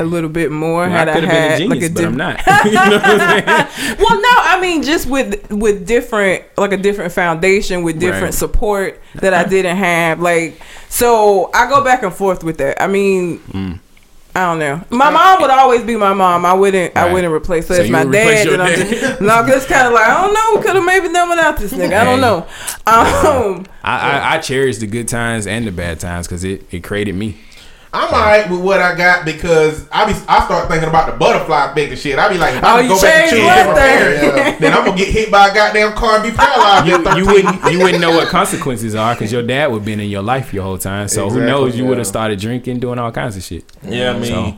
a 0.00 0.04
little 0.04 0.28
bit 0.30 0.50
more 0.50 0.82
Well, 0.82 0.90
had 0.90 1.08
I 1.08 1.12
I, 1.12 1.20
have 1.20 1.24
had 1.24 1.30
been 1.30 1.52
a 1.52 1.58
genius, 1.76 1.82
like 1.82 1.90
a 1.90 1.94
but 1.94 2.04
I'm 2.04 2.16
not. 2.16 2.46
you 2.64 2.72
know 2.72 2.80
what 2.96 3.04
I'm 3.04 3.18
saying? 3.18 3.96
well, 3.98 4.20
no, 4.20 4.28
I 4.42 4.58
mean 4.60 4.82
just 4.82 5.06
with 5.08 5.50
with 5.50 5.86
different 5.86 6.44
like 6.56 6.72
a 6.72 6.76
different 6.76 7.12
foundation 7.12 7.82
with 7.82 7.98
different 8.00 8.24
Right. 8.24 8.34
support 8.34 9.00
that 9.16 9.34
I 9.34 9.44
didn't 9.44 9.76
have. 9.76 10.20
Like 10.20 10.60
so, 10.88 11.50
I 11.52 11.68
go 11.68 11.82
back 11.84 12.02
and 12.02 12.12
forth 12.12 12.44
with 12.44 12.58
that. 12.58 12.80
I 12.82 12.86
mean, 12.86 13.40
I 14.36 14.46
don't 14.46 14.58
know. 14.58 14.80
My 14.90 15.10
mom 15.10 15.40
would 15.42 15.50
always 15.50 15.82
be 15.82 15.96
my 15.96 16.12
mom. 16.12 16.44
I 16.44 16.52
wouldn't. 16.54 16.96
I 16.96 17.12
wouldn't 17.12 17.32
replace 17.32 17.68
her 17.68 17.74
So 17.76 17.82
as 17.82 17.90
my 17.90 18.04
dad. 18.04 18.48
And 18.48 18.60
I'm 18.62 18.74
just, 18.74 19.20
no, 19.20 19.28
I'm 19.34 19.46
just 19.48 19.68
kind 19.68 19.86
of 19.86 19.92
like 19.92 20.08
I 20.08 20.22
don't 20.22 20.34
know. 20.34 20.58
We 20.60 20.64
could 20.66 20.74
have 20.76 20.84
maybe 20.84 21.12
done 21.12 21.28
without 21.30 21.56
this 21.56 21.72
nigga. 21.72 21.96
I 22.00 22.04
don't 22.04 22.20
know. 22.20 22.46
Um, 22.86 23.66
I, 23.82 23.98
I, 24.10 24.34
I 24.34 24.38
cherish 24.40 24.78
the 24.78 24.86
good 24.86 25.08
times 25.08 25.46
and 25.46 25.66
the 25.66 25.72
bad 25.72 26.00
times 26.00 26.26
because 26.26 26.42
it, 26.44 26.66
it 26.72 26.82
created 26.84 27.14
me. 27.14 27.36
I'm 27.94 28.12
alright 28.12 28.50
with 28.50 28.60
what 28.60 28.80
I 28.80 28.94
got 28.96 29.24
because 29.24 29.86
I 29.92 30.04
be 30.04 30.12
I 30.28 30.44
start 30.44 30.68
thinking 30.68 30.88
about 30.88 31.10
the 31.10 31.16
butterfly 31.16 31.70
effect 31.70 31.90
and 31.92 31.98
shit. 31.98 32.18
I 32.18 32.28
be 32.28 32.36
like, 32.38 32.56
if 32.56 32.64
I 32.64 32.72
Oh, 32.72 32.76
can 32.76 32.84
you 32.84 32.88
go 32.96 33.00
back 33.00 33.14
to 33.14 33.30
changed 33.30 33.34
choose 33.36 33.44
one 33.44 33.56
different 33.56 33.78
thing. 33.78 34.30
parents, 34.30 34.60
then 34.60 34.72
I'm 34.72 34.84
gonna 34.84 34.96
get 34.98 35.08
hit 35.08 35.30
by 35.30 35.48
a 35.48 35.54
goddamn 35.54 35.92
car 35.92 36.14
and 36.16 36.22
be 36.24 36.36
paralyzed. 36.36 36.86
You, 36.86 37.16
you 37.16 37.26
wouldn't 37.26 37.72
you 37.72 37.78
wouldn't 37.78 38.00
know 38.00 38.10
what 38.10 38.28
consequences 38.28 38.94
are 38.94 39.14
because 39.14 39.30
your 39.32 39.42
dad 39.42 39.70
would 39.70 39.84
been 39.84 40.00
in 40.00 40.10
your 40.10 40.22
life 40.22 40.52
your 40.52 40.64
whole 40.64 40.78
time. 40.78 41.06
So 41.08 41.22
who 41.30 41.38
Exactly, 41.38 41.46
knows? 41.46 41.76
You 41.76 41.86
would 41.86 41.98
have 41.98 42.06
started 42.06 42.40
drinking, 42.40 42.80
doing 42.80 42.98
all 42.98 43.12
kinds 43.12 43.36
of 43.36 43.42
shit. 43.44 43.64
Yeah, 43.82 44.10
I 44.10 44.12
mean, 44.14 44.24
So- 44.24 44.56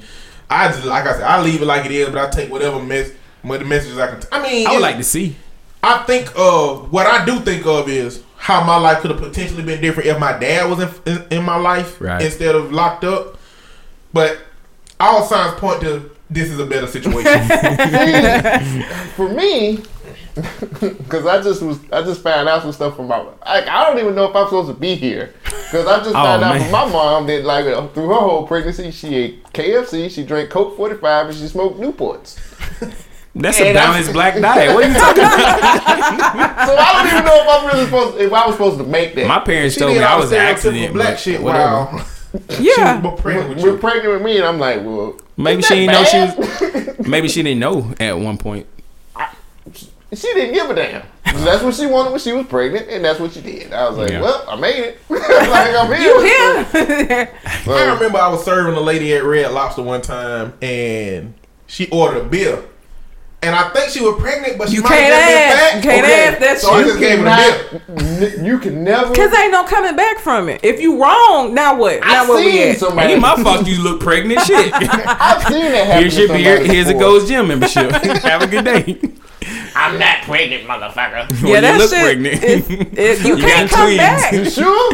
I 0.49 0.69
just 0.69 0.85
like 0.85 1.05
I 1.07 1.13
said, 1.13 1.23
I 1.25 1.43
leave 1.43 1.61
it 1.61 1.67
like 1.67 1.85
it 1.85 1.93
is, 1.93 2.09
but 2.09 2.19
I 2.19 2.31
take 2.31 2.51
whatever 2.51 2.81
mess, 2.81 3.11
what 3.43 3.59
the 3.61 3.67
messages 3.67 3.99
I 3.99 4.07
can. 4.09 4.21
T- 4.21 4.29
I 4.33 4.43
mean, 4.43 4.67
I 4.67 4.71
would 4.71 4.79
it- 4.79 4.83
like 4.83 4.97
to 4.97 5.05
see. 5.05 5.37
I 5.83 5.99
think 6.05 6.33
of 6.37 6.91
what 6.93 7.07
I 7.07 7.25
do 7.25 7.39
think 7.41 7.65
of 7.67 7.89
is 7.89 8.23
how 8.47 8.63
my 8.63 8.77
life 8.77 9.01
could 9.01 9.11
have 9.11 9.21
potentially 9.21 9.63
been 9.65 9.81
different 9.81 10.09
if 10.09 10.19
my 10.21 10.39
dad 10.39 10.71
was 10.71 10.79
in, 10.79 10.89
in, 11.13 11.39
in 11.39 11.43
my 11.45 11.57
life 11.57 12.01
Right. 12.01 12.23
instead 12.23 12.55
of 12.55 12.71
locked 12.73 13.03
up. 13.03 13.37
But 14.13 14.39
all 15.01 15.25
signs 15.25 15.59
point 15.59 15.81
to 15.81 16.11
this 16.31 16.49
is 16.51 16.61
a 16.61 16.67
better 16.67 16.87
situation. 16.87 17.43
For 19.17 19.29
me, 19.29 19.83
because 20.81 21.27
I 21.27 21.43
just 21.43 21.61
was, 21.63 21.79
I 21.91 22.03
just 22.03 22.21
found 22.23 22.49
out 22.49 22.63
some 22.63 22.73
stuff 22.73 22.95
from 22.97 23.09
my. 23.09 23.19
Like, 23.19 23.67
I 23.69 23.85
don't 23.85 23.99
even 23.99 24.15
know 24.15 24.25
if 24.31 24.37
I'm 24.37 24.47
supposed 24.47 24.69
to 24.69 24.75
be 24.75 24.95
here, 24.95 25.35
because 25.45 25.87
I 25.87 25.99
just 25.99 26.11
Oh, 26.11 26.13
found 26.13 26.45
out 26.45 26.55
man. 26.55 26.63
from 26.63 26.71
my 26.73 26.87
mom 26.93 27.27
that 27.27 27.45
like 27.45 27.65
through 27.95 28.09
her 28.09 28.15
whole 28.15 28.47
pregnancy, 28.47 28.91
she 28.93 29.15
ate 29.15 29.45
KFC, 29.53 30.09
she 30.11 30.25
drank 30.25 30.51
Colt 30.51 30.77
45, 30.77 31.29
and 31.31 31.37
she 31.37 31.49
smoked 31.49 31.81
Newports. 31.81 32.39
That's 33.39 33.61
a 33.61 33.69
And 33.69 33.79
I'm- 33.79 33.91
balanced 33.91 34.13
black 34.13 34.41
diet. 34.41 34.75
What 34.75 34.85
are 34.85 34.89
you 34.89 34.95
talking 34.95 35.23
about? 35.23 35.83
So 36.67 36.75
I 36.77 36.93
don't 36.95 37.13
even 37.13 37.25
know 37.25 37.43
if 37.43 37.49
I'm 37.49 37.67
really 37.67 37.85
supposed, 37.85 38.19
if 38.21 38.33
I 38.33 38.47
was 38.47 38.55
supposed 38.57 38.79
to 38.79 38.85
make 38.85 39.15
that. 39.15 39.27
My 39.29 39.39
parents 39.41 39.75
She 39.75 39.81
told 39.81 39.93
did 39.95 40.01
me 40.01 40.05
I 40.05 40.17
was 40.17 40.33
an 40.33 40.39
accident. 40.39 40.93
black 40.95 41.19
shit 41.19 41.41
whatever. 41.41 41.85
while 41.85 42.07
yeah. 42.61 43.01
she 43.01 43.07
was 43.07 43.21
pregnant 43.21 43.49
with 43.51 43.63
We're 43.63 43.73
you. 43.73 43.79
pregnant 43.79 44.13
with 44.15 44.23
me, 44.23 44.37
and 44.39 44.45
I'm 44.47 44.59
like, 44.59 44.79
well, 44.83 45.17
Maybe 45.37 45.63
she 45.63 45.75
didn't 45.87 45.93
know 45.93 46.05
she 46.05 46.19
was. 46.19 47.07
Maybe 47.07 47.29
she 47.29 47.43
didn't 47.43 47.61
know 47.61 47.95
at 48.01 48.19
one 48.19 48.39
point. 48.39 48.67
she 50.13 50.33
didn't 50.35 50.55
give 50.55 50.71
a 50.71 50.75
damn. 50.75 51.03
That's 51.45 51.63
what 51.63 51.75
she 51.75 51.87
wanted 51.87 52.11
when 52.11 52.21
she 52.21 52.33
was 52.33 52.47
pregnant, 52.47 52.89
and 52.89 53.05
that's 53.05 53.21
what 53.21 53.33
she 53.33 53.43
did. 53.43 53.73
I 53.73 53.89
was 53.89 53.99
like, 53.99 54.11
Yeah. 54.11 54.23
well, 54.23 54.45
I 54.49 54.57
made 54.57 54.77
it. 54.79 54.99
like 55.09 55.21
I'm 55.23 55.87
here. 55.89 56.01
You 56.01 56.21
here? 56.23 57.31
So, 57.65 57.73
I 57.73 57.93
remember 57.95 58.19
I 58.19 58.29
was 58.29 58.45
serving 58.45 58.75
a 58.75 58.81
lady 58.81 59.15
at 59.15 59.23
Red 59.25 59.51
Lobster 59.53 59.83
one 59.83 60.03
time, 60.03 60.55
and 60.63 61.35
she 61.67 61.89
ordered 61.91 62.23
a 62.23 62.29
beer. 62.29 62.63
And 63.47 63.55
I 63.55 63.69
think 63.71 63.91
she 63.91 64.01
was 64.03 64.21
pregnant, 64.21 64.59
but 64.59 64.69
she 64.69 64.77
You 64.77 64.83
might 64.83 64.89
can't 64.89 65.15
have 65.15 65.23
ask. 65.23 65.57
just 65.57 65.75
You 65.77 65.81
been 65.81 65.91
can't 65.91 66.07
fat. 66.07 66.29
ask 66.33 66.41
that 66.41 66.59
so 66.59 66.71
I 66.73 66.83
just 66.83 66.99
gave 66.99 67.19
her 67.21 67.25
the 67.25 68.05
beer. 68.35 68.45
You 68.45 68.59
can 68.59 68.83
never. 68.85 69.15
Cause 69.15 69.33
ain't 69.33 69.53
no 69.53 69.63
coming 69.65 69.95
back 69.95 70.19
from 70.19 70.49
it. 70.49 70.61
If 70.65 70.81
you 70.81 71.01
wrong, 71.01 71.55
now 71.55 71.77
what? 71.77 72.01
I 72.03 72.13
Now 72.15 72.29
what 72.29 72.45
we 72.45 72.51
seen 72.53 72.69
at? 72.71 72.79
somebody. 72.79 73.13
Ain't 73.13 73.23
my 73.23 73.37
fault 73.43 73.67
you 73.69 73.81
look 73.83 74.01
pregnant. 74.01 74.41
Shit. 74.41 74.73
I've 74.75 75.43
seen 75.45 75.63
that 75.71 75.87
happen. 75.87 76.01
Here's 76.03 76.15
to 76.17 76.21
your 76.23 76.29
beer. 76.37 76.65
Here's 76.65 76.89
a 76.89 76.93
before. 76.95 77.01
Gold's 77.03 77.29
Gym 77.29 77.47
membership. 77.49 77.91
Have 78.25 78.43
a 78.43 78.47
good 78.49 78.65
day. 78.65 79.01
I'm 79.79 79.99
not 79.99 80.23
pregnant, 80.23 80.65
motherfucker. 80.67 81.31
Yeah, 81.43 81.57
you 81.57 81.61
that 81.61 81.79
look 81.79 81.91
shit. 81.91 82.03
pregnant. 82.03 82.43
is- 82.43 82.71
it- 82.71 83.27
you, 83.27 83.37
You 83.37 83.43
can't 83.43 83.71
come 83.71 83.85
twins. 83.87 83.99
back. 83.99 84.33
You 84.33 84.45
sure? 84.51 84.93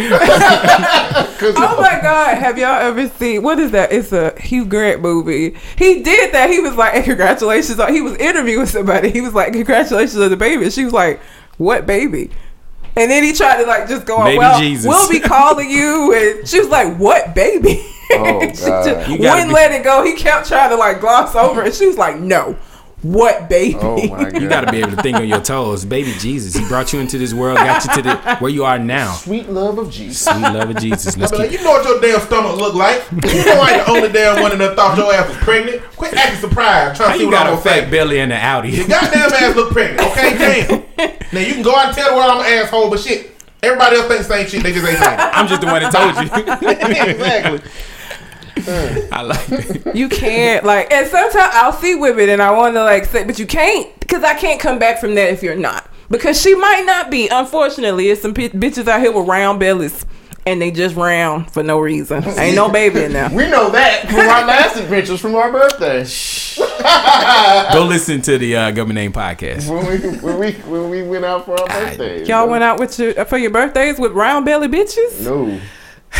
'Cause 1.38 1.54
Oh 1.56 1.80
my 1.80 1.98
god, 2.02 2.38
have 2.38 2.58
y'all 2.58 2.80
ever 2.80 3.08
seen 3.08 3.42
what 3.42 3.58
is 3.58 3.70
that? 3.72 3.92
It's 3.92 4.12
a 4.12 4.38
Hugh 4.40 4.64
Grant 4.64 5.00
movie. 5.00 5.56
He 5.76 6.02
did 6.02 6.32
that. 6.34 6.50
He 6.50 6.60
was 6.60 6.74
like, 6.76 6.92
hey, 6.94 7.02
congratulations. 7.02 7.80
He 7.90 8.00
was 8.00 8.14
interviewing 8.16 8.66
somebody. 8.66 9.10
He 9.10 9.20
was 9.20 9.34
like, 9.34 9.52
Congratulations 9.52 10.16
on 10.20 10.30
the 10.30 10.36
baby. 10.36 10.64
And 10.64 10.72
she 10.72 10.84
was 10.84 10.92
like, 10.92 11.20
What 11.58 11.86
baby? 11.86 12.30
And 12.96 13.10
then 13.10 13.24
he 13.24 13.32
tried 13.32 13.62
to 13.62 13.66
like 13.68 13.88
just 13.88 14.04
go 14.06 14.16
on, 14.18 14.26
Baby 14.26 14.38
well, 14.38 14.60
Jesus. 14.60 14.86
we'll 14.86 15.08
be 15.08 15.20
calling 15.20 15.70
you 15.70 16.12
and 16.14 16.46
she 16.48 16.58
was 16.60 16.68
like, 16.68 16.96
What 16.96 17.34
baby? 17.34 17.84
Oh, 18.10 18.40
And 18.42 18.56
she 18.56 18.66
God. 18.66 18.84
just 18.84 19.08
wouldn't 19.10 19.48
be- 19.48 19.54
let 19.54 19.72
it 19.72 19.82
go. 19.82 20.04
He 20.04 20.14
kept 20.14 20.46
trying 20.48 20.70
to 20.70 20.76
like 20.76 21.00
gloss 21.00 21.34
over 21.34 21.62
it. 21.64 21.74
She 21.74 21.86
was 21.86 21.96
like, 21.96 22.18
No. 22.18 22.56
What 23.02 23.48
baby? 23.48 23.76
oh 23.80 24.06
my 24.08 24.30
god. 24.30 24.32
You 24.42 24.48
got 24.48 24.62
to 24.62 24.70
be 24.72 24.78
able 24.78 24.92
to 24.92 25.02
think 25.02 25.16
on 25.16 25.26
your 25.28 25.40
toes, 25.40 25.84
baby 25.84 26.12
Jesus. 26.18 26.54
He 26.54 26.66
brought 26.68 26.92
you 26.92 27.00
into 27.00 27.18
this 27.18 27.34
world, 27.34 27.58
got 27.58 27.84
you 27.84 27.92
to 27.94 28.02
the 28.02 28.36
where 28.38 28.50
you 28.50 28.64
are 28.64 28.78
now. 28.78 29.12
Sweet 29.14 29.48
love 29.48 29.78
of 29.78 29.90
Jesus. 29.90 30.24
Sweet 30.24 30.40
love 30.40 30.70
of 30.70 30.76
Jesus. 30.78 31.16
Let's 31.16 31.32
be 31.32 31.38
like, 31.38 31.50
you 31.52 31.62
know 31.62 31.72
what 31.72 31.84
your 31.84 32.00
damn 32.00 32.20
stomach 32.20 32.56
look 32.56 32.74
like. 32.74 33.02
You 33.12 33.44
know 33.44 33.60
I 33.60 33.70
ain't 33.76 33.86
the 33.86 33.92
only 33.92 34.08
damn 34.12 34.40
one 34.40 34.56
that 34.56 34.76
thought 34.76 34.96
your 34.96 35.12
ass 35.12 35.28
was 35.28 35.36
pregnant. 35.38 35.82
Quit 35.96 36.14
acting 36.14 36.40
surprised, 36.40 36.96
trying 36.96 37.08
How 37.08 37.12
to 37.14 37.18
see 37.18 37.24
you 37.24 37.30
what 37.30 37.38
I'm 37.38 37.46
got 37.46 37.52
a 37.52 37.56
gonna 37.56 37.62
say. 37.62 37.80
fat 37.82 37.90
belly 37.90 38.20
and 38.20 38.32
an 38.32 38.40
Audi? 38.40 38.70
Your 38.70 38.88
goddamn 38.88 39.32
ass 39.32 39.56
look 39.56 39.72
pregnant, 39.72 40.00
okay? 40.10 40.36
Damn. 40.98 41.12
Now 41.32 41.40
you 41.40 41.54
can 41.54 41.62
go 41.62 41.74
out 41.74 41.86
and 41.88 41.94
tell 41.96 42.10
the 42.10 42.16
world 42.16 42.30
I'm 42.30 42.40
an 42.40 42.46
asshole, 42.64 42.88
but 42.90 43.00
shit, 43.00 43.32
everybody 43.62 43.96
else 43.96 44.06
thinks 44.06 44.26
the 44.28 44.34
same 44.34 44.46
shit. 44.48 44.62
They 44.62 44.72
just 44.72 44.86
ain't 44.86 44.98
saying 44.98 45.14
it. 45.18 45.20
I'm 45.20 45.48
just 45.48 45.60
the 45.60 45.66
one 45.66 45.82
that 45.82 45.92
told 45.92 46.14
you. 46.16 46.28
exactly. 47.10 47.70
I 49.12 49.22
like 49.22 49.50
it. 49.50 49.96
You 49.96 50.08
can't 50.08 50.64
like, 50.64 50.92
and 50.92 51.06
sometimes 51.06 51.52
I'll 51.54 51.72
see 51.72 51.94
women 51.94 52.28
and 52.28 52.42
I 52.42 52.50
want 52.50 52.74
to 52.74 52.84
like 52.84 53.04
say, 53.06 53.24
but 53.24 53.38
you 53.38 53.46
can't 53.46 53.98
because 54.00 54.22
I 54.22 54.34
can't 54.34 54.60
come 54.60 54.78
back 54.78 55.00
from 55.00 55.14
that 55.14 55.30
if 55.30 55.42
you're 55.42 55.56
not 55.56 55.88
because 56.10 56.40
she 56.40 56.54
might 56.54 56.84
not 56.84 57.10
be. 57.10 57.28
Unfortunately, 57.28 58.08
it's 58.08 58.22
some 58.22 58.34
p- 58.34 58.50
bitches 58.50 58.86
out 58.88 59.00
here 59.00 59.12
with 59.12 59.26
round 59.26 59.60
bellies 59.60 60.04
and 60.46 60.60
they 60.60 60.70
just 60.70 60.96
round 60.96 61.50
for 61.50 61.62
no 61.62 61.78
reason. 61.78 62.24
Ain't 62.38 62.56
no 62.56 62.68
baby 62.70 63.04
in 63.04 63.12
there. 63.12 63.30
We 63.30 63.48
know 63.48 63.70
that 63.70 64.08
from 64.08 64.20
our 64.20 64.26
last 64.46 64.76
adventures 64.76 65.20
from 65.20 65.34
our 65.34 65.50
birthday. 65.52 66.04
Go 67.72 67.84
listen 67.86 68.22
to 68.22 68.38
the 68.38 68.56
uh, 68.56 68.70
Government 68.72 68.96
Name 68.96 69.12
podcast. 69.12 69.68
When 69.70 69.86
we 69.86 70.18
when 70.18 70.38
we 70.38 70.52
when 70.52 70.90
we 70.90 71.02
went 71.02 71.24
out 71.24 71.44
for 71.44 71.60
our 71.60 71.66
birthdays. 71.66 72.28
Y'all 72.28 72.48
went 72.48 72.64
out 72.64 72.78
with 72.78 72.98
your 72.98 73.24
for 73.24 73.38
your 73.38 73.50
birthdays 73.50 73.98
with 73.98 74.12
round 74.12 74.44
belly 74.44 74.68
bitches. 74.68 75.24
No. 75.24 75.60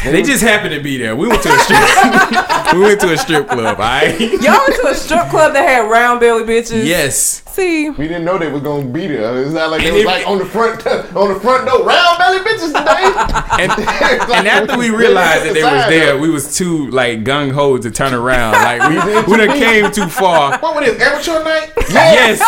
They 0.04 0.22
just 0.22 0.42
happened 0.42 0.74
to 0.74 0.80
be 0.82 0.96
there. 0.98 1.14
We 1.14 1.28
went 1.28 1.42
to 1.42 1.48
a 1.48 1.58
strip. 1.58 2.72
we 2.74 2.80
went 2.80 3.00
to 3.02 3.12
a 3.12 3.16
strip 3.16 3.46
club. 3.48 3.76
All 3.78 3.84
right. 3.86 4.18
Y'all 4.18 4.58
went 4.58 4.74
to 4.82 4.88
a 4.88 4.94
strip 4.94 5.28
club 5.28 5.52
that 5.52 5.62
had 5.68 5.88
round 5.90 6.18
belly 6.20 6.42
bitches. 6.44 6.84
Yes. 6.84 7.42
See, 7.52 7.90
We 7.90 8.08
didn't 8.08 8.24
know 8.24 8.38
they 8.38 8.50
was 8.50 8.62
gonna 8.62 8.86
be 8.86 9.06
there. 9.06 9.42
It's 9.42 9.52
not 9.52 9.70
like 9.70 9.82
And 9.82 9.90
it 9.90 9.92
was 9.92 10.00
if- 10.00 10.06
like 10.06 10.26
on 10.26 10.38
the 10.38 10.44
front 10.46 10.84
on 11.16 11.28
the 11.34 11.38
front 11.38 11.68
door, 11.68 11.84
round 11.84 12.18
belly 12.18 12.38
bitches 12.38 12.72
today. 12.72 13.62
And, 13.62 13.70
and 14.38 14.48
after 14.48 14.78
we 14.78 14.88
realized 14.90 15.44
that 15.44 15.52
they 15.54 15.62
was 15.62 15.86
there, 15.88 16.16
we 16.18 16.30
was 16.30 16.56
too 16.56 16.88
like 16.90 17.22
gung 17.24 17.52
ho 17.52 17.76
to 17.78 17.90
turn 17.90 18.14
around. 18.14 18.52
Like 18.54 18.80
we 18.88 18.96
we 19.32 19.36
done 19.46 19.56
came 19.58 19.92
too 19.92 20.08
far. 20.08 20.58
What 20.58 20.74
was 20.76 20.86
this? 20.86 21.00
Amateur 21.00 21.44
night? 21.44 21.70
Yes. 21.90 22.40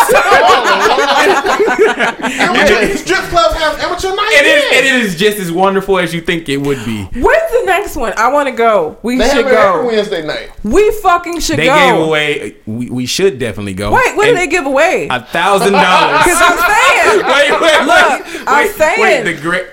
Amateur, 1.85 2.97
strip 2.97 3.19
clubs 3.29 3.55
have 3.55 3.79
amateur 3.79 4.09
night? 4.09 4.29
It 4.31 4.45
is, 4.45 4.63
and 4.77 4.85
it 4.85 5.05
is 5.05 5.15
just 5.15 5.37
as 5.37 5.51
wonderful 5.51 5.99
as 5.99 6.13
you 6.13 6.21
think 6.21 6.49
it 6.49 6.57
would 6.57 6.83
be. 6.83 7.07
When's 7.35 7.51
the 7.51 7.65
next 7.65 7.95
one? 7.95 8.13
I 8.17 8.31
want 8.31 8.47
to 8.49 8.55
go. 8.55 8.97
We 9.03 9.17
They 9.17 9.27
should 9.29 9.45
have 9.45 9.47
it 9.47 9.51
go. 9.51 9.85
Wednesday 9.87 10.25
night. 10.25 10.51
We 10.63 10.91
fucking 11.01 11.39
should 11.39 11.57
They 11.59 11.65
go. 11.65 11.75
gave 11.75 12.07
away. 12.07 12.57
We, 12.65 12.89
we 12.89 13.05
should 13.05 13.39
definitely 13.39 13.73
go. 13.73 13.91
Wait, 13.93 14.15
what 14.15 14.25
did 14.25 14.37
they 14.37 14.47
give 14.47 14.65
away? 14.65 15.07
A 15.09 15.21
thousand 15.21 15.73
dollars. 15.73 16.21
Because 16.25 16.41
I'm 16.41 16.57
saying, 16.57 17.25
Wait, 17.25 17.51
wait, 17.51 17.61
wait. 17.61 17.85
Look, 17.85 18.47
I'm 18.47 18.65
wait, 18.67 18.75
saying- 18.75 19.01
Wait, 19.01 19.23
the 19.35 19.41
great. 19.41 19.67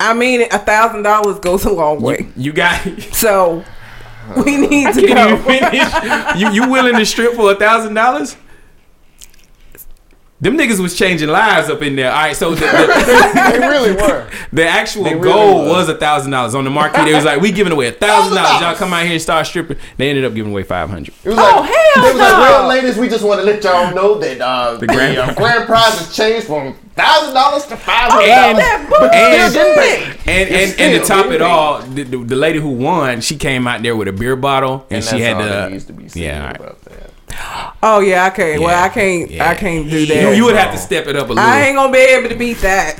I 0.00 0.14
mean, 0.14 0.42
a 0.42 0.58
thousand 0.58 1.02
dollars 1.02 1.38
goes 1.40 1.64
a 1.64 1.72
long 1.72 2.00
way. 2.00 2.28
You 2.36 2.52
got. 2.52 2.86
So 3.12 3.64
we 4.44 4.56
need 4.58 4.86
uh, 4.88 4.92
to 4.92 5.00
Can 5.06 5.74
you 5.74 5.90
go. 5.90 6.34
You 6.36 6.62
you 6.64 6.70
willing 6.70 6.96
to 6.96 7.06
strip 7.06 7.34
for 7.34 7.50
a 7.50 7.54
thousand 7.56 7.94
dollars? 7.94 8.36
Them 10.40 10.56
niggas 10.56 10.78
was 10.78 10.96
changing 10.96 11.28
lives 11.28 11.68
up 11.68 11.82
in 11.82 11.96
there. 11.96 12.12
All 12.12 12.16
right, 12.16 12.36
so 12.36 12.54
the, 12.54 12.60
the, 12.60 13.50
They 13.52 13.58
really 13.58 13.90
were. 13.92 14.30
the 14.52 14.68
actual 14.68 15.02
They 15.02 15.14
really 15.16 15.32
goal 15.32 15.64
was. 15.64 15.88
was 15.88 15.88
a 15.88 15.96
thousand 15.96 16.30
dollars 16.30 16.54
on 16.54 16.62
the 16.62 16.70
market. 16.70 17.04
They 17.06 17.12
was 17.14 17.24
like, 17.24 17.40
we 17.40 17.50
giving 17.50 17.72
away 17.72 17.88
a 17.88 17.92
thousand 17.92 18.36
dollars. 18.36 18.60
Y'all 18.60 18.76
come 18.76 18.92
out 18.92 19.02
here 19.02 19.14
and 19.14 19.20
start 19.22 19.48
stripping. 19.48 19.78
They 19.96 20.08
ended 20.10 20.24
up 20.24 20.34
giving 20.34 20.52
away 20.52 20.62
five 20.62 20.90
hundred. 20.90 21.12
It 21.24 21.30
was 21.30 21.38
Oh, 21.38 21.42
like, 21.42 21.70
hell 21.70 22.04
They 22.04 22.10
was 22.12 22.20
like, 22.20 22.32
well, 22.38 22.68
ladies, 22.68 22.96
we 22.96 23.08
just 23.08 23.24
want 23.24 23.40
to 23.40 23.44
let 23.46 23.64
y'all 23.64 23.92
know 23.92 24.16
that 24.20 24.40
uh, 24.40 24.76
the, 24.76 24.86
grand- 24.86 25.18
uh, 25.18 25.34
grand 25.36 25.66
prize 25.66 25.98
has 25.98 26.14
changed 26.14 26.46
from 26.46 26.74
thousand 26.94 27.34
dollars 27.34 27.66
to 27.66 27.76
five 27.76 28.12
hundred 28.12 28.28
And- 28.30 28.58
dollars. 28.58 28.68
that 28.68 28.86
But 28.90 29.14
and- 29.14 29.50
still. 29.50 29.74
And 30.32 30.50
and, 30.54 30.70
Still 30.70 30.86
and 30.94 31.02
to 31.02 31.08
top 31.08 31.16
getting 31.24 31.32
it 31.32 31.42
all, 31.42 31.80
the, 31.82 32.02
the, 32.04 32.16
the 32.18 32.36
lady 32.36 32.60
who 32.60 32.68
won, 32.70 33.22
she 33.22 33.36
came 33.36 33.66
out 33.66 33.82
there 33.82 33.96
with 33.96 34.06
a 34.06 34.12
beer 34.12 34.36
bottle 34.36 34.86
and, 34.90 34.98
And 34.98 35.04
she 35.04 35.20
had 35.20 35.36
all 35.36 35.42
to. 35.66 35.70
needs 35.70 35.84
to 35.86 35.92
be 35.94 36.08
said 36.08 36.22
yeah, 36.22 36.54
all 36.60 36.64
right. 36.64 37.10
About 37.28 37.74
that. 37.74 37.76
Oh 37.82 38.00
yeah, 38.00 38.24
I 38.24 38.30
can't. 38.30 38.60
Well, 38.60 38.84
I 38.84 38.88
can't. 38.88 39.30
yeah. 39.30 39.48
I 39.48 39.54
can't 39.54 39.88
do 39.90 40.06
that. 40.06 40.36
you 40.36 40.44
would 40.44 40.56
have 40.56 40.72
to 40.72 40.78
step 40.78 41.06
it 41.06 41.16
up 41.16 41.26
a 41.26 41.32
little. 41.32 41.44
I 41.44 41.62
ain't 41.62 41.76
gonna 41.76 41.92
be 41.92 41.98
able 41.98 42.28
to 42.28 42.36
beat 42.36 42.58
that. 42.58 42.98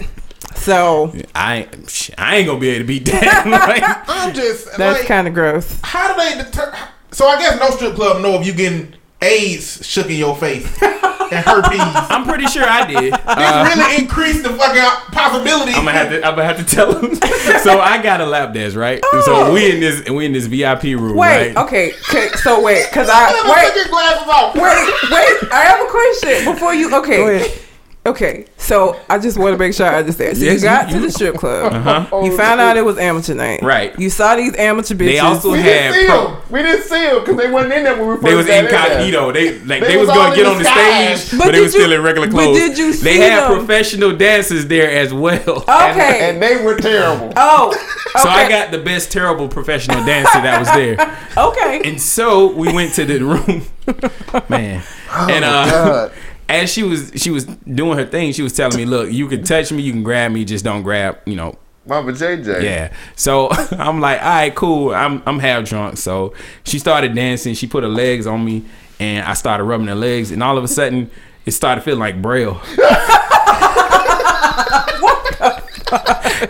So 0.54 1.12
I 1.34 1.68
I 2.16 2.36
ain't 2.36 2.46
gonna 2.46 2.60
be 2.60 2.68
able 2.70 2.84
to 2.84 2.86
beat 2.86 3.05
that. 3.06 3.44
Like, 3.68 3.82
I'm 4.09 4.34
just 4.34 4.76
that's 4.76 5.00
like, 5.00 5.09
kind 5.09 5.26
of 5.28 5.34
gross. 5.34 5.80
how 5.82 6.14
do 6.14 6.20
they 6.20 6.42
deter? 6.42 6.74
So 7.12 7.26
I 7.26 7.38
guess 7.38 7.59
no 7.59 7.70
strip 7.70 7.94
club 7.94 8.22
know 8.22 8.38
if 8.40 8.46
you 8.46 8.52
getting 8.52 8.94
AIDS 9.20 9.85
shook 9.86 10.07
in 10.11 10.16
your 10.16 10.36
face. 10.36 10.65
and 10.82 11.45
herpes. 11.45 11.81
I'm 11.81 12.24
pretty 12.27 12.47
sure 12.47 12.65
I 12.65 12.86
did. 12.86 13.12
This 13.12 13.20
Uh, 13.27 13.74
really 13.77 14.03
increased 14.03 14.43
the 14.45 14.51
fucking 14.51 15.12
possibility. 15.12 15.73
I'm 15.73 15.85
gonna 15.85 15.93
have 15.93 16.09
to. 16.11 16.16
I'm 16.24 16.35
gonna 16.36 16.45
have 16.45 16.57
to 16.66 16.74
tell 16.77 16.99
him. 16.99 17.15
so 17.62 17.81
I 17.81 18.01
got 18.03 18.20
a 18.20 18.27
lap 18.27 18.55
dance, 18.55 18.74
right? 18.74 19.01
Oh. 19.05 19.23
So 19.27 19.53
we 19.53 19.70
in 19.73 19.81
this. 19.81 20.09
We 20.09 20.24
in 20.27 20.32
this 20.32 20.47
VIP 20.47 20.85
room, 20.99 21.16
Wait, 21.16 21.55
right? 21.55 21.57
okay, 21.66 21.93
okay, 22.09 22.28
so 22.36 22.62
wait, 22.62 22.90
cause 22.93 23.09
I 23.11 23.32
wait, 23.49 23.66
take 23.66 23.77
your 23.77 23.89
glasses 23.89 24.28
off. 24.28 24.55
wait, 24.55 24.62
wait. 24.62 25.53
I 25.53 25.65
have 25.65 25.81
a 25.81 25.90
question 25.90 26.53
before 26.55 26.74
you. 26.74 26.95
Okay, 26.97 27.16
Go 27.19 27.28
ahead. 27.28 27.61
Okay. 28.06 28.46
So 28.56 28.98
I 29.08 29.18
just 29.18 29.38
want 29.38 29.54
to 29.54 29.58
make 29.58 29.74
sure 29.74 29.86
I 29.86 29.98
understand. 29.98 30.36
So 30.36 30.44
Yes, 30.44 30.54
you 30.56 30.60
got 30.68 30.88
you- 30.88 30.94
to 30.94 31.00
the 31.06 31.10
strip 31.12 31.36
club. 31.36 31.72
Uh-huh. 31.72 32.20
You 32.24 32.36
found 32.36 32.60
out 32.60 32.76
it 32.76 32.84
was 32.84 32.98
amateur 32.98 33.34
night. 33.34 33.62
Right. 33.62 33.98
You 33.98 34.10
saw 34.10 34.36
these 34.36 34.54
amateur 34.56 34.94
bitches. 34.94 35.06
They 35.06 35.18
also 35.18 35.52
We 35.52 35.58
had 35.58 35.92
didn't 35.92 35.94
see 35.94 36.06
pro- 36.06 36.24
them. 36.28 36.36
We 36.50 36.62
didn't 36.62 36.82
see 36.84 37.00
them 37.06 37.20
because 37.20 37.36
they 37.36 37.50
wasn't 37.50 37.72
in 37.74 37.84
there 37.84 37.96
when 37.96 38.08
we 38.08 38.14
first 38.14 38.24
They 38.24 38.34
was 38.34 38.46
in 38.46 38.64
there. 38.64 38.64
incognito. 38.64 39.32
They 39.32 39.58
like 39.60 39.80
They 39.82 39.88
they, 39.88 39.96
was, 39.96 40.08
was 40.08 40.16
gonna 40.16 40.34
get 40.36 40.46
on 40.46 40.58
the 40.58 40.64
skies. 40.64 41.24
stage, 41.24 41.38
But 41.38 41.44
but, 41.46 41.52
they 41.52 41.58
did 41.58 41.62
was 41.62 41.72
still 41.72 41.92
in 41.92 42.02
regular 42.02 42.26
but 42.28 42.34
clothes. 42.34 42.58
did 42.58 42.78
you 42.78 42.92
they 42.94 43.16
had 43.18 43.50
them? 43.50 43.58
professional 43.58 44.16
dancers 44.16 44.66
there 44.66 44.90
as 44.90 45.12
well. 45.12 45.38
Okay. 45.68 46.30
And 46.30 46.42
they 46.42 46.62
were 46.64 46.76
terrible. 46.78 47.32
oh. 47.36 47.68
Okay. 47.68 48.22
So 48.22 48.28
I 48.28 48.48
got 48.48 48.70
the 48.70 48.78
best 48.78 49.12
terrible 49.12 49.48
professional 49.48 50.04
dancer 50.04 50.40
that 50.40 50.58
was 50.58 50.68
there. 50.72 50.96
Okay. 51.38 51.82
And 51.84 52.00
so 52.00 52.48
we 52.52 52.72
went 52.72 52.94
to 52.94 53.04
the 53.04 53.20
room, 53.24 53.62
man. 54.48 54.82
and 55.12 55.44
uh, 55.44 55.64
God. 55.70 56.12
As 56.48 56.72
she 56.72 56.82
was 56.82 57.12
she 57.16 57.30
was 57.30 57.44
doing 57.44 57.98
her 57.98 58.06
thing, 58.06 58.32
she 58.32 58.42
was 58.42 58.52
telling 58.52 58.76
me, 58.76 58.84
"Look, 58.84 59.12
you 59.12 59.28
can 59.28 59.44
touch 59.44 59.70
me, 59.70 59.82
you 59.82 59.92
can 59.92 60.02
grab 60.02 60.32
me, 60.32 60.44
just 60.44 60.64
don't 60.64 60.82
grab, 60.82 61.18
you 61.26 61.36
know, 61.36 61.56
Mama 61.88 62.12
JJ. 62.12 62.62
Yeah. 62.62 62.92
So 63.16 63.48
I'm 63.72 64.00
like, 64.00 64.20
all 64.20 64.28
right, 64.28 64.54
cool. 64.54 64.94
I'm 64.94 65.22
I'm 65.26 65.38
half 65.38 65.68
drunk. 65.68 65.96
So 65.96 66.34
she 66.64 66.78
started 66.78 67.14
dancing. 67.14 67.54
She 67.54 67.66
put 67.66 67.82
her 67.82 67.88
legs 67.88 68.26
on 68.26 68.44
me, 68.44 68.64
and 69.00 69.26
I 69.26 69.32
started 69.34 69.64
rubbing 69.64 69.86
her 69.86 69.94
legs, 69.94 70.30
and 70.30 70.42
all 70.42 70.58
of 70.58 70.64
a 70.64 70.68
sudden, 70.68 71.10
it 71.46 71.52
started 71.52 71.80
feeling 71.82 72.00
like 72.00 72.20
braille. 72.20 72.60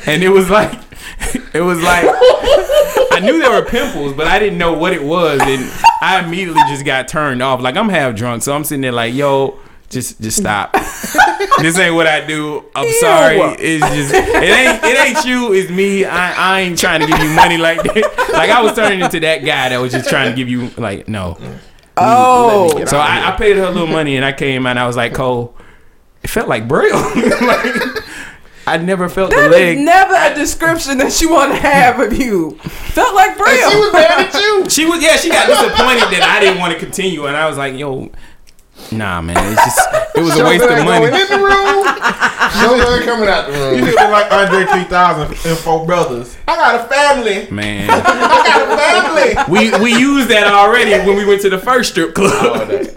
and 0.06 0.22
it 0.22 0.30
was 0.30 0.50
like, 0.50 0.72
it 1.54 1.60
was 1.60 1.80
like, 1.80 2.04
I 3.12 3.20
knew 3.22 3.38
there 3.38 3.50
were 3.50 3.64
pimples, 3.64 4.14
but 4.14 4.26
I 4.26 4.40
didn't 4.40 4.58
know 4.58 4.72
what 4.72 4.92
it 4.92 5.02
was, 5.02 5.40
and 5.40 5.70
I 6.02 6.20
immediately 6.24 6.62
just 6.68 6.84
got 6.84 7.06
turned 7.06 7.42
off. 7.42 7.60
Like 7.60 7.76
I'm 7.76 7.88
half 7.88 8.16
drunk, 8.16 8.42
so 8.42 8.54
I'm 8.54 8.64
sitting 8.64 8.82
there 8.82 8.92
like, 8.92 9.14
yo. 9.14 9.60
Just, 9.90 10.20
just 10.20 10.36
stop. 10.36 10.72
this 11.60 11.78
ain't 11.78 11.94
what 11.94 12.06
I 12.06 12.26
do. 12.26 12.64
I'm 12.74 12.86
Ew. 12.86 13.00
sorry. 13.00 13.38
It's 13.58 13.86
just, 13.86 14.14
it 14.14 14.44
ain't, 14.44 14.84
it 14.84 14.98
ain't 14.98 15.24
you. 15.24 15.54
It's 15.54 15.70
me. 15.70 16.04
I, 16.04 16.56
I 16.56 16.60
ain't 16.60 16.78
trying 16.78 17.00
to 17.00 17.06
give 17.06 17.18
you 17.18 17.30
money 17.30 17.56
like 17.56 17.82
that. 17.82 18.28
Like 18.32 18.50
I 18.50 18.60
was 18.60 18.74
turning 18.74 19.00
into 19.00 19.20
that 19.20 19.38
guy 19.38 19.70
that 19.70 19.78
was 19.78 19.92
just 19.92 20.10
trying 20.10 20.30
to 20.30 20.36
give 20.36 20.48
you, 20.48 20.68
like, 20.76 21.08
no. 21.08 21.38
Oh. 21.96 22.84
So 22.84 22.98
I, 22.98 23.32
I 23.32 23.36
paid 23.36 23.56
her 23.56 23.64
a 23.64 23.70
little 23.70 23.86
money 23.86 24.16
and 24.16 24.24
I 24.24 24.32
came 24.32 24.66
and 24.66 24.78
I 24.78 24.86
was 24.86 24.96
like, 24.96 25.14
Cole, 25.14 25.56
it 26.22 26.28
felt 26.28 26.48
like 26.48 26.68
braille. 26.68 26.94
like, 27.40 28.04
I 28.66 28.76
never 28.76 29.08
felt 29.08 29.30
the 29.30 29.48
leg. 29.48 29.78
is 29.78 29.84
never 29.84 30.14
a 30.14 30.34
description 30.34 30.98
that 30.98 31.10
she 31.12 31.26
want 31.26 31.52
to 31.52 31.58
have 31.58 31.98
of 32.00 32.12
you. 32.12 32.58
Felt 32.58 33.14
like 33.14 33.30
And 33.38 33.72
she 33.72 33.78
was 33.78 33.92
mad 33.94 34.26
at 34.26 34.34
you. 34.34 34.68
she 34.68 34.84
was, 34.84 35.02
yeah, 35.02 35.16
she 35.16 35.30
got 35.30 35.46
disappointed 35.46 36.12
that 36.12 36.36
I 36.36 36.40
didn't 36.40 36.58
want 36.58 36.74
to 36.74 36.78
continue. 36.78 37.26
And 37.26 37.36
I 37.36 37.48
was 37.48 37.56
like, 37.56 37.74
yo, 37.78 38.10
nah, 38.92 39.20
man. 39.20 39.36
It's 39.52 39.64
just, 39.64 39.88
it 40.16 40.20
was 40.22 40.38
a 40.38 40.44
waste 40.44 40.64
of 40.64 40.84
money. 40.84 41.06
going 41.08 41.20
in 41.20 41.28
the 41.28 41.38
room. 41.38 41.84
Showman 42.58 43.02
coming 43.04 43.28
out 43.28 43.46
the 43.46 43.52
You 43.76 43.82
room. 43.82 43.86
should 43.90 43.96
be 43.98 44.10
like 44.10 44.32
Andre 44.32 44.64
3000 44.64 45.50
and 45.50 45.58
four 45.58 45.84
brothers. 45.86 46.36
I 46.48 46.56
got 46.56 46.74
a 46.80 46.88
family. 46.88 47.50
Man. 47.50 47.90
I 47.92 48.00
got 48.00 48.62
a 48.62 49.46
family. 49.46 49.52
We, 49.52 49.82
we 49.82 49.98
used 49.98 50.28
that 50.30 50.46
already 50.46 50.92
when 51.06 51.16
we 51.16 51.24
went 51.26 51.42
to 51.42 51.50
the 51.50 51.58
first 51.58 51.90
strip 51.92 52.14
club. 52.14 52.70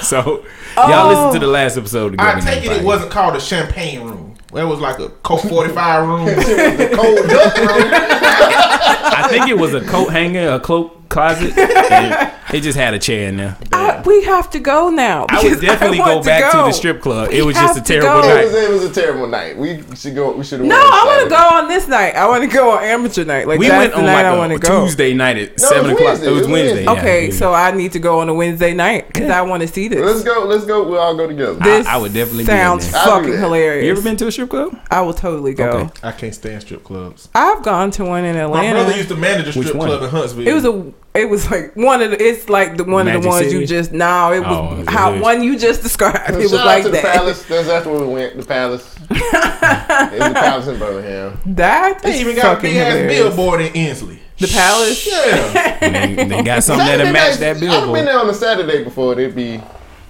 So, 0.00 0.44
y'all 0.76 1.08
listen 1.08 1.40
to 1.40 1.46
the 1.46 1.52
last 1.52 1.76
episode. 1.76 2.14
Of 2.14 2.20
I 2.20 2.40
take 2.40 2.64
it 2.64 2.72
it 2.72 2.82
wasn't 2.84 3.10
called 3.12 3.36
a 3.36 3.40
champagne 3.40 4.02
room. 4.02 4.34
It 4.52 4.64
was 4.64 4.80
like 4.80 4.98
a 4.98 5.10
Colt 5.10 5.42
45 5.42 6.08
room. 6.08 6.24
The 6.26 6.90
cold 6.96 7.28
duck 7.28 7.56
room. 7.58 7.90
I 7.92 9.26
think 9.28 9.48
it 9.48 9.58
was 9.58 9.74
a 9.74 9.82
coat 9.82 10.08
hanger, 10.10 10.48
a 10.52 10.58
cloak 10.58 11.08
closet. 11.10 11.56
and 11.56 12.32
it 12.52 12.60
just 12.62 12.76
had 12.78 12.94
a 12.94 12.98
chair 12.98 13.28
in 13.28 13.36
there. 13.36 13.56
I- 13.72 14.02
we 14.06 14.22
have 14.24 14.48
to 14.50 14.60
go 14.60 14.88
now. 14.88 15.26
I 15.28 15.36
would 15.36 15.42
because 15.42 15.60
definitely 15.60 15.98
go 15.98 16.22
back 16.22 16.52
to, 16.52 16.58
go. 16.58 16.66
the 16.66 16.72
strip 16.72 17.02
club. 17.02 17.28
We 17.30 17.38
it 17.40 17.42
was 17.42 17.54
just 17.54 17.78
a 17.78 17.82
terrible 17.82 18.22
go. 18.22 18.28
It 18.28 18.34
night. 18.34 18.44
was, 18.44 18.54
it 18.54 18.70
was 18.70 18.84
a 18.84 18.92
terrible 19.00 19.26
night. 19.26 19.56
We 19.58 19.82
should 19.94 20.14
go. 20.14 20.32
We 20.32 20.44
should 20.44 20.60
have. 20.60 20.68
No, 20.68 20.76
I 20.76 21.02
want 21.06 21.24
to 21.24 21.28
go 21.30 21.56
on 21.58 21.68
this 21.68 21.86
night. 21.88 22.14
I 22.14 22.26
want 22.28 22.42
to 22.42 22.48
go 22.56 22.70
on 22.70 22.82
amateur 22.84 23.24
night. 23.24 23.46
Like 23.46 23.58
We 23.58 23.68
that's 23.68 23.78
went 23.78 23.92
the 23.92 23.98
on 23.98 24.06
night 24.06 24.24
I 24.24 24.30
like 24.30 24.38
want 24.38 24.52
a 24.52 24.58
to 24.58 24.60
go. 24.66 24.84
Tuesday 24.86 25.12
night 25.12 25.36
at 25.36 25.50
No, 25.58 25.68
seven 25.68 25.90
o'clock. 25.90 26.18
It 26.20 26.30
was 26.30 26.46
It 26.46 26.50
Wednesday. 26.50 26.50
Wednesday. 26.50 26.84
yeah. 26.84 26.92
Okay, 26.92 27.30
so 27.30 27.52
I 27.52 27.72
need 27.72 27.92
to 27.92 27.98
go 27.98 28.20
on 28.20 28.28
a 28.28 28.34
Wednesday 28.34 28.72
night 28.74 29.08
because 29.08 29.28
I 29.30 29.42
want 29.42 29.62
to 29.62 29.68
see 29.68 29.88
this. 29.88 30.00
Let's 30.00 30.22
go. 30.24 30.44
Let's 30.46 30.64
go. 30.64 30.82
We'll 30.88 30.98
all 31.00 31.16
go 31.16 31.26
together. 31.26 31.54
This 31.54 31.86
I 31.86 31.96
would 31.98 32.14
definitely 32.14 32.44
sounds 32.44 32.90
there. 32.90 33.02
Fucking 33.04 33.32
hilarious. 33.38 33.84
you 33.84 33.92
ever 33.92 34.02
been 34.02 34.16
to 34.18 34.28
a 34.28 34.32
strip 34.32 34.50
club? 34.50 34.78
I 34.90 35.02
will 35.02 35.14
totally 35.14 35.52
go. 35.54 35.68
Okay. 35.70 35.90
I 36.02 36.12
can't 36.12 36.34
stand 36.34 36.62
strip 36.62 36.84
clubs. 36.84 37.28
I've 37.34 37.62
gone 37.62 37.90
to 37.92 38.04
one 38.04 38.24
in 38.24 38.36
Atlanta. 38.36 38.68
My 38.68 38.82
brother 38.82 38.96
used 38.96 39.08
to 39.10 39.16
manage 39.16 39.48
a 39.48 39.52
strip 39.52 39.72
club 39.74 40.02
in 40.02 40.08
Huntsville. 40.10 40.46
It 40.48 40.52
was 40.54 40.64
a. 40.64 40.92
It 41.12 41.28
was 41.28 41.50
like 41.50 41.74
one 41.74 42.02
of 42.02 42.12
the. 42.12 42.22
It's 42.22 42.48
like 42.48 42.76
the 42.76 42.84
one 42.84 43.08
of 43.08 43.20
the 43.22 43.28
ones 43.28 43.46
City? 43.46 43.58
you 43.58 43.66
just. 43.66 43.90
No, 43.92 44.32
it 44.32 44.40
was 44.40 44.48
Oh, 44.48 44.80
it 44.82 44.88
how 44.88 45.12
is. 45.14 45.20
one 45.22 45.42
you 45.42 45.58
just 45.58 45.82
described. 45.82 46.30
It 46.30 46.36
was 46.36 46.50
Shout 46.52 46.60
out 46.60 46.66
like 46.66 46.82
to 46.84 46.88
the 46.90 46.96
that. 46.98 47.16
palace. 47.16 47.42
That's 47.46 47.66
that's 47.66 47.86
where 47.86 48.00
we 48.00 48.06
went. 48.12 48.36
The 48.36 48.44
palace. 48.46 48.96
it 49.10 49.10
was 49.10 50.28
the 50.28 50.34
palace 50.34 50.66
in 50.68 50.78
Birmingham. 50.78 51.40
That 51.46 52.00
They 52.02 52.14
is 52.14 52.20
even 52.20 52.36
got 52.36 52.44
a 52.52 52.54
fucking 52.56 52.70
big 52.70 52.76
ass 52.76 52.92
hilarious. 52.94 53.18
billboard 53.34 53.60
in 53.60 53.72
Ensley. 53.74 54.20
The 54.38 54.46
palace. 54.46 55.06
Yeah. 55.06 55.78
And 55.80 56.18
they, 56.18 56.24
they 56.24 56.42
got 56.42 56.62
something 56.62 56.86
that'll 56.86 57.06
Saturday 57.06 57.12
match 57.12 57.26
nights, 57.28 57.38
that 57.40 57.50
I've 57.56 57.60
been 57.60 57.68
billboard. 57.70 58.06
there 58.06 58.18
on 58.20 58.30
a 58.30 58.34
Saturday 58.34 58.84
before. 58.84 59.12
It'd 59.14 59.34
be 59.34 59.60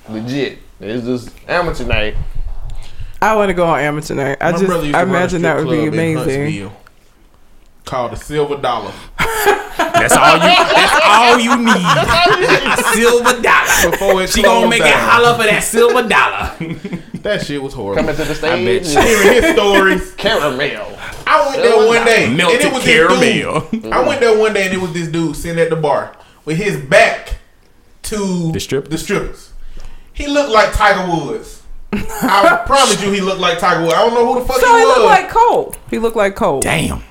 legit. 0.08 0.58
It's 0.80 1.04
just 1.06 1.30
amateur 1.48 1.84
night. 1.86 2.14
I 3.22 3.34
want 3.36 3.48
to 3.48 3.54
go 3.54 3.66
on 3.66 3.80
amateur 3.80 4.14
night. 4.14 4.38
I 4.40 4.52
My 4.52 4.58
just. 4.58 4.66
brother 4.66 4.84
used 4.84 4.94
I 4.96 5.00
run 5.02 5.08
a 5.08 5.16
imagine 5.16 5.42
that 5.42 5.54
strip 5.58 5.66
would 5.68 5.72
be 5.72 5.78
club 5.90 5.94
in 5.94 6.16
amazing. 6.16 6.42
Huntsville 6.42 6.79
Called 7.90 8.12
the 8.12 8.16
Silver 8.16 8.56
Dollar. 8.56 8.92
That's 9.18 10.14
all 10.16 10.34
you. 10.36 10.40
That's 10.40 11.00
all 11.04 11.40
you 11.40 11.56
need. 11.58 11.74
A 11.74 12.76
silver 12.94 13.42
dollar. 13.42 13.90
Before 13.90 14.26
She 14.28 14.42
gonna 14.42 14.58
closed 14.60 14.70
make 14.70 14.80
it 14.80 14.84
down. 14.84 15.08
holler 15.10 15.34
for 15.36 15.42
that 15.42 15.64
silver 15.64 16.08
dollar. 16.08 16.54
That 17.22 17.44
shit 17.44 17.60
was 17.60 17.74
horrible. 17.74 18.02
Coming 18.04 18.14
to 18.14 18.22
the 18.24 18.40
bet 18.40 18.84
stage. 18.84 18.94
you. 18.94 19.00
Hearing 19.00 19.42
his 19.42 19.52
stories. 19.54 20.14
Caramel. 20.14 20.96
I 21.26 21.48
went 21.48 21.62
there 21.62 21.86
one 21.86 22.04
day. 22.06 22.26
and 22.26 22.40
it 22.40 22.72
was 22.72 22.84
caramel. 22.84 23.60
This 23.72 23.82
dude. 23.82 23.92
I 23.92 24.06
went 24.06 24.20
there 24.20 24.38
one 24.38 24.52
day 24.52 24.66
and 24.66 24.74
it 24.74 24.80
was 24.80 24.92
this 24.92 25.08
dude 25.08 25.34
sitting 25.34 25.58
at 25.60 25.68
the 25.70 25.76
bar 25.76 26.16
with 26.44 26.58
his 26.58 26.76
back 26.80 27.38
to 28.02 28.52
The 28.52 28.60
strippers? 28.60 28.90
The 28.90 28.98
strippers. 28.98 29.52
He 30.12 30.28
looked 30.28 30.50
like 30.50 30.72
Tiger 30.74 31.10
Woods. 31.12 31.56
I 31.92 32.62
promise 32.66 33.02
you, 33.02 33.10
he 33.10 33.20
looked 33.20 33.40
like 33.40 33.58
Tiger 33.58 33.82
Woods. 33.82 33.94
I 33.94 33.98
don't 34.06 34.14
know 34.14 34.32
who 34.32 34.40
the 34.40 34.46
fuck 34.46 34.60
So 34.60 34.66
he 34.76 34.80
he 34.80 34.84
was. 34.86 34.94
So 34.94 35.00
he 35.00 35.02
looked 35.02 35.10
like 35.10 35.28
Cole. 35.30 35.74
He 35.90 35.98
looked 35.98 36.16
like 36.16 36.36
Cole. 36.36 36.60
Damn. 36.60 37.02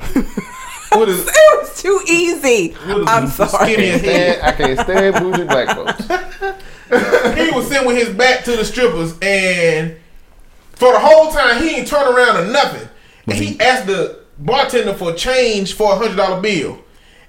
What 0.91 1.10
is- 1.10 1.28
It 1.28 1.60
was 1.61 1.82
too 1.82 2.02
easy. 2.07 2.72
what 2.72 3.02
is 3.02 3.07
I'm 3.07 3.28
sorry. 3.28 3.74
skinny 3.74 3.90
as 3.90 4.02
hell. 4.02 4.11
Stand, 4.11 4.41
I 4.44 4.52
can't 4.52 4.80
stand 4.80 5.16
bougie 5.16 5.44
black 5.44 5.76
folks. 5.76 6.07
he 7.38 7.52
was 7.52 7.68
sitting 7.68 7.88
with 7.88 7.98
his 7.98 8.16
back 8.16 8.44
to 8.45 8.56
the 8.56 8.66
strippers, 8.66 9.14
and 9.22 9.95
for 10.72 10.91
the 10.94 10.99
whole 10.99 11.32
time 11.32 11.61
he 11.61 11.78
ain't 11.78 11.88
turn 11.88 12.14
around 12.14 12.38
or 12.38 12.52
nothing. 12.52 12.88
And 13.28 13.38
he 13.38 13.52
mm-hmm. 13.53 13.61
asked 13.61 13.88
the 13.88 14.20
bartender 14.40 14.94
for 14.94 15.14
change 15.14 15.74
for 15.74 15.94
a 15.94 15.95
hundred 15.98 16.16
dollar 16.16 16.41
bill, 16.41 16.80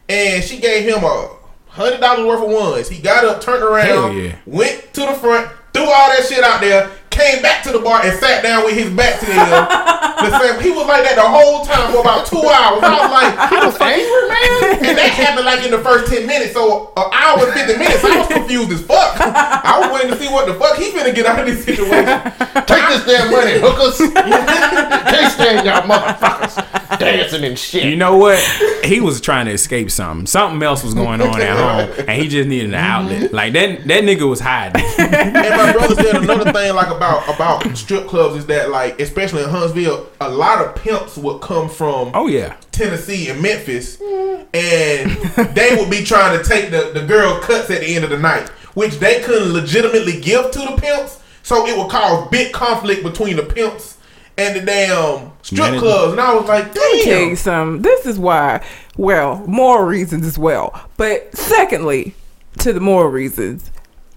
and 0.08 0.42
she 0.42 0.58
gave 0.58 0.88
him 0.88 1.04
a 1.04 1.28
hundred 1.66 2.00
dollars 2.00 2.26
worth 2.26 2.42
of 2.42 2.50
ones. 2.50 2.88
He 2.88 3.00
got 3.02 3.24
up, 3.24 3.40
turned 3.40 3.62
around, 3.62 4.16
yeah. 4.16 4.36
went 4.46 4.92
to 4.94 5.00
the 5.00 5.14
front, 5.14 5.50
threw 5.72 5.84
all 5.84 6.08
that 6.10 6.26
shit 6.28 6.42
out 6.44 6.60
there, 6.60 6.90
came 7.10 7.42
back 7.42 7.62
to 7.64 7.72
the 7.72 7.78
bar 7.78 8.04
and 8.04 8.16
sat 8.18 8.42
down 8.42 8.64
with 8.64 8.74
his 8.74 8.90
back 8.90 9.20
to 9.20 9.26
them. 9.26 9.38
the 10.20 10.30
same. 10.38 10.60
He 10.62 10.70
was 10.70 10.86
like 10.86 11.02
that 11.04 11.16
the 11.16 11.24
whole 11.26 11.64
time 11.64 11.92
for 11.92 12.00
about 12.00 12.26
two 12.26 12.40
hours. 12.44 12.80
I 12.84 12.96
was 13.02 13.12
like, 13.12 13.32
He 13.50 13.56
was 13.60 13.76
angry, 13.80 14.24
man. 14.30 14.90
and 14.90 14.96
that 14.98 15.10
happened 15.16 15.46
like 15.46 15.64
in 15.64 15.70
the 15.70 15.80
first 15.82 16.12
10 16.12 16.26
minutes. 16.26 16.52
So 16.54 16.92
an 16.96 17.08
hour 17.12 17.44
and 17.44 17.52
50 17.52 17.76
minutes, 17.78 18.04
I 18.04 18.18
was 18.20 18.28
confused 18.28 18.70
as 18.72 18.82
fuck. 18.84 19.16
I 19.20 19.80
was 19.80 19.88
waiting 19.92 20.10
to 20.12 20.18
see 20.18 20.28
what 20.30 20.46
the 20.46 20.54
fuck 20.54 20.76
he 20.76 20.92
finna 20.92 21.14
get 21.14 21.26
out 21.26 21.40
of 21.40 21.46
this 21.46 21.64
situation. 21.64 22.20
Take 22.68 22.84
this 22.92 23.02
damn 23.08 23.30
money, 23.32 23.58
hookers. 23.58 23.98
Can't 25.10 25.32
stand 25.32 25.66
y'all 25.66 25.82
motherfuckers 25.88 26.54
dancing 26.98 27.44
and 27.44 27.58
shit. 27.58 27.84
You 27.84 27.96
know 27.96 28.16
what? 28.16 28.38
He 28.84 29.00
was 29.00 29.20
trying 29.20 29.46
to 29.46 29.52
escape 29.52 29.90
something. 29.90 30.26
Something 30.26 30.62
else 30.62 30.82
was 30.82 30.94
going 30.94 31.20
on 31.20 31.40
at 31.40 31.56
home, 31.56 32.04
and 32.08 32.20
he 32.22 32.28
just 32.28 32.48
needed 32.48 32.70
an 32.70 32.74
outlet. 32.74 33.32
Like 33.32 33.52
that. 33.52 33.86
That 33.86 34.04
nigga 34.04 34.28
was 34.28 34.40
hiding. 34.40 34.82
And 35.10 35.56
my 35.56 35.72
brother 35.72 35.94
said 35.94 36.16
another 36.16 36.52
thing 36.52 36.74
like 36.74 36.88
about 36.94 37.28
about 37.32 37.76
strip 37.76 38.06
clubs 38.06 38.36
is 38.36 38.46
that 38.46 38.70
like 38.70 39.00
especially 39.00 39.42
in 39.42 39.48
Huntsville, 39.48 40.08
a 40.20 40.28
lot 40.28 40.64
of 40.64 40.74
pimps 40.76 41.16
would 41.16 41.40
come 41.40 41.68
from 41.68 42.10
Oh 42.14 42.26
yeah. 42.26 42.56
Tennessee 42.72 43.28
and 43.28 43.40
Memphis, 43.42 44.00
and 44.00 45.10
they 45.54 45.76
would 45.76 45.90
be 45.90 46.04
trying 46.04 46.38
to 46.38 46.44
take 46.48 46.70
the 46.70 46.90
the 46.94 47.04
girl 47.06 47.40
cuts 47.40 47.70
at 47.70 47.80
the 47.80 47.94
end 47.94 48.04
of 48.04 48.10
the 48.10 48.18
night, 48.18 48.48
which 48.74 48.98
they 48.98 49.20
couldn't 49.20 49.52
legitimately 49.52 50.20
give 50.20 50.50
to 50.50 50.58
the 50.58 50.76
pimps. 50.80 51.20
So 51.42 51.66
it 51.66 51.76
would 51.76 51.90
cause 51.90 52.28
big 52.30 52.52
conflict 52.52 53.02
between 53.02 53.36
the 53.36 53.42
pimps 53.42 53.98
and 54.40 54.56
the 54.56 54.60
damn 54.60 55.32
strip 55.42 55.60
Manager. 55.60 55.80
clubs. 55.80 56.12
And 56.12 56.20
I 56.20 56.34
was 56.34 56.48
like, 56.48 56.74
Let 56.74 56.92
me 56.92 57.04
tell 57.04 57.20
you 57.20 57.26
damn. 57.28 57.36
something. 57.36 57.82
This 57.82 58.06
is 58.06 58.18
why, 58.18 58.64
well, 58.96 59.38
moral 59.46 59.84
reasons 59.86 60.26
as 60.26 60.38
well. 60.38 60.88
But 60.96 61.34
secondly, 61.36 62.14
to 62.58 62.72
the 62.72 62.80
moral 62.80 63.10
reasons, 63.10 63.70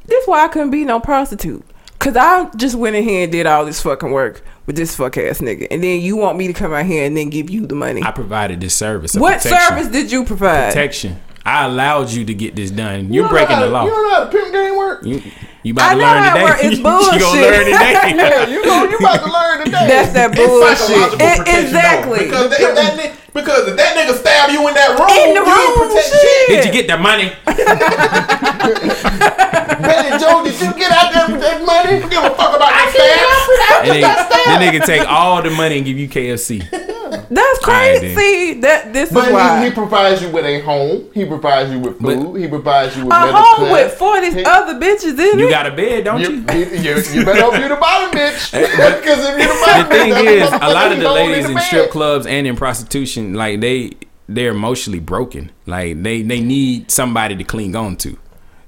this 0.05 0.25
why 0.27 0.45
I 0.45 0.47
couldn't 0.47 0.71
be 0.71 0.85
no 0.85 0.99
prostitute. 0.99 1.63
Cause 1.99 2.17
I 2.17 2.49
just 2.57 2.75
went 2.75 2.97
in 2.97 3.03
here 3.05 3.23
and 3.23 3.31
did 3.31 3.45
all 3.45 3.63
this 3.65 3.81
fucking 3.81 4.11
work 4.11 4.43
with 4.65 4.75
this 4.75 4.93
fuck 4.93 5.17
ass 5.17 5.39
nigga, 5.39 5.67
and 5.71 5.81
then 5.81 6.01
you 6.01 6.17
want 6.17 6.37
me 6.37 6.47
to 6.47 6.53
come 6.53 6.73
out 6.73 6.85
here 6.85 7.05
and 7.05 7.15
then 7.15 7.29
give 7.29 7.49
you 7.49 7.65
the 7.65 7.75
money. 7.75 8.03
I 8.03 8.11
provided 8.11 8.59
this 8.59 8.75
service. 8.75 9.15
what 9.15 9.41
protection. 9.41 9.67
service 9.77 9.87
did 9.89 10.11
you 10.11 10.25
provide? 10.25 10.67
Protection. 10.73 11.21
I 11.45 11.63
allowed 11.65 12.09
you 12.11 12.25
to 12.25 12.33
get 12.33 12.55
this 12.57 12.71
done. 12.71 13.05
You're 13.13 13.13
You 13.13 13.21
don't 13.21 13.29
breaking 13.31 13.55
know 13.59 13.69
the 13.69 13.77
how- 13.77 13.85
You 13.85 13.91
law. 13.91 13.95
don't 13.95 14.09
know 14.09 14.15
how 14.15 14.23
the 14.25 14.31
pimp 14.31 14.53
game 14.53 14.75
work. 14.77 15.05
You, 15.05 15.21
you 15.63 15.73
I 15.73 15.75
about 15.75 15.89
to 15.89 15.95
know 15.95 16.03
learn 16.03 16.23
how 16.23 16.27
it 16.27 16.31
today. 16.33 16.43
work. 16.43 16.59
It's 16.63 16.77
you 16.79 16.83
bullshit. 16.83 17.19
gonna 17.19 17.41
learn 17.41 17.65
today. 17.65 17.93
Yeah, 18.13 18.47
you 18.47 18.59
know 18.65 18.83
you 18.89 18.97
about 18.99 19.19
to 19.23 19.31
learn 19.31 19.57
today. 19.65 19.87
That's 19.87 20.11
that 20.13 20.31
It's 20.31 20.39
bullshit. 20.39 20.77
psychological 20.77 21.19
It- 21.23 21.37
protection, 21.39 21.65
exactly. 21.65 22.19
though. 22.29 22.49
Because 22.49 22.59
if 22.59 22.75
that, 22.75 22.91
ni- 22.99 23.11
because 23.33 23.63
if 23.67 23.75
that 23.77 23.91
nigga 23.97 24.13
stab 24.19 24.49
you 24.51 24.61
in 24.67 24.73
that 24.75 24.89
room, 24.99 25.09
In 25.09 25.33
the 25.33 25.41
you 25.41 25.49
room, 25.49 25.71
protect 25.89 26.13
shit. 26.13 26.47
Did 26.51 26.65
you 26.67 26.71
get 26.71 26.85
the 26.87 26.97
money? 27.01 27.31
Betty 29.83 30.11
Joe, 30.19 30.43
did 30.43 30.53
you 30.61 30.71
get 30.77 30.91
out 30.91 31.11
there 31.13 31.27
with 31.31 31.41
that 31.41 31.63
money? 31.65 31.97
You 31.97 32.09
give 32.09 32.23
a 32.23 32.29
fuck 32.35 32.55
about 32.55 32.69
that 32.71 32.89
stab? 32.93 33.87
And 33.89 34.03
then, 34.03 34.15
then 34.45 34.59
they 34.61 34.71
can 34.77 34.85
take 34.85 35.07
all 35.07 35.41
the 35.41 35.49
money 35.49 35.77
and 35.77 35.85
give 35.85 35.97
you 35.97 36.07
KFC. 36.07 36.61
That's 37.29 37.59
crazy. 37.59 38.59
that 38.61 38.93
this 38.93 39.09
is 39.09 39.13
But 39.15 39.31
why. 39.31 39.59
he, 39.63 39.69
he 39.69 39.71
provides 39.73 40.21
you 40.21 40.29
with 40.29 40.45
a 40.45 40.59
home. 40.61 41.09
He 41.13 41.25
provides 41.25 41.71
you 41.71 41.79
with 41.79 41.99
But- 41.99 42.15
food. 42.17 42.35
he 42.41 42.47
provides 42.47 42.95
you 42.95 43.03
with 43.05 43.13
a 43.13 43.19
medical 43.19 43.41
home 43.41 43.65
care. 43.65 43.71
with 43.73 43.93
forty 43.93 44.31
He- 44.33 44.43
other 44.45 44.73
bitches 44.79 45.11
in 45.11 45.17
You 45.17 45.31
it. 45.33 45.39
You 45.39 45.49
got 45.49 45.65
a 45.67 45.71
bed, 45.71 46.03
don't 46.05 46.19
You, 46.21 46.29
you? 46.29 46.45
you, 46.53 46.65
you, 46.95 47.03
you 47.13 47.25
better 47.25 47.41
hope 47.41 47.57
you're 47.59 47.69
the 47.69 47.75
bottom 47.75 48.11
bitch. 48.17 48.51
Because 49.03 49.19
if 49.29 49.37
you 49.41 49.47
the 49.47 49.53
the 49.53 49.63
bottom 49.65 49.87
thing 49.87 50.13
bitch, 50.13 50.41
is, 50.43 50.49
a 50.53 50.73
lot 50.73 50.91
of 50.91 50.99
the 50.99 51.11
ladies 51.11 51.45
in 51.45 51.53
the 51.53 51.59
strip 51.61 51.91
clubs 51.91 52.25
and 52.25 52.47
in 52.47 52.55
prostitution, 52.55 53.33
like 53.33 53.59
they 53.61 53.91
they're 54.29 54.51
emotionally 54.51 54.99
broken. 54.99 55.51
Like 55.65 56.01
they 56.03 56.21
they 56.21 56.39
need 56.41 56.89
somebody 56.91 57.35
to 57.35 57.43
cling 57.43 57.75
on 57.75 57.97
to. 57.97 58.17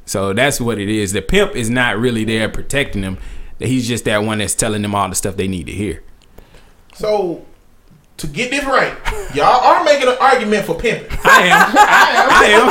So 0.06 0.34
that's 0.34 0.60
what 0.62 0.78
it 0.80 0.90
is. 0.90 1.14
The 1.14 1.22
pimp 1.22 1.56
is 1.56 1.70
not 1.70 1.98
really 1.98 2.26
there 2.26 2.48
protecting 2.50 3.02
them. 3.02 3.18
He's 3.58 3.88
just 3.88 4.04
that 4.06 4.24
one 4.24 4.40
that's 4.40 4.54
telling 4.54 4.82
them 4.82 4.94
all 4.94 5.08
the 5.10 5.16
stuff 5.16 5.38
they 5.38 5.48
need 5.48 5.66
to 5.68 5.72
hear. 5.72 6.04
So, 6.94 7.46
to 8.18 8.28
get 8.28 8.50
this 8.50 8.64
right, 8.64 8.94
y'all 9.36 9.60
are 9.62 9.84
making 9.84 10.08
an 10.08 10.16
argument 10.22 10.66
for 10.66 10.74
pimping. 10.76 11.06
I 11.26 11.48
am. 11.48 11.76
I 11.78 12.46
am. 12.46 12.70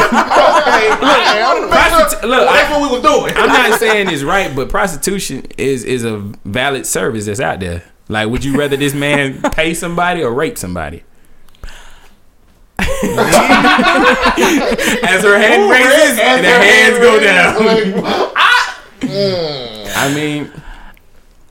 Okay, 0.62 0.89
I 1.07 1.09
am. 1.39 1.69
Prostitu- 2.11 2.23
look, 2.23 2.31
Well, 2.41 2.55
that's 2.55 2.71
I- 2.71 2.73
what 2.81 2.91
we 2.91 2.97
was 2.99 3.03
doing. 3.03 3.35
I'm 3.37 3.49
not 3.49 3.79
saying 3.85 4.09
it's 4.11 4.23
right, 4.23 4.55
but 4.57 4.69
prostitution 4.71 5.45
is 5.59 5.85
is 5.85 6.05
a 6.05 6.19
valid 6.45 6.87
service 6.87 7.27
that's 7.27 7.41
out 7.41 7.61
there. 7.61 7.83
Like, 8.09 8.29
would 8.29 8.45
you 8.45 8.57
rather 8.59 8.77
this 8.77 8.95
man 8.95 9.41
pay 9.53 9.75
somebody 9.75 10.23
or 10.23 10.33
rape 10.33 10.57
somebody? 10.59 11.03
As 12.79 12.87
her 15.23 15.39
hand 15.39 15.71
raises 15.71 16.19
and 16.19 16.45
her 16.45 16.62
hands 16.62 16.99
go 16.99 17.21
down. 17.21 17.57
I 19.97 20.12
mean, 20.15 20.51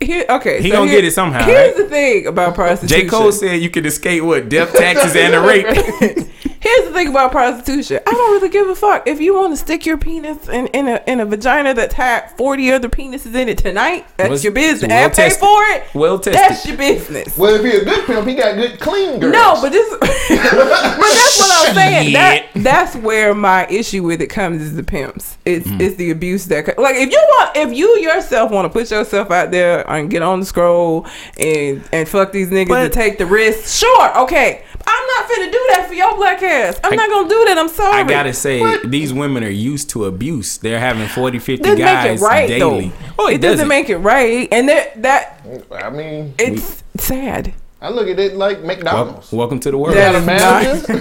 Here, 0.06 0.26
okay, 0.30 0.62
He 0.62 0.70
so 0.70 0.78
gonna 0.78 0.92
here- 0.92 1.02
get 1.02 1.08
it 1.08 1.12
somehow, 1.14 1.46
Here's 1.46 1.68
right? 1.76 1.78
the 1.78 1.90
thing 1.90 2.28
about 2.28 2.56
prostitution. 2.56 3.04
J. 3.06 3.10
Cole 3.10 3.32
said 3.32 3.62
you 3.62 3.70
could 3.70 3.86
escape 3.86 4.24
what 4.24 4.50
death, 4.50 4.74
taxes, 4.74 5.16
and 5.16 5.34
a 5.36 5.42
rape. 5.42 5.68
Here's 6.64 6.88
the 6.88 6.94
thing 6.94 7.10
about 7.10 7.32
prostitution. 7.32 8.00
I 8.08 8.12
don't 8.12 8.32
really 8.32 8.48
give 8.50 8.70
a 8.70 8.76
fuck 8.76 9.06
if 9.06 9.20
you 9.20 9.36
want 9.36 9.52
to 9.52 9.58
stick 9.58 9.86
your 9.86 9.98
penis 9.98 10.48
in, 10.48 10.68
in 10.68 10.88
a 10.88 11.04
in 11.06 11.20
a 11.20 11.26
vagina 11.26 11.74
that's 11.74 11.94
had 11.94 12.30
forty 12.38 12.72
other 12.72 12.88
penises 12.88 13.36
in 13.36 13.50
it 13.50 13.58
tonight. 13.58 14.06
That's 14.16 14.30
Was- 14.30 14.44
your 14.46 14.54
business. 14.54 14.90
well 14.90 15.06
and 15.06 15.14
pay 15.14 15.30
for 15.32 15.62
it. 15.76 15.84
Well 15.94 16.20
tested. 16.20 16.42
That's 16.42 16.66
your 16.66 16.78
business. 16.78 17.38
Well, 17.38 17.54
if 17.56 17.64
he 17.70 17.78
a 17.80 17.84
good 17.84 18.06
pimp, 18.06 18.26
he 18.28 18.36
got 18.36 18.56
good 18.56 18.80
clean 18.80 19.20
girls. 19.20 19.34
No, 19.34 19.60
but 19.62 19.72
this, 19.74 19.90
but 20.00 20.00
that's 20.40 21.40
what 21.40 21.68
I'm 21.70 21.76
saying. 21.76 22.14
That 22.14 22.46
that's 22.56 22.96
where 22.96 23.34
my 23.36 23.68
issue 23.68 24.04
with 24.04 24.22
it 24.22 24.28
comes 24.28 24.62
is 24.62 24.76
the 24.76 24.84
pimps. 24.84 25.38
It's 25.46 25.68
Mm. 25.68 25.82
it's 25.82 25.96
the 25.98 26.12
abuse 26.12 26.46
that 26.48 26.78
like 26.80 26.96
if 26.96 27.12
you 27.12 27.18
want 27.18 27.58
if 27.58 27.74
you 27.78 27.98
yourself 28.00 28.52
want 28.52 28.66
to 28.66 28.70
put 28.70 28.90
yourself 28.90 29.32
out 29.32 29.52
there 29.52 29.90
and 29.90 30.10
get 30.10 30.22
on 30.22 30.40
the 30.42 30.46
scroll 30.46 31.06
and 31.38 31.84
and 31.92 32.08
fuck 32.08 32.32
these 32.32 32.50
niggas 32.50 32.70
But- 32.70 32.86
and 32.86 32.94
take 32.94 33.18
the 33.18 33.26
risk. 33.26 33.80
Sure, 33.80 34.20
okay. 34.24 34.64
I'm 34.86 35.08
not 35.08 35.30
finna 35.30 35.52
do 35.52 35.66
that 35.72 35.86
for 35.88 35.94
your 35.94 36.16
black 36.16 36.42
ass. 36.44 36.80
I'm 36.84 36.94
I- 36.94 36.96
not 36.96 37.10
gonna 37.10 37.30
do 37.30 37.46
that. 37.46 37.58
I'm 37.58 37.70
sorry. 37.70 38.02
I 38.02 38.04
gotta 38.04 38.34
say, 38.34 38.86
these 38.86 39.14
women 39.14 39.44
are 39.44 39.50
used 39.50 39.90
to 39.92 40.06
abuse. 40.06 40.58
They're 40.58 40.80
having 40.80 41.08
40, 41.08 41.40
50 41.40 41.64
doesn't 41.64 41.78
guys 41.80 42.20
make 42.22 42.22
it 42.22 42.24
right 42.24 42.48
daily. 42.48 42.88
though. 42.90 42.94
Oh, 43.20 43.28
it, 43.28 43.36
it 43.36 43.42
doesn't 43.42 43.58
doesn't. 43.58 43.68
make 43.70 43.90
it 43.90 43.98
right, 43.98 44.48
and 44.52 44.70
that 44.70 45.02
that 45.02 45.46
I 45.72 45.90
mean, 45.90 46.34
it's 46.40 46.84
sad. 46.98 47.54
I 47.82 47.90
look 47.90 48.08
at 48.08 48.18
it 48.18 48.36
like 48.36 48.60
Wel- 48.60 48.68
McDonald's. 48.68 49.32
welcome 49.34 49.60
to 49.60 49.70
the 49.72 49.78
world. 49.78 49.96
You 49.98 50.02
got 50.02 50.16
a 50.16 50.22
manager. 50.22 50.94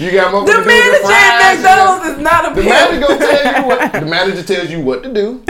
you 0.00 0.10
got 0.10 0.34
motherfuckers 0.34 0.46
The 0.46 0.66
manager 0.66 1.12
at 1.12 1.54
McDonald's 1.54 2.06
is 2.10 2.18
not 2.18 2.44
a 2.50 2.54
The 2.54 2.62
pimp. 2.62 2.68
manager 2.74 3.06
gonna 3.06 3.18
tell 3.18 3.62
you 3.62 3.68
what. 3.68 3.92
The 3.92 4.00
manager 4.06 4.42
tells 4.42 4.70
you 4.70 4.80
what 4.80 5.02
to 5.04 5.12
do. 5.14 5.44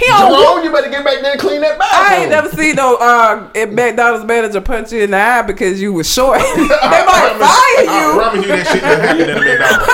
He 0.00 0.06
don't 0.06 0.64
you 0.64 0.72
better 0.72 0.88
get 0.88 1.04
back 1.04 1.20
there 1.20 1.32
and 1.32 1.40
clean 1.40 1.60
that 1.60 1.78
bathroom. 1.78 2.06
I 2.08 2.16
ain't 2.22 2.30
never 2.30 2.48
seen 2.48 2.74
no 2.76 2.96
uh, 2.96 3.50
McDonald's 3.54 4.24
manager 4.24 4.60
punch 4.62 4.92
you 4.92 5.02
in 5.02 5.10
the 5.10 5.18
eye 5.18 5.42
because 5.42 5.80
you 5.80 5.92
was 5.92 6.10
short. 6.10 6.38
they 6.56 6.64
might 6.64 7.36
fire 7.36 7.84
I 7.84 7.84
you. 7.84 8.18
promise 8.18 8.42
you 8.42 8.48
that 8.48 8.66
shit 8.66 8.80
doesn't 8.80 9.04
happen 9.04 9.28
at 9.28 9.36
a 9.36 9.40
McDonald's. 9.40 9.88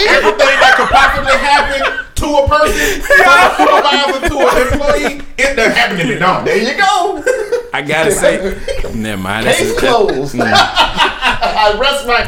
Everything 0.10 0.56
that 0.60 0.72
could 0.76 0.90
possibly 0.92 1.36
happen 1.40 1.80
to 2.20 2.26
a 2.28 2.48
person, 2.48 3.00
from 3.00 3.24
a 3.24 3.48
supervisor 3.56 4.20
to 4.28 4.36
an 4.44 4.56
employee, 4.68 5.16
it 5.38 5.56
doesn't 5.56 5.76
happen 5.76 5.96
at 6.00 6.06
McDonald's. 6.06 6.44
There 6.44 6.60
you 6.60 6.76
go. 6.76 7.24
I 7.72 7.80
gotta 7.82 8.12
say, 8.12 8.36
never 8.94 9.22
mind. 9.22 9.46
That's 9.46 9.58
Case 9.60 9.76
a- 9.76 9.80
closed. 9.80 10.34
Mm. 10.34 10.52
I 10.52 11.78
rest 11.80 12.06
my 12.06 12.20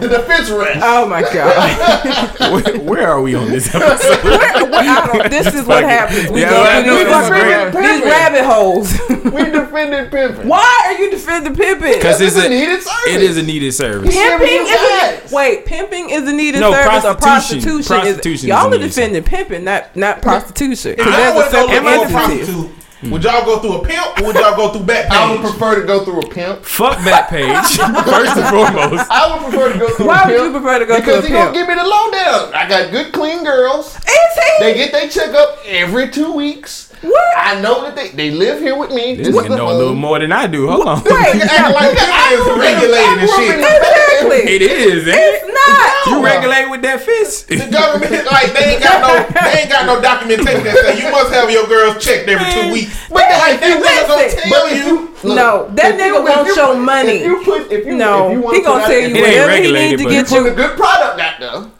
the 0.00 0.08
defense 0.08 0.50
rest. 0.50 0.80
Oh 0.82 1.06
my 1.06 1.22
god! 1.22 2.64
where, 2.64 2.78
where 2.80 3.08
are 3.08 3.20
we 3.22 3.34
on 3.34 3.48
this 3.48 3.66
episode? 3.74 4.22
Where- 4.24 4.70
where- 4.70 4.80
I 4.84 5.06
don't- 5.12 5.30
this 5.30 5.54
is 5.54 5.66
what 5.66 5.84
happens. 5.84 6.30
We 6.30 6.40
Yeah, 6.42 6.50
go 6.50 6.62
I 6.62 6.82
through 6.82 6.90
know 6.92 6.98
these, 6.98 7.06
this 7.06 7.22
is 7.22 7.28
fucking- 7.28 7.72
great. 7.72 7.94
these 7.94 8.04
rabbit 8.04 8.44
holes. 8.44 8.92
we 9.32 9.44
defended 9.50 10.10
pimping. 10.10 10.48
Why 10.48 10.82
are 10.86 10.92
you 11.02 11.10
defending 11.10 11.54
pimping? 11.54 11.94
Because 11.94 12.20
it's 12.20 12.36
It's 12.36 12.44
a 12.44 12.46
a 12.46 12.50
needed 12.50 12.82
service. 12.82 13.14
It 13.14 13.22
is 13.22 13.36
a 13.38 13.42
needed 13.42 13.72
service. 13.72 14.14
Pimping 14.14 14.48
is 14.48 14.70
a, 14.70 15.20
guys. 15.20 15.32
wait. 15.32 15.64
Pimping 15.66 16.10
is 16.10 16.28
a 16.28 16.32
needed 16.32 16.60
No, 16.60 16.72
service 16.72 17.04
or 17.04 17.14
prostitution. 17.14 17.84
prostitution. 17.84 17.84
Prostitution 17.84 18.32
is 18.32 18.42
is, 18.42 18.44
y'all 18.44 18.72
a 18.72 18.76
are 18.76 18.78
defending 18.78 19.22
pimping, 19.22 19.64
not 19.64 19.94
not 19.96 20.22
prostitution. 20.22 20.92
If 20.92 20.98
Because 20.98 21.14
y'all 21.18 21.32
a 21.32 21.36
would 21.36 21.52
go 21.52 21.66
separate 21.68 22.44
through 22.44 22.64
entity. 22.64 22.83
Prostitute, 23.04 23.12
would 23.12 23.24
y'all 23.24 23.44
go 23.44 23.58
through 23.60 23.82
a 23.82 23.84
pimp 23.86 24.20
or 24.20 24.26
would 24.26 24.36
y'all 24.36 24.56
go 24.56 24.72
through 24.72 24.86
back 24.86 25.10
I 25.10 25.30
would 25.32 25.40
prefer 25.40 25.80
to 25.80 25.86
go 25.86 26.04
through 26.04 26.20
a 26.20 26.28
pimp. 26.28 26.64
Fuck 26.64 26.98
that 27.04 27.28
page 27.28 27.46
first 28.06 28.36
and 28.36 28.48
foremost. 28.48 29.10
I 29.10 29.32
would 29.34 29.42
prefer 29.50 29.72
to 29.72 29.78
go 29.78 29.88
through 29.96 30.06
Why 30.06 30.22
a 30.22 30.26
would 30.40 30.44
you 30.46 30.50
prefer 30.60 30.78
to 30.80 30.86
go 30.86 30.96
because 31.00 31.06
through 31.06 31.18
a 31.18 31.26
he 31.26 31.32
gonna 31.32 31.52
pimp? 31.52 31.54
give 31.54 31.68
me 31.68 31.74
the 31.74 31.88
lowdown. 31.88 32.54
I 32.54 32.66
got 32.68 32.90
good, 32.90 33.12
clean 33.12 33.44
girls. 33.44 33.96
Is 33.96 34.02
he? 34.06 34.56
They 34.60 34.74
get 34.74 34.92
their 34.92 35.08
checkup 35.08 35.58
every 35.66 36.10
two 36.10 36.32
weeks. 36.32 36.92
What? 37.04 37.36
I 37.36 37.60
know 37.60 37.82
that 37.84 37.94
they, 37.96 38.08
they 38.08 38.30
live 38.30 38.60
here 38.60 38.76
with 38.76 38.90
me. 38.90 39.14
This 39.16 39.28
This 39.28 39.36
nigga 39.36 39.56
know 39.56 39.70
a 39.70 39.76
little 39.76 39.94
more 39.94 40.18
than 40.18 40.32
I 40.32 40.46
do. 40.46 40.66
Hold 40.68 40.86
on. 40.88 40.98
Wait, 41.04 41.12
Nigga 41.12 41.46
acting 41.46 41.74
like 41.74 41.92
pimping 41.98 42.34
is 42.34 42.46
regulated 42.58 43.18
and 43.20 43.30
shit. 43.30 43.58
exactly. 43.60 44.40
It 44.54 44.62
is, 44.62 45.08
ain't 45.08 45.16
It's 45.18 45.44
it? 45.44 45.52
not. 45.52 45.90
You 46.06 46.24
regulate 46.24 46.68
with 46.70 46.82
that 46.82 47.00
fist. 47.00 47.48
The 47.48 47.68
government, 47.70 48.24
like, 48.30 48.52
they 48.52 48.74
ain't 48.76 48.82
got 48.82 49.00
no, 49.04 49.12
they 49.40 49.60
ain't 49.60 49.70
got 49.70 49.86
no 49.86 50.00
documentation 50.00 50.64
that 50.64 50.76
say 50.84 51.00
you 51.04 51.10
must 51.10 51.32
have 51.32 51.50
your 51.50 51.66
girls 51.66 52.02
checked 52.02 52.28
every 52.28 52.44
two 52.52 52.72
weeks. 52.72 52.92
But 53.08 53.28
like, 53.40 53.60
that 53.60 53.80
nigga 53.80 54.08
gonna 54.08 54.28
tell 54.28 54.50
But 54.50 54.76
you. 54.76 55.10
Look, 55.24 55.36
No, 55.36 55.68
that 55.76 55.94
nigga 55.96 56.20
you- 56.20 56.28
if 56.28 56.36
won't 56.36 56.54
show 56.54 56.74
put- 56.74 56.84
money. 56.84 57.24
If 57.24 57.24
you 57.24 57.42
put, 57.44 57.72
if 57.72 57.86
you, 57.86 57.94
No, 57.96 58.28
if 58.28 58.32
you 58.34 58.40
wanna 58.40 58.58
he 58.58 58.62
gonna 58.64 58.80
put 58.84 58.88
tell 58.92 59.00
you 59.00 59.14
whatever 59.14 59.40
he 59.40 59.46
regulated, 59.48 59.90
need 59.90 59.96
to 59.98 60.04
but- 60.04 60.10
get 60.10 60.26
put 60.28 60.52
a 60.52 60.54
good 60.54 60.76
product 60.76 61.20
out 61.20 61.40
there. 61.40 61.70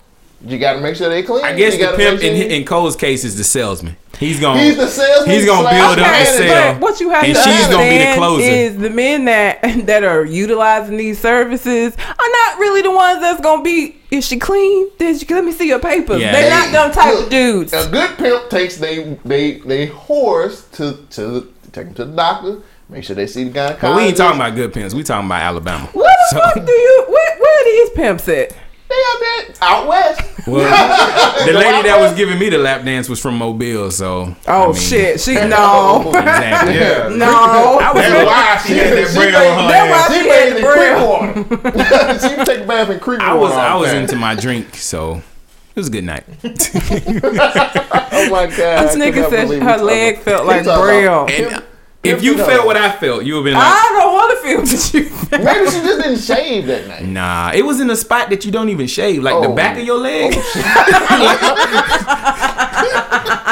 You 0.47 0.59
gotta 0.59 0.81
make 0.81 0.95
sure 0.97 1.09
they 1.09 1.23
clean. 1.23 1.45
I 1.45 1.55
guess 1.55 1.77
you 1.79 1.87
the 1.91 1.97
pimp 1.97 2.23
in, 2.23 2.51
in 2.51 2.65
Cole's 2.65 2.97
case 2.97 3.25
is 3.25 3.37
the 3.37 3.45
salesman. 3.45 3.97
He's 4.19 4.39
gonna 4.41 4.61
He's 4.61 4.77
the 4.77 4.87
salesman. 4.87 5.35
He's 5.35 5.45
gonna 5.47 5.63
slash 5.63 5.81
build 5.81 5.91
up 5.91 5.97
the 5.97 6.03
manager. 6.03 6.31
sale. 6.33 6.73
But 6.75 6.81
what 6.81 7.01
you 7.01 7.11
have 7.11 7.25
And 7.25 7.35
to 7.35 7.41
she's 7.43 7.67
gonna 7.67 7.91
be 7.91 7.99
the 7.99 8.15
closer. 8.17 8.43
is 8.45 8.77
the 8.77 8.91
men 8.91 9.25
that 9.25 9.61
that 9.87 10.05
are 10.05 10.25
utilizing 10.25 10.97
these 10.97 11.19
services 11.19 11.95
are 11.97 12.29
not 12.31 12.59
really 12.59 12.83
the 12.83 12.91
ones 12.93 13.21
that's 13.21 13.41
gonna 13.41 13.63
be. 13.63 13.97
Is 14.11 14.27
she 14.27 14.39
clean? 14.39 14.89
Did 14.99 15.29
you 15.29 15.35
let 15.35 15.45
me 15.45 15.53
see 15.53 15.67
your 15.67 15.81
papers? 15.81 16.21
Yeah. 16.21 16.33
They're 16.33 16.51
not 16.51 16.73
them 16.73 16.93
type 16.93 17.15
Look, 17.15 17.25
of 17.25 17.31
dudes. 17.31 17.73
A 17.73 17.89
good 17.91 18.17
pimp 18.19 18.51
takes 18.51 18.77
they 18.77 19.19
they 19.25 19.59
they 19.59 19.89
whores 19.89 20.71
to 20.73 20.99
to 21.17 21.53
take 21.73 21.87
them 21.87 21.95
to 21.95 22.05
the 22.05 22.13
doctor. 22.17 22.63
Make 22.89 23.03
sure 23.03 23.17
they 23.17 23.27
see 23.27 23.45
the 23.45 23.51
guy. 23.51 23.77
But 23.81 23.97
we 23.97 24.03
ain't 24.03 24.17
talking 24.17 24.39
about 24.39 24.55
good 24.55 24.73
pimps. 24.75 24.93
We 24.95 25.03
talking 25.03 25.27
about 25.27 25.41
Alabama. 25.41 25.87
Where 25.95 26.05
the 26.05 26.37
So- 26.37 26.41
fuck 26.41 26.55
do 26.67 26.71
you? 26.73 27.05
Where, 27.09 27.39
where 27.41 27.61
are 27.61 27.65
these 27.65 27.91
pimps 27.91 28.29
at? 28.29 28.55
They 28.95 29.03
out 29.11 29.21
there 29.21 29.55
out 29.63 29.87
west. 29.89 30.47
Well, 30.47 31.47
the 31.47 31.53
lady 31.53 31.89
that 31.89 31.99
was 31.99 32.15
giving 32.15 32.39
me 32.39 32.49
the 32.51 32.59
lap 32.59 32.85
dance 32.85 33.09
was 33.09 33.19
from 33.21 33.37
Mobile, 33.39 33.91
so. 33.91 34.37
Oh 34.47 34.63
I 34.63 34.67
mean, 34.67 34.75
shit! 34.77 35.21
She 35.21 35.35
no, 35.49 36.05
Exactly. 36.15 36.75
Yeah. 36.75 37.09
no. 37.17 37.79
That's 37.81 38.27
why 38.27 38.59
she 38.67 38.77
had 38.79 38.93
that 38.97 39.09
She 39.09 39.17
bread 39.17 39.35
on 39.35 39.65
her 39.65 39.69
That's 39.69 39.91
why 40.11 40.17
She 40.17 40.23
she 40.23 40.29
made 40.29 40.39
had 40.39 40.49
it 40.53 40.57
in 40.57 40.63
bread. 40.63 42.21
she 42.21 42.37
would 42.37 42.47
take 42.47 42.61
a 42.61 42.67
bath 42.67 42.91
in 42.91 43.01
creek 43.01 43.19
water. 43.21 43.31
I 43.31 43.35
was 43.35 43.53
I 43.53 43.75
was 43.77 43.91
time. 43.91 44.03
into 44.03 44.17
my 44.17 44.35
drink, 44.35 44.75
so 44.77 45.15
it 45.17 45.77
was 45.77 45.89
a 45.89 45.91
good 45.91 46.05
night. 46.05 46.25
Oh 46.45 48.29
my 48.31 48.47
god! 48.47 48.87
This 48.89 48.97
nigga 48.97 49.29
said 49.31 49.49
her 49.63 49.77
leg 49.83 50.19
felt 50.21 50.47
like 50.47 50.65
talking 50.65 51.05
about- 51.05 51.27
braille. 51.29 51.63
And 52.05 52.13
if 52.19 52.23
you 52.23 52.35
Pimp 52.35 52.47
felt 52.47 52.67
what 52.67 52.77
I 52.77 52.93
felt, 52.93 53.25
you 53.25 53.35
would 53.35 53.41
have 53.41 53.45
been 53.45 53.55
like, 53.55 53.67
I 53.67 53.99
don't 53.99 54.13
want 54.13 54.31
to 54.31 54.37
feel 54.47 54.61
what 54.61 54.95
you. 54.95 55.09
feel. 55.09 55.39
Maybe 55.43 55.71
she 55.71 55.81
just 55.81 56.03
didn't 56.03 56.19
shave 56.19 56.67
that 56.67 56.87
night. 56.87 57.05
Nah, 57.07 57.53
it 57.55 57.65
was 57.65 57.81
in 57.81 57.89
a 57.89 57.97
spot 57.97 58.29
that 58.29 58.45
you 58.45 58.53
don't 58.53 58.69
even 58.69 58.87
shave, 58.87 59.23
like 59.23 59.41
the 59.43 59.49
Oh. 59.49 59.55
back 59.55 59.79
of 59.79 59.85
your 59.85 59.99
leg. 59.99 60.35
Oh, 60.37 60.53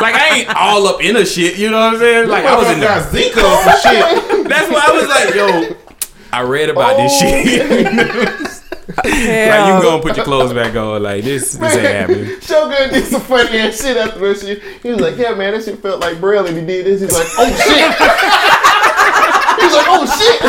like 0.03 0.15
I 0.15 0.29
ain't 0.39 0.55
all 0.55 0.87
up 0.87 1.03
in 1.03 1.17
a 1.17 1.25
shit. 1.25 1.57
You 1.57 1.71
know 1.71 1.79
what 1.79 1.95
I'm 1.95 1.99
saying? 2.01 2.29
Like 2.29 2.45
I 2.45 2.57
was 2.57 2.69
in 2.69 2.81
got 2.81 3.11
the. 3.11 3.19
Zika 3.19 3.43
or 3.43 3.63
some 3.65 3.81
shit. 3.93 4.49
That's 4.49 4.71
why 4.71 4.85
I 4.87 4.93
was 4.93 5.09
like, 5.09 5.35
yo. 5.35 5.77
I 6.33 6.43
read 6.43 6.69
about 6.69 6.97
this 6.97 7.13
oh. 7.15 8.49
shit. 8.49 8.59
like 8.97 9.05
you 9.07 9.13
Hell. 9.27 9.83
gonna 9.83 10.03
put 10.03 10.17
your 10.17 10.25
clothes 10.25 10.53
back 10.53 10.75
on. 10.77 11.03
Like 11.03 11.25
this, 11.25 11.53
this 11.55 11.75
ain't 11.77 11.87
happening. 11.87 12.41
Shogun 12.41 12.91
did 12.93 13.05
some 13.07 13.21
funny 13.23 13.59
ass 13.59 13.81
shit 13.83 13.97
after 13.97 14.21
that 14.21 14.39
shit. 14.41 14.63
He 14.83 14.91
was 14.91 15.01
like, 15.01 15.17
yeah, 15.17 15.35
man, 15.35 15.53
that 15.55 15.65
shit 15.65 15.79
felt 15.81 16.01
like 16.01 16.21
Braille. 16.21 16.47
And 16.47 16.57
he 16.59 16.65
did 16.65 16.87
this. 16.87 17.01
He's 17.01 17.13
like, 17.13 17.27
oh 17.39 17.47
shit. 17.47 17.93
He's 19.63 19.73
like, 19.75 19.87
oh 19.89 20.05
shit. 20.07 20.41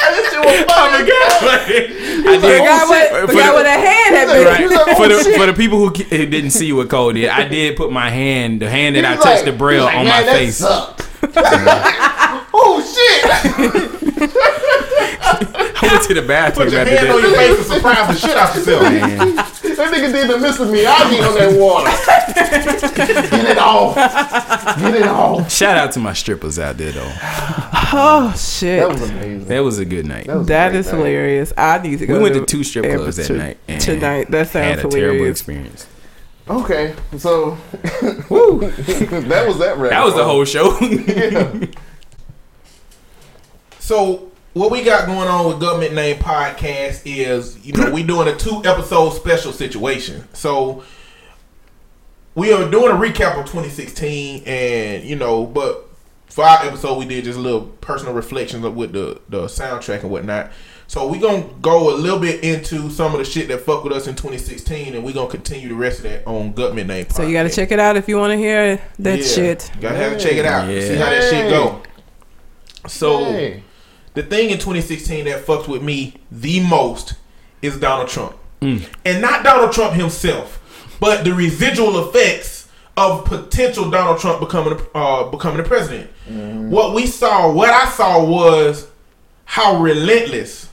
that 0.00 0.22
shit 0.30 0.40
was 0.40 0.60
funny. 0.66 1.04
I 1.42 1.66
did. 1.68 1.90
Oh, 2.26 2.40
forgot 2.40 2.88
what, 2.88 3.08
for 3.10 3.26
forgot 3.28 3.46
the- 3.46 3.52
what 3.54 3.62
that 3.64 3.80
hand 3.80 4.16
had 4.16 4.26
been. 4.28 4.46
Right. 4.46 4.60
He's 4.60 4.70
like, 4.70 4.96
for 4.96 5.04
"Oh, 5.04 5.08
the 5.08 5.22
shit." 5.24 5.36
for 5.40 5.46
the 5.46 5.52
people 5.54 5.78
who 5.78 5.90
didn't 6.04 6.50
see 6.50 6.72
what 6.72 6.88
Cole 6.90 7.12
did, 7.12 7.28
I 7.28 7.46
did 7.48 7.76
put 7.76 7.90
my 7.92 8.10
hand, 8.10 8.60
the 8.62 8.68
hand 8.70 8.96
that 8.96 9.04
I 9.04 9.14
He's 9.14 9.22
touched 9.24 9.44
the 9.44 9.52
braille 9.52 9.84
like, 9.84 9.96
on 9.96 10.04
my 10.06 10.22
that 10.22 10.32
face. 10.36 10.56
sucked." 10.56 11.06
oh 12.54 12.80
shit. 12.82 14.49
I 15.82 15.86
went 15.92 16.02
to 16.04 16.14
the 16.14 16.22
bathroom 16.22 16.66
Put 16.68 16.72
your 16.72 16.80
after 16.82 16.96
hand 16.96 17.10
on 17.10 17.22
your 17.22 17.34
face 17.34 17.56
and 17.58 17.66
surprise 17.66 18.06
the 18.20 18.28
shit 18.28 18.36
out 18.36 18.54
yourself. 18.54 18.82
Man, 18.82 19.34
That 19.36 19.92
nigga 19.94 20.12
did 20.12 20.28
the 20.28 20.34
Mr. 20.34 20.66
Miyagi 20.70 21.26
on 21.26 21.34
that 21.34 21.58
water. 21.58 21.90
Get 23.30 23.50
it 23.50 23.58
off. 23.58 23.94
Get 24.80 24.94
it 24.94 25.02
off. 25.08 25.50
shout 25.50 25.76
out 25.76 25.92
to 25.92 25.98
my 26.00 26.12
strippers 26.12 26.58
out 26.58 26.76
there 26.76 26.92
though. 26.92 27.12
Oh 27.92 28.34
shit. 28.36 28.80
That 28.80 28.88
was 28.88 29.10
amazing. 29.10 29.44
That 29.46 29.60
was 29.60 29.78
a 29.78 29.84
good 29.84 30.06
night. 30.06 30.26
That 30.26 30.36
was 30.36 30.46
a 30.46 30.48
That 30.48 30.68
great 30.70 30.78
is 30.80 30.86
night. 30.86 30.96
hilarious. 30.96 31.52
I 31.56 31.78
need 31.78 31.98
to 32.00 32.06
go. 32.06 32.14
We 32.16 32.22
went 32.22 32.34
to 32.34 32.44
two 32.46 32.62
strip 32.64 32.84
clubs 32.84 33.16
that 33.16 33.30
Amber 33.30 33.42
night 33.42 33.58
and 33.68 33.80
tonight. 33.80 34.30
That 34.30 34.48
sounds 34.48 34.76
had 34.76 34.78
a 34.86 34.88
terrible 34.88 34.96
hilarious. 35.14 35.40
experience. 35.40 35.86
Okay, 36.48 36.94
so 37.16 37.56
Woo. 38.28 38.58
that 38.60 39.44
was 39.46 39.58
that 39.58 39.76
rap. 39.78 39.90
That 39.90 40.04
was 40.04 40.14
the 40.14 40.24
whole 40.24 40.44
show. 40.44 40.76
Yeah. 40.80 41.66
So 43.78 44.29
what 44.52 44.70
we 44.70 44.82
got 44.82 45.06
going 45.06 45.28
on 45.28 45.46
with 45.46 45.60
Government 45.60 45.94
Name 45.94 46.16
Podcast 46.18 47.02
is, 47.04 47.64
you 47.64 47.72
know, 47.72 47.90
we 47.90 48.02
doing 48.02 48.28
a 48.28 48.36
two 48.36 48.62
episode 48.64 49.10
special 49.10 49.52
situation. 49.52 50.26
So 50.32 50.82
we 52.34 52.52
are 52.52 52.68
doing 52.70 52.90
a 52.92 52.96
recap 52.98 53.38
of 53.38 53.46
2016, 53.46 54.44
and 54.44 55.04
you 55.04 55.16
know, 55.16 55.46
but 55.46 55.86
for 56.26 56.44
our 56.44 56.64
episode, 56.64 56.98
we 56.98 57.04
did 57.04 57.24
just 57.24 57.38
a 57.38 57.42
little 57.42 57.62
personal 57.80 58.14
reflections 58.14 58.64
of 58.64 58.74
with 58.76 58.92
the 58.92 59.20
the 59.28 59.42
soundtrack 59.46 60.02
and 60.02 60.10
whatnot. 60.10 60.50
So 60.86 61.06
we 61.06 61.18
gonna 61.18 61.44
go 61.62 61.94
a 61.94 61.96
little 61.96 62.18
bit 62.18 62.42
into 62.42 62.90
some 62.90 63.12
of 63.12 63.18
the 63.18 63.24
shit 63.24 63.46
that 63.48 63.60
fucked 63.60 63.84
with 63.84 63.92
us 63.92 64.08
in 64.08 64.16
2016, 64.16 64.94
and 64.94 65.04
we 65.04 65.12
gonna 65.12 65.30
continue 65.30 65.68
the 65.68 65.74
rest 65.76 65.98
of 65.98 66.04
that 66.04 66.26
on 66.26 66.52
Government 66.52 66.88
Name. 66.88 67.06
So 67.10 67.22
you 67.22 67.32
got 67.32 67.44
to 67.44 67.48
check 67.48 67.70
it 67.70 67.78
out 67.78 67.96
if 67.96 68.08
you 68.08 68.16
want 68.18 68.32
to 68.32 68.36
hear 68.36 68.80
that 68.98 69.20
Yeah. 69.20 69.24
shit. 69.24 69.70
Gotta 69.80 69.96
have 69.96 70.18
to 70.18 70.18
check 70.18 70.32
it 70.36 70.44
out. 70.44 70.68
Yeah. 70.68 70.80
See 70.80 70.96
how 70.96 71.10
that 71.10 71.30
shit 71.30 71.48
go. 71.48 71.80
So 72.88 73.24
Hey. 73.24 73.62
The 74.14 74.22
thing 74.22 74.50
in 74.50 74.58
2016 74.58 75.24
that 75.26 75.44
fucks 75.46 75.68
with 75.68 75.82
me 75.82 76.14
the 76.30 76.60
most 76.60 77.14
is 77.62 77.78
Donald 77.78 78.08
Trump. 78.08 78.36
And 78.62 79.22
not 79.22 79.42
Donald 79.42 79.72
Trump 79.72 79.94
himself, 79.94 80.58
but 81.00 81.24
the 81.24 81.32
residual 81.32 82.08
effects 82.08 82.68
of 82.96 83.24
potential 83.24 83.88
Donald 83.90 84.18
Trump 84.18 84.40
becoming 84.40 84.78
uh, 84.94 85.24
becoming 85.30 85.56
the 85.62 85.68
president. 85.68 86.10
What 86.70 86.94
we 86.94 87.06
saw, 87.06 87.50
what 87.50 87.70
I 87.70 87.88
saw 87.90 88.22
was 88.24 88.86
how 89.46 89.80
relentless 89.80 90.68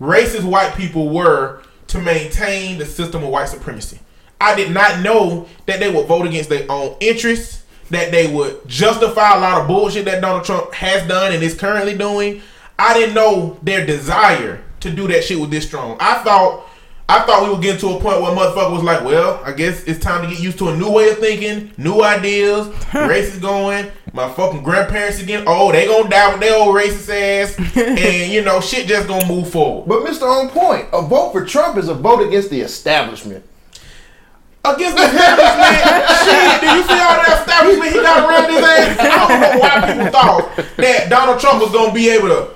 racist 0.00 0.44
white 0.44 0.74
people 0.74 1.10
were 1.10 1.62
to 1.88 2.00
maintain 2.00 2.78
the 2.78 2.86
system 2.86 3.22
of 3.22 3.28
white 3.30 3.48
supremacy. 3.48 3.98
I 4.40 4.54
did 4.54 4.72
not 4.72 5.00
know 5.00 5.46
that 5.66 5.80
they 5.80 5.90
would 5.90 6.06
vote 6.06 6.26
against 6.26 6.48
their 6.48 6.66
own 6.70 6.96
interests, 7.00 7.62
that 7.90 8.10
they 8.10 8.32
would 8.32 8.66
justify 8.66 9.36
a 9.36 9.40
lot 9.40 9.60
of 9.60 9.68
bullshit 9.68 10.04
that 10.06 10.20
Donald 10.20 10.44
Trump 10.44 10.72
has 10.74 11.06
done 11.06 11.32
and 11.32 11.42
is 11.42 11.54
currently 11.54 11.96
doing. 11.96 12.42
I 12.78 12.94
didn't 12.94 13.14
know 13.14 13.58
their 13.62 13.86
desire 13.86 14.62
to 14.80 14.90
do 14.90 15.08
that 15.08 15.24
shit 15.24 15.38
was 15.38 15.50
this 15.50 15.66
strong. 15.66 15.96
I 16.00 16.22
thought 16.22 16.66
I 17.08 17.20
thought 17.20 17.44
we 17.44 17.54
were 17.54 17.60
getting 17.60 17.78
to 17.80 17.96
a 17.96 18.00
point 18.00 18.20
where 18.20 18.34
motherfucker 18.34 18.72
was 18.72 18.82
like, 18.82 19.04
well, 19.04 19.40
I 19.44 19.52
guess 19.52 19.84
it's 19.84 20.00
time 20.00 20.22
to 20.22 20.28
get 20.28 20.42
used 20.42 20.58
to 20.58 20.70
a 20.70 20.76
new 20.76 20.90
way 20.90 21.10
of 21.10 21.18
thinking, 21.18 21.70
new 21.78 22.02
ideas, 22.02 22.66
race 22.92 23.32
is 23.32 23.38
going, 23.38 23.92
my 24.12 24.28
fucking 24.28 24.64
grandparents 24.64 25.22
again, 25.22 25.44
oh, 25.46 25.70
they 25.70 25.86
gonna 25.86 26.08
die 26.08 26.32
with 26.32 26.40
their 26.40 26.58
old 26.58 26.74
racist 26.74 27.08
ass, 27.08 27.76
and 27.76 28.32
you 28.32 28.42
know, 28.42 28.60
shit 28.60 28.88
just 28.88 29.06
gonna 29.06 29.26
move 29.28 29.48
forward. 29.50 29.86
But 29.86 30.04
Mr. 30.04 30.22
On 30.22 30.48
Point, 30.48 30.88
a 30.92 31.00
vote 31.02 31.30
for 31.30 31.44
Trump 31.44 31.76
is 31.76 31.88
a 31.88 31.94
vote 31.94 32.26
against 32.26 32.50
the 32.50 32.60
establishment. 32.60 33.44
Against 34.74 34.96
the 34.96 35.04
establishment. 35.06 35.82
Shit, 36.26 36.60
do 36.60 36.66
you 36.74 36.82
see 36.82 36.98
all 36.98 37.16
that 37.22 37.38
establishment 37.40 37.92
he 37.92 38.00
got 38.02 38.18
around 38.26 38.50
his 38.50 38.62
ass? 38.64 38.98
I 38.98 39.06
don't 39.06 39.40
know 39.40 39.60
why 39.60 39.72
people 39.86 40.10
thought 40.10 40.76
that 40.76 41.08
Donald 41.10 41.38
Trump 41.40 41.60
was 41.62 41.72
gonna 41.72 41.92
be 41.94 42.08
able 42.10 42.28
to, 42.28 42.48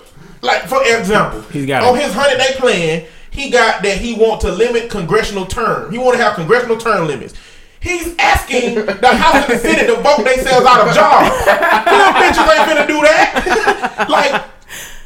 like, 0.43 0.62
for 0.66 0.82
example, 0.85 1.41
He's 1.53 1.66
got 1.66 1.82
on 1.82 1.97
a- 1.97 2.01
his 2.01 2.12
hundred 2.15 2.39
day 2.39 2.55
plan, 2.57 3.05
he 3.31 3.51
got 3.51 3.82
that 3.82 3.99
he 3.99 4.15
want 4.15 4.41
to 4.43 4.51
limit 4.53 4.91
congressional 4.91 5.47
term. 5.47 5.93
He 5.93 5.99
want 5.99 6.16
to 6.16 6.23
have 6.23 6.35
congressional 6.35 6.77
term 6.78 7.07
limits. 7.07 7.35
He's 7.81 8.15
asking 8.19 8.74
the 8.74 9.09
House 9.09 9.49
and 9.49 9.55
the 9.55 9.59
Senate 9.59 9.87
to 9.87 9.97
vote 10.03 10.19
themselves 10.24 10.66
out 10.66 10.87
of 10.87 10.95
jobs. 10.95 11.45
Them 11.47 12.15
bitches 12.15 12.59
ain't 12.59 12.69
gonna 12.69 12.87
do 12.87 13.01
that. 13.01 14.07
like, 14.11 14.43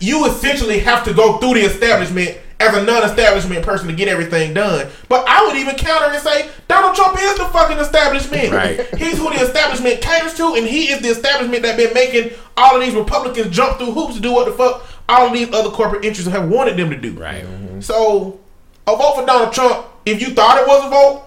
you 0.01 0.27
essentially 0.27 0.81
have 0.81 1.05
to 1.05 1.15
go 1.15 1.39
through 1.39 1.55
the 1.55 1.61
establishment 1.67 2.39
as 2.61 2.77
a 2.77 2.83
non-establishment 2.85 3.65
person 3.65 3.89
to 3.89 3.95
get 3.95 4.09
everything 4.09 4.55
done. 4.55 4.89
But 5.09 5.27
I 5.29 5.45
would 5.47 5.57
even 5.57 5.75
counter 5.75 6.13
and 6.13 6.23
say 6.23 6.51
Donald 6.69 6.95
Trump 6.95 7.19
is 7.21 7.37
the 7.37 7.47
fucking 7.47 7.79
establishment. 7.79 8.53
Right. 8.53 8.95
He's 8.97 9.19
who 9.19 9.31
the 9.31 9.43
establishment 9.43 10.01
caters 10.01 10.35
to, 10.35 10.55
and 10.55 10.67
he 10.67 10.91
is 10.93 11.03
the 11.03 11.09
establishment 11.09 11.63
that 11.63 11.77
been 11.77 11.93
making 11.95 12.37
all 12.57 12.77
of 12.77 12.83
these 12.83 12.95
Republicans 12.95 13.55
jump 13.55 13.79
through 13.79 13.93
hoops 13.93 14.15
to 14.15 14.21
do 14.21 14.33
what 14.33 14.47
the 14.47 14.53
fuck 14.53 14.87
all 15.09 15.27
of 15.27 15.33
these 15.33 15.53
other 15.53 15.71
corporate 15.71 16.05
interests 16.05 16.31
have 16.31 16.49
wanted 16.49 16.77
them 16.77 16.91
to 16.91 16.97
do. 16.97 17.13
Right. 17.13 17.45
Mm-hmm. 17.45 17.81
So, 17.81 18.41
a 18.87 18.97
vote 18.97 19.17
for 19.17 19.27
Donald 19.27 19.53
Trump, 19.53 19.87
if 20.07 20.21
you 20.21 20.35
thought 20.35 20.59
it 20.59 20.67
was 20.67 20.87
a 20.87 20.91
vote 20.91 21.25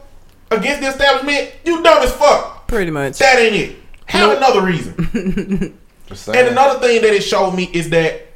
against 0.52 0.82
the 0.82 0.88
establishment, 0.88 1.54
you 1.66 1.84
dumb 1.84 2.02
as 2.04 2.12
fuck. 2.14 2.68
Pretty 2.68 2.92
much. 2.92 3.20
That 3.20 3.40
ain't 3.40 3.56
it. 3.56 3.76
Have 4.06 4.38
another 4.38 4.62
reason. 4.62 5.78
And 6.10 6.48
another 6.48 6.80
thing 6.80 7.02
that 7.02 7.14
it 7.14 7.22
showed 7.22 7.52
me 7.52 7.66
is 7.74 7.90
that 7.90 8.27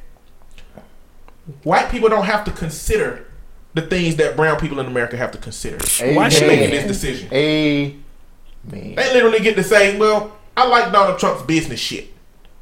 white 1.64 1.90
people 1.90 2.08
don't 2.08 2.24
have 2.26 2.44
to 2.44 2.50
consider 2.52 3.26
the 3.74 3.82
things 3.82 4.16
that 4.16 4.36
brown 4.36 4.58
people 4.58 4.78
in 4.80 4.86
America 4.86 5.16
have 5.16 5.32
to 5.32 5.38
consider 5.38 5.78
Amen. 6.02 6.32
in 6.32 6.46
making 6.46 6.70
this 6.70 6.86
decision. 6.86 7.28
Amen. 7.32 8.02
They 8.64 8.94
literally 9.12 9.40
get 9.40 9.56
to 9.56 9.64
say, 9.64 9.98
"Well, 9.98 10.36
I 10.56 10.66
like 10.68 10.92
Donald 10.92 11.18
Trump's 11.18 11.42
business 11.42 11.80
shit," 11.80 12.12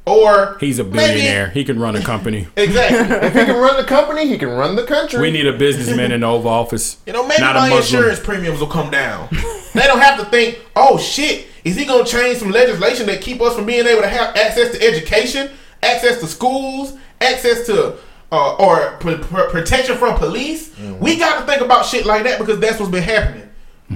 or 0.05 0.57
He's 0.59 0.79
a 0.79 0.83
maybe- 0.83 0.97
billionaire. 1.13 1.49
He 1.49 1.63
can 1.63 1.79
run 1.79 1.95
a 1.95 2.01
company. 2.01 2.47
Exactly. 2.57 2.97
If 3.27 3.33
he 3.33 3.45
can 3.45 3.55
run 3.57 3.77
the 3.77 3.83
company, 3.83 4.27
he 4.27 4.37
can 4.37 4.49
run 4.49 4.75
the 4.75 4.83
country. 4.85 5.19
We 5.21 5.31
need 5.31 5.45
a 5.45 5.53
businessman 5.53 6.11
in 6.11 6.21
the 6.21 6.27
Oval 6.27 6.49
Office. 6.49 6.97
You 7.05 7.13
know, 7.13 7.27
maybe 7.27 7.41
not 7.41 7.55
my 7.55 7.75
insurance 7.75 8.19
premiums 8.19 8.59
will 8.59 8.67
come 8.67 8.89
down. 8.89 9.27
they 9.75 9.81
don't 9.83 9.99
have 9.99 10.17
to 10.19 10.25
think, 10.25 10.59
"Oh 10.75 10.97
shit, 10.97 11.45
is 11.63 11.75
he 11.75 11.85
gonna 11.85 12.05
change 12.05 12.39
some 12.39 12.49
legislation 12.51 13.05
that 13.07 13.21
keep 13.21 13.41
us 13.41 13.53
from 13.55 13.65
being 13.67 13.85
able 13.85 14.01
to 14.01 14.07
have 14.07 14.35
access 14.35 14.71
to 14.71 14.81
education, 14.83 15.51
access 15.83 16.19
to 16.21 16.25
schools, 16.27 16.93
access 17.19 17.65
to." 17.67 17.95
Uh, 18.31 18.55
or 18.55 18.91
pr- 18.99 19.15
pr- 19.17 19.49
protection 19.49 19.97
from 19.97 20.15
police. 20.17 20.69
Mm-hmm. 20.69 20.99
We 21.03 21.17
got 21.17 21.41
to 21.41 21.45
think 21.45 21.61
about 21.61 21.85
shit 21.85 22.05
like 22.05 22.23
that 22.23 22.39
because 22.39 22.59
that's 22.61 22.79
what's 22.79 22.91
been 22.91 23.03
happening. 23.03 23.49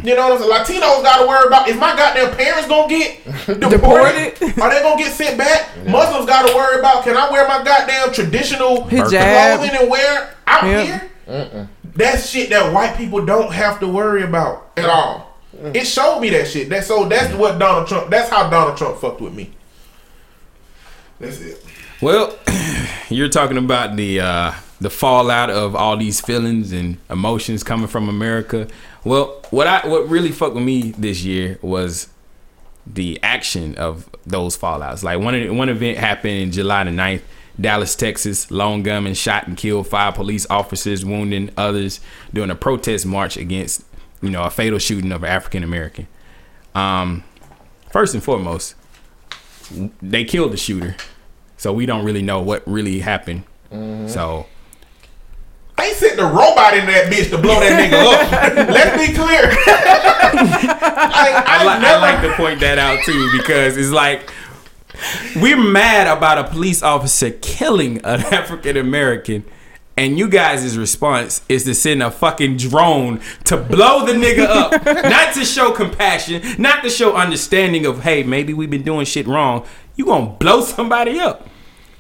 You 0.04 0.14
know 0.14 0.28
what 0.30 0.42
I'm 0.42 0.66
saying? 0.68 0.82
Latinos 0.82 1.04
got 1.04 1.22
to 1.22 1.28
worry 1.28 1.48
about 1.48 1.70
is 1.70 1.78
my 1.78 1.96
goddamn 1.96 2.36
parents 2.36 2.68
gonna 2.68 2.90
get 2.90 3.24
deported? 3.72 4.34
Are 4.60 4.70
they 4.70 4.82
gonna 4.82 4.98
get 5.02 5.14
sent 5.14 5.38
back? 5.38 5.70
Muslims 5.88 6.26
got 6.26 6.50
to 6.50 6.54
worry 6.54 6.80
about 6.80 7.06
can 7.06 7.16
I 7.16 7.32
wear 7.32 7.48
my 7.48 7.64
goddamn 7.64 8.12
traditional 8.12 8.84
Hijab. 8.90 9.58
clothing 9.58 9.80
and 9.80 9.90
wear 9.90 10.36
out 10.48 10.64
Yep. 10.66 10.86
here? 11.28 11.70
That's 11.96 12.28
shit 12.30 12.50
that 12.50 12.74
white 12.74 12.98
people 12.98 13.26
don't 13.26 13.54
have 13.54 13.80
to 13.80 13.88
worry 13.88 14.24
about 14.24 14.70
at 14.76 14.84
all. 14.90 15.38
It 15.74 15.86
showed 15.88 16.20
me 16.20 16.30
that 16.32 16.50
shit. 16.50 16.68
That 16.68 16.84
so 16.84 17.08
that's 17.08 17.34
what 17.34 17.58
Donald 17.58 17.88
Trump. 17.88 18.10
That's 18.10 18.30
how 18.30 18.50
Donald 18.50 18.76
Trump 18.78 18.98
fucked 18.98 19.22
with 19.22 19.34
me. 19.34 19.52
That's 21.22 21.40
it. 21.40 21.64
Well, 22.02 22.38
you're 23.10 23.30
talking 23.30 23.58
about 23.58 23.96
the 23.96 24.20
uh, 24.20 24.54
the 24.82 24.90
fallout 24.90 25.50
of 25.50 25.76
all 25.76 25.96
these 25.96 26.20
feelings 26.20 26.74
and 26.74 26.98
emotions 27.10 27.64
coming 27.64 27.88
from 27.88 28.10
America. 28.10 28.68
Well, 29.04 29.42
what 29.50 29.68
I 29.68 29.88
what 29.88 30.10
really 30.10 30.32
fucked 30.32 30.56
with 30.56 30.64
me 30.64 30.92
this 30.92 31.24
year 31.24 31.58
was 31.62 32.10
the 32.86 33.20
action 33.24 33.76
of 33.76 34.10
those 34.26 34.58
fallouts. 34.58 35.04
Like 35.04 35.20
one 35.20 35.56
one 35.56 35.70
event 35.70 35.98
happened 35.98 36.34
in 36.34 36.52
July 36.52 36.84
the 36.84 36.92
9th, 36.92 37.22
Dallas, 37.60 37.96
Texas. 37.96 38.52
Lone 38.52 38.84
gunman 38.84 39.14
shot 39.14 39.48
and 39.48 39.56
killed 39.56 39.88
five 39.88 40.16
police 40.16 40.46
officers, 40.50 41.06
wounding 41.06 41.50
others 41.56 42.02
during 42.34 42.52
a 42.52 42.56
protest 42.56 43.06
march 43.06 43.38
against 43.38 43.86
you 44.22 44.30
know 44.30 44.44
a 44.44 44.50
fatal 44.50 44.80
shooting 44.80 45.14
of 45.14 45.24
an 45.24 45.30
African 45.30 45.64
American. 45.64 46.08
Um, 46.74 47.24
first 47.90 48.14
and 48.14 48.22
foremost, 48.22 48.76
they 50.02 50.26
killed 50.26 50.52
the 50.52 50.58
shooter, 50.58 50.98
so 51.58 51.72
we 51.74 51.86
don't 51.86 52.06
really 52.06 52.22
know 52.22 52.42
what 52.42 52.64
really 52.68 53.00
happened. 53.00 53.44
Mm-hmm. 53.72 54.08
So 54.08 54.46
They 55.78 55.92
sent 55.94 56.18
the 56.18 56.24
robot 56.26 56.78
in 56.78 56.86
that 56.86 57.12
bitch 57.12 57.30
to 57.32 57.38
blow 57.38 57.60
that 57.60 57.80
nigga 57.92 58.04
up. 58.04 58.70
Let's 58.70 59.08
be 59.08 59.14
clear. 59.14 59.42
I, 60.38 61.44
I, 61.46 61.60
I, 61.60 61.76
li- 61.76 61.82
never, 61.82 61.96
I 61.96 62.12
like 62.12 62.22
to 62.22 62.34
point 62.36 62.60
that 62.62 62.78
out 62.78 63.04
too 63.06 63.30
because 63.38 63.78
it's 63.78 63.92
like 63.92 64.32
we're 65.36 65.58
mad 65.62 66.08
about 66.08 66.38
a 66.38 66.44
police 66.46 66.82
officer 66.82 67.32
killing 67.32 67.98
an 68.00 68.22
African 68.34 68.78
American. 68.78 69.44
And 69.98 70.18
you 70.20 70.28
guys' 70.28 70.78
response 70.78 71.42
is 71.48 71.64
to 71.64 71.74
send 71.74 72.04
a 72.04 72.12
fucking 72.12 72.58
drone 72.58 73.22
to 73.46 73.56
blow 73.56 74.06
the 74.06 74.12
nigga 74.12 74.46
up. 74.46 74.86
not 74.86 75.34
to 75.36 75.46
show 75.46 75.72
compassion, 75.72 76.42
not 76.62 76.84
to 76.84 76.90
show 76.90 77.16
understanding 77.16 77.86
of, 77.86 78.04
hey, 78.04 78.22
maybe 78.22 78.54
we've 78.54 78.70
been 78.70 78.84
doing 78.84 79.06
shit 79.06 79.26
wrong. 79.26 79.66
You 79.96 80.06
gonna 80.06 80.28
blow 80.28 80.62
somebody 80.62 81.20
up. 81.20 81.48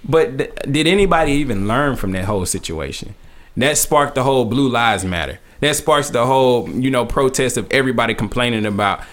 But 0.07 0.37
th- 0.37 0.53
did 0.69 0.87
anybody 0.87 1.33
even 1.33 1.67
learn 1.67 1.95
from 1.95 2.11
that 2.11 2.25
whole 2.25 2.45
situation? 2.45 3.15
That 3.57 3.77
sparked 3.77 4.15
the 4.15 4.23
whole 4.23 4.45
Blue 4.45 4.69
Lives 4.69 5.05
Matter. 5.05 5.39
That 5.61 5.75
sparks 5.75 6.09
the 6.09 6.25
whole, 6.25 6.69
you 6.69 6.91
know, 6.91 7.05
protest 7.05 7.57
of 7.57 7.71
everybody 7.71 8.13
complaining 8.13 8.65
about, 8.65 9.03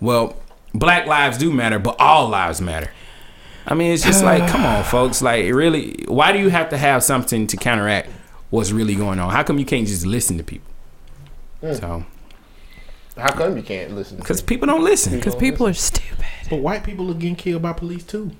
well, 0.00 0.36
black 0.72 1.06
lives 1.06 1.38
do 1.38 1.52
matter, 1.52 1.78
but 1.78 1.96
all 1.98 2.28
lives 2.28 2.60
matter. 2.60 2.90
I 3.66 3.74
mean, 3.74 3.92
it's 3.92 4.04
just 4.04 4.24
like, 4.24 4.48
come 4.48 4.64
on, 4.64 4.82
folks. 4.84 5.20
Like, 5.20 5.52
really, 5.52 6.04
why 6.08 6.32
do 6.32 6.38
you 6.38 6.48
have 6.48 6.70
to 6.70 6.78
have 6.78 7.02
something 7.02 7.46
to 7.48 7.56
counteract 7.56 8.08
what's 8.48 8.70
really 8.72 8.94
going 8.94 9.18
on? 9.18 9.30
How 9.30 9.42
come 9.42 9.58
you 9.58 9.66
can't 9.66 9.86
just 9.86 10.06
listen 10.06 10.38
to 10.38 10.44
people? 10.44 10.72
Hmm. 11.60 11.74
So, 11.74 12.06
How 13.18 13.32
come 13.32 13.56
you 13.56 13.62
can't 13.62 13.94
listen? 13.94 14.16
because 14.18 14.40
people 14.40 14.66
don't 14.66 14.84
listen. 14.84 15.14
Because 15.16 15.34
people 15.34 15.66
are 15.66 15.72
stupid. 15.74 16.24
But 16.50 16.56
white 16.56 16.84
people 16.84 17.10
are 17.10 17.14
getting 17.14 17.36
killed 17.36 17.62
by 17.62 17.72
police 17.72 18.04
too. 18.04 18.30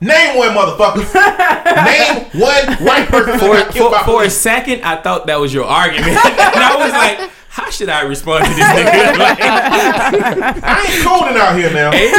Name 0.00 0.36
one, 0.38 0.50
motherfucker. 0.50 1.02
Name 1.84 2.40
one 2.40 2.86
white 2.86 3.08
person 3.08 3.32
that 3.32 3.40
For, 3.40 3.46
got 3.54 3.72
killed 3.72 3.92
for, 3.92 3.98
by 3.98 4.04
for 4.04 4.22
a 4.22 4.30
second, 4.30 4.82
I 4.82 5.02
thought 5.02 5.26
that 5.26 5.40
was 5.40 5.52
your 5.52 5.64
argument. 5.64 6.08
and 6.16 6.16
I 6.24 6.76
was 6.76 6.92
like, 6.92 7.30
how 7.48 7.68
should 7.70 7.88
I 7.88 8.02
respond 8.02 8.44
to 8.44 8.50
this 8.50 8.64
nigga? 8.64 9.18
Like, 9.18 9.38
I 10.62 10.86
ain't 10.88 11.04
coding 11.04 11.36
out 11.36 11.56
here 11.58 11.72
now. 11.72 11.90
hey, 11.90 12.10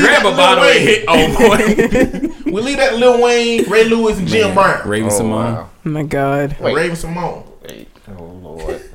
grab 0.00 0.24
a 0.24 0.28
Lil 0.28 0.36
bottle 0.36 0.64
and 0.64 0.80
hit 0.80 1.04
oh 1.06 1.38
boy. 1.38 2.50
We 2.50 2.60
leave 2.60 2.78
that 2.78 2.96
Lil 2.96 3.22
Wayne, 3.22 3.70
Ray 3.70 3.84
Lewis, 3.84 4.18
and 4.18 4.26
Jim 4.26 4.52
Brown. 4.52 4.88
Raven 4.88 5.08
Oh, 5.12 5.20
Symoné. 5.20 5.30
wow. 5.54 5.70
Oh 5.86 5.88
my 5.88 6.02
God. 6.02 6.56
Wait. 6.58 6.74
Raven 6.74 6.96
Symoné. 6.96 7.46
Wait. 7.68 7.88
Oh 8.08 8.24
Lord. 8.24 8.89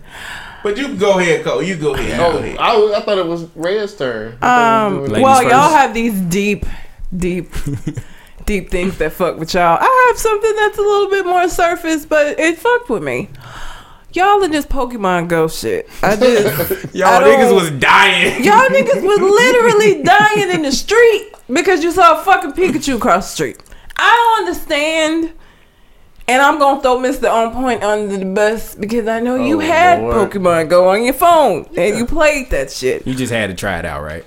But 0.65 0.77
you 0.77 0.95
go 0.95 1.19
ahead, 1.19 1.43
Cole. 1.45 1.61
You 1.61 1.75
go 1.75 1.93
ahead. 1.93 2.19
Oh, 2.19 2.31
Go 2.33 2.37
ahead. 2.39 2.57
I, 2.57 2.93
I 2.97 3.01
thought 3.01 3.19
it 3.19 3.27
was 3.27 3.43
Red's 3.53 3.93
turn. 3.95 4.35
I 4.41 4.47
thought 4.47 4.89
he 4.89 4.95
was 4.95 5.03
Um, 5.03 5.09
doing 5.11 5.21
well, 5.21 5.41
first. 5.41 5.51
y'all 5.51 5.69
have 5.69 5.93
these 5.93 6.19
deep, 6.21 6.65
deep, 7.15 7.51
deep 8.47 8.71
things 8.71 8.97
that 8.97 9.13
fuck 9.13 9.37
with 9.37 9.53
y'all. 9.53 9.77
I 9.79 10.05
have 10.09 10.17
something 10.17 10.55
that's 10.55 10.79
a 10.79 10.81
little 10.81 11.07
bit 11.11 11.23
more 11.27 11.47
surface, 11.49 12.07
but 12.07 12.39
it 12.39 12.57
fucked 12.57 12.89
with 12.89 13.03
me. 13.03 13.29
Y'all 14.13 14.43
are 14.43 14.47
just 14.47 14.67
Pokemon 14.69 15.27
Go 15.27 15.47
shit. 15.47 15.87
I 16.01 16.15
just 16.15 16.95
Y'all 16.95 17.09
I 17.09 17.27
niggas 17.27 17.53
was 17.53 17.69
dying. 17.69 18.43
y'all 18.43 18.65
niggas 18.69 19.03
was 19.03 19.19
literally 19.39 20.01
dying 20.01 20.49
in 20.49 20.63
the 20.63 20.71
street 20.71 21.31
because 21.47 21.83
you 21.83 21.91
saw 21.91 22.19
a 22.19 22.23
fucking 22.23 22.53
Pikachu 22.53 22.99
cross 22.99 23.27
the 23.29 23.33
street. 23.35 23.59
I 23.97 24.09
don't 24.39 24.47
understand. 24.47 25.31
And 26.27 26.41
I'm 26.41 26.57
gonna 26.57 26.81
throw 26.81 26.97
Mr. 26.97 27.31
On 27.31 27.53
Point 27.53 27.83
under 27.83 28.17
the 28.17 28.25
bus 28.25 28.73
because 28.75 29.07
I 29.07 29.19
know 29.19 29.35
you 29.35 29.57
Oh, 29.57 29.59
had 29.59 30.01
Lord. 30.01 30.31
Pokemon 30.31 30.69
Go 30.69 30.89
on 30.89 31.03
your 31.03 31.13
phone 31.13 31.67
and 31.77 31.97
you 31.97 32.05
played 32.05 32.49
that 32.49 32.71
shit. 32.71 33.05
You 33.05 33.13
just 33.13 33.31
had 33.31 33.47
to 33.47 33.53
try 33.55 33.77
it 33.77 33.85
out, 33.85 34.01
right? 34.03 34.25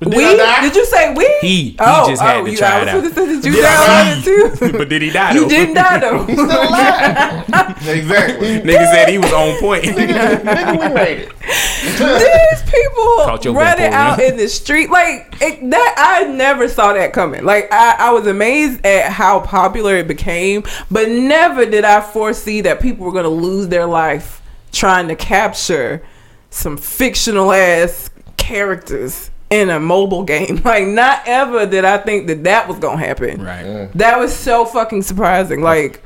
Did 0.00 0.14
we? 0.14 0.24
Did 0.24 0.76
you 0.76 0.86
say 0.86 1.12
we? 1.14 1.26
He- 1.42 1.46
he 1.70 1.76
oh, 1.78 2.08
just 2.08 2.22
had 2.22 2.38
oh, 2.38 2.44
to 2.46 2.50
you, 2.50 2.56
try 2.56 2.68
I 2.68 2.80
it 2.80 2.84
was 3.02 3.12
out. 3.12 3.14
gonna 3.14 3.14
say, 3.14 3.26
did 3.26 3.44
you 3.44 3.52
Did 3.52 3.64
I 3.66 3.68
download 4.14 4.18
it 4.20 4.58
too? 4.72 4.78
but 4.78 4.88
did 4.88 5.02
he 5.02 5.10
die 5.10 5.32
you 5.34 5.40
though? 5.42 5.48
didn't 5.48 5.74
die 5.74 5.98
though. 5.98 6.24
Still 6.24 6.44
alive. 6.46 7.88
Exactly. 7.88 8.60
Nigga 8.60 8.90
said 8.92 9.08
he 9.08 9.18
was 9.18 9.32
on 9.32 9.58
point. 9.60 9.84
Nigga, 9.84 10.80
we 10.88 10.94
made 10.94 11.18
it. 11.18 11.32
These 11.40 12.62
people 12.70 13.54
running 13.54 13.90
bipolar. 13.90 13.92
out 13.92 14.20
in 14.20 14.36
the 14.36 14.48
street 14.48 14.90
like 14.90 15.34
it, 15.40 15.68
that. 15.70 15.94
I 15.98 16.24
never 16.32 16.68
saw 16.68 16.92
that 16.94 17.12
coming. 17.12 17.44
Like 17.44 17.70
I, 17.72 17.96
I 17.98 18.10
was 18.12 18.26
amazed 18.26 18.84
at 18.86 19.12
how 19.12 19.40
popular 19.40 19.96
it 19.96 20.08
became, 20.08 20.62
but 20.90 21.08
never 21.08 21.66
did 21.66 21.84
I 21.84 22.00
foresee 22.00 22.60
that 22.62 22.80
people 22.80 23.04
were 23.06 23.12
gonna 23.12 23.28
lose 23.28 23.68
their 23.68 23.86
life 23.86 24.40
trying 24.72 25.08
to 25.08 25.16
capture 25.16 26.02
some 26.50 26.76
fictional 26.76 27.52
ass 27.52 28.08
characters 28.36 29.30
in 29.50 29.68
a 29.70 29.80
mobile 29.80 30.22
game. 30.22 30.62
Like 30.64 30.86
not 30.86 31.22
ever 31.26 31.66
did 31.66 31.84
I 31.84 31.98
think 31.98 32.28
that 32.28 32.44
that 32.44 32.68
was 32.68 32.78
gonna 32.78 32.98
happen. 32.98 33.42
right. 33.42 33.90
That 33.94 34.18
was 34.18 34.34
so 34.34 34.64
fucking 34.64 35.02
surprising. 35.02 35.60
Like 35.62 36.02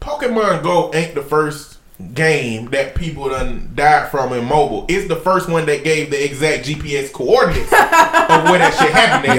Pokemon 0.00 0.62
Go 0.62 0.90
ain't 0.94 1.14
the 1.14 1.22
first 1.22 1.78
game 2.14 2.66
that 2.70 2.94
people 2.94 3.28
done 3.28 3.70
died 3.74 4.10
from 4.10 4.32
in 4.32 4.44
mobile. 4.44 4.84
It's 4.88 5.06
the 5.08 5.16
first 5.16 5.48
one 5.48 5.66
that 5.66 5.84
gave 5.84 6.10
the 6.10 6.22
exact 6.22 6.66
GPS 6.66 7.12
coordinates 7.12 7.70
of 7.72 8.44
where 8.50 8.58
that 8.58 8.74
shit 8.78 8.90
happened. 8.90 9.32
at. 9.32 9.36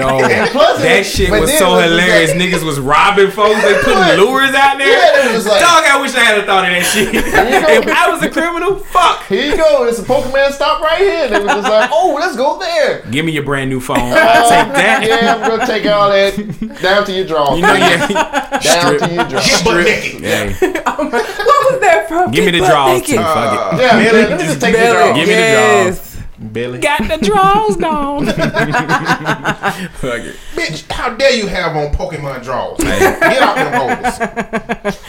Yo, 0.52 0.58
that 0.78 1.04
shit 1.06 1.30
was 1.30 1.52
so 1.58 1.72
was 1.76 1.84
hilarious. 1.84 2.30
like- 2.30 2.38
Niggas 2.40 2.64
was 2.64 2.80
robbing 2.80 3.30
folks. 3.30 3.60
They 3.62 3.74
putting 3.82 3.92
Yeah. 3.98 4.16
lures 4.16 4.54
out 4.54 4.78
there. 4.78 4.88
Yeah, 4.88 5.34
was 5.34 5.46
like- 5.46 5.60
Dog, 5.60 5.84
I 5.84 6.00
wish 6.00 6.14
I 6.14 6.20
had 6.20 6.38
a 6.38 6.46
thought 6.46 6.64
of 6.64 6.70
that 6.70 6.84
shit. 6.84 7.08
if 7.14 7.86
I 7.88 8.10
was 8.10 8.22
a 8.22 8.30
criminal, 8.30 8.76
fuck. 8.76 9.26
Here 9.26 9.50
you 9.50 9.56
go. 9.56 9.84
It's 9.84 9.98
a 9.98 10.02
Pokemon 10.02 10.52
stop 10.52 10.80
right 10.80 10.98
here. 10.98 11.28
They 11.28 11.40
were 11.40 11.46
just 11.46 11.68
like, 11.68 11.90
oh, 11.92 12.16
let's 12.18 12.36
go 12.36 12.58
there. 12.58 13.02
Give 13.10 13.24
me 13.24 13.32
your 13.32 13.44
brand 13.44 13.70
new 13.70 13.80
phone. 13.80 13.98
I'll 13.98 14.14
uh, 14.46 14.64
take 14.64 14.72
that. 14.74 15.04
Yeah, 15.06 15.34
I'm 15.34 15.48
gonna 15.50 15.66
take 15.66 15.86
all 15.86 16.10
that 16.10 16.80
down 16.82 17.04
to 17.06 17.12
your 17.12 17.26
drawers. 17.26 17.56
You 17.56 17.62
know, 17.62 17.74
yeah. 17.74 18.58
down 18.60 18.98
to 18.98 19.14
your 19.14 19.24
drawers. 19.28 19.46
Get 19.46 19.64
butt 19.64 19.84
naked. 19.84 20.20
Hey, 20.22 20.74
um, 20.84 21.10
what 21.10 21.72
was 21.72 21.80
that 21.80 22.06
from? 22.08 22.30
give 22.30 22.44
me 22.44 22.51
the 22.52 22.58
draws 22.58 23.00
naked? 23.00 23.06
too. 23.16 23.22
Fuck 23.22 23.52
it. 23.52 23.58
Uh, 23.60 23.78
yeah, 23.80 23.96
Billy, 23.98 24.12
man, 24.22 24.30
let 24.30 24.38
me 24.40 24.44
just 24.46 24.60
take 24.60 24.72
your 24.74 24.82
Belly, 24.82 24.96
drawers. 25.12 25.16
Give 25.16 25.28
me 25.28 25.34
the 25.34 25.52
draws. 25.92 26.08
Billy. 26.52 26.78
Got 26.80 27.00
the 27.08 27.18
draws 27.24 27.76
down. 27.76 28.26
Fuck 29.92 30.20
it. 30.20 30.36
Bitch, 30.54 30.90
how 30.90 31.14
dare 31.14 31.32
you 31.34 31.46
have 31.46 31.76
on 31.76 31.92
Pokemon 31.94 32.42
draws? 32.42 32.78
Get 32.78 33.42
out 33.42 33.54
them 33.56 33.72
holders. 33.80 34.18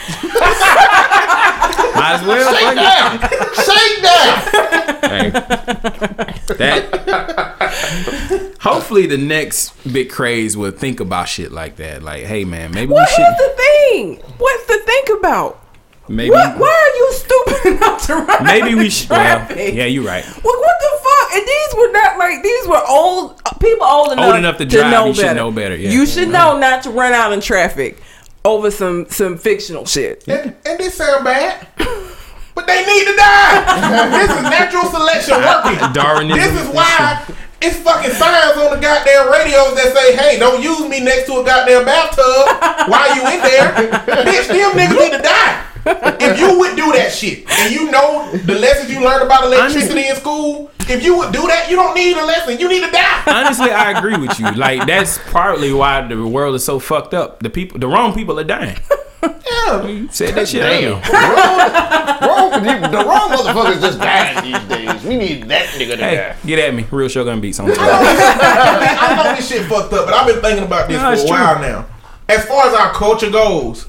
Might 1.94 2.14
as 2.20 2.26
well. 2.26 2.52
Shake 2.54 2.64
Fuck 2.64 2.76
down. 2.76 3.18
Shake 3.64 4.02
down. 4.02 4.36
Hey. 5.10 5.30
That. 6.58 6.82
Hopefully, 8.60 9.06
the 9.06 9.18
next 9.18 9.72
big 9.92 10.10
craze 10.10 10.56
will 10.56 10.70
think 10.70 11.00
about 11.00 11.28
shit 11.28 11.50
like 11.52 11.76
that. 11.76 12.02
Like, 12.02 12.24
hey, 12.24 12.44
man, 12.44 12.70
maybe 12.72 12.92
What 12.92 13.00
we 13.00 13.02
is 13.02 13.10
should. 13.10 13.24
the 13.38 13.52
thing? 13.56 14.22
What's 14.38 14.66
to 14.68 14.78
think 14.84 15.08
about? 15.18 15.63
Maybe. 16.08 16.30
What? 16.30 16.58
Why 16.58 16.68
are 16.68 16.96
you 16.98 17.12
stupid 17.12 17.76
enough 17.76 18.06
to 18.06 18.14
run? 18.16 18.44
Maybe 18.44 18.74
we 18.74 18.84
in 18.86 18.90
should. 18.90 19.10
Well, 19.10 19.46
yeah, 19.56 19.86
you're 19.86 20.04
right. 20.04 20.24
What, 20.24 20.60
what 20.60 20.76
the 20.80 20.98
fuck? 21.02 21.32
And 21.34 21.46
these 21.48 21.74
were 21.74 21.92
not 21.92 22.18
like 22.18 22.42
these 22.42 22.66
were 22.68 22.82
old 22.86 23.40
uh, 23.46 23.54
people 23.54 23.86
old 23.86 24.12
enough, 24.12 24.24
old 24.26 24.36
enough 24.36 24.58
to 24.58 24.64
drive, 24.66 25.06
you 25.06 25.14
should 25.14 25.36
know 25.36 25.50
better, 25.50 25.76
yeah. 25.76 25.90
You 25.90 26.06
should 26.06 26.28
know 26.28 26.58
not 26.58 26.82
to 26.82 26.90
run 26.90 27.12
out 27.12 27.32
in 27.32 27.40
traffic 27.40 28.02
over 28.44 28.70
some 28.70 29.08
some 29.08 29.38
fictional 29.38 29.86
shit. 29.86 30.24
And, 30.28 30.54
and 30.66 30.78
this 30.78 30.94
sound 30.94 31.24
bad, 31.24 31.66
but 32.54 32.66
they 32.66 32.84
need 32.84 33.04
to 33.06 33.16
die. 33.16 34.10
this 34.26 34.30
is 34.30 34.42
natural 34.42 34.84
selection 34.84 35.36
working. 35.36 35.92
Darwinism. 35.94 36.38
This 36.38 36.62
is 36.62 36.68
why 36.74 37.24
it's 37.62 37.78
fucking 37.78 38.12
signs 38.12 38.58
on 38.58 38.76
the 38.76 38.80
goddamn 38.80 39.32
radios 39.32 39.74
that 39.76 39.92
say, 39.96 40.14
"Hey, 40.14 40.38
don't 40.38 40.62
use 40.62 40.86
me 40.86 41.00
next 41.00 41.26
to 41.26 41.40
a 41.40 41.44
goddamn 41.44 41.86
bathtub 41.86 42.92
while 42.92 43.08
you 43.16 43.22
in 43.22 43.40
there." 43.40 43.72
Bitch, 44.28 44.48
them 44.48 44.72
niggas 44.76 45.00
need 45.00 45.16
to 45.16 45.22
die. 45.22 45.64
If 45.86 46.38
you 46.40 46.58
would 46.58 46.76
do 46.76 46.92
that 46.92 47.12
shit, 47.12 47.48
and 47.50 47.72
you 47.74 47.90
know 47.90 48.30
the 48.32 48.54
lessons 48.54 48.90
you 48.90 49.02
learned 49.04 49.22
about 49.24 49.44
electricity 49.44 50.08
in 50.08 50.16
school, 50.16 50.70
if 50.80 51.02
you 51.04 51.16
would 51.18 51.32
do 51.32 51.46
that, 51.46 51.68
you 51.70 51.76
don't 51.76 51.94
need 51.94 52.16
a 52.16 52.24
lesson. 52.24 52.58
You 52.58 52.68
need 52.68 52.84
to 52.84 52.90
die. 52.90 53.22
Honestly, 53.26 53.70
I 53.70 53.98
agree 53.98 54.16
with 54.16 54.38
you. 54.38 54.50
Like 54.52 54.86
that's 54.86 55.18
partly 55.30 55.72
why 55.72 56.06
the 56.06 56.26
world 56.26 56.54
is 56.54 56.64
so 56.64 56.78
fucked 56.78 57.12
up. 57.14 57.40
The 57.40 57.50
people, 57.50 57.78
the 57.78 57.88
wrong 57.88 58.14
people 58.14 58.38
are 58.40 58.44
dying. 58.44 58.78
Yeah. 59.22 59.86
You 59.86 60.08
said 60.10 60.34
that 60.34 60.48
shit 60.48 60.60
Damn. 60.60 61.00
wrong, 61.00 62.52
wrong, 62.52 62.90
the 62.92 62.98
wrong 63.08 63.30
motherfuckers 63.30 63.80
just 63.80 63.98
dying 63.98 64.42
these 64.52 64.62
days. 64.68 65.02
We 65.04 65.16
need 65.16 65.44
that 65.48 65.66
nigga 65.68 65.96
to 65.96 66.04
Hey, 66.04 66.16
die. 66.16 66.36
get 66.46 66.58
at 66.58 66.74
me. 66.74 66.84
Real 66.90 67.08
Shogun 67.08 67.40
beats 67.40 67.58
on 67.60 67.68
top. 67.68 67.78
I 67.80 69.16
know 69.24 69.34
this 69.36 69.48
shit 69.48 69.62
fucked 69.66 69.92
up, 69.94 70.06
but 70.06 70.14
I've 70.14 70.26
been 70.26 70.40
thinking 70.42 70.64
about 70.64 70.88
this 70.88 71.00
No, 71.00 71.08
for 71.16 71.22
a 71.22 71.26
true. 71.26 71.30
while 71.30 71.58
now. 71.60 71.86
As 72.28 72.44
far 72.46 72.66
as 72.68 72.74
our 72.74 72.92
culture 72.92 73.30
goes, 73.30 73.86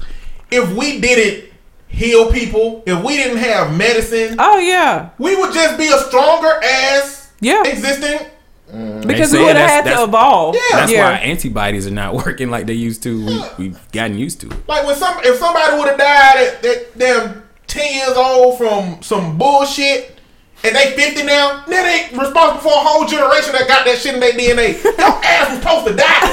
if 0.50 0.72
we 0.72 1.00
didn't 1.00 1.50
heal 1.96 2.30
people, 2.30 2.82
if 2.86 3.02
we 3.02 3.16
didn't 3.16 3.38
have 3.38 3.76
medicine, 3.76 4.36
Oh 4.38 4.58
yeah, 4.58 5.10
we 5.18 5.34
would 5.34 5.52
just 5.52 5.78
be 5.78 5.88
a 5.88 5.98
stronger 5.98 6.60
ass 6.62 7.32
yeah. 7.40 7.62
existing. 7.66 8.28
Mm. 8.70 9.06
Because 9.06 9.32
we 9.32 9.38
would 9.38 9.54
have 9.54 9.84
had 9.84 9.96
to 9.96 10.02
evolve. 10.02 10.56
Yeah. 10.56 10.60
That's 10.72 10.92
yeah. 10.92 11.10
why 11.10 11.18
antibodies 11.18 11.86
are 11.86 11.92
not 11.92 12.14
working 12.26 12.50
like 12.50 12.66
they 12.66 12.74
used 12.74 13.02
to. 13.04 13.24
We, 13.24 13.42
we've 13.58 13.92
gotten 13.92 14.18
used 14.18 14.40
to 14.40 14.48
it. 14.48 14.68
Like 14.68 14.84
when 14.86 14.96
some 14.96 15.18
if 15.22 15.36
somebody 15.36 15.76
would 15.78 15.88
have 15.88 15.98
died 15.98 16.36
at, 16.36 16.64
at 16.64 16.98
damn 16.98 17.42
ten 17.66 17.94
years 17.94 18.16
old 18.16 18.58
from 18.58 19.02
some 19.02 19.38
bullshit, 19.38 20.15
and 20.64 20.74
they 20.74 20.92
50 20.96 21.22
now, 21.24 21.62
now 21.68 21.82
they 21.84 22.08
responsible 22.16 22.60
for 22.60 22.74
a 22.74 22.82
whole 22.82 23.06
generation 23.06 23.52
that 23.52 23.68
got 23.68 23.84
that 23.84 23.98
shit 23.98 24.14
in 24.14 24.20
their 24.20 24.32
DNA. 24.32 24.82
Your 24.82 24.94
ass 25.24 25.50
was 25.50 25.58
supposed 25.60 25.86
to 25.86 25.94
die. 25.94 26.26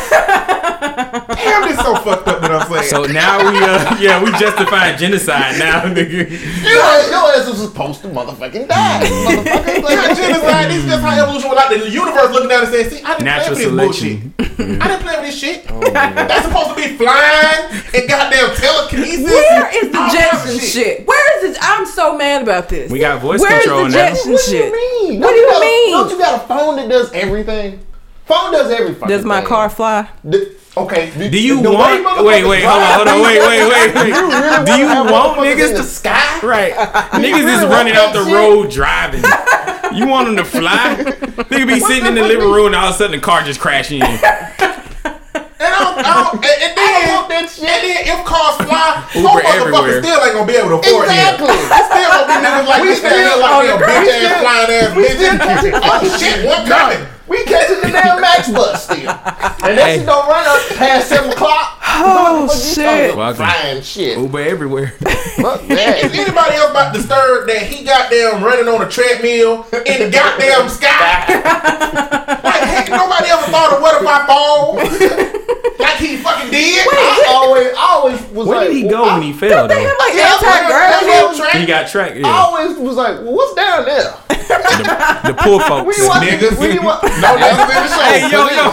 Damn, 1.37 1.67
this 1.69 1.77
so 1.77 1.95
fucked 2.01 2.27
up 2.27 2.41
that 2.41 2.51
I'm 2.51 2.65
saying. 2.71 2.89
So 2.89 3.03
now 3.11 3.37
we, 3.51 3.57
uh, 3.61 3.97
yeah, 3.99 4.23
we 4.23 4.31
justifying 4.39 4.97
genocide 4.97 5.59
now, 5.59 5.81
nigga. 5.85 6.29
Your 6.33 6.81
ass, 6.81 7.09
your 7.09 7.29
ass 7.35 7.45
was 7.49 7.61
supposed 7.61 8.01
to 8.01 8.07
motherfucking 8.09 8.67
die. 8.67 9.01
Motherfucker. 9.05 9.83
Like, 9.83 9.97
Like, 10.07 10.17
genocide, 10.17 10.71
this 10.71 10.83
is 10.83 10.89
just 10.89 11.01
how 11.03 11.13
evolution 11.23 11.49
was 11.49 11.57
like. 11.57 11.69
The 11.69 11.89
universe 11.89 12.31
looking 12.31 12.49
down 12.49 12.63
and 12.65 12.71
saying, 12.73 12.89
see, 12.89 13.03
I 13.03 13.13
didn't 13.13 13.25
Natural 13.25 13.55
play 13.55 13.65
with 13.67 13.77
this 13.77 13.97
selection. 13.99 14.33
bullshit. 14.37 14.81
I 14.81 14.87
didn't 14.87 15.03
play 15.03 15.15
with 15.17 15.25
this 15.29 15.37
shit. 15.39 15.67
That's 15.93 16.45
supposed 16.47 16.69
to 16.69 16.75
be 16.75 16.97
flying 16.97 17.61
and 17.93 18.09
goddamn 18.09 18.55
telekinesis. 18.55 19.23
Where 19.25 19.69
is 19.83 19.91
the 19.91 19.97
all 19.99 20.09
kinds 20.09 20.15
of 20.15 20.51
Jetson 20.51 20.59
shit? 20.59 21.07
Where 21.07 21.37
is 21.45 21.51
it? 21.51 21.57
I'm 21.61 21.85
so 21.85 22.17
mad 22.17 22.43
about 22.43 22.69
this. 22.69 22.91
We 22.91 22.99
got 22.99 23.21
voice 23.21 23.41
Where's 23.41 23.63
control 23.63 23.85
the 23.85 23.91
now. 24.13 24.31
Jetson 24.31 24.33
what 24.33 24.73
do 24.73 24.79
you 24.79 25.09
mean? 25.11 25.19
What 25.21 25.27
Don't 25.27 25.33
do 25.35 25.39
you 25.39 25.47
got 25.51 25.57
a- 25.61 25.65
mean? 25.65 25.91
Don't 25.91 26.09
you 26.11 26.17
got 26.17 26.43
a 26.43 26.47
phone 26.47 26.75
that 26.77 26.89
does 26.89 27.11
everything? 27.13 27.79
Phone 28.25 28.51
does 28.53 28.71
everything. 28.71 29.07
Does 29.09 29.25
my 29.25 29.39
thing. 29.39 29.47
car 29.49 29.69
fly? 29.69 30.07
The- 30.23 30.55
okay. 30.77 31.29
Do 31.29 31.41
you 31.41 31.61
the 31.61 31.71
want? 31.71 32.25
Wait, 32.25 32.45
wait, 32.45 32.63
hold 32.63 32.81
on, 32.81 32.93
hold 32.95 33.07
on, 33.09 33.21
wait, 33.21 33.39
wait, 33.39 33.67
wait, 33.69 33.95
wait. 33.95 34.07
You 34.07 34.29
really 34.29 34.65
Do 34.65 34.71
you 34.77 34.85
wanna 34.85 34.95
have 34.95 35.11
want 35.11 35.37
motherfuckers 35.37 35.55
niggas 35.55 35.67
in 35.69 35.73
the 35.75 35.81
to 35.81 35.83
sky? 35.83 36.39
Right. 36.43 36.73
Niggas 36.73 37.57
is 37.57 37.65
running 37.69 37.95
want 37.95 37.97
out 37.97 38.13
the 38.13 38.23
that 38.23 38.33
road 38.33 38.69
driving. 38.71 39.23
You 39.97 40.07
want 40.07 40.27
them 40.27 40.37
to 40.37 40.45
fly? 40.45 40.95
Nigga 41.51 41.67
be 41.67 41.79
sitting 41.79 42.05
in 42.05 42.15
the 42.15 42.21
living 42.23 42.49
room 42.49 42.67
and 42.67 42.75
all 42.75 42.87
of 42.89 42.95
a 42.95 42.97
sudden 42.97 43.11
the 43.15 43.21
car 43.21 43.43
just 43.43 43.59
crashing 43.59 44.01
in. 44.01 44.19
And, 45.93 46.05
I 46.05 46.13
don't, 46.23 46.41
and, 46.41 46.57
and 46.63 46.73
then, 46.73 46.89
I 46.89 47.25
that 47.29 47.45
shit. 47.49 47.69
and 47.69 47.81
then 47.85 47.99
if 48.09 48.19
cars 48.25 48.57
fly, 48.65 49.05
motherfuckers 49.13 49.45
everywhere. 49.45 50.01
still 50.01 50.19
ain't 50.25 50.33
gonna 50.33 50.49
be 50.49 50.57
able 50.57 50.71
to 50.73 50.79
afford 50.81 51.05
it? 51.05 51.13
Exactly. 51.13 51.53
Still 51.53 52.09
gonna 52.09 52.27
be 52.29 52.37
niggas 52.41 52.67
like 52.67 52.81
We 52.81 52.87
this 52.89 53.01
that 53.01 53.13
still 53.13 53.37
like 53.39 53.53
oh, 53.53 53.61
them 53.63 53.79
bitch 53.85 54.09
ass 54.09 54.41
flying 54.41 54.71
ass 54.73 54.91
still 54.93 55.35
bitches. 55.37 55.73
Oh 55.85 56.01
shit, 56.17 56.37
one 56.45 56.63
coming. 56.65 57.03
We 57.33 57.43
catching 57.45 57.81
the 57.81 57.89
damn 57.91 58.21
Max 58.21 58.49
bus 58.51 58.83
still. 58.85 59.09
And 59.63 59.77
that 59.77 59.85
Hey. 59.87 59.97
shit 59.99 60.05
don't 60.05 60.27
run 60.27 60.43
up 60.45 60.59
past 60.77 61.07
7 61.07 61.31
o'clock. 61.31 61.79
Oh, 61.87 62.45
What 62.45 62.51
the 62.51 62.57
shit. 62.59 62.83
talking 62.83 63.13
about? 63.13 63.35
Flying 63.37 63.81
shit. 63.81 64.17
Uber 64.17 64.41
everywhere. 64.41 64.87
Fuck 65.39 65.61
Is 65.63 65.69
that. 65.69 66.03
anybody 66.13 66.55
else 66.57 66.71
about 66.71 66.93
disturbed 66.93 67.47
that 67.49 67.61
he 67.63 67.85
goddamn 67.85 68.43
running 68.43 68.67
on 68.67 68.81
a 68.85 68.89
treadmill 68.89 69.63
in 69.87 69.99
the 70.03 70.09
goddamn 70.11 70.67
sky? 70.67 71.25
like 72.43 72.63
heck, 72.67 72.89
nobody 72.89 73.29
ever 73.31 73.47
thought 73.47 73.71
of 73.73 73.81
what 73.81 74.01
if 74.01 74.07
I 74.07 74.27
fall? 74.27 74.75
like 75.79 75.97
he 75.97 76.17
fucking 76.17 76.51
did. 76.51 76.85
I 76.91 77.25
always, 77.31 77.67
I 77.67 77.87
always 77.87 78.21
was 78.35 78.45
like. 78.45 78.47
Where 78.47 78.57
like, 78.57 78.67
did 78.67 78.75
he 78.83 78.87
go 78.89 79.03
I, 79.05 79.13
when 79.13 79.23
he 79.23 79.31
fell 79.33 79.67
They 79.69 79.81
have 79.81 79.95
like 79.97 80.13
Yeah, 80.13 80.33
anti-gravity. 80.33 81.05
that's 81.07 81.39
what- 81.39 81.51
He 81.55 81.65
got 81.65 81.87
tracked. 81.87 82.17
I 82.17 82.29
always 82.29 82.77
was 82.77 82.95
like, 82.97 83.15
well, 83.23 83.33
what's 83.33 83.53
down 83.55 83.85
there? 83.85 84.13
The, 84.43 85.21
the 85.31 85.33
poor 85.39 85.59
folks. 85.67 85.87
When 85.87 85.95
you 85.95 86.07
watch, 86.09 86.23
Niggas. 86.27 87.21
When 87.31 87.39
you 87.39 87.45
watch, 87.45 87.57
No, 87.57 87.67
that's 87.67 87.89
the 87.89 87.95
show. 87.95 88.03
Hey 88.03 88.21
yo 88.31 88.41
yo. 88.49 88.65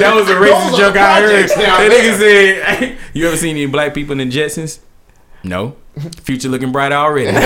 that 0.00 0.12
was 0.14 0.28
a 0.28 0.34
racist 0.34 0.76
joke 0.76 0.96
I 0.96 1.20
heard. 1.20 1.48
That 1.50 1.90
nigga 1.90 2.18
said, 2.18 2.98
"You 3.12 3.26
ever 3.28 3.36
seen 3.36 3.56
any 3.56 3.66
black 3.66 3.94
people 3.94 4.18
in 4.18 4.28
the 4.28 4.36
Jetsons?" 4.36 4.78
No. 5.44 5.76
Future 6.22 6.48
looking 6.48 6.70
bright 6.70 6.92
already. 6.92 7.32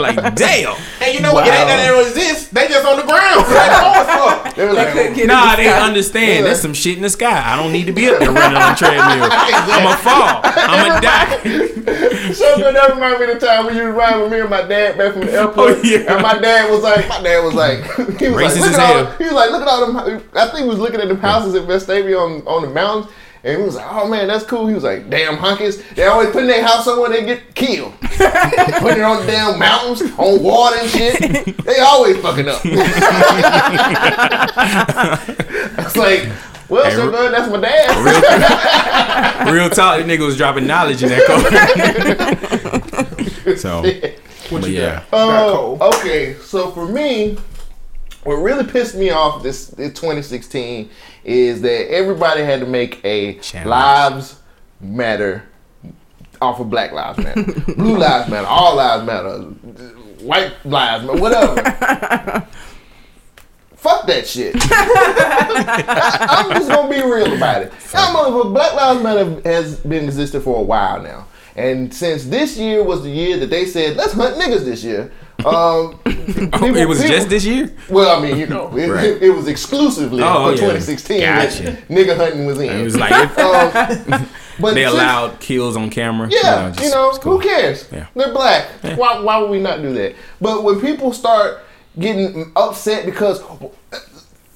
like 0.00 0.34
damn. 0.34 0.76
And 1.00 1.14
you 1.14 1.20
know 1.20 1.32
what? 1.32 1.46
It 1.46 1.54
ain't 1.54 1.66
that 1.68 1.78
they 1.80 1.88
don't 1.88 2.06
exist. 2.06 2.52
They 2.52 2.68
just 2.68 2.84
on 2.86 2.98
the 2.98 3.04
ground. 3.04 3.46
They 3.52 3.68
low 3.72 3.92
as. 3.96 4.54
They 4.54 4.66
were 4.66 4.72
like, 4.74 4.88
oh. 4.88 5.24
Nah, 5.24 5.56
the 5.56 5.62
they 5.62 5.68
sky. 5.68 5.80
understand. 5.80 6.44
There's 6.46 6.60
some 6.60 6.74
shit 6.74 6.96
in 6.96 7.02
the 7.02 7.08
sky. 7.10 7.52
I 7.52 7.56
don't 7.56 7.72
need 7.72 7.86
to 7.86 7.92
be 7.92 8.08
up 8.08 8.18
there 8.18 8.30
running 8.30 8.58
on 8.58 8.72
a 8.72 8.76
treadmill. 8.76 9.28
I'ma 9.32 9.96
fall. 9.96 10.40
I'ma 10.44 11.00
die. 11.00 11.38
So 12.32 12.56
good. 12.56 12.74
That 12.74 12.90
remind 12.92 13.18
me 13.20 13.32
of 13.32 13.40
the 13.40 13.46
time 13.46 13.64
when 13.66 13.76
you 13.76 13.86
was 13.86 13.94
riding 13.94 14.22
with 14.22 14.32
me 14.32 14.40
and 14.40 14.50
my 14.50 14.62
dad 14.62 14.98
back 14.98 15.12
from 15.12 15.22
the 15.22 15.36
oh, 15.36 15.48
airport. 15.48 15.78
Oh, 15.78 15.82
yeah. 15.82 16.12
And 16.12 16.22
my 16.22 16.38
dad 16.38 16.70
was 16.70 16.82
like, 16.82 17.08
my 17.08 17.22
dad 17.22 17.44
was 17.44 17.54
like, 17.54 17.80
he 18.18 18.28
was 18.28 18.36
Racist 18.36 18.60
like, 18.60 18.60
look 18.60 18.72
at 18.74 18.80
all, 18.80 19.04
hell. 19.04 19.16
he 19.18 19.24
was 19.24 19.32
like, 19.32 19.50
look 19.50 19.62
at 19.62 19.68
all 19.68 19.86
them. 19.86 20.22
I 20.34 20.48
think 20.48 20.64
he 20.64 20.68
was 20.68 20.78
looking 20.78 21.00
at 21.00 21.08
them 21.08 21.18
houses 21.18 21.54
in 21.54 21.64
Vestavia 21.64 22.20
on 22.20 22.46
on 22.46 22.62
the 22.62 22.70
mountains. 22.70 23.10
And 23.44 23.58
he 23.58 23.62
was 23.64 23.74
like, 23.74 23.86
oh 23.90 24.06
man, 24.08 24.28
that's 24.28 24.44
cool. 24.44 24.68
He 24.68 24.74
was 24.74 24.84
like, 24.84 25.10
damn 25.10 25.36
hunkies. 25.36 25.82
They 25.96 26.06
always 26.06 26.30
putting 26.30 26.48
their 26.48 26.64
house 26.64 26.84
somewhere 26.84 27.10
they 27.10 27.24
get 27.24 27.54
killed. 27.56 27.92
putting 28.00 28.98
it 28.98 29.02
on 29.02 29.26
the 29.26 29.26
damn 29.26 29.58
mountains, 29.58 30.02
on 30.16 30.40
water 30.42 30.76
and 30.78 30.88
shit. 30.88 31.56
They 31.64 31.78
always 31.80 32.18
fucking 32.18 32.48
up. 32.48 32.60
I 35.74 35.82
was 35.84 35.96
like, 35.96 36.28
well, 36.68 36.84
Hey, 36.84 36.94
so 36.94 37.10
good, 37.10 37.34
that's 37.34 37.50
my 37.50 37.60
dad. 37.60 39.50
Real 39.52 39.68
talk, 39.70 39.98
that 39.98 40.06
nigga 40.06 40.24
was 40.24 40.36
dropping 40.36 40.68
knowledge 40.68 41.02
in 41.02 41.08
that 41.08 41.26
car. 43.44 43.56
so, 43.56 43.82
but 44.50 44.70
yeah. 44.70 45.02
Oh, 45.12 45.96
okay. 45.98 46.34
So 46.34 46.70
for 46.70 46.86
me, 46.86 47.36
what 48.22 48.36
really 48.36 48.64
pissed 48.64 48.94
me 48.94 49.10
off 49.10 49.42
this, 49.42 49.66
this 49.66 49.92
2016 49.94 50.88
is 51.24 51.62
that 51.62 51.90
everybody 51.92 52.42
had 52.42 52.60
to 52.60 52.66
make 52.66 53.04
a 53.04 53.34
Challenge. 53.38 53.68
lives 53.68 54.40
matter 54.80 55.44
off 56.42 56.58
of 56.60 56.68
Black 56.68 56.92
Lives 56.92 57.18
Matter, 57.18 57.42
Blue 57.76 57.96
Lives 57.96 58.28
Matter, 58.28 58.46
All 58.46 58.76
Lives 58.76 59.06
Matter, 59.06 59.38
White 60.24 60.52
Lives 60.64 61.06
Matter, 61.06 61.20
whatever. 61.20 61.56
Fuck 63.76 64.06
that 64.06 64.26
shit. 64.26 64.54
I, 64.60 66.44
am 66.46 66.50
just 66.52 66.68
gonna 66.68 66.88
be 66.88 67.02
real 67.02 67.32
about 67.34 67.62
it. 67.62 67.72
Motherfucker, 67.72 68.52
Black 68.52 68.74
Lives 68.74 69.02
Matter 69.02 69.40
has 69.48 69.80
been 69.80 70.04
existing 70.04 70.40
for 70.40 70.58
a 70.58 70.62
while 70.62 71.00
now, 71.02 71.26
and 71.56 71.92
since 71.92 72.24
this 72.24 72.56
year 72.56 72.82
was 72.84 73.02
the 73.02 73.10
year 73.10 73.38
that 73.38 73.50
they 73.50 73.66
said 73.66 73.96
let's 73.96 74.12
hunt 74.12 74.36
niggas 74.36 74.64
this 74.64 74.84
year. 74.84 75.12
Um, 75.46 75.98
people- 76.04 76.76
it 76.76 76.86
was 76.88 76.98
people- 77.00 77.16
just 77.16 77.28
this 77.28 77.44
year? 77.44 77.70
Well, 77.90 78.18
I 78.18 78.22
mean, 78.22 78.38
you 78.38 78.46
know, 78.46 78.68
it, 78.76 78.88
Right. 78.88 79.04
it, 79.04 79.22
it 79.24 79.30
was 79.30 79.48
exclusively 79.48 80.22
Oh, 80.22 80.44
for 80.46 80.50
yeah. 80.52 80.56
2016 80.76 81.20
Gotcha. 81.20 81.62
that 81.62 81.88
nigga 81.88 82.16
hunting 82.16 82.46
was 82.46 82.58
in. 82.60 82.70
It 82.70 82.84
was 82.84 82.96
like, 82.98 83.12
if 83.12 83.38
Um, 83.38 84.28
but 84.60 84.74
they 84.74 84.82
since- 84.84 84.94
allowed 84.94 85.40
kills 85.40 85.76
on 85.76 85.90
camera. 85.90 86.28
yeah, 86.30 86.70
just- 86.70 86.84
you 86.84 86.90
know, 86.90 87.10
cool. 87.20 87.38
who 87.38 87.42
cares? 87.42 87.88
Yeah. 87.92 88.06
They're 88.14 88.32
black. 88.32 88.68
Why, 88.96 89.18
why 89.20 89.38
would 89.38 89.50
we 89.50 89.60
not 89.60 89.82
do 89.82 89.92
that? 89.94 90.14
But 90.40 90.62
when 90.64 90.80
people 90.80 91.12
start 91.12 91.60
getting 91.98 92.50
upset 92.56 93.04
because 93.04 93.42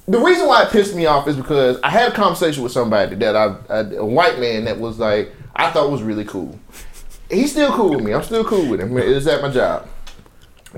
the 0.07 0.17
reason 0.19 0.47
why 0.47 0.63
it 0.63 0.71
pissed 0.71 0.95
me 0.95 1.05
off 1.05 1.27
is 1.27 1.35
because 1.35 1.79
I 1.83 1.89
had 1.89 2.11
a 2.11 2.15
conversation 2.15 2.63
with 2.63 2.71
somebody 2.71 3.15
that 3.15 3.35
I, 3.35 3.55
I 3.69 3.79
a 3.95 4.05
white 4.05 4.39
man 4.39 4.65
that 4.65 4.79
was 4.79 4.97
like 4.99 5.31
I 5.55 5.69
thought 5.71 5.91
was 5.91 6.01
really 6.01 6.25
cool. 6.25 6.57
He's 7.29 7.51
still 7.51 7.71
cool 7.73 7.91
with 7.95 8.03
me. 8.03 8.13
I'm 8.13 8.23
still 8.23 8.43
cool 8.45 8.67
with 8.69 8.79
him. 8.79 8.97
It's 8.97 9.27
at 9.27 9.41
my 9.41 9.49
job. 9.51 9.87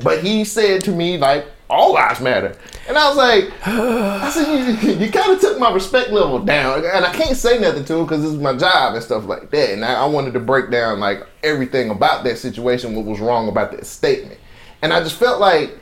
But 0.03 0.23
he 0.23 0.43
said 0.43 0.83
to 0.85 0.91
me 0.91 1.17
like 1.17 1.45
all 1.69 1.93
lives 1.93 2.19
matter. 2.19 2.55
And 2.87 2.97
I 2.97 3.07
was 3.09 3.17
like, 3.17 3.67
I 3.67 4.29
said, 4.31 4.83
you, 4.83 5.05
you 5.05 5.11
kind 5.11 5.31
of 5.31 5.39
took 5.39 5.59
my 5.59 5.71
respect 5.71 6.09
level 6.09 6.39
down. 6.39 6.83
And 6.85 7.05
I 7.05 7.13
can't 7.13 7.37
say 7.37 7.59
nothing 7.59 7.85
to 7.85 7.95
him 7.97 8.05
because 8.05 8.23
this 8.23 8.31
is 8.31 8.39
my 8.39 8.55
job 8.57 8.95
and 8.95 9.03
stuff 9.03 9.25
like 9.25 9.51
that. 9.51 9.69
And 9.71 9.85
I, 9.85 9.93
I 10.01 10.05
wanted 10.05 10.33
to 10.33 10.39
break 10.39 10.71
down 10.71 10.99
like 10.99 11.27
everything 11.43 11.91
about 11.91 12.23
that 12.23 12.37
situation, 12.39 12.95
what 12.95 13.05
was 13.05 13.19
wrong 13.19 13.47
about 13.49 13.71
that 13.71 13.85
statement. 13.85 14.39
And 14.81 14.91
I 14.93 15.01
just 15.01 15.15
felt 15.15 15.39
like, 15.39 15.77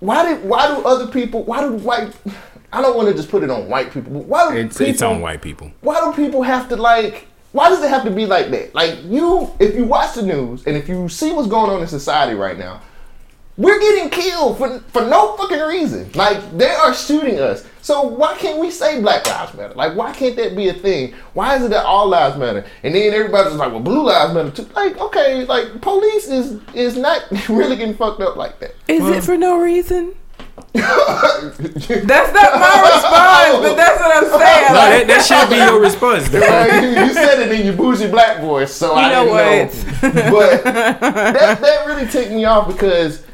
why 0.00 0.24
did 0.24 0.44
why 0.44 0.68
do 0.68 0.84
other 0.84 1.06
people, 1.08 1.42
why 1.44 1.62
do 1.62 1.72
white, 1.72 2.14
I 2.72 2.82
don't 2.82 2.96
want 2.96 3.08
to 3.08 3.14
just 3.14 3.30
put 3.30 3.42
it 3.42 3.50
on 3.50 3.68
white 3.68 3.90
people, 3.92 4.12
but 4.12 4.24
why 4.24 4.52
do 4.52 4.58
It's, 4.58 4.76
people, 4.76 4.90
it's 4.90 5.02
on 5.02 5.20
white 5.20 5.40
people. 5.40 5.72
why 5.80 6.00
do 6.00 6.12
people 6.12 6.42
have 6.42 6.68
to 6.68 6.76
like 6.76 7.26
why 7.52 7.68
does 7.70 7.82
it 7.82 7.88
have 7.88 8.04
to 8.04 8.10
be 8.10 8.26
like 8.26 8.50
that 8.50 8.74
like 8.74 8.98
you 9.04 9.50
if 9.60 9.74
you 9.76 9.84
watch 9.84 10.14
the 10.14 10.22
news 10.22 10.66
and 10.66 10.76
if 10.76 10.88
you 10.88 11.08
see 11.08 11.32
what's 11.32 11.46
going 11.48 11.70
on 11.70 11.80
in 11.80 11.86
society 11.86 12.34
right 12.34 12.58
now 12.58 12.82
we're 13.56 13.78
getting 13.78 14.10
killed 14.10 14.58
for, 14.58 14.80
for 14.88 15.02
no 15.02 15.36
fucking 15.36 15.60
reason 15.60 16.10
like 16.14 16.58
they 16.58 16.70
are 16.70 16.92
shooting 16.92 17.38
us 17.38 17.64
so 17.80 18.02
why 18.02 18.34
can't 18.36 18.58
we 18.58 18.70
say 18.70 19.00
black 19.00 19.24
lives 19.26 19.54
matter 19.54 19.74
like 19.74 19.94
why 19.96 20.12
can't 20.12 20.34
that 20.36 20.56
be 20.56 20.68
a 20.68 20.72
thing 20.74 21.14
why 21.34 21.54
is 21.56 21.62
it 21.64 21.70
that 21.70 21.84
all 21.84 22.08
lives 22.08 22.36
matter 22.36 22.64
and 22.82 22.94
then 22.94 23.12
everybody's 23.14 23.54
like 23.54 23.70
well 23.70 23.80
blue 23.80 24.04
lives 24.04 24.34
matter 24.34 24.50
too 24.50 24.66
like 24.74 24.98
okay 24.98 25.44
like 25.44 25.80
police 25.80 26.26
is 26.28 26.60
is 26.74 26.96
not 26.96 27.22
really 27.48 27.76
getting 27.76 27.94
fucked 27.96 28.20
up 28.20 28.34
like 28.36 28.58
that 28.58 28.74
Is 28.88 29.04
it 29.08 29.22
for 29.22 29.36
no 29.36 29.58
reason? 29.60 30.14
That's 30.74 32.32
not 32.32 32.60
my 32.60 32.80
response, 32.94 33.58
but 33.60 33.74
that's 33.76 34.00
what 34.00 34.16
I'm 34.16 34.40
saying. 34.40 34.66
No, 34.68 34.74
Like, 34.74 34.90
that, 34.90 35.06
that 35.08 35.24
should 35.24 35.50
be 35.50 35.56
your 35.56 35.80
response. 35.80 36.28
though. 36.28 36.40
Right? 36.40 36.82
you, 36.82 36.88
you 37.06 37.12
said 37.12 37.40
it 37.40 37.52
in 37.60 37.66
your 37.66 37.76
bougie 37.76 38.08
black 38.08 38.40
voice, 38.40 38.72
so 38.72 38.94
I 38.94 39.10
know 39.12 39.24
didn't 39.36 40.02
know. 40.14 40.30
But 40.30 40.64
that 40.64 41.60
that 41.60 41.86
really 41.86 42.06
ticked 42.06 42.30
me 42.32 42.44
off 42.44 42.68
because 42.68 43.24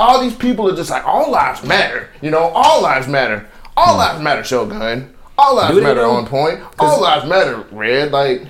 all 0.00 0.20
these 0.20 0.34
people 0.34 0.68
are 0.68 0.76
just 0.76 0.90
like, 0.90 1.06
all 1.06 1.30
lives 1.30 1.62
matter. 1.62 2.08
You 2.22 2.30
know, 2.30 2.50
all 2.54 2.82
lives 2.82 3.06
matter. 3.06 3.46
All 3.76 3.96
lives 3.96 4.22
matter, 4.22 4.42
Shogun. 4.42 5.14
All 5.38 5.56
lives 5.56 5.80
matter 5.80 6.04
on 6.04 6.26
point. 6.26 6.60
All 6.78 7.00
lives 7.00 7.28
matter, 7.28 7.64
Red. 7.70 8.10
Like, 8.10 8.46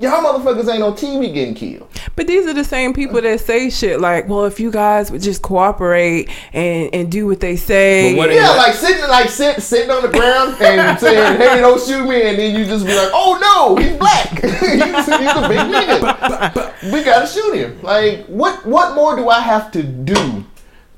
y'all 0.00 0.22
motherfuckers 0.22 0.72
ain't 0.72 0.82
on 0.82 0.92
TV 0.94 1.32
getting 1.32 1.54
killed. 1.54 1.88
But 2.16 2.26
these 2.26 2.46
are 2.46 2.52
the 2.54 2.64
same 2.64 2.92
people 2.92 3.20
that 3.20 3.40
say 3.40 3.70
shit 3.70 4.00
like, 4.00 4.28
"Well, 4.28 4.44
if 4.44 4.58
you 4.60 4.70
guys 4.70 5.10
would 5.10 5.22
just 5.22 5.42
cooperate 5.42 6.28
and 6.52 6.92
and 6.94 7.10
do 7.10 7.26
what 7.26 7.40
they 7.40 7.56
say." 7.56 8.12
But 8.14 8.18
what 8.18 8.34
Yeah, 8.34 8.50
like 8.50 8.74
sitting 8.74 9.08
like 9.08 9.28
sit, 9.28 9.62
sitting 9.62 9.90
on 9.90 10.02
the 10.02 10.08
ground 10.08 10.56
and 10.60 10.98
saying, 11.00 11.38
"Hey, 11.38 11.60
don't 11.60 11.80
shoot 11.80 12.06
me," 12.08 12.22
and 12.22 12.38
then 12.38 12.54
you 12.58 12.64
just 12.64 12.86
be 12.86 12.94
like, 12.96 13.10
"Oh 13.12 13.38
no, 13.40 13.76
he's 13.82 13.96
black." 13.96 14.30
he's 14.40 14.80
a 14.80 15.48
big 15.48 15.58
nigga. 15.70 16.92
we 16.92 17.02
gotta 17.02 17.26
shoot 17.26 17.54
him. 17.54 17.78
Like, 17.82 18.26
what? 18.26 18.64
What 18.66 18.94
more 18.94 19.16
do 19.16 19.28
I 19.28 19.40
have 19.40 19.70
to 19.72 19.82
do 19.82 20.44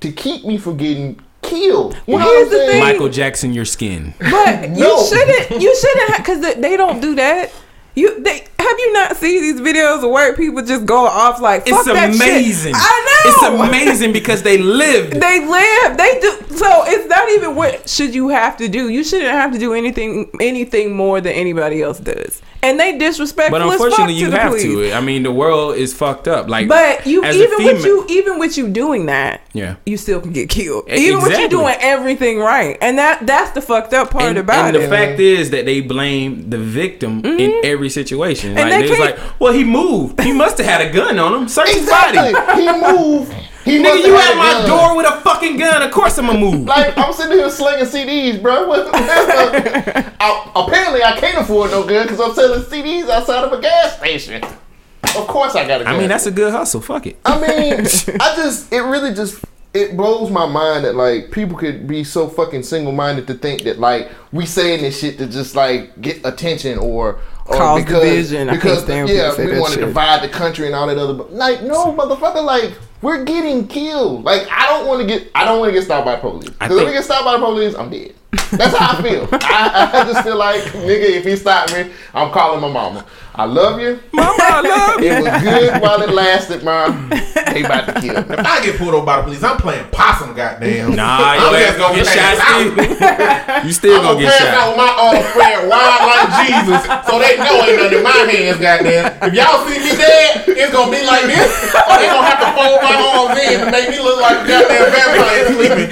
to 0.00 0.12
keep 0.12 0.44
me 0.44 0.58
from 0.58 0.76
getting 0.76 1.20
killed? 1.42 1.94
You 2.06 2.14
Well, 2.14 2.18
know 2.18 2.26
what 2.26 2.34
here's 2.36 2.46
I'm 2.48 2.50
the 2.52 2.56
saying? 2.58 2.70
thing. 2.70 2.80
Michael 2.80 3.08
Jackson, 3.08 3.52
your 3.52 3.64
skin. 3.64 4.14
But 4.18 4.70
No. 4.70 4.98
you 5.00 5.06
shouldn't. 5.06 5.62
You 5.62 5.76
shouldn't 5.76 6.16
because 6.18 6.40
they 6.60 6.76
don't 6.76 7.00
do 7.00 7.14
that. 7.16 7.50
You 7.97 8.20
they 8.20 8.47
have 8.59 8.78
you 8.78 8.93
not 8.93 9.16
seen 9.16 9.40
these 9.40 9.59
videos 9.60 10.05
of 10.05 10.10
white 10.10 10.36
people 10.36 10.62
just 10.62 10.85
go 10.85 11.06
off 11.06 11.40
like 11.40 11.66
fuck 11.66 11.86
It's 11.86 11.89
amazing. 11.89 12.74
I 12.77 13.23
It's 13.24 13.43
amazing 13.43 14.12
because 14.12 14.43
they 14.43 14.59
live. 14.59 15.10
They 15.27 15.44
live. 15.47 15.97
They 15.97 16.20
do. 16.20 16.56
So 16.56 16.85
it's 16.86 17.09
not 17.09 17.28
even 17.31 17.55
what 17.56 17.89
should 17.89 18.14
you 18.14 18.28
have 18.28 18.56
to 18.59 18.68
do. 18.68 18.89
You 18.90 19.02
shouldn't 19.02 19.31
have 19.31 19.52
to 19.52 19.59
do 19.59 19.73
anything 19.73 20.31
anything 20.40 20.94
more 20.94 21.20
than 21.20 21.32
anybody 21.32 21.82
else 21.82 21.98
does. 21.98 22.43
And 22.66 22.80
they 22.80 22.98
disrespectful 22.98 23.59
But 23.59 23.62
as 23.62 23.78
fuck 23.78 23.86
unfortunately, 23.86 24.14
to 24.14 24.20
you 24.20 24.30
the 24.30 24.38
have 24.38 24.51
police. 24.51 24.64
to. 24.64 24.93
I 24.93 25.01
mean, 25.01 25.22
the 25.22 25.32
world 25.32 25.76
is 25.76 25.94
fucked 25.94 26.26
up. 26.26 26.48
Like, 26.48 26.66
But 26.68 27.06
you 27.06 27.22
as 27.22 27.36
a 27.36 27.44
even 27.44 27.64
with 27.64 27.84
you 27.84 28.06
even 28.09 28.38
with 28.38 28.59
you 28.59 28.68
doing 28.68 29.06
that, 29.06 29.40
Yeah. 29.52 29.76
you 29.86 29.97
still 29.97 30.20
can 30.20 30.32
get 30.32 30.48
killed. 30.48 30.88
Even 30.88 31.22
with 31.22 31.38
you 31.38 31.48
doing 31.48 31.76
everything 31.80 32.38
right, 32.38 32.76
and 32.80 32.98
that 32.98 33.26
that's 33.26 33.52
the 33.52 33.60
fucked 33.60 33.93
up 33.94 34.10
part 34.10 34.24
and, 34.24 34.38
about 34.38 34.66
and 34.66 34.76
it. 34.76 34.80
the 34.80 34.88
fact 34.88 35.20
is 35.20 35.51
that 35.51 35.64
they 35.64 35.80
blame 35.80 36.51
the 36.51 36.59
victim 36.59 37.24
in 37.24 37.51
mm-hmm. 37.51 37.60
every 37.64 37.88
situation. 37.88 38.56
And 38.59 38.70
like 38.70 38.80
they 38.80 38.82
they 38.82 38.90
was 38.90 38.98
like, 38.98 39.18
well, 39.40 39.52
he 39.52 39.64
moved. 39.64 40.20
He 40.20 40.32
must 40.32 40.59
have 40.59 40.66
had 40.66 40.80
a 40.80 40.93
gun 40.93 41.18
on 41.18 41.34
him. 41.43 41.48
Search 41.48 41.68
his 41.68 41.82
Exactly. 41.82 42.32
body. 42.32 42.62
He 42.62 42.68
moved. 42.93 43.32
He 43.64 43.78
Nigga, 43.82 44.06
you 44.06 44.14
had 44.14 44.30
at 44.30 44.36
my 44.38 44.52
gun. 44.52 44.68
door 44.68 44.97
with 44.97 45.06
a 45.06 45.20
fucking 45.58 45.72
gun. 45.72 45.82
Of 45.82 45.90
course 45.92 46.18
I'm 46.18 46.26
gonna 46.26 46.38
move. 46.38 46.66
Like 46.66 46.96
I'm 46.96 47.12
sitting 47.12 47.36
here 47.38 47.50
slinging 47.50 47.84
CDs, 47.86 48.40
bro. 48.42 48.66
What- 48.68 48.88
I- 48.94 50.52
apparently, 50.56 51.02
I 51.02 51.16
can't 51.18 51.38
afford 51.38 51.70
no 51.70 51.86
gun 51.86 52.06
because 52.06 52.20
I'm 52.20 52.34
selling 52.34 52.62
CDs 52.62 53.08
outside 53.08 53.44
of 53.44 53.52
a 53.52 53.60
gas 53.60 53.98
station. 53.98 54.42
Of 54.44 55.26
course, 55.28 55.54
I 55.54 55.66
got 55.66 55.80
a 55.80 55.84
gun. 55.84 55.94
I 55.94 55.98
mean, 55.98 56.08
that's 56.08 56.26
a 56.26 56.30
good 56.30 56.52
hustle. 56.52 56.80
Fuck 56.80 57.06
it. 57.06 57.18
I 57.24 57.40
mean, 57.40 57.80
I 58.20 58.36
just 58.36 58.72
it 58.72 58.80
really 58.82 59.14
just 59.14 59.44
it 59.74 59.96
blows 59.96 60.30
my 60.30 60.46
mind 60.46 60.84
that 60.84 60.94
like 60.94 61.30
people 61.30 61.56
could 61.56 61.86
be 61.86 62.02
so 62.04 62.28
fucking 62.28 62.62
single 62.62 62.92
minded 62.92 63.26
to 63.28 63.34
think 63.34 63.62
that 63.62 63.78
like 63.78 64.10
we 64.32 64.46
saying 64.46 64.80
this 64.80 64.98
shit 65.00 65.18
to 65.18 65.26
just 65.26 65.54
like 65.54 66.00
get 66.00 66.24
attention 66.24 66.78
or. 66.78 67.18
Or 67.48 67.56
Cause 67.56 67.85
division. 67.85 68.48
I 68.48 68.52
can't 68.52 68.62
Because 68.62 68.82
stand 68.82 69.06
when 69.09 69.16
yeah, 69.16 69.36
we 69.36 69.59
want 69.60 69.74
to 69.74 69.81
divide 69.81 70.23
the 70.23 70.28
country 70.28 70.66
and 70.66 70.74
all 70.74 70.86
that 70.89 70.98
other. 70.98 71.14
But 71.14 71.32
like, 71.32 71.62
no, 71.62 71.93
motherfucker, 71.93 72.44
like 72.44 72.73
we're 73.02 73.24
getting 73.24 73.68
killed. 73.68 74.24
Like 74.24 74.48
I 74.51 74.66
don't 74.66 74.86
want 74.89 75.01
to 75.01 75.06
get. 75.06 75.31
I 75.35 75.44
don't 75.44 75.60
want 75.60 75.70
to 75.70 75.74
get 75.78 75.85
stopped 75.85 76.06
by 76.06 76.16
police. 76.16 76.51
I 76.60 76.66
Because 76.68 76.78
if 76.78 76.82
I 76.82 76.85
think- 76.86 76.97
get 76.97 77.05
stopped 77.05 77.24
by 77.24 77.32
the 77.32 77.39
police, 77.39 77.74
I'm 77.74 77.90
dead. 77.90 78.14
That's 78.51 78.77
how 78.77 78.98
I 78.98 79.02
feel. 79.02 79.28
I, 79.32 79.90
I 79.94 80.12
just 80.12 80.23
feel 80.24 80.36
like, 80.36 80.62
nigga, 80.62 81.09
if 81.18 81.24
he 81.24 81.36
stop 81.36 81.73
me, 81.73 81.90
I'm 82.12 82.31
calling 82.32 82.60
my 82.60 82.68
mama. 82.70 83.05
I 83.35 83.44
love 83.44 83.81
you. 83.81 83.98
Mama, 84.12 84.35
I 84.39 84.60
love 84.60 85.01
you. 85.01 85.06
It 85.12 85.23
was 85.23 85.43
good 85.43 85.82
while 85.82 86.02
it 86.02 86.10
lasted, 86.10 86.62
mom. 86.64 87.09
They 87.09 87.62
about 87.64 87.86
to 87.86 88.01
kill 88.01 88.14
me. 88.14 88.35
If 88.35 88.47
I 88.47 88.64
get 88.64 88.77
pulled 88.78 88.94
over 88.94 89.05
by 89.06 89.16
the 89.18 89.23
police, 89.24 89.43
I'm 89.43 89.56
playing 89.56 89.86
possum, 89.90 90.35
goddamn. 90.35 90.94
Nah, 90.97 91.18
I'm 91.20 91.52
your 91.52 91.60
ass 91.60 91.77
gonna 91.78 91.97
get 91.97 92.06
shot 92.06 92.39
out. 92.40 92.73
still. 92.73 93.66
You 93.66 93.73
still 93.73 93.97
I'm 93.97 94.02
gonna 94.05 94.20
get 94.20 94.32
pass 94.32 94.40
shot. 94.40 94.55
out 94.55 94.68
with 94.68 94.77
my 94.77 94.93
arm 95.01 95.16
spread 95.31 95.68
wide 95.68 96.02
like 96.06 96.31
Jesus, 96.47 96.82
so 97.09 97.18
they 97.18 97.35
know 97.38 97.62
ain't 97.64 97.76
nothing 97.80 97.98
in 97.98 98.04
my 98.04 98.20
hands, 98.30 98.58
goddamn. 98.60 99.06
If 99.22 99.32
y'all 99.34 99.64
see 99.66 99.78
me 99.80 99.92
dead, 99.96 100.44
it's 100.48 100.72
gonna 100.72 100.90
be 100.92 101.02
like 101.04 101.26
this, 101.28 101.50
or 101.74 101.96
they 102.00 102.08
gonna 102.08 102.26
have 102.26 102.40
to 102.44 102.50
fold 102.56 102.78
my 102.82 102.94
arms 102.96 103.36
in 103.40 103.56
to 103.64 103.68
make 103.70 103.88
me 103.90 103.98
look 104.00 104.20
like 104.20 104.42
a 104.42 104.48
goddamn 104.48 104.86
vampire 104.92 105.42
sleeping. 105.52 105.88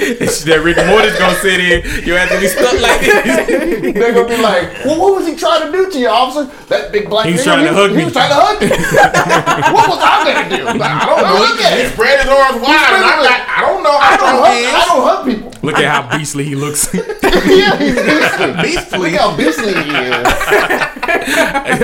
that 0.48 0.60
rigor 0.64 0.84
mortis 0.86 1.16
gonna 1.18 1.38
sit 1.40 1.58
in. 1.60 1.78
You 2.06 2.14
have 2.20 2.28
to 2.30 2.38
be 2.40 2.48
stuck 2.48 2.76
like 2.80 3.00
this. 3.00 3.94
They're 3.94 4.12
gonna 4.14 4.28
be 4.28 4.40
like, 4.40 4.84
well, 4.84 5.00
what 5.00 5.16
was 5.20 5.26
he 5.26 5.34
trying 5.36 5.66
to 5.66 5.72
do 5.72 5.90
to 5.90 5.98
you, 5.98 6.08
officer? 6.08 6.44
That 6.68 6.92
big 6.92 7.08
black 7.08 7.26
He 7.26 7.32
was 7.32 7.40
nigga, 7.42 7.44
trying 7.44 7.64
to 7.66 7.74
hug 7.74 7.90
he 7.90 7.96
me. 7.98 8.04
was 8.04 8.12
trying 8.12 8.30
to 8.32 8.38
hug 8.40 8.56
me. 8.60 8.68
what 9.74 9.84
was 9.88 10.00
I 10.00 10.14
gonna 10.24 10.48
do? 10.56 10.64
Like, 10.78 10.90
I 10.90 11.04
don't 11.06 11.20
know. 11.22 11.34
He, 11.36 11.42
Look 11.44 11.60
at 11.60 11.72
he 11.78 11.84
it. 11.84 11.92
spread 11.92 12.20
his 12.20 12.28
arms 12.28 12.60
wide, 12.60 12.92
and 12.96 13.04
I'm 13.04 13.20
like, 13.24 13.42
I 13.48 13.60
don't 13.64 13.82
know 13.82 13.96
I 13.96 14.04
how 14.04 14.16
don't 14.16 14.40
hug. 14.42 14.64
I 14.64 14.84
don't 14.88 15.02
hug 15.04 15.20
people. 15.26 15.43
Look 15.64 15.76
at 15.78 15.84
how 15.84 16.16
beastly 16.18 16.44
he 16.44 16.54
looks. 16.54 16.92
yeah, 16.94 17.00
he's 17.78 17.94
beastly. 17.94 18.52
Beastly. 18.62 18.98
Look 18.98 19.12
how 19.20 19.36
beastly 19.36 19.72
he 19.72 19.90
is. 19.90 20.26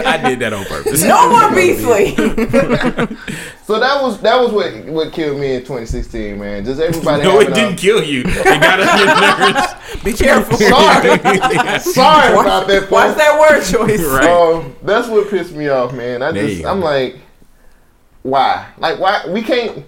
I 0.04 0.20
did 0.24 0.38
that 0.40 0.52
on 0.52 0.64
purpose. 0.66 1.02
no 1.02 1.28
more 1.30 1.50
beastly. 1.54 2.14
So 3.64 3.78
that 3.78 4.02
was 4.02 4.20
that 4.22 4.40
was 4.40 4.52
what 4.52 4.84
what 4.86 5.12
killed 5.12 5.40
me 5.40 5.54
in 5.54 5.60
2016, 5.60 6.38
man. 6.38 6.64
Just 6.64 6.80
everybody. 6.80 7.22
No, 7.22 7.40
it 7.40 7.48
having 7.48 7.54
didn't 7.54 7.74
A, 7.74 7.82
kill 7.82 8.02
you. 8.02 8.22
It 8.26 8.44
got 8.60 8.80
us 8.80 8.98
your 9.00 9.94
nerves. 9.94 10.04
Be 10.04 10.12
careful. 10.12 10.56
sorry, 10.58 11.80
sorry 11.80 12.32
about 12.32 12.66
that. 12.68 12.88
Watch 12.90 13.14
folks. 13.14 13.18
that 13.18 13.38
word 13.38 13.62
choice. 13.64 14.02
Right. 14.04 14.28
Um, 14.28 14.74
that's 14.82 15.08
what 15.08 15.30
pissed 15.30 15.52
me 15.54 15.68
off, 15.68 15.92
man. 15.94 16.22
I 16.22 16.32
There 16.32 16.46
just, 16.48 16.64
I'm 16.66 16.80
go. 16.80 16.86
like, 16.86 17.18
why? 18.22 18.66
Like, 18.78 18.98
why? 18.98 19.24
We 19.28 19.42
can't, 19.42 19.84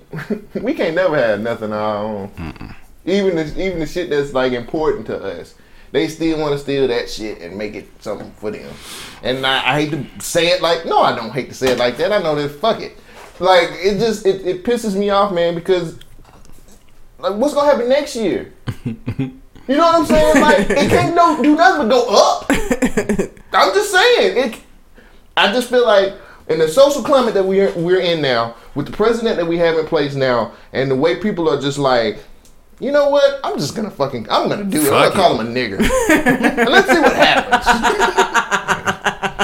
we 0.54 0.74
can't 0.74 0.94
never 0.94 1.16
have 1.16 1.40
nothing 1.40 1.72
of 1.72 1.78
our 1.78 1.96
own. 2.04 2.74
Even 3.04 3.36
the, 3.36 3.64
even 3.64 3.80
the 3.80 3.86
shit 3.86 4.10
that's 4.10 4.32
like 4.32 4.52
important 4.52 5.06
to 5.06 5.18
us, 5.18 5.54
they 5.90 6.08
still 6.08 6.38
want 6.38 6.52
to 6.52 6.58
steal 6.58 6.86
that 6.88 7.10
shit 7.10 7.40
and 7.40 7.56
make 7.56 7.74
it 7.74 7.88
something 8.00 8.30
for 8.32 8.50
them. 8.50 8.72
And 9.22 9.44
I, 9.44 9.74
I 9.74 9.82
hate 9.82 9.90
to 9.90 10.20
say 10.20 10.48
it 10.48 10.62
like, 10.62 10.86
no, 10.86 11.00
I 11.00 11.14
don't 11.14 11.30
hate 11.30 11.48
to 11.48 11.54
say 11.54 11.72
it 11.72 11.78
like 11.78 11.96
that. 11.98 12.12
I 12.12 12.22
know 12.22 12.34
that. 12.34 12.48
Fuck 12.48 12.80
it. 12.80 12.98
Like, 13.40 13.70
it 13.72 13.98
just, 13.98 14.24
it, 14.24 14.46
it 14.46 14.64
pisses 14.64 14.96
me 14.96 15.10
off, 15.10 15.32
man, 15.32 15.54
because 15.54 15.98
like, 17.18 17.34
what's 17.34 17.54
gonna 17.54 17.70
happen 17.70 17.88
next 17.88 18.16
year? 18.16 18.52
You 19.68 19.76
know 19.76 19.84
what 19.84 19.94
I'm 19.94 20.06
saying? 20.06 20.40
Like, 20.42 20.70
it 20.70 20.90
can't 20.90 21.14
no, 21.14 21.40
do 21.40 21.54
nothing 21.54 21.88
but 21.88 21.94
go 21.94 22.08
up. 22.10 22.46
I'm 23.52 23.72
just 23.72 23.92
saying. 23.92 24.50
It. 24.52 24.60
I 25.36 25.52
just 25.52 25.70
feel 25.70 25.86
like 25.86 26.14
in 26.48 26.58
the 26.58 26.66
social 26.66 27.02
climate 27.02 27.34
that 27.34 27.44
we're 27.44 27.72
we're 27.74 28.00
in 28.00 28.20
now, 28.20 28.56
with 28.74 28.86
the 28.86 28.92
president 28.92 29.36
that 29.36 29.46
we 29.46 29.58
have 29.58 29.78
in 29.78 29.86
place 29.86 30.16
now, 30.16 30.52
and 30.72 30.90
the 30.90 30.96
way 30.96 31.16
people 31.16 31.48
are 31.48 31.60
just 31.60 31.78
like, 31.78 32.18
you 32.82 32.90
know 32.90 33.08
what? 33.10 33.40
I'm 33.44 33.58
just 33.58 33.76
gonna 33.76 33.90
fucking, 33.90 34.26
I'm 34.28 34.48
gonna 34.48 34.64
do 34.64 34.80
it. 34.80 34.92
I'm 34.92 35.10
gonna 35.10 35.14
call 35.14 35.40
him 35.40 35.46
a 35.46 35.50
nigger, 35.50 35.78
and 35.80 36.68
let's 36.68 36.88
see 36.90 37.00
what 37.00 37.14
happens. 37.14 37.62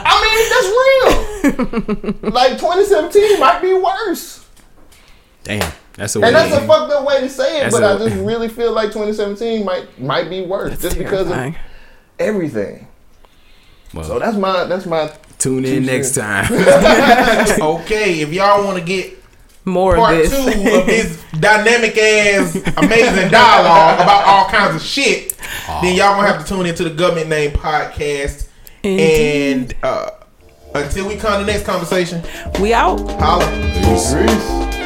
I 0.05 0.21
mean, 0.25 1.53
that's 1.53 2.21
real. 2.25 2.33
like 2.33 2.53
2017 2.59 3.39
might 3.41 3.61
be 3.63 3.75
worse. 3.75 4.45
Damn, 5.45 5.73
that's 5.95 6.17
a 6.17 6.21
And 6.21 6.35
that's 6.35 6.53
a 6.55 6.61
way. 6.61 6.67
fucked 6.67 6.93
up 6.93 7.07
way 7.07 7.21
to 7.21 7.29
say 7.29 7.59
it, 7.59 7.63
That's 7.71 7.75
but 7.79 7.85
I 7.85 7.97
just 7.99 8.17
really 8.17 8.49
feel 8.49 8.73
like 8.73 8.89
2017 8.89 9.65
might 9.65 10.01
might 10.01 10.29
be 10.29 10.43
worse 10.45 10.79
just 10.81 10.99
because 10.99 11.31
of 11.31 11.55
everything. 12.19 12.89
Well, 13.95 14.05
So 14.05 14.19
that's 14.19 14.37
my 14.37 14.65
that's 14.65 14.85
my 14.85 15.11
tune 15.39 15.65
in 15.65 15.87
next 15.87 16.15
time. 16.15 16.47
Okay, 17.61 18.21
if 18.21 18.33
y'all 18.33 18.65
want 18.65 18.79
to 18.79 18.85
get 18.85 19.18
More 19.69 19.95
of 19.97 20.01
part 20.01 20.17
this. 20.17 20.31
two 20.31 20.49
of 20.79 20.87
this 20.87 21.25
dynamic 21.39 21.97
ass 21.97 22.57
amazing 22.77 23.31
dialogue 23.31 24.01
about 24.01 24.25
all 24.27 24.49
kinds 24.49 24.77
of 24.77 24.83
shit, 24.83 25.37
then 25.83 25.95
y'all 25.97 26.17
gonna 26.17 26.27
have 26.29 26.43
to 26.45 26.49
tune 26.49 26.67
into 26.67 26.85
the 26.85 26.91
government 26.91 27.29
name 27.29 27.53
podcast. 27.53 28.49
Indeed. 28.83 29.53
And 29.53 29.75
uh, 29.83 30.11
until 30.75 31.09
we 31.09 31.17
come 31.17 31.41
to 31.41 31.45
the 31.45 31.53
next 31.53 31.65
conversation, 31.67 32.23
we 32.61 32.73
out. 32.73 32.99
holla. 33.21 33.47
Peace. 33.83 34.13
Grease. 34.15 34.78